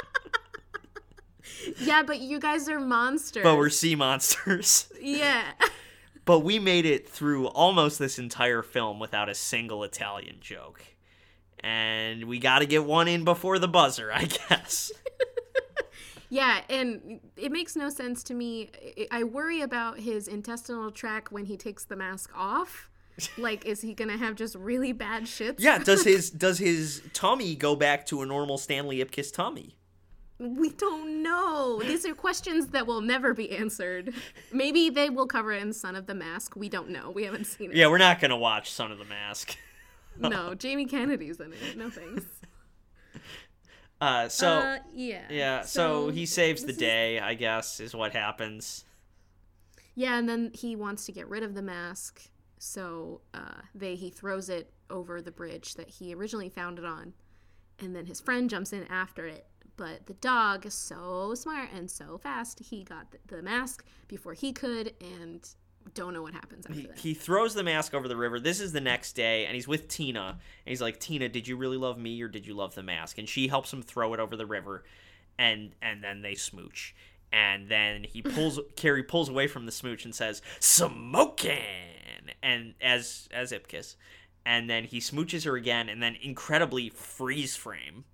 Yeah, 1.81 2.03
but 2.05 2.21
you 2.21 2.39
guys 2.39 2.69
are 2.69 2.79
monsters. 2.79 3.43
but 3.43 3.57
we're 3.57 3.71
sea 3.71 3.95
monsters. 3.95 4.91
yeah. 5.01 5.43
But 6.25 6.41
we 6.41 6.59
made 6.59 6.87
it 6.87 7.09
through 7.09 7.49
almost 7.49 7.99
this 7.99 8.19
entire 8.19 8.63
film 8.63 8.99
without 9.01 9.29
a 9.29 9.35
single 9.35 9.83
Italian 9.83 10.37
joke. 10.41 10.83
And 11.63 12.25
we 12.25 12.39
got 12.39 12.61
to 12.61 12.67
get 12.67 12.85
one 12.85 13.07
in 13.09 13.25
before 13.25 13.59
the 13.59 13.69
buzzer, 13.69 14.11
I 14.13 14.25
guess. 14.25 14.91
Yeah, 16.33 16.61
and 16.71 17.19
it 17.37 17.51
makes 17.51 17.75
no 17.75 17.89
sense 17.89 18.23
to 18.23 18.35
me. 18.35 18.71
I- 18.97 19.09
I 19.19 19.25
worry 19.25 19.63
about 19.63 19.99
his 19.99 20.29
intestinal 20.29 20.93
tract 20.93 21.33
when 21.33 21.47
he 21.47 21.57
takes 21.57 21.85
the 21.85 21.97
mask 21.97 22.31
off. 22.37 22.89
Like, 23.37 23.67
is 23.67 23.81
he 23.81 23.95
gonna 23.95 24.17
have 24.17 24.37
just 24.37 24.55
really 24.55 24.93
bad 24.93 25.25
shits? 25.25 25.57
Yeah, 25.59 25.79
does 25.79 26.05
his 26.05 26.31
does 26.47 26.59
his 26.59 27.03
tummy 27.13 27.57
go 27.57 27.75
back 27.75 28.07
to 28.07 28.23
a 28.23 28.27
normal 28.27 28.59
Stanley 28.59 29.05
Ipkiss 29.05 29.33
tummy? 29.33 29.77
We 30.39 30.71
don't 30.71 31.25
know. 31.25 31.83
These 31.85 32.07
are 32.07 32.15
questions 32.15 32.69
that 32.69 32.87
will 32.87 33.01
never 33.01 33.35
be 33.35 33.51
answered. 33.51 34.15
Maybe 34.53 34.89
they 34.89 35.11
will 35.11 35.27
cover 35.27 35.51
it 35.53 35.61
in 35.61 35.73
Son 35.73 35.97
of 35.97 36.07
the 36.07 36.15
Mask. 36.15 36.55
We 36.55 36.69
don't 36.69 36.91
know. 36.91 37.11
We 37.11 37.25
haven't 37.25 37.47
seen 37.49 37.73
it. 37.73 37.77
Yeah, 37.77 37.89
we're 37.89 37.99
not 37.99 38.21
gonna 38.21 38.37
watch 38.39 38.71
Son 38.71 38.93
of 38.93 38.99
the 38.99 39.05
Mask. 39.05 39.57
No, 40.19 40.55
Jamie 40.59 40.87
Kennedy's 40.87 41.41
in 41.41 41.53
it. 41.53 41.77
No 41.77 41.91
thanks. 41.91 42.25
Uh, 44.01 44.31
so 44.31 44.49
uh, 44.49 44.79
yeah. 44.95 45.25
yeah, 45.29 45.61
so, 45.61 46.09
he 46.09 46.25
saves 46.25 46.65
the 46.65 46.73
day, 46.73 47.21
I 47.21 47.35
guess, 47.35 47.81
is 47.81 47.95
what 47.95 48.15
happens. 48.15 48.87
Yeah, 49.95 50.17
and 50.17 50.27
then 50.27 50.53
he 50.55 50.75
wants 50.75 51.05
to 51.05 51.13
get 51.13 51.29
rid 51.29 51.43
of 51.43 51.53
the 51.55 51.61
mask, 51.61 52.23
so 52.59 53.21
uh, 53.35 53.61
they 53.75 53.97
he 53.97 54.09
throws 54.09 54.49
it 54.49 54.73
over 54.89 55.21
the 55.21 55.31
bridge 55.31 55.75
that 55.75 55.91
he 55.91 56.15
originally 56.15 56.49
found 56.49 56.79
it 56.79 56.85
on, 56.87 57.13
and 57.79 57.95
then 57.95 58.07
his 58.07 58.21
friend 58.21 58.49
jumps 58.49 58.73
in 58.73 58.85
after 58.85 59.27
it. 59.27 59.47
But 59.77 60.07
the 60.07 60.15
dog 60.15 60.65
is 60.65 60.73
so 60.73 61.35
smart 61.35 61.69
and 61.75 61.91
so 61.91 62.17
fast, 62.17 62.61
he 62.61 62.85
got 62.85 63.11
the, 63.11 63.19
the 63.37 63.43
mask 63.43 63.85
before 64.09 64.33
he 64.33 64.55
could, 64.55 64.95
and 65.01 65.47
don't 65.95 66.15
know 66.15 66.23
what 66.23 66.35
happens 66.35 66.67
after 66.67 66.79
He, 66.81 66.87
that. 66.87 66.99
he 66.99 67.15
throws 67.15 67.55
the 67.55 67.63
mask 67.63 67.95
over 67.95 68.07
the 68.09 68.17
river. 68.17 68.39
This 68.39 68.61
is 68.61 68.73
the 68.73 68.81
next 68.81 69.13
day, 69.15 69.47
and 69.47 69.55
he's 69.55 69.67
with 69.69 69.89
Tina. 69.89 70.29
And 70.31 70.71
he's 70.71 70.81
like, 70.81 71.01
Tina, 71.01 71.29
did 71.29 71.49
you 71.49 71.57
really 71.57 71.77
love 71.77 71.99
me 71.99 72.21
or 72.23 72.29
did 72.29 72.47
you 72.47 72.55
love 72.55 72.75
the 72.75 72.83
mask? 72.83 73.19
And 73.19 73.29
she 73.29 73.49
helps 73.49 73.73
him 73.73 73.83
throw 73.83 74.15
it 74.15 74.21
over 74.21 74.37
the 74.37 74.47
river, 74.47 74.85
and 75.39 75.73
and 75.83 76.03
then 76.05 76.23
they 76.23 76.35
smooch. 76.35 76.95
And 77.33 77.69
then 77.69 78.05
he 78.05 78.23
pulls 78.35 78.59
Carrey 78.77 79.07
pulls 79.07 79.29
away 79.29 79.47
from 79.47 79.67
the 79.67 79.73
smooch 79.73 80.05
and 80.05 80.15
says, 80.15 80.43
"Smoking," 80.61 81.61
and 82.43 82.75
as 82.81 83.29
as 83.33 83.53
Ipkiss, 83.53 83.97
and 84.45 84.69
then 84.69 84.85
he 84.85 84.99
smooches 84.99 85.45
her 85.45 85.57
again, 85.57 85.89
and 85.89 86.03
then 86.03 86.17
incredibly 86.23 86.89
freeze 86.91 87.57
frame, 87.57 88.05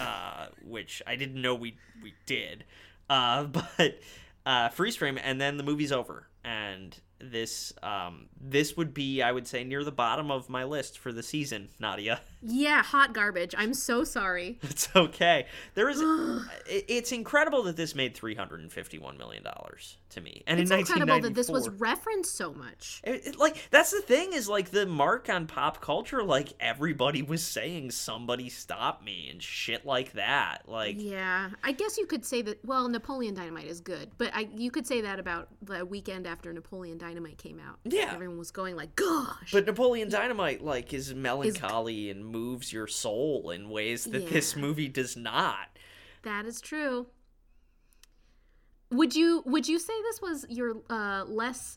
uh, 0.00 0.46
which 0.62 1.02
I 1.06 1.16
didn't 1.16 1.40
know 1.40 1.54
we 1.54 1.76
we 2.02 2.14
did, 2.26 2.64
uh, 3.08 3.44
but 3.78 3.98
uh, 4.44 4.68
freeze 4.68 4.96
frame, 4.96 5.18
and 5.22 5.40
then 5.40 5.56
the 5.56 5.62
movie's 5.64 5.92
over, 5.92 6.28
and 6.76 7.00
this 7.18 7.72
um 7.82 8.26
this 8.40 8.76
would 8.76 8.92
be 8.92 9.22
I 9.22 9.32
would 9.32 9.46
say 9.46 9.64
near 9.64 9.82
the 9.84 9.92
bottom 9.92 10.30
of 10.30 10.48
my 10.50 10.64
list 10.64 10.98
for 10.98 11.12
the 11.12 11.22
season, 11.22 11.68
Nadia. 11.80 12.20
yeah, 12.42 12.82
hot 12.82 13.14
garbage. 13.14 13.54
I'm 13.56 13.72
so 13.74 14.04
sorry. 14.04 14.58
It's 14.76 14.88
okay. 14.94 15.46
There 15.74 15.88
is 15.88 16.02
it's 16.66 17.12
incredible 17.12 17.62
that 17.64 17.76
this 17.76 17.94
made 17.94 18.14
351 18.14 19.16
million 19.16 19.42
dollars 19.42 19.96
to 20.10 20.20
me. 20.20 20.42
And 20.46 20.60
It's 20.60 20.70
in 20.70 20.80
incredible 20.80 21.20
that 21.20 21.34
this 21.34 21.48
was 21.48 21.68
referenced 21.70 22.36
so 22.36 22.52
much. 22.52 23.00
it, 23.04 23.26
it- 23.28 23.38
like 23.38 23.68
that's 23.70 23.90
the 23.92 24.00
thing 24.02 24.32
is 24.34 24.48
like 24.48 24.70
the 24.70 24.84
mark 24.86 25.30
on 25.30 25.46
pop 25.46 25.80
culture 25.80 26.22
like 26.22 26.52
everybody 26.60 27.22
was 27.22 27.42
saying 27.42 27.90
somebody 27.92 28.48
stop 28.50 29.02
me 29.02 29.28
and 29.30 29.42
shit 29.42 29.86
like 29.86 30.12
that 30.12 30.62
like 30.68 30.96
Yeah, 30.98 31.50
I 31.64 31.72
guess 31.72 31.96
you 31.96 32.06
could 32.06 32.24
say 32.26 32.42
that. 32.42 32.62
Well, 32.64 32.88
Napoleon 32.88 33.34
Dynamite 33.34 33.66
is 33.66 33.80
good, 33.80 34.10
but 34.18 34.30
I 34.34 34.48
you 34.54 34.70
could 34.70 34.86
say 34.86 35.00
that 35.00 35.18
about 35.18 35.48
the 35.62 35.84
weekend 35.86 36.26
after 36.26 36.52
Napoleon 36.52 36.98
Dynamite 36.98 37.05
came 37.38 37.60
out. 37.60 37.78
Yeah. 37.84 38.10
everyone 38.12 38.38
was 38.38 38.50
going 38.50 38.76
like, 38.76 38.96
"Gosh!" 38.96 39.52
but 39.52 39.66
Napoleon 39.66 40.08
Dynamite 40.08 40.62
like 40.62 40.92
is 40.92 41.14
melancholy 41.14 42.10
and 42.10 42.24
moves 42.24 42.72
your 42.72 42.86
soul 42.86 43.50
in 43.50 43.68
ways 43.70 44.04
that 44.04 44.28
this 44.28 44.56
movie 44.56 44.88
does 44.88 45.16
not. 45.16 45.68
that 46.22 46.46
is 46.46 46.60
true. 46.60 47.06
Would 48.90 49.16
you 49.16 49.42
would 49.46 49.68
you 49.68 49.78
say 49.78 49.92
this 50.02 50.20
was 50.22 50.46
your 50.48 50.76
uh, 50.88 51.24
less 51.26 51.76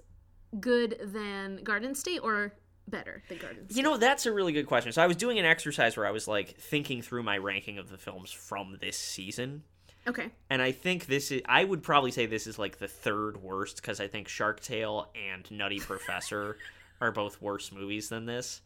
good 0.59 0.97
than 1.01 1.63
Garden 1.63 1.95
State 1.95 2.19
or 2.23 2.53
better 2.87 3.23
than 3.29 3.37
Garden 3.39 3.65
State? 3.69 3.77
You 3.77 3.83
know, 3.83 3.97
that's 3.97 4.25
a 4.25 4.31
really 4.31 4.51
good 4.53 4.67
question. 4.67 4.91
So 4.91 5.01
I 5.01 5.07
was 5.07 5.17
doing 5.17 5.39
an 5.39 5.45
exercise 5.45 5.97
where 5.97 6.05
I 6.05 6.11
was 6.11 6.27
like 6.27 6.57
thinking 6.59 7.01
through 7.01 7.23
my 7.23 7.37
ranking 7.37 7.77
of 7.77 7.89
the 7.89 7.97
films 7.97 8.31
from 8.31 8.77
this 8.79 8.97
season. 8.97 9.63
Okay, 10.09 10.29
And 10.49 10.61
I 10.61 10.71
think 10.71 11.05
this 11.05 11.31
is 11.31 11.41
I 11.45 11.63
would 11.63 11.83
probably 11.83 12.11
say 12.11 12.25
this 12.25 12.47
is 12.47 12.59
like 12.59 12.79
the 12.79 12.87
third 12.87 13.41
worst 13.41 13.77
because 13.77 13.99
I 13.99 14.07
think 14.07 14.27
Shark 14.27 14.59
Tale 14.59 15.09
and 15.15 15.49
Nutty 15.51 15.79
Professor 15.91 16.57
are 16.99 17.11
both 17.11 17.41
worse 17.41 17.71
movies 17.71 18.09
than 18.09 18.25
this. 18.25 18.61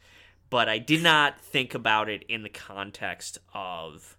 But 0.50 0.70
I 0.70 0.78
did 0.78 1.02
not 1.02 1.40
think 1.40 1.74
about 1.74 2.10
it 2.10 2.24
in 2.30 2.44
the 2.44 2.50
context 2.50 3.38
of 3.54 4.18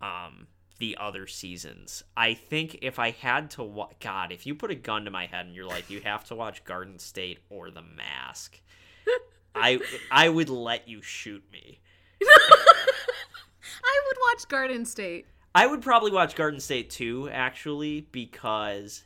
um 0.00 0.46
the 0.78 0.96
other 1.00 1.26
seasons. 1.26 2.04
I 2.16 2.34
think 2.34 2.78
if 2.82 2.98
I 3.00 3.10
had 3.10 3.50
to 3.52 3.64
wa- 3.64 3.90
God, 4.00 4.30
if 4.30 4.46
you 4.46 4.54
put 4.54 4.70
a 4.70 4.76
gun 4.76 5.04
to 5.06 5.10
my 5.10 5.26
head 5.26 5.46
and 5.46 5.54
you're 5.54 5.66
like 5.66 5.90
you 5.90 6.00
have 6.02 6.24
to 6.26 6.34
watch 6.36 6.64
Garden 6.64 6.98
State 6.98 7.40
or 7.50 7.70
The 7.70 7.82
Mask, 7.82 8.60
I 9.54 9.80
I 10.10 10.28
would 10.28 10.48
let 10.48 10.88
you 10.88 11.02
shoot 11.02 11.42
me. 11.52 11.80
I 12.22 14.02
would 14.06 14.16
watch 14.32 14.48
Garden 14.48 14.84
State. 14.84 15.26
I 15.58 15.66
would 15.66 15.82
probably 15.82 16.10
watch 16.12 16.34
Garden 16.36 16.60
State 16.60 16.90
too, 16.90 17.28
actually, 17.32 18.02
because 18.12 19.02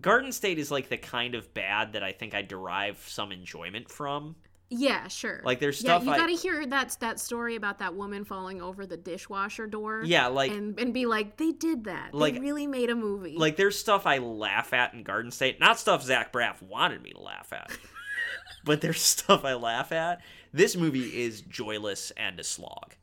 Garden 0.00 0.32
State 0.32 0.58
is 0.58 0.70
like 0.70 0.88
the 0.88 0.96
kind 0.96 1.34
of 1.34 1.52
bad 1.54 1.92
that 1.92 2.02
I 2.02 2.12
think 2.12 2.34
I 2.34 2.42
derive 2.42 2.98
some 3.06 3.30
enjoyment 3.32 3.88
from. 3.90 4.36
Yeah, 4.70 5.06
sure. 5.08 5.40
Like, 5.44 5.60
there's 5.60 5.78
stuff. 5.78 6.02
yeah, 6.04 6.14
you 6.14 6.18
gotta 6.20 6.32
hear 6.32 6.66
that 6.66 6.96
that 7.00 7.20
story 7.20 7.54
about 7.54 7.78
that 7.78 7.94
woman 7.94 8.24
falling 8.24 8.60
over 8.60 8.86
the 8.86 8.96
dishwasher 8.96 9.66
door. 9.66 10.02
Yeah, 10.04 10.26
like- 10.28 10.50
and 10.50 10.78
and 10.80 10.92
be 10.92 11.06
like, 11.06 11.36
they 11.36 11.52
did 11.52 11.84
that. 11.84 12.12
Like- 12.14 12.34
they 12.34 12.40
really 12.40 12.66
made 12.66 12.90
a 12.90 12.96
movie. 12.96 13.36
Like, 13.36 13.56
there's 13.56 13.78
stuff 13.78 14.06
I 14.06 14.18
laugh 14.18 14.72
at 14.72 14.94
in 14.94 15.02
Garden 15.04 15.30
State, 15.30 15.60
not 15.60 15.78
stuff 15.78 16.02
Zach 16.02 16.32
Braff 16.32 16.60
wanted 16.62 17.02
me 17.02 17.12
to 17.12 17.20
laugh 17.20 17.52
at, 17.52 17.70
but 18.64 18.80
there's 18.80 19.00
stuff 19.02 19.44
I 19.44 19.54
laugh 19.54 19.92
at. 19.92 20.22
This 20.52 20.74
movie 20.76 21.22
is 21.22 21.42
joyless 21.42 22.10
and 22.16 22.40
a 22.40 22.44
slog. 22.44 22.94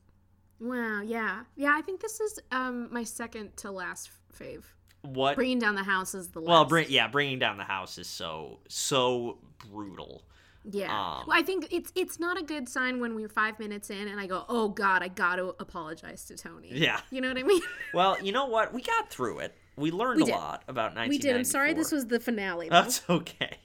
Wow, 0.62 1.02
yeah, 1.02 1.44
yeah. 1.56 1.74
I 1.76 1.82
think 1.82 2.00
this 2.02 2.20
is 2.20 2.40
um 2.52 2.88
my 2.92 3.04
second 3.04 3.58
to 3.58 3.72
last 3.72 4.10
fave. 4.38 4.64
What? 5.02 5.36
Bringing 5.36 5.60
down 5.60 5.76
the 5.76 5.84
house 5.84 6.14
is 6.14 6.30
the 6.30 6.40
last. 6.40 6.48
well, 6.50 6.66
bring 6.66 6.88
yeah, 6.90 7.08
bringing 7.08 7.40
down 7.40 7.58
the 7.58 7.64
house 7.64 7.98
is 7.98 8.08
so 8.08 8.60
so 8.68 9.40
brutal. 9.70 10.24
Yeah. 10.64 10.92
Um, 10.92 11.26
well, 11.28 11.36
I 11.38 11.42
think 11.42 11.68
it's 11.72 11.92
it's 11.96 12.20
not 12.20 12.40
a 12.40 12.44
good 12.44 12.70
sign 12.70 13.00
when 13.00 13.16
we're 13.16 13.28
five 13.30 13.58
minutes 13.58 13.90
in 13.90 14.08
and 14.08 14.20
I 14.20 14.28
go, 14.28 14.46
oh 14.48 14.70
God, 14.70 15.02
I 15.02 15.08
got 15.08 15.38
to 15.38 15.56
apologize 15.60 16.26
to 16.26 16.36
Tony. 16.38 16.70
Yeah. 16.72 17.00
You 17.10 17.20
know 17.20 17.30
what 17.30 17.38
I 17.40 17.44
mean? 17.44 17.62
Well, 17.96 18.16
you 18.24 18.32
know 18.32 18.46
what? 18.46 18.72
We 18.74 18.82
got 18.84 19.10
through 19.10 19.40
it. 19.40 19.56
We 19.76 19.90
learned 19.90 20.22
We 20.24 20.32
a 20.32 20.36
lot 20.36 20.64
about 20.68 20.96
1994. 20.96 21.10
we 21.10 21.18
did. 21.18 21.36
I'm 21.36 21.44
sorry 21.46 21.74
this 21.74 21.92
was 21.92 22.06
the 22.06 22.20
finale. 22.20 22.70
though. 22.70 22.82
That's 22.82 23.02
okay. 23.10 23.58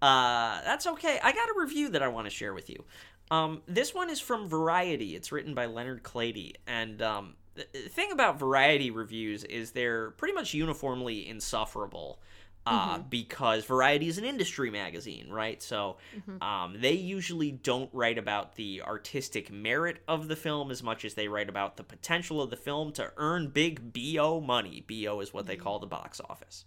Uh, 0.00 0.60
that's 0.62 0.86
okay. 0.86 1.18
I 1.22 1.32
got 1.32 1.48
a 1.48 1.54
review 1.58 1.88
that 1.90 2.02
I 2.02 2.08
want 2.08 2.26
to 2.26 2.30
share 2.30 2.54
with 2.54 2.70
you. 2.70 2.84
Um, 3.30 3.62
this 3.66 3.94
one 3.94 4.10
is 4.10 4.20
from 4.20 4.48
Variety. 4.48 5.16
It's 5.16 5.32
written 5.32 5.54
by 5.54 5.66
Leonard 5.66 6.02
Klady. 6.02 6.54
And 6.66 7.02
um, 7.02 7.34
the 7.54 7.64
thing 7.88 8.12
about 8.12 8.38
Variety 8.38 8.90
reviews 8.90 9.44
is 9.44 9.72
they're 9.72 10.10
pretty 10.12 10.34
much 10.34 10.54
uniformly 10.54 11.28
insufferable. 11.28 12.20
Uh, 12.68 12.98
Because 13.10 13.64
Variety 13.64 14.08
is 14.08 14.18
an 14.18 14.24
industry 14.24 14.70
magazine, 14.70 15.28
right? 15.30 15.62
So 15.62 15.98
um, 16.40 16.76
they 16.80 16.94
usually 16.94 17.52
don't 17.52 17.88
write 17.92 18.18
about 18.18 18.56
the 18.56 18.82
artistic 18.82 19.52
merit 19.52 19.98
of 20.08 20.26
the 20.26 20.34
film 20.34 20.72
as 20.72 20.82
much 20.82 21.04
as 21.04 21.14
they 21.14 21.28
write 21.28 21.48
about 21.48 21.76
the 21.76 21.84
potential 21.84 22.42
of 22.42 22.50
the 22.50 22.56
film 22.56 22.90
to 22.94 23.12
earn 23.16 23.48
big 23.50 23.92
BO 23.92 24.40
money. 24.40 24.84
BO 24.88 25.20
is 25.20 25.32
what 25.32 25.46
they 25.46 25.56
call 25.56 25.78
the 25.78 25.86
box 25.86 26.20
office. 26.28 26.64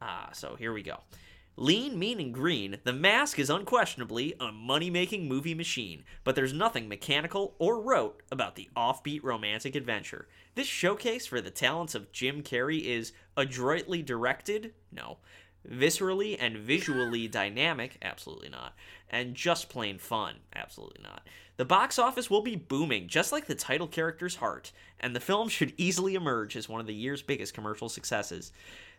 Ah, 0.00 0.30
so 0.32 0.56
here 0.56 0.72
we 0.72 0.82
go. 0.82 0.98
Lean, 1.56 1.98
mean, 1.98 2.18
and 2.18 2.32
green, 2.32 2.78
The 2.84 2.94
Mask 2.94 3.38
is 3.38 3.50
unquestionably 3.50 4.34
a 4.40 4.50
money 4.50 4.88
making 4.88 5.28
movie 5.28 5.54
machine, 5.54 6.02
but 6.24 6.34
there's 6.34 6.54
nothing 6.54 6.88
mechanical 6.88 7.54
or 7.58 7.80
rote 7.80 8.22
about 8.30 8.56
the 8.56 8.70
offbeat 8.74 9.22
romantic 9.22 9.74
adventure. 9.74 10.28
This 10.54 10.66
showcase 10.66 11.26
for 11.26 11.42
the 11.42 11.50
talents 11.50 11.94
of 11.94 12.10
Jim 12.10 12.42
Carrey 12.42 12.82
is 12.82 13.12
adroitly 13.36 14.00
directed, 14.02 14.72
no, 14.90 15.18
Viscerally 15.68 16.36
and 16.40 16.56
visually 16.56 17.28
dynamic? 17.28 17.98
Absolutely 18.02 18.48
not. 18.48 18.74
And 19.10 19.34
just 19.34 19.68
plain 19.68 19.98
fun? 19.98 20.36
Absolutely 20.54 21.02
not. 21.02 21.22
The 21.58 21.64
box 21.64 21.98
office 21.98 22.30
will 22.30 22.42
be 22.42 22.56
booming, 22.56 23.08
just 23.08 23.30
like 23.30 23.46
the 23.46 23.54
title 23.54 23.86
character's 23.86 24.36
heart, 24.36 24.72
and 24.98 25.14
the 25.14 25.20
film 25.20 25.48
should 25.48 25.74
easily 25.76 26.14
emerge 26.14 26.56
as 26.56 26.68
one 26.68 26.80
of 26.80 26.86
the 26.86 26.94
year's 26.94 27.22
biggest 27.22 27.54
commercial 27.54 27.88
successes. 27.88 28.52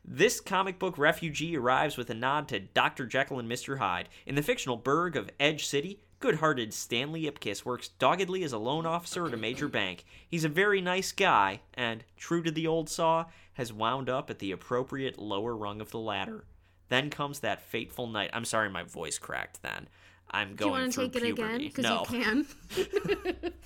This 0.05 0.41
comic 0.41 0.79
book 0.79 0.97
refugee 0.97 1.55
arrives 1.55 1.95
with 1.95 2.09
a 2.09 2.13
nod 2.13 2.49
to 2.49 2.59
Dr. 2.59 3.05
Jekyll 3.05 3.39
and 3.39 3.49
Mr. 3.49 3.77
Hyde. 3.77 4.09
In 4.25 4.35
the 4.35 4.41
fictional 4.41 4.75
burg 4.75 5.15
of 5.15 5.29
Edge 5.39 5.65
City, 5.65 6.01
good 6.19 6.35
hearted 6.35 6.73
Stanley 6.73 7.23
Ipkiss 7.23 7.63
works 7.63 7.87
doggedly 7.87 8.43
as 8.43 8.51
a 8.51 8.57
loan 8.57 8.85
officer 8.85 9.25
at 9.25 9.33
a 9.33 9.37
major 9.37 9.69
bank. 9.69 10.03
He's 10.27 10.43
a 10.43 10.49
very 10.49 10.81
nice 10.81 11.13
guy, 11.13 11.61
and, 11.73 12.03
true 12.17 12.43
to 12.43 12.51
the 12.51 12.67
old 12.67 12.89
saw, 12.89 13.27
has 13.53 13.71
wound 13.71 14.09
up 14.09 14.29
at 14.29 14.39
the 14.39 14.51
appropriate 14.51 15.17
lower 15.17 15.55
rung 15.55 15.79
of 15.79 15.91
the 15.91 15.99
ladder. 15.99 16.43
Then 16.89 17.09
comes 17.09 17.39
that 17.39 17.61
fateful 17.61 18.07
night. 18.07 18.29
I'm 18.33 18.45
sorry, 18.45 18.69
my 18.69 18.83
voice 18.83 19.17
cracked 19.17 19.61
then. 19.63 19.87
I'm 20.33 20.55
Do 20.55 20.65
you 20.65 20.71
going 20.71 20.81
want 20.81 20.93
to 20.93 21.09
through 21.09 21.09
take 21.09 21.15
it 21.23 21.29
again? 21.29 21.35
puberty. 21.35 21.67
Because 21.67 21.83
no. 21.83 22.05
you 22.09 22.23
can. 22.23 23.53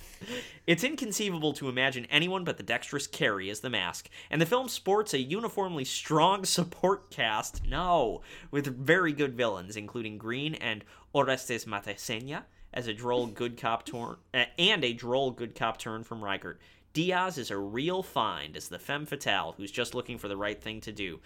It's 0.66 0.84
inconceivable 0.84 1.54
to 1.54 1.70
imagine 1.70 2.06
anyone 2.10 2.44
but 2.44 2.58
the 2.58 2.62
dexterous 2.62 3.08
Carrey 3.08 3.50
as 3.50 3.60
the 3.60 3.70
mask, 3.70 4.10
and 4.30 4.38
the 4.38 4.44
film 4.44 4.68
sports 4.68 5.14
a 5.14 5.18
uniformly 5.18 5.84
strong 5.86 6.44
support 6.44 7.10
cast, 7.10 7.64
no, 7.66 8.20
with 8.50 8.66
very 8.66 9.14
good 9.14 9.34
villains, 9.34 9.76
including 9.76 10.18
Greene 10.18 10.54
and 10.56 10.84
Orestes 11.14 11.64
Matacena 11.64 12.42
as 12.74 12.86
a 12.86 12.92
droll 12.92 13.26
good 13.28 13.56
cop 13.56 13.86
turn, 13.86 14.16
uh, 14.34 14.44
and 14.58 14.84
a 14.84 14.92
droll 14.92 15.30
good 15.30 15.54
cop 15.54 15.78
turn 15.78 16.04
from 16.04 16.20
Riegert. 16.20 16.56
Diaz 16.92 17.38
is 17.38 17.50
a 17.50 17.56
real 17.56 18.02
find 18.02 18.54
as 18.54 18.68
the 18.68 18.78
femme 18.78 19.06
fatale 19.06 19.54
who's 19.56 19.70
just 19.70 19.94
looking 19.94 20.18
for 20.18 20.28
the 20.28 20.36
right 20.36 20.60
thing 20.62 20.82
to 20.82 20.92
do. 20.92 21.20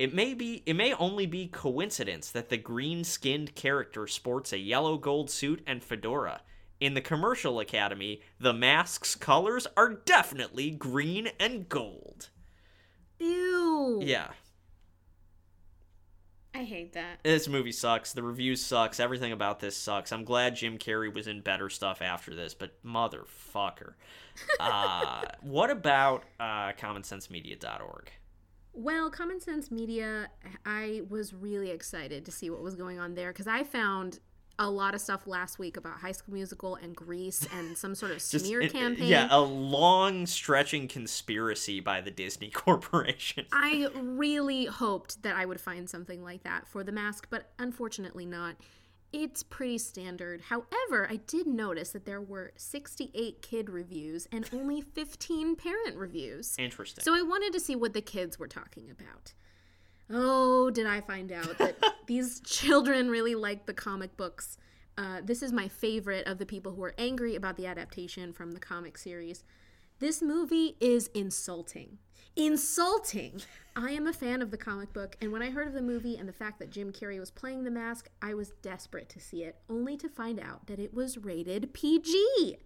It 0.00 0.14
may 0.14 0.32
be 0.32 0.62
it 0.64 0.76
may 0.76 0.94
only 0.94 1.26
be 1.26 1.46
coincidence 1.46 2.30
that 2.30 2.48
the 2.48 2.56
green-skinned 2.56 3.54
character 3.54 4.06
sports 4.06 4.50
a 4.50 4.58
yellow 4.58 4.96
gold 4.96 5.28
suit 5.28 5.62
and 5.66 5.84
fedora. 5.84 6.40
In 6.80 6.94
the 6.94 7.02
commercial 7.02 7.60
academy, 7.60 8.22
the 8.38 8.54
mask's 8.54 9.14
colors 9.14 9.66
are 9.76 9.92
definitely 9.92 10.70
green 10.70 11.28
and 11.38 11.68
gold. 11.68 12.30
Ew. 13.18 14.00
Yeah. 14.02 14.28
I 16.54 16.64
hate 16.64 16.94
that. 16.94 17.22
This 17.22 17.46
movie 17.46 17.70
sucks. 17.70 18.14
The 18.14 18.22
reviews 18.22 18.64
sucks. 18.64 19.00
Everything 19.00 19.32
about 19.32 19.60
this 19.60 19.76
sucks. 19.76 20.12
I'm 20.12 20.24
glad 20.24 20.56
Jim 20.56 20.78
Carrey 20.78 21.12
was 21.12 21.26
in 21.26 21.42
better 21.42 21.68
stuff 21.68 22.00
after 22.00 22.34
this, 22.34 22.54
but 22.54 22.82
motherfucker. 22.82 23.92
uh, 24.60 25.24
what 25.42 25.68
about 25.68 26.24
uh, 26.40 26.72
commonsensemedia.org? 26.72 28.10
Well, 28.80 29.10
Common 29.10 29.40
Sense 29.40 29.70
Media, 29.70 30.28
I 30.64 31.02
was 31.10 31.34
really 31.34 31.70
excited 31.70 32.24
to 32.24 32.32
see 32.32 32.48
what 32.48 32.62
was 32.62 32.74
going 32.76 32.98
on 32.98 33.14
there 33.14 33.30
because 33.30 33.46
I 33.46 33.62
found 33.62 34.20
a 34.58 34.70
lot 34.70 34.94
of 34.94 35.02
stuff 35.02 35.26
last 35.26 35.58
week 35.58 35.76
about 35.76 35.98
High 35.98 36.12
School 36.12 36.32
Musical 36.32 36.76
and 36.76 36.96
Grease 36.96 37.46
and 37.54 37.76
some 37.76 37.94
sort 37.94 38.10
of 38.12 38.22
smear 38.22 38.62
it- 38.62 38.72
campaign. 38.72 39.06
Yeah, 39.08 39.28
a 39.30 39.40
long 39.40 40.24
stretching 40.24 40.88
conspiracy 40.88 41.80
by 41.80 42.00
the 42.00 42.10
Disney 42.10 42.48
Corporation. 42.54 43.44
I 43.52 43.88
really 43.94 44.64
hoped 44.64 45.22
that 45.24 45.36
I 45.36 45.44
would 45.44 45.60
find 45.60 45.88
something 45.88 46.22
like 46.24 46.42
that 46.44 46.66
for 46.66 46.82
the 46.82 46.92
mask, 46.92 47.26
but 47.28 47.50
unfortunately 47.58 48.24
not. 48.24 48.56
It's 49.12 49.42
pretty 49.42 49.78
standard. 49.78 50.42
However, 50.42 51.08
I 51.10 51.16
did 51.16 51.46
notice 51.46 51.90
that 51.90 52.04
there 52.04 52.20
were 52.20 52.52
68 52.56 53.42
kid 53.42 53.68
reviews 53.68 54.28
and 54.30 54.48
only 54.54 54.80
15 54.80 55.56
parent 55.56 55.96
reviews. 55.96 56.54
Interesting. 56.58 57.02
So 57.02 57.14
I 57.14 57.22
wanted 57.22 57.52
to 57.54 57.60
see 57.60 57.74
what 57.74 57.92
the 57.92 58.00
kids 58.00 58.38
were 58.38 58.48
talking 58.48 58.90
about. 58.90 59.32
Oh, 60.12 60.70
did 60.70 60.86
I 60.86 61.00
find 61.00 61.30
out 61.32 61.58
that 61.58 61.76
these 62.06 62.40
children 62.40 63.10
really 63.10 63.34
like 63.34 63.66
the 63.66 63.74
comic 63.74 64.16
books? 64.16 64.56
Uh, 64.98 65.20
this 65.24 65.42
is 65.42 65.52
my 65.52 65.68
favorite 65.68 66.26
of 66.26 66.38
the 66.38 66.46
people 66.46 66.72
who 66.72 66.82
are 66.82 66.94
angry 66.98 67.34
about 67.34 67.56
the 67.56 67.66
adaptation 67.66 68.32
from 68.32 68.52
the 68.52 68.60
comic 68.60 68.98
series. 68.98 69.44
This 69.98 70.20
movie 70.20 70.76
is 70.80 71.08
insulting. 71.14 71.98
Insulting! 72.36 73.42
I 73.74 73.90
am 73.90 74.06
a 74.06 74.12
fan 74.12 74.40
of 74.40 74.52
the 74.52 74.56
comic 74.56 74.92
book, 74.92 75.16
and 75.20 75.32
when 75.32 75.42
I 75.42 75.50
heard 75.50 75.66
of 75.66 75.74
the 75.74 75.82
movie 75.82 76.16
and 76.16 76.28
the 76.28 76.32
fact 76.32 76.60
that 76.60 76.70
Jim 76.70 76.92
Carrey 76.92 77.18
was 77.18 77.30
playing 77.30 77.64
the 77.64 77.72
mask, 77.72 78.08
I 78.22 78.34
was 78.34 78.52
desperate 78.62 79.08
to 79.10 79.20
see 79.20 79.42
it, 79.42 79.56
only 79.68 79.96
to 79.96 80.08
find 80.08 80.38
out 80.38 80.68
that 80.68 80.78
it 80.78 80.94
was 80.94 81.18
rated 81.18 81.74
PG. 81.74 82.58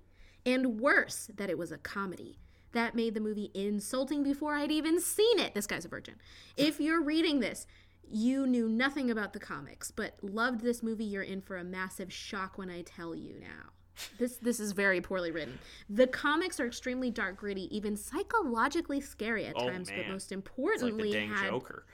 And 0.45 0.81
worse, 0.81 1.31
that 1.35 1.49
it 1.49 1.57
was 1.57 1.73
a 1.73 1.79
comedy. 1.79 2.39
That 2.73 2.95
made 2.95 3.15
the 3.15 3.21
movie 3.21 3.51
insulting 3.55 4.23
before 4.23 4.55
I'd 4.55 4.71
even 4.71 5.01
seen 5.01 5.39
it. 5.39 5.55
This 5.55 5.67
guy's 5.67 5.87
a 5.87 5.89
virgin. 5.89 6.17
If 6.57 6.79
you're 6.79 7.03
reading 7.03 7.41
this, 7.41 7.67
you 8.07 8.47
knew 8.47 8.69
nothing 8.69 9.11
about 9.11 9.33
the 9.33 9.41
comics, 9.41 9.91
but 9.91 10.19
loved 10.23 10.61
this 10.61 10.83
movie, 10.83 11.05
you're 11.05 11.23
in 11.23 11.41
for 11.41 11.57
a 11.57 11.65
massive 11.65 12.13
shock 12.13 12.59
when 12.59 12.69
I 12.69 12.83
tell 12.83 13.15
you 13.15 13.41
now. 13.41 13.71
This 14.19 14.37
this 14.37 14.59
is 14.61 14.73
very 14.73 15.01
poorly 15.01 15.31
written. 15.31 15.59
The 15.89 16.07
comics 16.07 16.59
are 16.61 16.67
extremely 16.67 17.11
dark, 17.11 17.37
gritty, 17.37 17.75
even 17.77 17.97
psychologically 17.97 19.01
scary 19.01 19.47
at 19.47 19.55
Oh, 19.57 19.69
times, 19.69 19.89
but 19.89 19.99
man. 19.99 20.13
most 20.13 20.25
It's 20.25 20.31
like 20.33 20.37
importantly, 20.39 21.13
the 21.13 21.19
dang 21.19 21.29
had 21.31 21.51
Joker. 21.51 21.87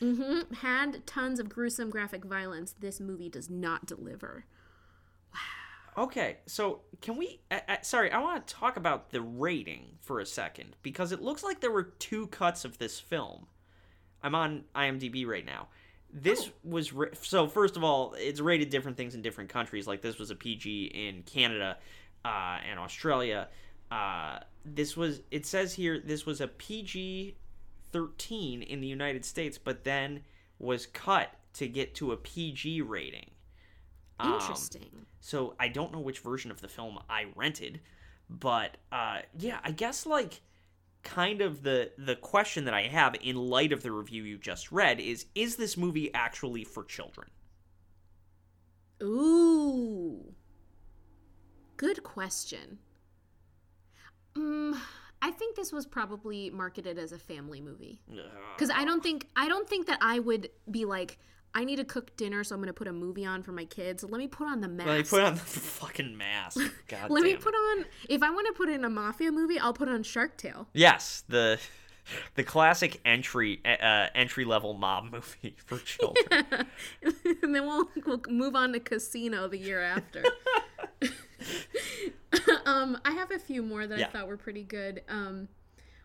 Mhm, 0.00 0.52
had 0.56 1.06
tons 1.06 1.38
of 1.40 1.48
gruesome 1.48 1.90
graphic 1.90 2.24
violence. 2.24 2.74
This 2.78 3.00
movie 3.00 3.28
does 3.28 3.48
not 3.48 3.86
deliver. 3.86 4.44
Wow. 5.32 6.04
Okay, 6.04 6.38
so 6.46 6.82
can 7.00 7.16
we? 7.16 7.40
I, 7.50 7.62
I, 7.68 7.78
sorry, 7.82 8.10
I 8.12 8.18
want 8.18 8.46
to 8.46 8.54
talk 8.54 8.76
about 8.76 9.10
the 9.10 9.20
rating 9.22 9.96
for 10.00 10.20
a 10.20 10.26
second 10.26 10.76
because 10.82 11.12
it 11.12 11.22
looks 11.22 11.42
like 11.42 11.60
there 11.60 11.70
were 11.72 11.82
two 11.98 12.26
cuts 12.28 12.64
of 12.64 12.78
this 12.78 13.00
film. 13.00 13.46
I'm 14.22 14.34
on 14.34 14.64
IMDb 14.74 15.26
right 15.26 15.46
now. 15.46 15.68
This 16.12 16.50
was 16.64 16.92
ra- 16.92 17.08
so. 17.20 17.48
First 17.48 17.76
of 17.76 17.84
all, 17.84 18.14
it's 18.16 18.40
rated 18.40 18.70
different 18.70 18.96
things 18.96 19.14
in 19.14 19.22
different 19.22 19.50
countries. 19.50 19.86
Like 19.86 20.00
this 20.00 20.18
was 20.18 20.30
a 20.30 20.34
PG 20.34 20.86
in 20.86 21.22
Canada 21.22 21.76
uh, 22.24 22.58
and 22.68 22.78
Australia. 22.78 23.48
Uh, 23.90 24.38
this 24.64 24.96
was. 24.96 25.20
It 25.30 25.44
says 25.44 25.74
here 25.74 26.00
this 26.02 26.24
was 26.24 26.40
a 26.40 26.48
PG 26.48 27.36
13 27.92 28.62
in 28.62 28.80
the 28.80 28.86
United 28.86 29.24
States, 29.24 29.58
but 29.58 29.84
then 29.84 30.22
was 30.58 30.86
cut 30.86 31.30
to 31.54 31.68
get 31.68 31.94
to 31.96 32.12
a 32.12 32.16
PG 32.16 32.82
rating. 32.82 33.30
Um, 34.20 34.34
Interesting. 34.34 35.06
so 35.20 35.54
I 35.60 35.68
don't 35.68 35.92
know 35.92 36.00
which 36.00 36.20
version 36.20 36.50
of 36.50 36.60
the 36.60 36.68
film 36.68 36.98
I 37.08 37.26
rented, 37.36 37.80
but 38.28 38.76
uh, 38.90 39.18
yeah, 39.38 39.58
I 39.62 39.70
guess 39.70 40.06
like 40.06 40.40
kind 41.08 41.40
of 41.40 41.62
the 41.62 41.90
the 41.96 42.16
question 42.16 42.66
that 42.66 42.74
I 42.74 42.82
have 42.82 43.16
in 43.22 43.36
light 43.36 43.72
of 43.72 43.82
the 43.82 43.90
review 43.90 44.24
you 44.24 44.36
just 44.36 44.70
read 44.70 45.00
is 45.00 45.26
is 45.34 45.56
this 45.56 45.76
movie 45.76 46.12
actually 46.12 46.64
for 46.64 46.84
children? 46.84 47.28
Ooh. 49.02 50.34
Good 51.76 52.02
question. 52.02 52.78
Mm, 54.34 54.78
I 55.22 55.30
think 55.30 55.56
this 55.56 55.72
was 55.72 55.86
probably 55.86 56.50
marketed 56.50 56.98
as 56.98 57.12
a 57.12 57.18
family 57.18 57.60
movie. 57.60 58.02
Cuz 58.58 58.70
I 58.70 58.84
don't 58.84 59.02
think 59.02 59.28
I 59.34 59.48
don't 59.48 59.68
think 59.68 59.86
that 59.86 59.98
I 60.02 60.18
would 60.18 60.50
be 60.70 60.84
like 60.84 61.18
I 61.54 61.64
need 61.64 61.76
to 61.76 61.84
cook 61.84 62.16
dinner 62.16 62.44
so 62.44 62.54
I'm 62.54 62.60
going 62.60 62.68
to 62.68 62.72
put 62.72 62.88
a 62.88 62.92
movie 62.92 63.24
on 63.26 63.42
for 63.42 63.52
my 63.52 63.64
kids. 63.64 64.04
Let 64.04 64.18
me 64.18 64.28
put 64.28 64.46
on 64.46 64.60
the 64.60 64.68
mask. 64.68 64.88
Like 64.88 65.08
put 65.08 65.22
on 65.22 65.34
the 65.34 65.40
fucking 65.40 66.16
mask. 66.16 66.60
God 66.88 67.10
Let 67.10 67.24
me 67.24 67.36
put 67.36 67.54
on 67.54 67.84
if 68.08 68.22
I 68.22 68.30
want 68.30 68.46
to 68.46 68.52
put 68.52 68.68
in 68.68 68.84
a 68.84 68.90
mafia 68.90 69.32
movie, 69.32 69.58
I'll 69.58 69.72
put 69.72 69.88
on 69.88 70.02
Shark 70.02 70.36
Tale. 70.36 70.68
Yes, 70.72 71.24
the 71.28 71.58
the 72.34 72.42
classic 72.42 73.00
entry 73.04 73.60
uh, 73.64 74.06
entry 74.14 74.44
level 74.44 74.74
mob 74.74 75.04
movie 75.12 75.56
for 75.64 75.78
children. 75.78 76.26
and 77.42 77.54
then 77.54 77.66
we'll, 77.66 77.88
we'll 78.06 78.22
move 78.28 78.54
on 78.54 78.72
to 78.72 78.80
Casino 78.80 79.48
the 79.48 79.58
year 79.58 79.80
after. 79.80 80.24
um, 82.66 82.98
I 83.04 83.12
have 83.12 83.30
a 83.30 83.38
few 83.38 83.62
more 83.62 83.86
that 83.86 83.98
Yeah. 83.98 84.06
I 84.06 84.10
thought 84.10 84.28
were 84.28 84.36
pretty 84.36 84.62
good. 84.62 85.02
Um, 85.08 85.48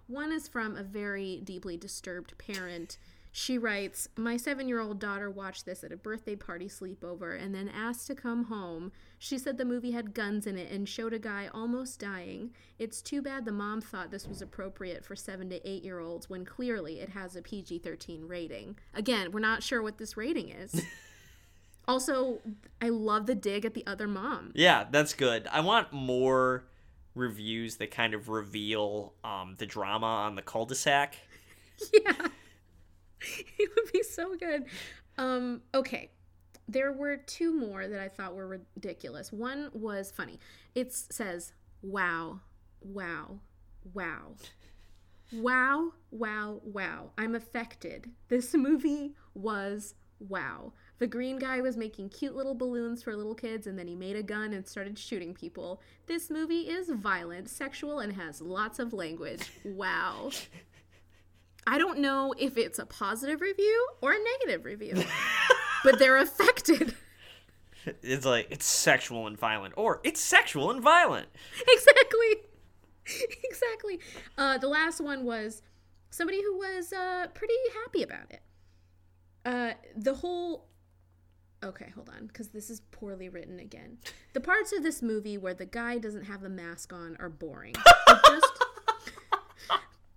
one 0.08 0.32
is 0.32 0.48
from 0.48 0.76
a 0.76 0.84
very 0.84 1.42
deeply 1.44 1.78
disturbed 1.78 2.38
parent. 2.38 2.98
She 3.36 3.58
writes, 3.58 4.08
My 4.16 4.38
seven 4.38 4.68
year 4.68 4.80
old 4.80 5.00
daughter 5.00 5.28
watched 5.28 5.66
this 5.66 5.84
at 5.84 5.92
a 5.92 5.98
birthday 5.98 6.36
party 6.36 6.68
sleepover 6.68 7.36
and 7.42 7.54
then 7.54 7.68
asked 7.68 8.06
to 8.08 8.16
come 8.16 8.44
home. 8.44 8.92
She 9.18 9.40
said 9.40 9.58
the 9.58 9.66
movie 9.66 9.90
had 9.90 10.14
guns 10.14 10.46
in 10.46 10.56
it 10.56 10.72
and 10.72 10.88
showed 10.88 11.14
a 11.14 11.20
guy 11.20 11.50
almost 11.52 12.00
dying. 12.00 12.52
It's 12.78 13.02
too 13.02 13.24
bad 13.24 13.46
the 13.46 13.52
mom 13.52 13.82
thought 13.82 14.12
this 14.12 14.28
was 14.28 14.44
appropriate 14.44 15.04
for 15.04 15.16
seven 15.16 15.50
to 15.50 15.68
eight 15.68 15.84
year 15.84 16.00
olds 16.00 16.30
when 16.30 16.46
clearly 16.46 17.00
it 17.00 17.10
has 17.10 17.36
a 17.36 17.42
PG 17.42 17.80
13 17.80 18.28
rating. 18.28 18.78
Again, 18.94 19.32
we're 19.32 19.40
not 19.40 19.64
sure 19.64 19.82
what 19.82 19.98
this 19.98 20.16
rating 20.16 20.50
is. 20.50 20.86
also, 21.88 22.38
I 22.84 22.90
love 22.90 23.26
the 23.26 23.34
dig 23.34 23.66
at 23.66 23.74
the 23.74 23.86
other 23.88 24.08
mom. 24.08 24.52
Yeah, 24.54 24.86
that's 24.92 25.16
good. 25.16 25.48
I 25.52 25.62
want 25.62 25.92
more 25.92 26.66
reviews 27.16 27.78
that 27.78 27.90
kind 27.90 28.14
of 28.14 28.30
reveal 28.30 29.16
um, 29.24 29.56
the 29.58 29.66
drama 29.66 30.06
on 30.06 30.36
the 30.36 30.44
cul-de-sac. 30.44 31.16
yeah. 31.94 32.28
it 33.58 33.70
would 33.76 33.92
be 33.92 34.04
so 34.04 34.36
good. 34.36 34.66
Um, 35.18 35.62
okay. 35.74 36.12
There 36.68 36.94
were 36.94 37.18
two 37.18 37.54
more 37.54 37.88
that 37.88 38.00
I 38.00 38.08
thought 38.08 38.36
were 38.36 38.48
ridiculous. 38.76 39.34
One 39.34 39.70
was 39.74 40.12
funny. 40.12 40.40
It 40.76 40.94
says, 40.94 41.52
wow, 41.82 42.40
wow, 42.82 43.40
wow. 43.94 44.36
Wow, 45.34 45.94
wow, 46.12 46.62
wow. 46.64 47.12
I'm 47.18 47.36
affected. 47.36 48.12
This 48.30 48.54
movie 48.54 49.16
was 49.34 49.96
wow. 50.20 50.74
The 51.00 51.08
green 51.08 51.38
guy 51.38 51.60
was 51.60 51.76
making 51.76 52.10
cute 52.10 52.36
little 52.36 52.56
balloons 52.56 53.04
for 53.04 53.16
little 53.16 53.36
kids 53.36 53.68
and 53.68 53.78
then 53.78 53.88
he 53.88 53.96
made 53.96 54.16
a 54.16 54.24
gun 54.24 54.54
and 54.54 54.66
started 54.66 54.98
shooting 54.98 55.34
people. 55.34 55.82
This 56.06 56.30
movie 56.30 56.70
is 56.70 56.90
violent, 56.90 57.50
sexual, 57.50 58.00
and 58.00 58.14
has 58.14 58.42
lots 58.42 58.80
of 58.80 58.94
language. 58.94 59.52
Wow. 59.66 60.32
I 61.66 61.78
don't 61.78 62.00
know 62.00 62.34
if 62.38 62.58
it's 62.58 62.80
a 62.80 62.86
positive 62.86 63.42
review 63.42 63.88
or 64.02 64.12
a 64.12 64.18
negative 64.40 64.66
review, 64.66 65.04
but 65.84 66.00
they're 66.00 66.18
affected. 66.18 66.96
It's 68.02 68.26
like 68.26 68.48
it's 68.50 68.66
sexual 68.66 69.28
and 69.28 69.38
violent, 69.38 69.74
or 69.78 70.00
it's 70.04 70.22
sexual 70.22 70.72
and 70.72 70.82
violent. 70.82 71.28
exactly. 71.68 72.50
exactly. 73.44 74.00
Uh, 74.38 74.58
the 74.58 74.68
last 74.68 75.02
one 75.02 75.26
was 75.26 75.62
somebody 76.10 76.42
who 76.42 76.58
was 76.58 76.94
uh, 76.94 77.28
pretty 77.34 77.54
happy 77.84 78.04
about 78.04 78.32
it. 78.32 78.42
Uh, 79.46 79.74
the 79.96 80.14
whole. 80.16 80.68
Okay, 81.64 81.92
hold 81.96 82.10
on, 82.10 82.28
because 82.28 82.50
this 82.50 82.70
is 82.70 82.82
poorly 82.92 83.30
written 83.30 83.58
again. 83.60 83.98
The 84.34 84.42
parts 84.42 84.74
of 84.74 84.84
this 84.84 85.02
movie 85.02 85.38
where 85.38 85.54
the 85.54 85.66
guy 85.66 85.98
doesn't 85.98 86.26
have 86.26 86.42
the 86.42 86.50
mask 86.50 86.92
on 86.92 87.16
are 87.20 87.30
boring. 87.30 87.76
But 88.06 88.22
just, 88.26 88.53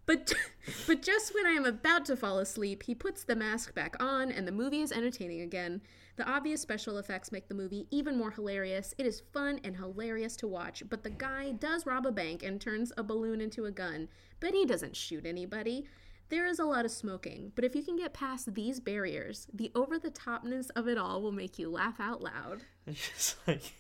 but, 0.07 0.33
but 0.87 1.03
just 1.03 1.35
when 1.35 1.47
I 1.47 1.51
am 1.51 1.65
about 1.65 2.05
to 2.07 2.17
fall 2.17 2.39
asleep, 2.39 2.85
he 2.85 2.95
puts 2.95 3.25
the 3.25 3.37
mask 3.37 3.75
back 3.75 3.97
on, 4.01 4.31
and 4.33 4.47
the 4.47 4.53
movie 4.53 4.81
is 4.81 4.93
entertaining 4.93 5.41
again. 5.43 5.83
The 6.17 6.29
obvious 6.29 6.63
special 6.63 6.97
effects 6.97 7.31
make 7.31 7.49
the 7.49 7.55
movie 7.55 7.87
even 7.91 8.17
more 8.17 8.31
hilarious. 8.31 8.95
It 8.97 9.05
is 9.05 9.23
fun 9.33 9.61
and 9.63 9.77
hilarious 9.77 10.35
to 10.37 10.49
watch, 10.49 10.83
but 10.89 11.03
the 11.03 11.11
guy 11.11 11.53
does 11.53 11.85
rob 11.85 12.07
a 12.07 12.13
bank 12.13 12.43
and 12.43 12.59
turns 12.61 12.91
a 12.97 13.03
balloon 13.03 13.41
into 13.43 13.67
a 13.67 13.71
gun, 13.71 14.09
but 14.41 14.55
he 14.55 14.65
doesn't 14.65 14.97
shoot 14.97 15.27
anybody. 15.27 15.85
There 16.29 16.47
is 16.47 16.59
a 16.59 16.65
lot 16.65 16.85
of 16.85 16.91
smoking, 16.91 17.53
but 17.55 17.65
if 17.65 17.77
you 17.77 17.83
can 17.83 17.97
get 17.97 18.13
past 18.15 18.55
these 18.55 18.81
barriers, 18.81 19.47
the 19.53 19.71
over 19.75 19.99
the 19.99 20.11
topness 20.11 20.71
of 20.75 20.89
it 20.89 20.99
all 20.99 21.21
will 21.23 21.33
make 21.33 21.59
you 21.59 21.71
laugh 21.71 22.01
out 22.01 22.21
loud. 22.23 22.63
It's 22.87 23.09
just 23.15 23.37
like 23.47 23.75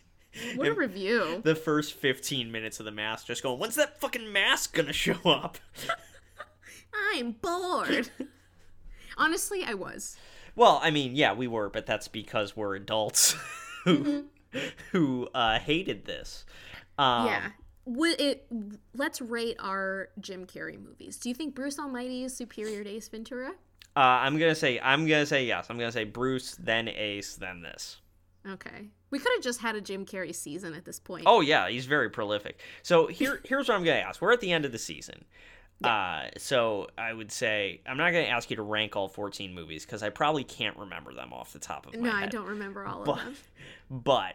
What 0.56 0.68
a 0.68 0.72
review. 0.74 1.40
the 1.42 1.54
first 1.56 1.94
15 1.94 2.52
minutes 2.52 2.78
of 2.78 2.84
the 2.84 2.92
mask 2.92 3.26
just 3.26 3.42
going, 3.42 3.58
when's 3.58 3.74
that 3.76 3.98
fucking 4.00 4.30
mask 4.32 4.74
gonna 4.74 4.92
show 4.92 5.18
up? 5.24 5.58
I'm 7.14 7.32
bored. 7.32 8.10
Honestly, 9.16 9.64
I 9.64 9.74
was. 9.74 10.16
Well, 10.54 10.80
I 10.82 10.90
mean, 10.90 11.16
yeah, 11.16 11.32
we 11.34 11.46
were, 11.46 11.68
but 11.68 11.86
that's 11.86 12.08
because 12.08 12.56
we're 12.56 12.76
adults 12.76 13.36
who 13.84 14.26
who 14.92 15.28
uh, 15.34 15.58
hated 15.58 16.04
this. 16.04 16.44
Um, 16.98 17.26
yeah. 17.26 17.50
Would 17.84 18.20
it 18.20 18.46
let's 18.94 19.20
rate 19.20 19.56
our 19.60 20.08
Jim 20.18 20.44
Carrey 20.44 20.82
movies. 20.82 21.18
Do 21.18 21.28
you 21.28 21.34
think 21.34 21.54
Bruce 21.54 21.78
Almighty 21.78 22.24
is 22.24 22.36
superior 22.36 22.82
to 22.82 22.90
Ace 22.90 23.08
Ventura? 23.08 23.50
Uh, 23.94 24.00
I'm 24.00 24.38
gonna 24.38 24.54
say 24.54 24.80
I'm 24.80 25.06
gonna 25.06 25.26
say 25.26 25.44
yes. 25.46 25.66
I'm 25.70 25.78
gonna 25.78 25.92
say 25.92 26.04
Bruce, 26.04 26.56
then 26.56 26.88
Ace, 26.88 27.36
then 27.36 27.62
this. 27.62 27.98
Okay. 28.48 28.88
We 29.10 29.18
could 29.18 29.32
have 29.34 29.42
just 29.42 29.60
had 29.60 29.76
a 29.76 29.80
Jim 29.80 30.04
Carrey 30.04 30.34
season 30.34 30.74
at 30.74 30.84
this 30.84 30.98
point. 30.98 31.24
Oh 31.26 31.40
yeah, 31.40 31.68
he's 31.68 31.86
very 31.86 32.10
prolific. 32.10 32.58
So 32.82 33.06
here 33.06 33.40
here's 33.44 33.68
what 33.68 33.76
I'm 33.76 33.84
gonna 33.84 33.98
ask. 33.98 34.20
We're 34.20 34.32
at 34.32 34.40
the 34.40 34.52
end 34.52 34.64
of 34.64 34.72
the 34.72 34.78
season. 34.78 35.24
Uh, 35.84 36.28
so 36.38 36.88
I 36.96 37.12
would 37.12 37.30
say 37.30 37.80
I'm 37.86 37.96
not 37.96 38.12
gonna 38.12 38.24
ask 38.24 38.50
you 38.50 38.56
to 38.56 38.62
rank 38.62 38.96
all 38.96 39.08
14 39.08 39.54
movies 39.54 39.84
because 39.84 40.02
I 40.02 40.08
probably 40.08 40.44
can't 40.44 40.76
remember 40.78 41.12
them 41.12 41.32
off 41.32 41.52
the 41.52 41.58
top 41.58 41.86
of 41.86 41.94
my 41.94 42.00
no, 42.00 42.10
head. 42.10 42.20
No, 42.20 42.24
I 42.24 42.26
don't 42.26 42.48
remember 42.48 42.86
all 42.86 43.04
But 43.04 43.18
of 43.18 43.24
them. 43.24 43.36
but 43.90 44.34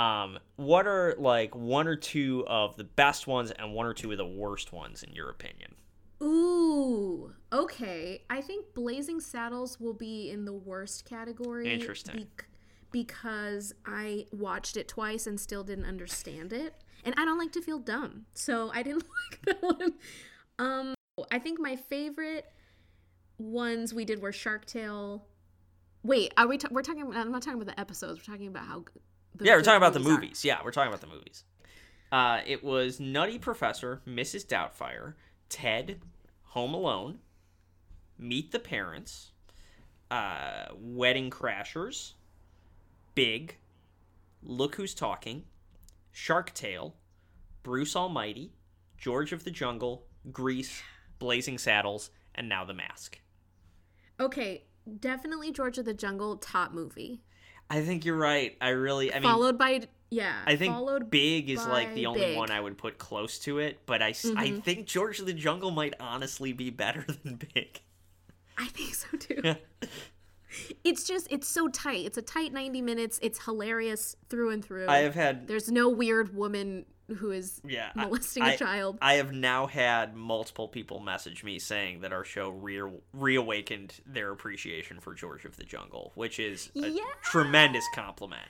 um, 0.00 0.38
what 0.56 0.86
are 0.86 1.14
like 1.18 1.54
one 1.54 1.88
or 1.88 1.96
two 1.96 2.44
of 2.46 2.76
the 2.76 2.84
best 2.84 3.26
ones 3.26 3.50
and 3.50 3.74
one 3.74 3.86
or 3.86 3.94
two 3.94 4.10
of 4.12 4.18
the 4.18 4.26
worst 4.26 4.72
ones 4.72 5.02
in 5.02 5.12
your 5.14 5.28
opinion? 5.28 5.74
Ooh, 6.22 7.32
okay. 7.52 8.22
I 8.28 8.40
think 8.40 8.74
Blazing 8.74 9.20
Saddles 9.20 9.78
will 9.78 9.92
be 9.92 10.30
in 10.30 10.44
the 10.44 10.52
worst 10.52 11.04
category. 11.04 11.72
Interesting. 11.72 12.16
bec- 12.16 12.46
because 12.90 13.74
I 13.84 14.26
watched 14.32 14.76
it 14.76 14.88
twice 14.88 15.26
and 15.26 15.38
still 15.38 15.62
didn't 15.62 15.84
understand 15.84 16.52
it. 16.52 16.74
And 17.04 17.14
I 17.16 17.24
don't 17.24 17.38
like 17.38 17.52
to 17.52 17.62
feel 17.62 17.78
dumb. 17.78 18.26
So 18.34 18.70
I 18.72 18.82
didn't 18.82 19.04
like 19.30 19.42
that 19.42 19.62
one. 19.62 19.94
Um, 20.58 20.94
I 21.30 21.38
think 21.38 21.60
my 21.60 21.76
favorite 21.76 22.46
ones 23.38 23.94
we 23.94 24.04
did 24.04 24.20
were 24.20 24.32
Shark 24.32 24.66
Tale. 24.66 25.24
Wait, 26.02 26.32
are 26.36 26.46
we? 26.46 26.58
Ta- 26.58 26.68
we're 26.70 26.82
talking. 26.82 27.10
I'm 27.14 27.32
not 27.32 27.42
talking 27.42 27.60
about 27.60 27.74
the 27.74 27.80
episodes. 27.80 28.18
We're 28.20 28.32
talking 28.32 28.48
about 28.48 28.66
how. 28.66 28.84
yeah, 29.40 29.54
we're 29.54 29.62
talking 29.62 29.76
about 29.76 29.94
the 29.94 30.00
are. 30.00 30.14
movies. 30.14 30.44
Yeah, 30.44 30.58
we're 30.64 30.70
talking 30.70 30.88
about 30.88 31.00
the 31.00 31.06
movies. 31.08 31.44
Uh, 32.10 32.40
it 32.46 32.64
was 32.64 32.98
Nutty 32.98 33.38
Professor, 33.38 34.00
Mrs. 34.06 34.46
Doubtfire, 34.46 35.14
Ted, 35.48 36.00
Home 36.44 36.72
Alone, 36.72 37.18
Meet 38.18 38.50
the 38.50 38.58
Parents, 38.58 39.32
uh, 40.10 40.66
Wedding 40.74 41.30
Crashers, 41.30 42.14
Big, 43.14 43.56
Look 44.42 44.76
Who's 44.76 44.94
Talking, 44.94 45.44
Shark 46.10 46.54
Tale, 46.54 46.94
Bruce 47.62 47.94
Almighty, 47.94 48.52
George 48.96 49.32
of 49.32 49.44
the 49.44 49.50
Jungle, 49.50 50.06
Grease, 50.32 50.82
Blazing 51.18 51.58
Saddles, 51.58 52.10
and 52.34 52.48
now 52.48 52.64
The 52.64 52.74
Mask. 52.74 53.20
Okay, 54.20 54.64
definitely 55.00 55.52
George 55.52 55.78
of 55.78 55.84
the 55.84 55.94
Jungle 55.94 56.36
top 56.36 56.72
movie. 56.72 57.22
I 57.70 57.82
think 57.82 58.04
you're 58.04 58.16
right. 58.16 58.56
I 58.60 58.70
really, 58.70 59.12
I 59.12 59.16
mean, 59.16 59.24
followed 59.24 59.58
by 59.58 59.88
yeah. 60.10 60.36
I 60.46 60.56
think 60.56 60.72
followed 60.72 61.10
Big 61.10 61.50
is 61.50 61.66
like 61.66 61.94
the 61.94 62.06
only 62.06 62.20
Big. 62.20 62.36
one 62.36 62.50
I 62.50 62.60
would 62.60 62.78
put 62.78 62.98
close 62.98 63.38
to 63.40 63.58
it, 63.58 63.80
but 63.84 64.02
I, 64.02 64.10
s- 64.10 64.24
I 64.24 64.48
mm-hmm. 64.48 64.60
think 64.60 64.86
George 64.86 65.18
of 65.20 65.26
the 65.26 65.34
Jungle 65.34 65.70
might 65.70 65.94
honestly 66.00 66.52
be 66.52 66.70
better 66.70 67.04
than 67.22 67.40
Big. 67.54 67.80
I 68.56 68.66
think 68.68 68.94
so 68.94 69.16
too. 69.18 69.56
it's 70.84 71.04
just 71.04 71.26
it's 71.30 71.46
so 71.46 71.68
tight. 71.68 72.06
It's 72.06 72.18
a 72.18 72.22
tight 72.22 72.52
90 72.52 72.82
minutes. 72.82 73.18
It's 73.22 73.44
hilarious 73.44 74.16
through 74.28 74.50
and 74.50 74.64
through. 74.64 74.88
I 74.88 74.98
have 74.98 75.14
had 75.14 75.46
There's 75.46 75.70
no 75.70 75.88
weird 75.88 76.34
woman 76.34 76.86
who 77.16 77.30
is 77.30 77.60
yeah 77.66 77.90
molesting 77.94 78.42
I- 78.42 78.52
a 78.52 78.58
child. 78.58 78.98
I 79.00 79.14
have 79.14 79.32
now 79.32 79.66
had 79.66 80.14
multiple 80.14 80.68
people 80.68 81.00
message 81.00 81.42
me 81.42 81.58
saying 81.58 82.00
that 82.00 82.12
our 82.12 82.24
show 82.24 82.50
re- 82.50 82.82
reawakened 83.12 83.94
their 84.06 84.30
appreciation 84.30 85.00
for 85.00 85.14
George 85.14 85.44
of 85.44 85.56
the 85.56 85.64
Jungle, 85.64 86.12
which 86.14 86.38
is 86.38 86.70
a 86.76 86.88
Yeah. 86.88 87.02
tremendous 87.22 87.84
compliment. 87.94 88.46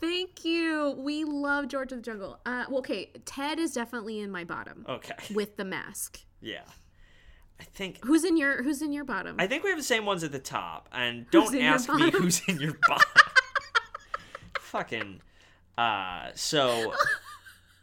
Thank 0.00 0.44
you. 0.44 0.96
We 0.98 1.24
love 1.24 1.68
George 1.68 1.92
of 1.92 1.98
the 1.98 2.02
Jungle. 2.02 2.40
Uh, 2.44 2.64
well, 2.68 2.78
okay, 2.80 3.10
Ted 3.24 3.58
is 3.60 3.72
definitely 3.72 4.18
in 4.20 4.30
my 4.30 4.42
bottom 4.44 4.84
Okay, 4.88 5.14
with 5.34 5.56
the 5.56 5.64
mask. 5.64 6.20
yeah, 6.40 6.62
I 7.60 7.64
think 7.64 8.04
Who's 8.04 8.24
in 8.24 8.36
your 8.36 8.62
Who's 8.64 8.82
in 8.82 8.92
your 8.92 9.04
bottom? 9.04 9.36
I 9.38 9.46
think 9.46 9.62
we 9.62 9.70
have 9.70 9.78
the 9.78 9.84
same 9.84 10.04
ones 10.04 10.24
at 10.24 10.32
the 10.32 10.40
top, 10.40 10.88
and 10.92 11.30
don't 11.30 11.54
ask 11.56 11.88
me 11.92 12.10
who's 12.10 12.42
in 12.48 12.58
your 12.60 12.76
bottom. 12.88 13.08
Fucking. 14.60 15.20
Uh, 15.78 16.28
so, 16.34 16.92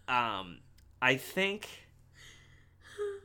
um, 0.09 0.59
I 1.01 1.15
think, 1.15 1.67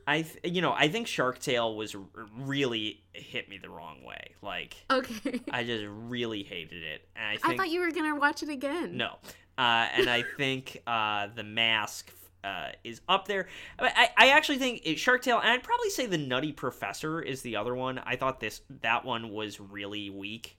I 0.07 0.21
th- 0.21 0.53
you 0.53 0.61
know 0.61 0.71
I 0.71 0.87
think 0.87 1.07
Shark 1.07 1.39
Tale 1.39 1.75
was 1.75 1.95
r- 1.95 2.01
really 2.37 3.03
hit 3.13 3.49
me 3.49 3.57
the 3.57 3.69
wrong 3.69 4.03
way. 4.03 4.31
Like 4.41 4.75
okay. 4.89 5.41
I 5.51 5.63
just 5.63 5.83
really 5.89 6.43
hated 6.43 6.83
it, 6.83 7.07
and 7.15 7.39
I 7.43 7.51
I 7.51 7.57
thought 7.57 7.69
you 7.69 7.81
were 7.81 7.91
gonna 7.91 8.15
watch 8.15 8.43
it 8.43 8.49
again. 8.49 8.97
no, 8.97 9.17
uh, 9.57 9.87
and 9.93 10.07
I 10.09 10.23
think 10.37 10.81
uh, 10.87 11.27
the 11.35 11.43
mask. 11.43 12.11
Uh, 12.43 12.69
is 12.83 13.01
up 13.09 13.27
there. 13.27 13.47
I, 13.79 14.09
I 14.15 14.27
actually 14.29 14.59
think 14.59 14.81
it, 14.85 14.99
Shark 14.99 15.23
Tale, 15.23 15.39
and 15.39 15.49
I'd 15.49 15.63
probably 15.63 15.89
say 15.89 16.05
the 16.05 16.19
Nutty 16.19 16.51
Professor 16.51 17.19
is 17.19 17.41
the 17.41 17.55
other 17.55 17.73
one. 17.73 17.97
I 18.05 18.17
thought 18.17 18.39
this 18.39 18.61
that 18.81 19.03
one 19.03 19.29
was 19.31 19.59
really 19.59 20.11
weak 20.11 20.55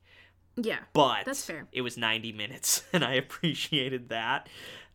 Yeah. 0.57 0.79
but 0.93 1.27
That's 1.27 1.45
fair. 1.45 1.69
it 1.71 1.83
was 1.83 1.97
90 1.97 2.33
minutes 2.33 2.83
and 2.93 3.05
i 3.05 3.13
appreciated 3.13 4.09
that 4.09 4.49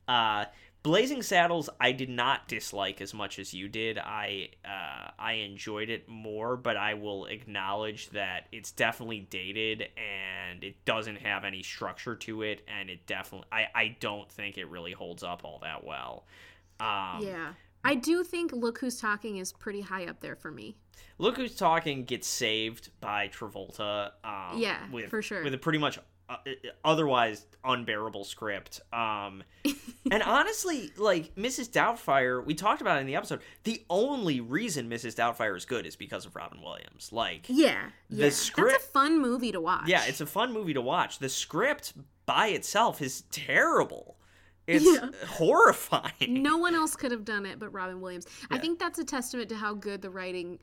uh 0.10 0.46
blazing 0.84 1.22
saddles 1.22 1.70
i 1.80 1.92
did 1.92 2.10
not 2.10 2.48
dislike 2.48 3.02
as 3.02 3.14
much 3.14 3.38
as 3.38 3.54
you 3.54 3.68
did 3.68 3.98
i 4.00 4.50
uh 4.66 5.10
i 5.20 5.34
enjoyed 5.34 5.90
it 5.90 6.08
more 6.10 6.58
but 6.58 6.76
i 6.76 6.94
will 6.94 7.26
acknowledge 7.26 8.10
that 8.10 8.48
it's 8.52 8.72
definitely 8.72 9.20
dated 9.30 9.88
and 9.98 10.64
it 10.64 10.84
doesn't 10.86 11.18
have 11.18 11.44
any 11.44 11.62
structure 11.62 12.16
to 12.16 12.42
it 12.42 12.62
and 12.68 12.90
it 12.90 13.06
definitely 13.06 13.48
i 13.52 13.68
i 13.76 13.98
don't 14.00 14.32
think 14.32 14.58
it 14.58 14.68
really 14.70 14.92
holds 14.92 15.24
up 15.24 15.42
all 15.44 15.60
that 15.62 15.84
well 15.84 16.26
um 16.80 17.20
yeah. 17.22 17.54
I 17.84 17.96
do 17.96 18.24
think 18.24 18.52
Look 18.52 18.80
Who's 18.80 19.00
Talking 19.00 19.38
is 19.38 19.52
pretty 19.52 19.82
high 19.82 20.06
up 20.06 20.20
there 20.20 20.36
for 20.36 20.52
me. 20.52 20.76
Look 21.18 21.38
Who's 21.38 21.56
Talking 21.56 22.06
gets 22.06 22.28
saved 22.28 22.90
by 23.00 23.28
Travolta. 23.28 24.12
Um, 24.24 24.60
Yeah, 24.60 24.78
with, 24.92 25.10
for 25.10 25.22
sure. 25.22 25.44
With 25.44 25.54
a 25.54 25.58
pretty 25.58 25.80
much 25.80 26.00
uh, 26.32 26.38
otherwise 26.86 27.46
unbearable 27.64 28.24
script. 28.24 28.82
Um, 28.94 29.44
and 30.12 30.24
honestly, 30.24 30.92
like 30.98 31.36
Mrs. 31.36 31.70
Doubtfire, 31.70 32.44
we 32.46 32.54
talked 32.56 32.82
about 32.82 32.98
it 32.98 33.02
in 33.02 33.08
the 33.08 33.16
episode. 33.16 33.42
The 33.64 33.84
only 33.90 34.40
reason 34.42 34.90
Mrs. 34.90 35.16
Doubtfire 35.16 35.56
is 35.58 35.66
good 35.66 35.86
is 35.86 35.96
because 35.96 36.26
of 36.26 36.36
Robin 36.36 36.62
Williams. 36.62 37.10
Like, 37.12 37.46
Yeah. 37.48 37.90
The 38.10 38.24
yeah. 38.26 38.30
script- 38.30 38.72
That's 38.72 38.86
a 38.86 38.88
fun 38.88 39.22
movie 39.22 39.52
to 39.52 39.62
watch. 39.62 39.88
yeah, 39.88 40.06
it's 40.06 40.22
a 40.22 40.26
fun 40.26 40.54
movie 40.54 40.74
to 40.74 40.82
watch. 40.82 41.20
The 41.20 41.30
script 41.30 41.94
by 42.26 42.48
itself 42.48 43.02
is 43.02 43.24
terrible. 43.32 44.18
It's 44.68 44.86
Yeah. 44.86 45.10
horrifying. 45.28 46.42
no 46.42 46.58
one 46.58 46.76
else 46.76 46.96
could 46.96 47.12
have 47.12 47.26
done 47.26 47.46
it 47.46 47.60
but 47.60 47.74
Robin 47.74 48.00
Williams. 48.00 48.26
I 48.50 48.58
think 48.58 48.80
that's 48.80 49.00
a 49.00 49.04
testament 49.04 49.50
to 49.50 49.56
how 49.56 49.74
good 49.74 50.02
the 50.02 50.10
writing 50.10 50.60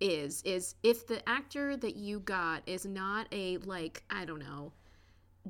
is. 0.00 0.42
Is 0.42 0.76
if 0.82 1.06
the 1.06 1.26
actor 1.28 1.76
that 1.76 1.96
you 1.96 2.20
got 2.20 2.62
is 2.66 2.84
not 2.86 3.26
a 3.32 3.56
like 3.58 4.02
I 4.10 4.24
don't 4.24 4.38
know 4.38 4.72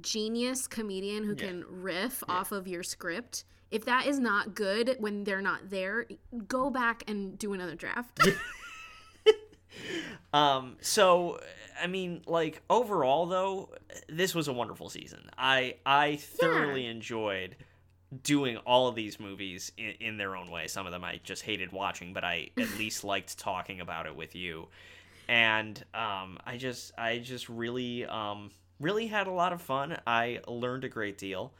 genius 0.03 0.67
comedian 0.67 1.25
who 1.25 1.35
can 1.35 1.65
riff 1.69 2.23
off 2.29 2.53
of 2.53 2.67
your 2.69 2.83
script. 2.83 3.45
If 3.71 3.85
that 3.85 4.07
is 4.07 4.19
not 4.19 4.55
good 4.55 4.97
when 4.99 5.25
they're 5.25 5.43
not 5.43 5.69
there, 5.69 6.07
go 6.47 6.71
back 6.71 7.03
and 7.07 7.39
do 7.39 7.53
another 7.53 7.75
draft. 7.75 8.21
Um, 10.33 10.77
so 10.81 11.41
I 11.81 11.87
mean, 11.87 12.23
like 12.27 12.63
overall 12.69 13.27
though, 13.27 13.71
this 14.09 14.35
was 14.35 14.49
a 14.49 14.53
wonderful 14.53 14.89
season. 14.89 15.31
I 15.37 15.77
I 15.87 16.17
thoroughly 16.17 16.87
enjoyed 16.87 17.57
doing 18.23 18.57
all 18.59 18.89
of 18.89 18.95
these 18.95 19.21
movies 19.21 19.71
in, 19.77 19.95
in 20.01 20.17
their 20.17 20.37
own 20.37 20.51
way. 20.51 20.67
Some 20.67 20.87
of 20.87 20.93
them 20.93 21.05
I 21.05 21.21
just 21.25 21.43
hated 21.43 21.73
watching, 21.73 22.13
but 22.13 22.25
I 22.25 22.51
at 22.57 22.71
least 22.79 23.05
liked 23.05 23.39
talking 23.39 23.81
about 23.81 24.07
it 24.07 24.17
with 24.17 24.35
you. 24.35 24.69
And 25.29 25.83
um, 25.95 26.39
I 26.47 26.57
just 26.59 26.93
I 26.99 27.19
just 27.19 27.49
really 27.49 28.05
um, 28.05 28.51
really 28.81 29.07
had 29.09 29.27
a 29.27 29.31
lot 29.33 29.53
of 29.53 29.61
fun. 29.63 29.99
I 30.07 30.41
learned 30.47 30.85
a 30.85 30.89
great 30.89 31.19
deal. 31.19 31.53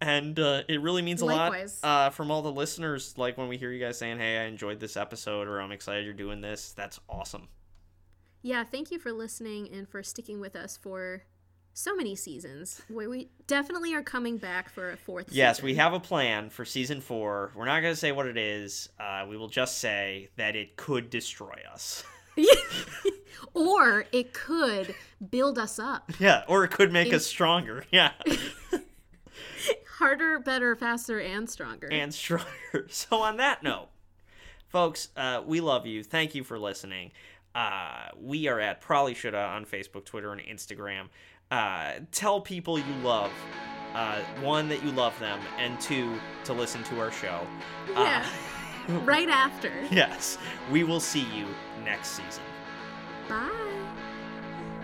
And 0.00 0.38
uh, 0.38 0.62
it 0.68 0.80
really 0.80 1.02
means 1.02 1.22
a 1.22 1.26
Likewise. 1.26 1.80
lot 1.82 2.06
uh, 2.06 2.10
from 2.10 2.30
all 2.30 2.40
the 2.42 2.52
listeners. 2.52 3.14
Like 3.18 3.36
when 3.36 3.48
we 3.48 3.56
hear 3.56 3.72
you 3.72 3.84
guys 3.84 3.98
saying, 3.98 4.18
"Hey, 4.18 4.38
I 4.38 4.44
enjoyed 4.44 4.78
this 4.78 4.96
episode," 4.96 5.48
or 5.48 5.60
"I'm 5.60 5.72
excited 5.72 6.04
you're 6.04 6.14
doing 6.14 6.40
this." 6.40 6.72
That's 6.72 7.00
awesome. 7.08 7.48
yeah, 8.42 8.62
thank 8.62 8.92
you 8.92 9.00
for 9.00 9.10
listening 9.10 9.68
and 9.72 9.88
for 9.88 10.04
sticking 10.04 10.38
with 10.40 10.54
us 10.54 10.76
for 10.76 11.24
so 11.74 11.96
many 11.96 12.14
seasons. 12.14 12.80
We, 12.88 13.08
we 13.08 13.30
definitely 13.48 13.92
are 13.94 14.02
coming 14.04 14.36
back 14.38 14.68
for 14.70 14.90
a 14.92 14.96
fourth 14.96 15.30
Yes, 15.32 15.56
season. 15.56 15.66
we 15.66 15.74
have 15.74 15.92
a 15.94 16.00
plan 16.00 16.48
for 16.50 16.64
season 16.64 17.00
four. 17.00 17.50
We're 17.56 17.64
not 17.66 17.80
going 17.82 17.92
to 17.92 17.98
say 17.98 18.12
what 18.12 18.26
it 18.26 18.36
is. 18.36 18.88
Uh, 19.00 19.26
we 19.28 19.36
will 19.36 19.48
just 19.48 19.78
say 19.78 20.28
that 20.36 20.54
it 20.54 20.76
could 20.76 21.10
destroy 21.10 21.56
us. 21.72 22.04
or 23.54 24.04
it 24.12 24.32
could 24.32 24.94
build 25.30 25.58
us 25.58 25.78
up. 25.78 26.10
yeah, 26.18 26.42
or 26.48 26.64
it 26.64 26.70
could 26.70 26.92
make 26.92 27.12
us 27.12 27.26
stronger. 27.26 27.84
Yeah, 27.90 28.12
Harder, 29.98 30.38
better, 30.38 30.76
faster, 30.76 31.18
and 31.20 31.48
stronger. 31.50 31.88
and 31.90 32.14
stronger. 32.14 32.46
So, 32.90 33.16
on 33.22 33.38
that 33.38 33.62
note, 33.62 33.88
folks, 34.68 35.08
uh, 35.16 35.42
we 35.44 35.60
love 35.60 35.86
you. 35.86 36.04
Thank 36.04 36.34
you 36.34 36.44
for 36.44 36.58
listening. 36.58 37.10
Uh, 37.54 38.08
we 38.20 38.46
are 38.46 38.60
at 38.60 38.80
Probably 38.80 39.14
Shoulda 39.14 39.38
on 39.38 39.64
Facebook, 39.64 40.04
Twitter, 40.04 40.30
and 40.32 40.40
Instagram. 40.42 41.08
Uh, 41.50 41.94
tell 42.12 42.40
people 42.40 42.78
you 42.78 42.94
love. 43.02 43.32
Uh, 43.94 44.20
one, 44.42 44.68
that 44.68 44.84
you 44.84 44.92
love 44.92 45.18
them, 45.18 45.40
and 45.58 45.80
two, 45.80 46.14
to 46.44 46.52
listen 46.52 46.84
to 46.84 47.00
our 47.00 47.10
show. 47.10 47.40
Uh, 47.96 48.02
yeah. 48.02 48.26
right 49.04 49.30
after. 49.30 49.72
Yes, 49.90 50.36
we 50.70 50.84
will 50.84 51.00
see 51.00 51.26
you 51.34 51.46
next 51.84 52.08
season. 52.10 52.44
Bye. 53.28 53.50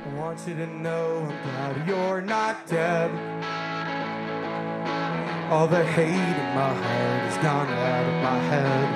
I 0.05 0.09
want 0.17 0.39
you 0.47 0.55
to 0.55 0.67
know 0.67 1.21
I'm 1.21 1.29
glad 1.29 1.89
you're 1.89 2.21
not 2.21 2.67
dead. 2.67 3.11
All 5.51 5.67
the 5.67 5.83
hate 5.83 6.11
in 6.11 6.55
my 6.55 6.75
heart 6.75 7.23
has 7.25 7.37
gone 7.39 7.69
out 7.69 8.05
of 8.05 8.23
my 8.23 8.39
head. 8.51 8.89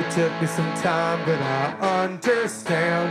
It 0.00 0.10
took 0.10 0.32
me 0.40 0.46
some 0.46 0.74
time, 0.82 1.24
but 1.24 1.40
I 1.40 2.02
understand 2.02 3.10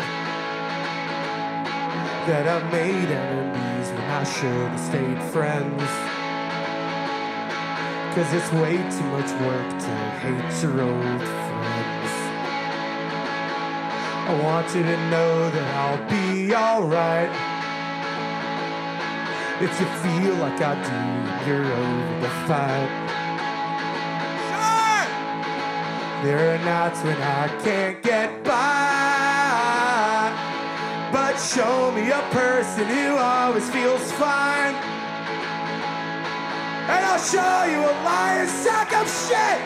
that 2.28 2.48
I've 2.48 2.72
made 2.72 3.10
enemies 3.10 3.90
when 3.90 4.12
I 4.12 4.24
should 4.26 4.70
have 4.70 4.80
stayed 4.80 5.22
friends. 5.34 5.90
Cause 8.14 8.32
it's 8.32 8.52
way 8.54 8.78
too 8.78 9.08
much 9.10 9.32
work 9.42 9.70
to 9.82 9.92
hate 10.22 10.62
your 10.62 10.82
old 10.82 11.22
friends. 11.22 11.99
I 14.30 14.34
want 14.44 14.68
you 14.76 14.84
to 14.84 14.98
know 15.10 15.50
that 15.50 15.68
I'll 15.82 16.06
be 16.08 16.54
alright. 16.54 17.32
If 19.60 19.74
you 19.82 19.88
feel 20.06 20.36
like 20.36 20.62
I 20.62 20.78
do, 20.86 21.50
you're 21.50 21.66
over 21.66 22.20
the 22.22 22.30
fight. 22.46 22.92
Sure. 24.46 25.08
There 26.24 26.54
are 26.54 26.60
nights 26.64 27.02
when 27.02 27.18
I 27.18 27.48
can't 27.64 28.04
get 28.04 28.44
by. 28.44 30.30
But 31.12 31.36
show 31.40 31.92
me 31.92 32.12
a 32.12 32.22
person 32.30 32.86
who 32.86 33.16
always 33.18 33.68
feels 33.72 34.12
fine. 34.12 34.76
And 36.86 37.04
I'll 37.04 37.18
show 37.18 37.64
you 37.66 37.80
a 37.80 37.96
lying 38.06 38.48
sack 38.48 38.94
of 38.94 39.10
shit. 39.10 39.60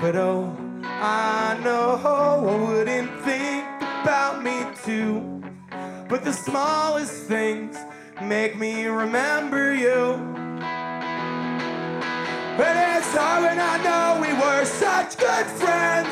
But 0.00 0.16
oh, 0.16 0.61
I 1.04 1.58
know 1.64 1.98
wouldn't 2.44 3.10
think 3.22 3.66
about 4.02 4.44
me 4.44 4.64
too. 4.84 5.42
But 6.08 6.22
the 6.22 6.32
smallest 6.32 7.24
things 7.24 7.76
make 8.22 8.56
me 8.56 8.84
remember 8.84 9.74
you. 9.74 10.14
And 12.54 12.98
it's 12.98 13.12
hard 13.16 13.42
when 13.42 13.58
I 13.58 13.82
know 13.82 14.20
we 14.20 14.32
were 14.32 14.64
such 14.64 15.16
good 15.16 15.46
friends. 15.46 16.08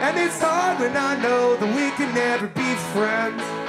And 0.00 0.16
it's 0.18 0.40
hard 0.40 0.80
when 0.80 0.96
I 0.96 1.20
know 1.22 1.56
that 1.56 1.68
we 1.76 1.90
can 1.98 2.14
never 2.14 2.46
be 2.46 2.74
friends. 2.94 3.63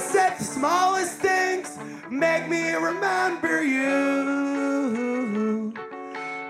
I 0.00 0.02
said 0.02 0.38
the 0.38 0.44
smallest 0.44 1.18
things 1.18 1.78
make 2.10 2.48
me 2.48 2.72
remember 2.72 3.62
you. 3.62 4.94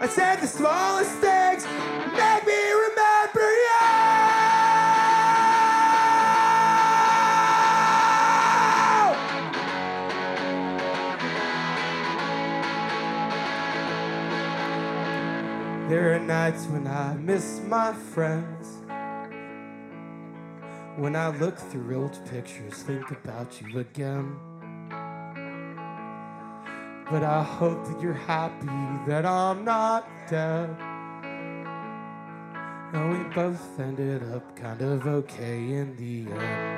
I 0.01 0.07
said 0.07 0.41
the 0.41 0.47
smallest 0.47 1.11
things 1.17 1.65
make 2.15 2.47
me 2.47 2.71
remember 2.87 3.51
you. 3.65 3.81
There 15.89 16.15
are 16.15 16.21
nights 16.21 16.67
when 16.67 16.87
I 16.87 17.15
miss 17.15 17.61
my 17.67 17.93
friends. 18.15 18.60
When 20.97 21.15
I 21.17 21.29
look 21.29 21.57
through 21.57 22.03
old 22.03 22.19
pictures, 22.27 22.83
think 22.83 23.11
about 23.11 23.61
you 23.61 23.79
again. 23.79 24.37
But 27.11 27.23
I 27.25 27.43
hope 27.43 27.87
that 27.87 28.01
you're 28.03 28.13
happy 28.13 28.67
that 29.07 29.25
I'm 29.25 29.65
not 29.65 30.09
dead. 30.29 30.69
And 32.93 33.11
we 33.13 33.35
both 33.35 33.79
ended 33.79 34.23
up 34.35 34.57
kind 34.57 34.83
of 34.83 35.07
okay 35.07 35.73
in 35.73 35.97
the 35.97 36.33
end. 36.33 36.71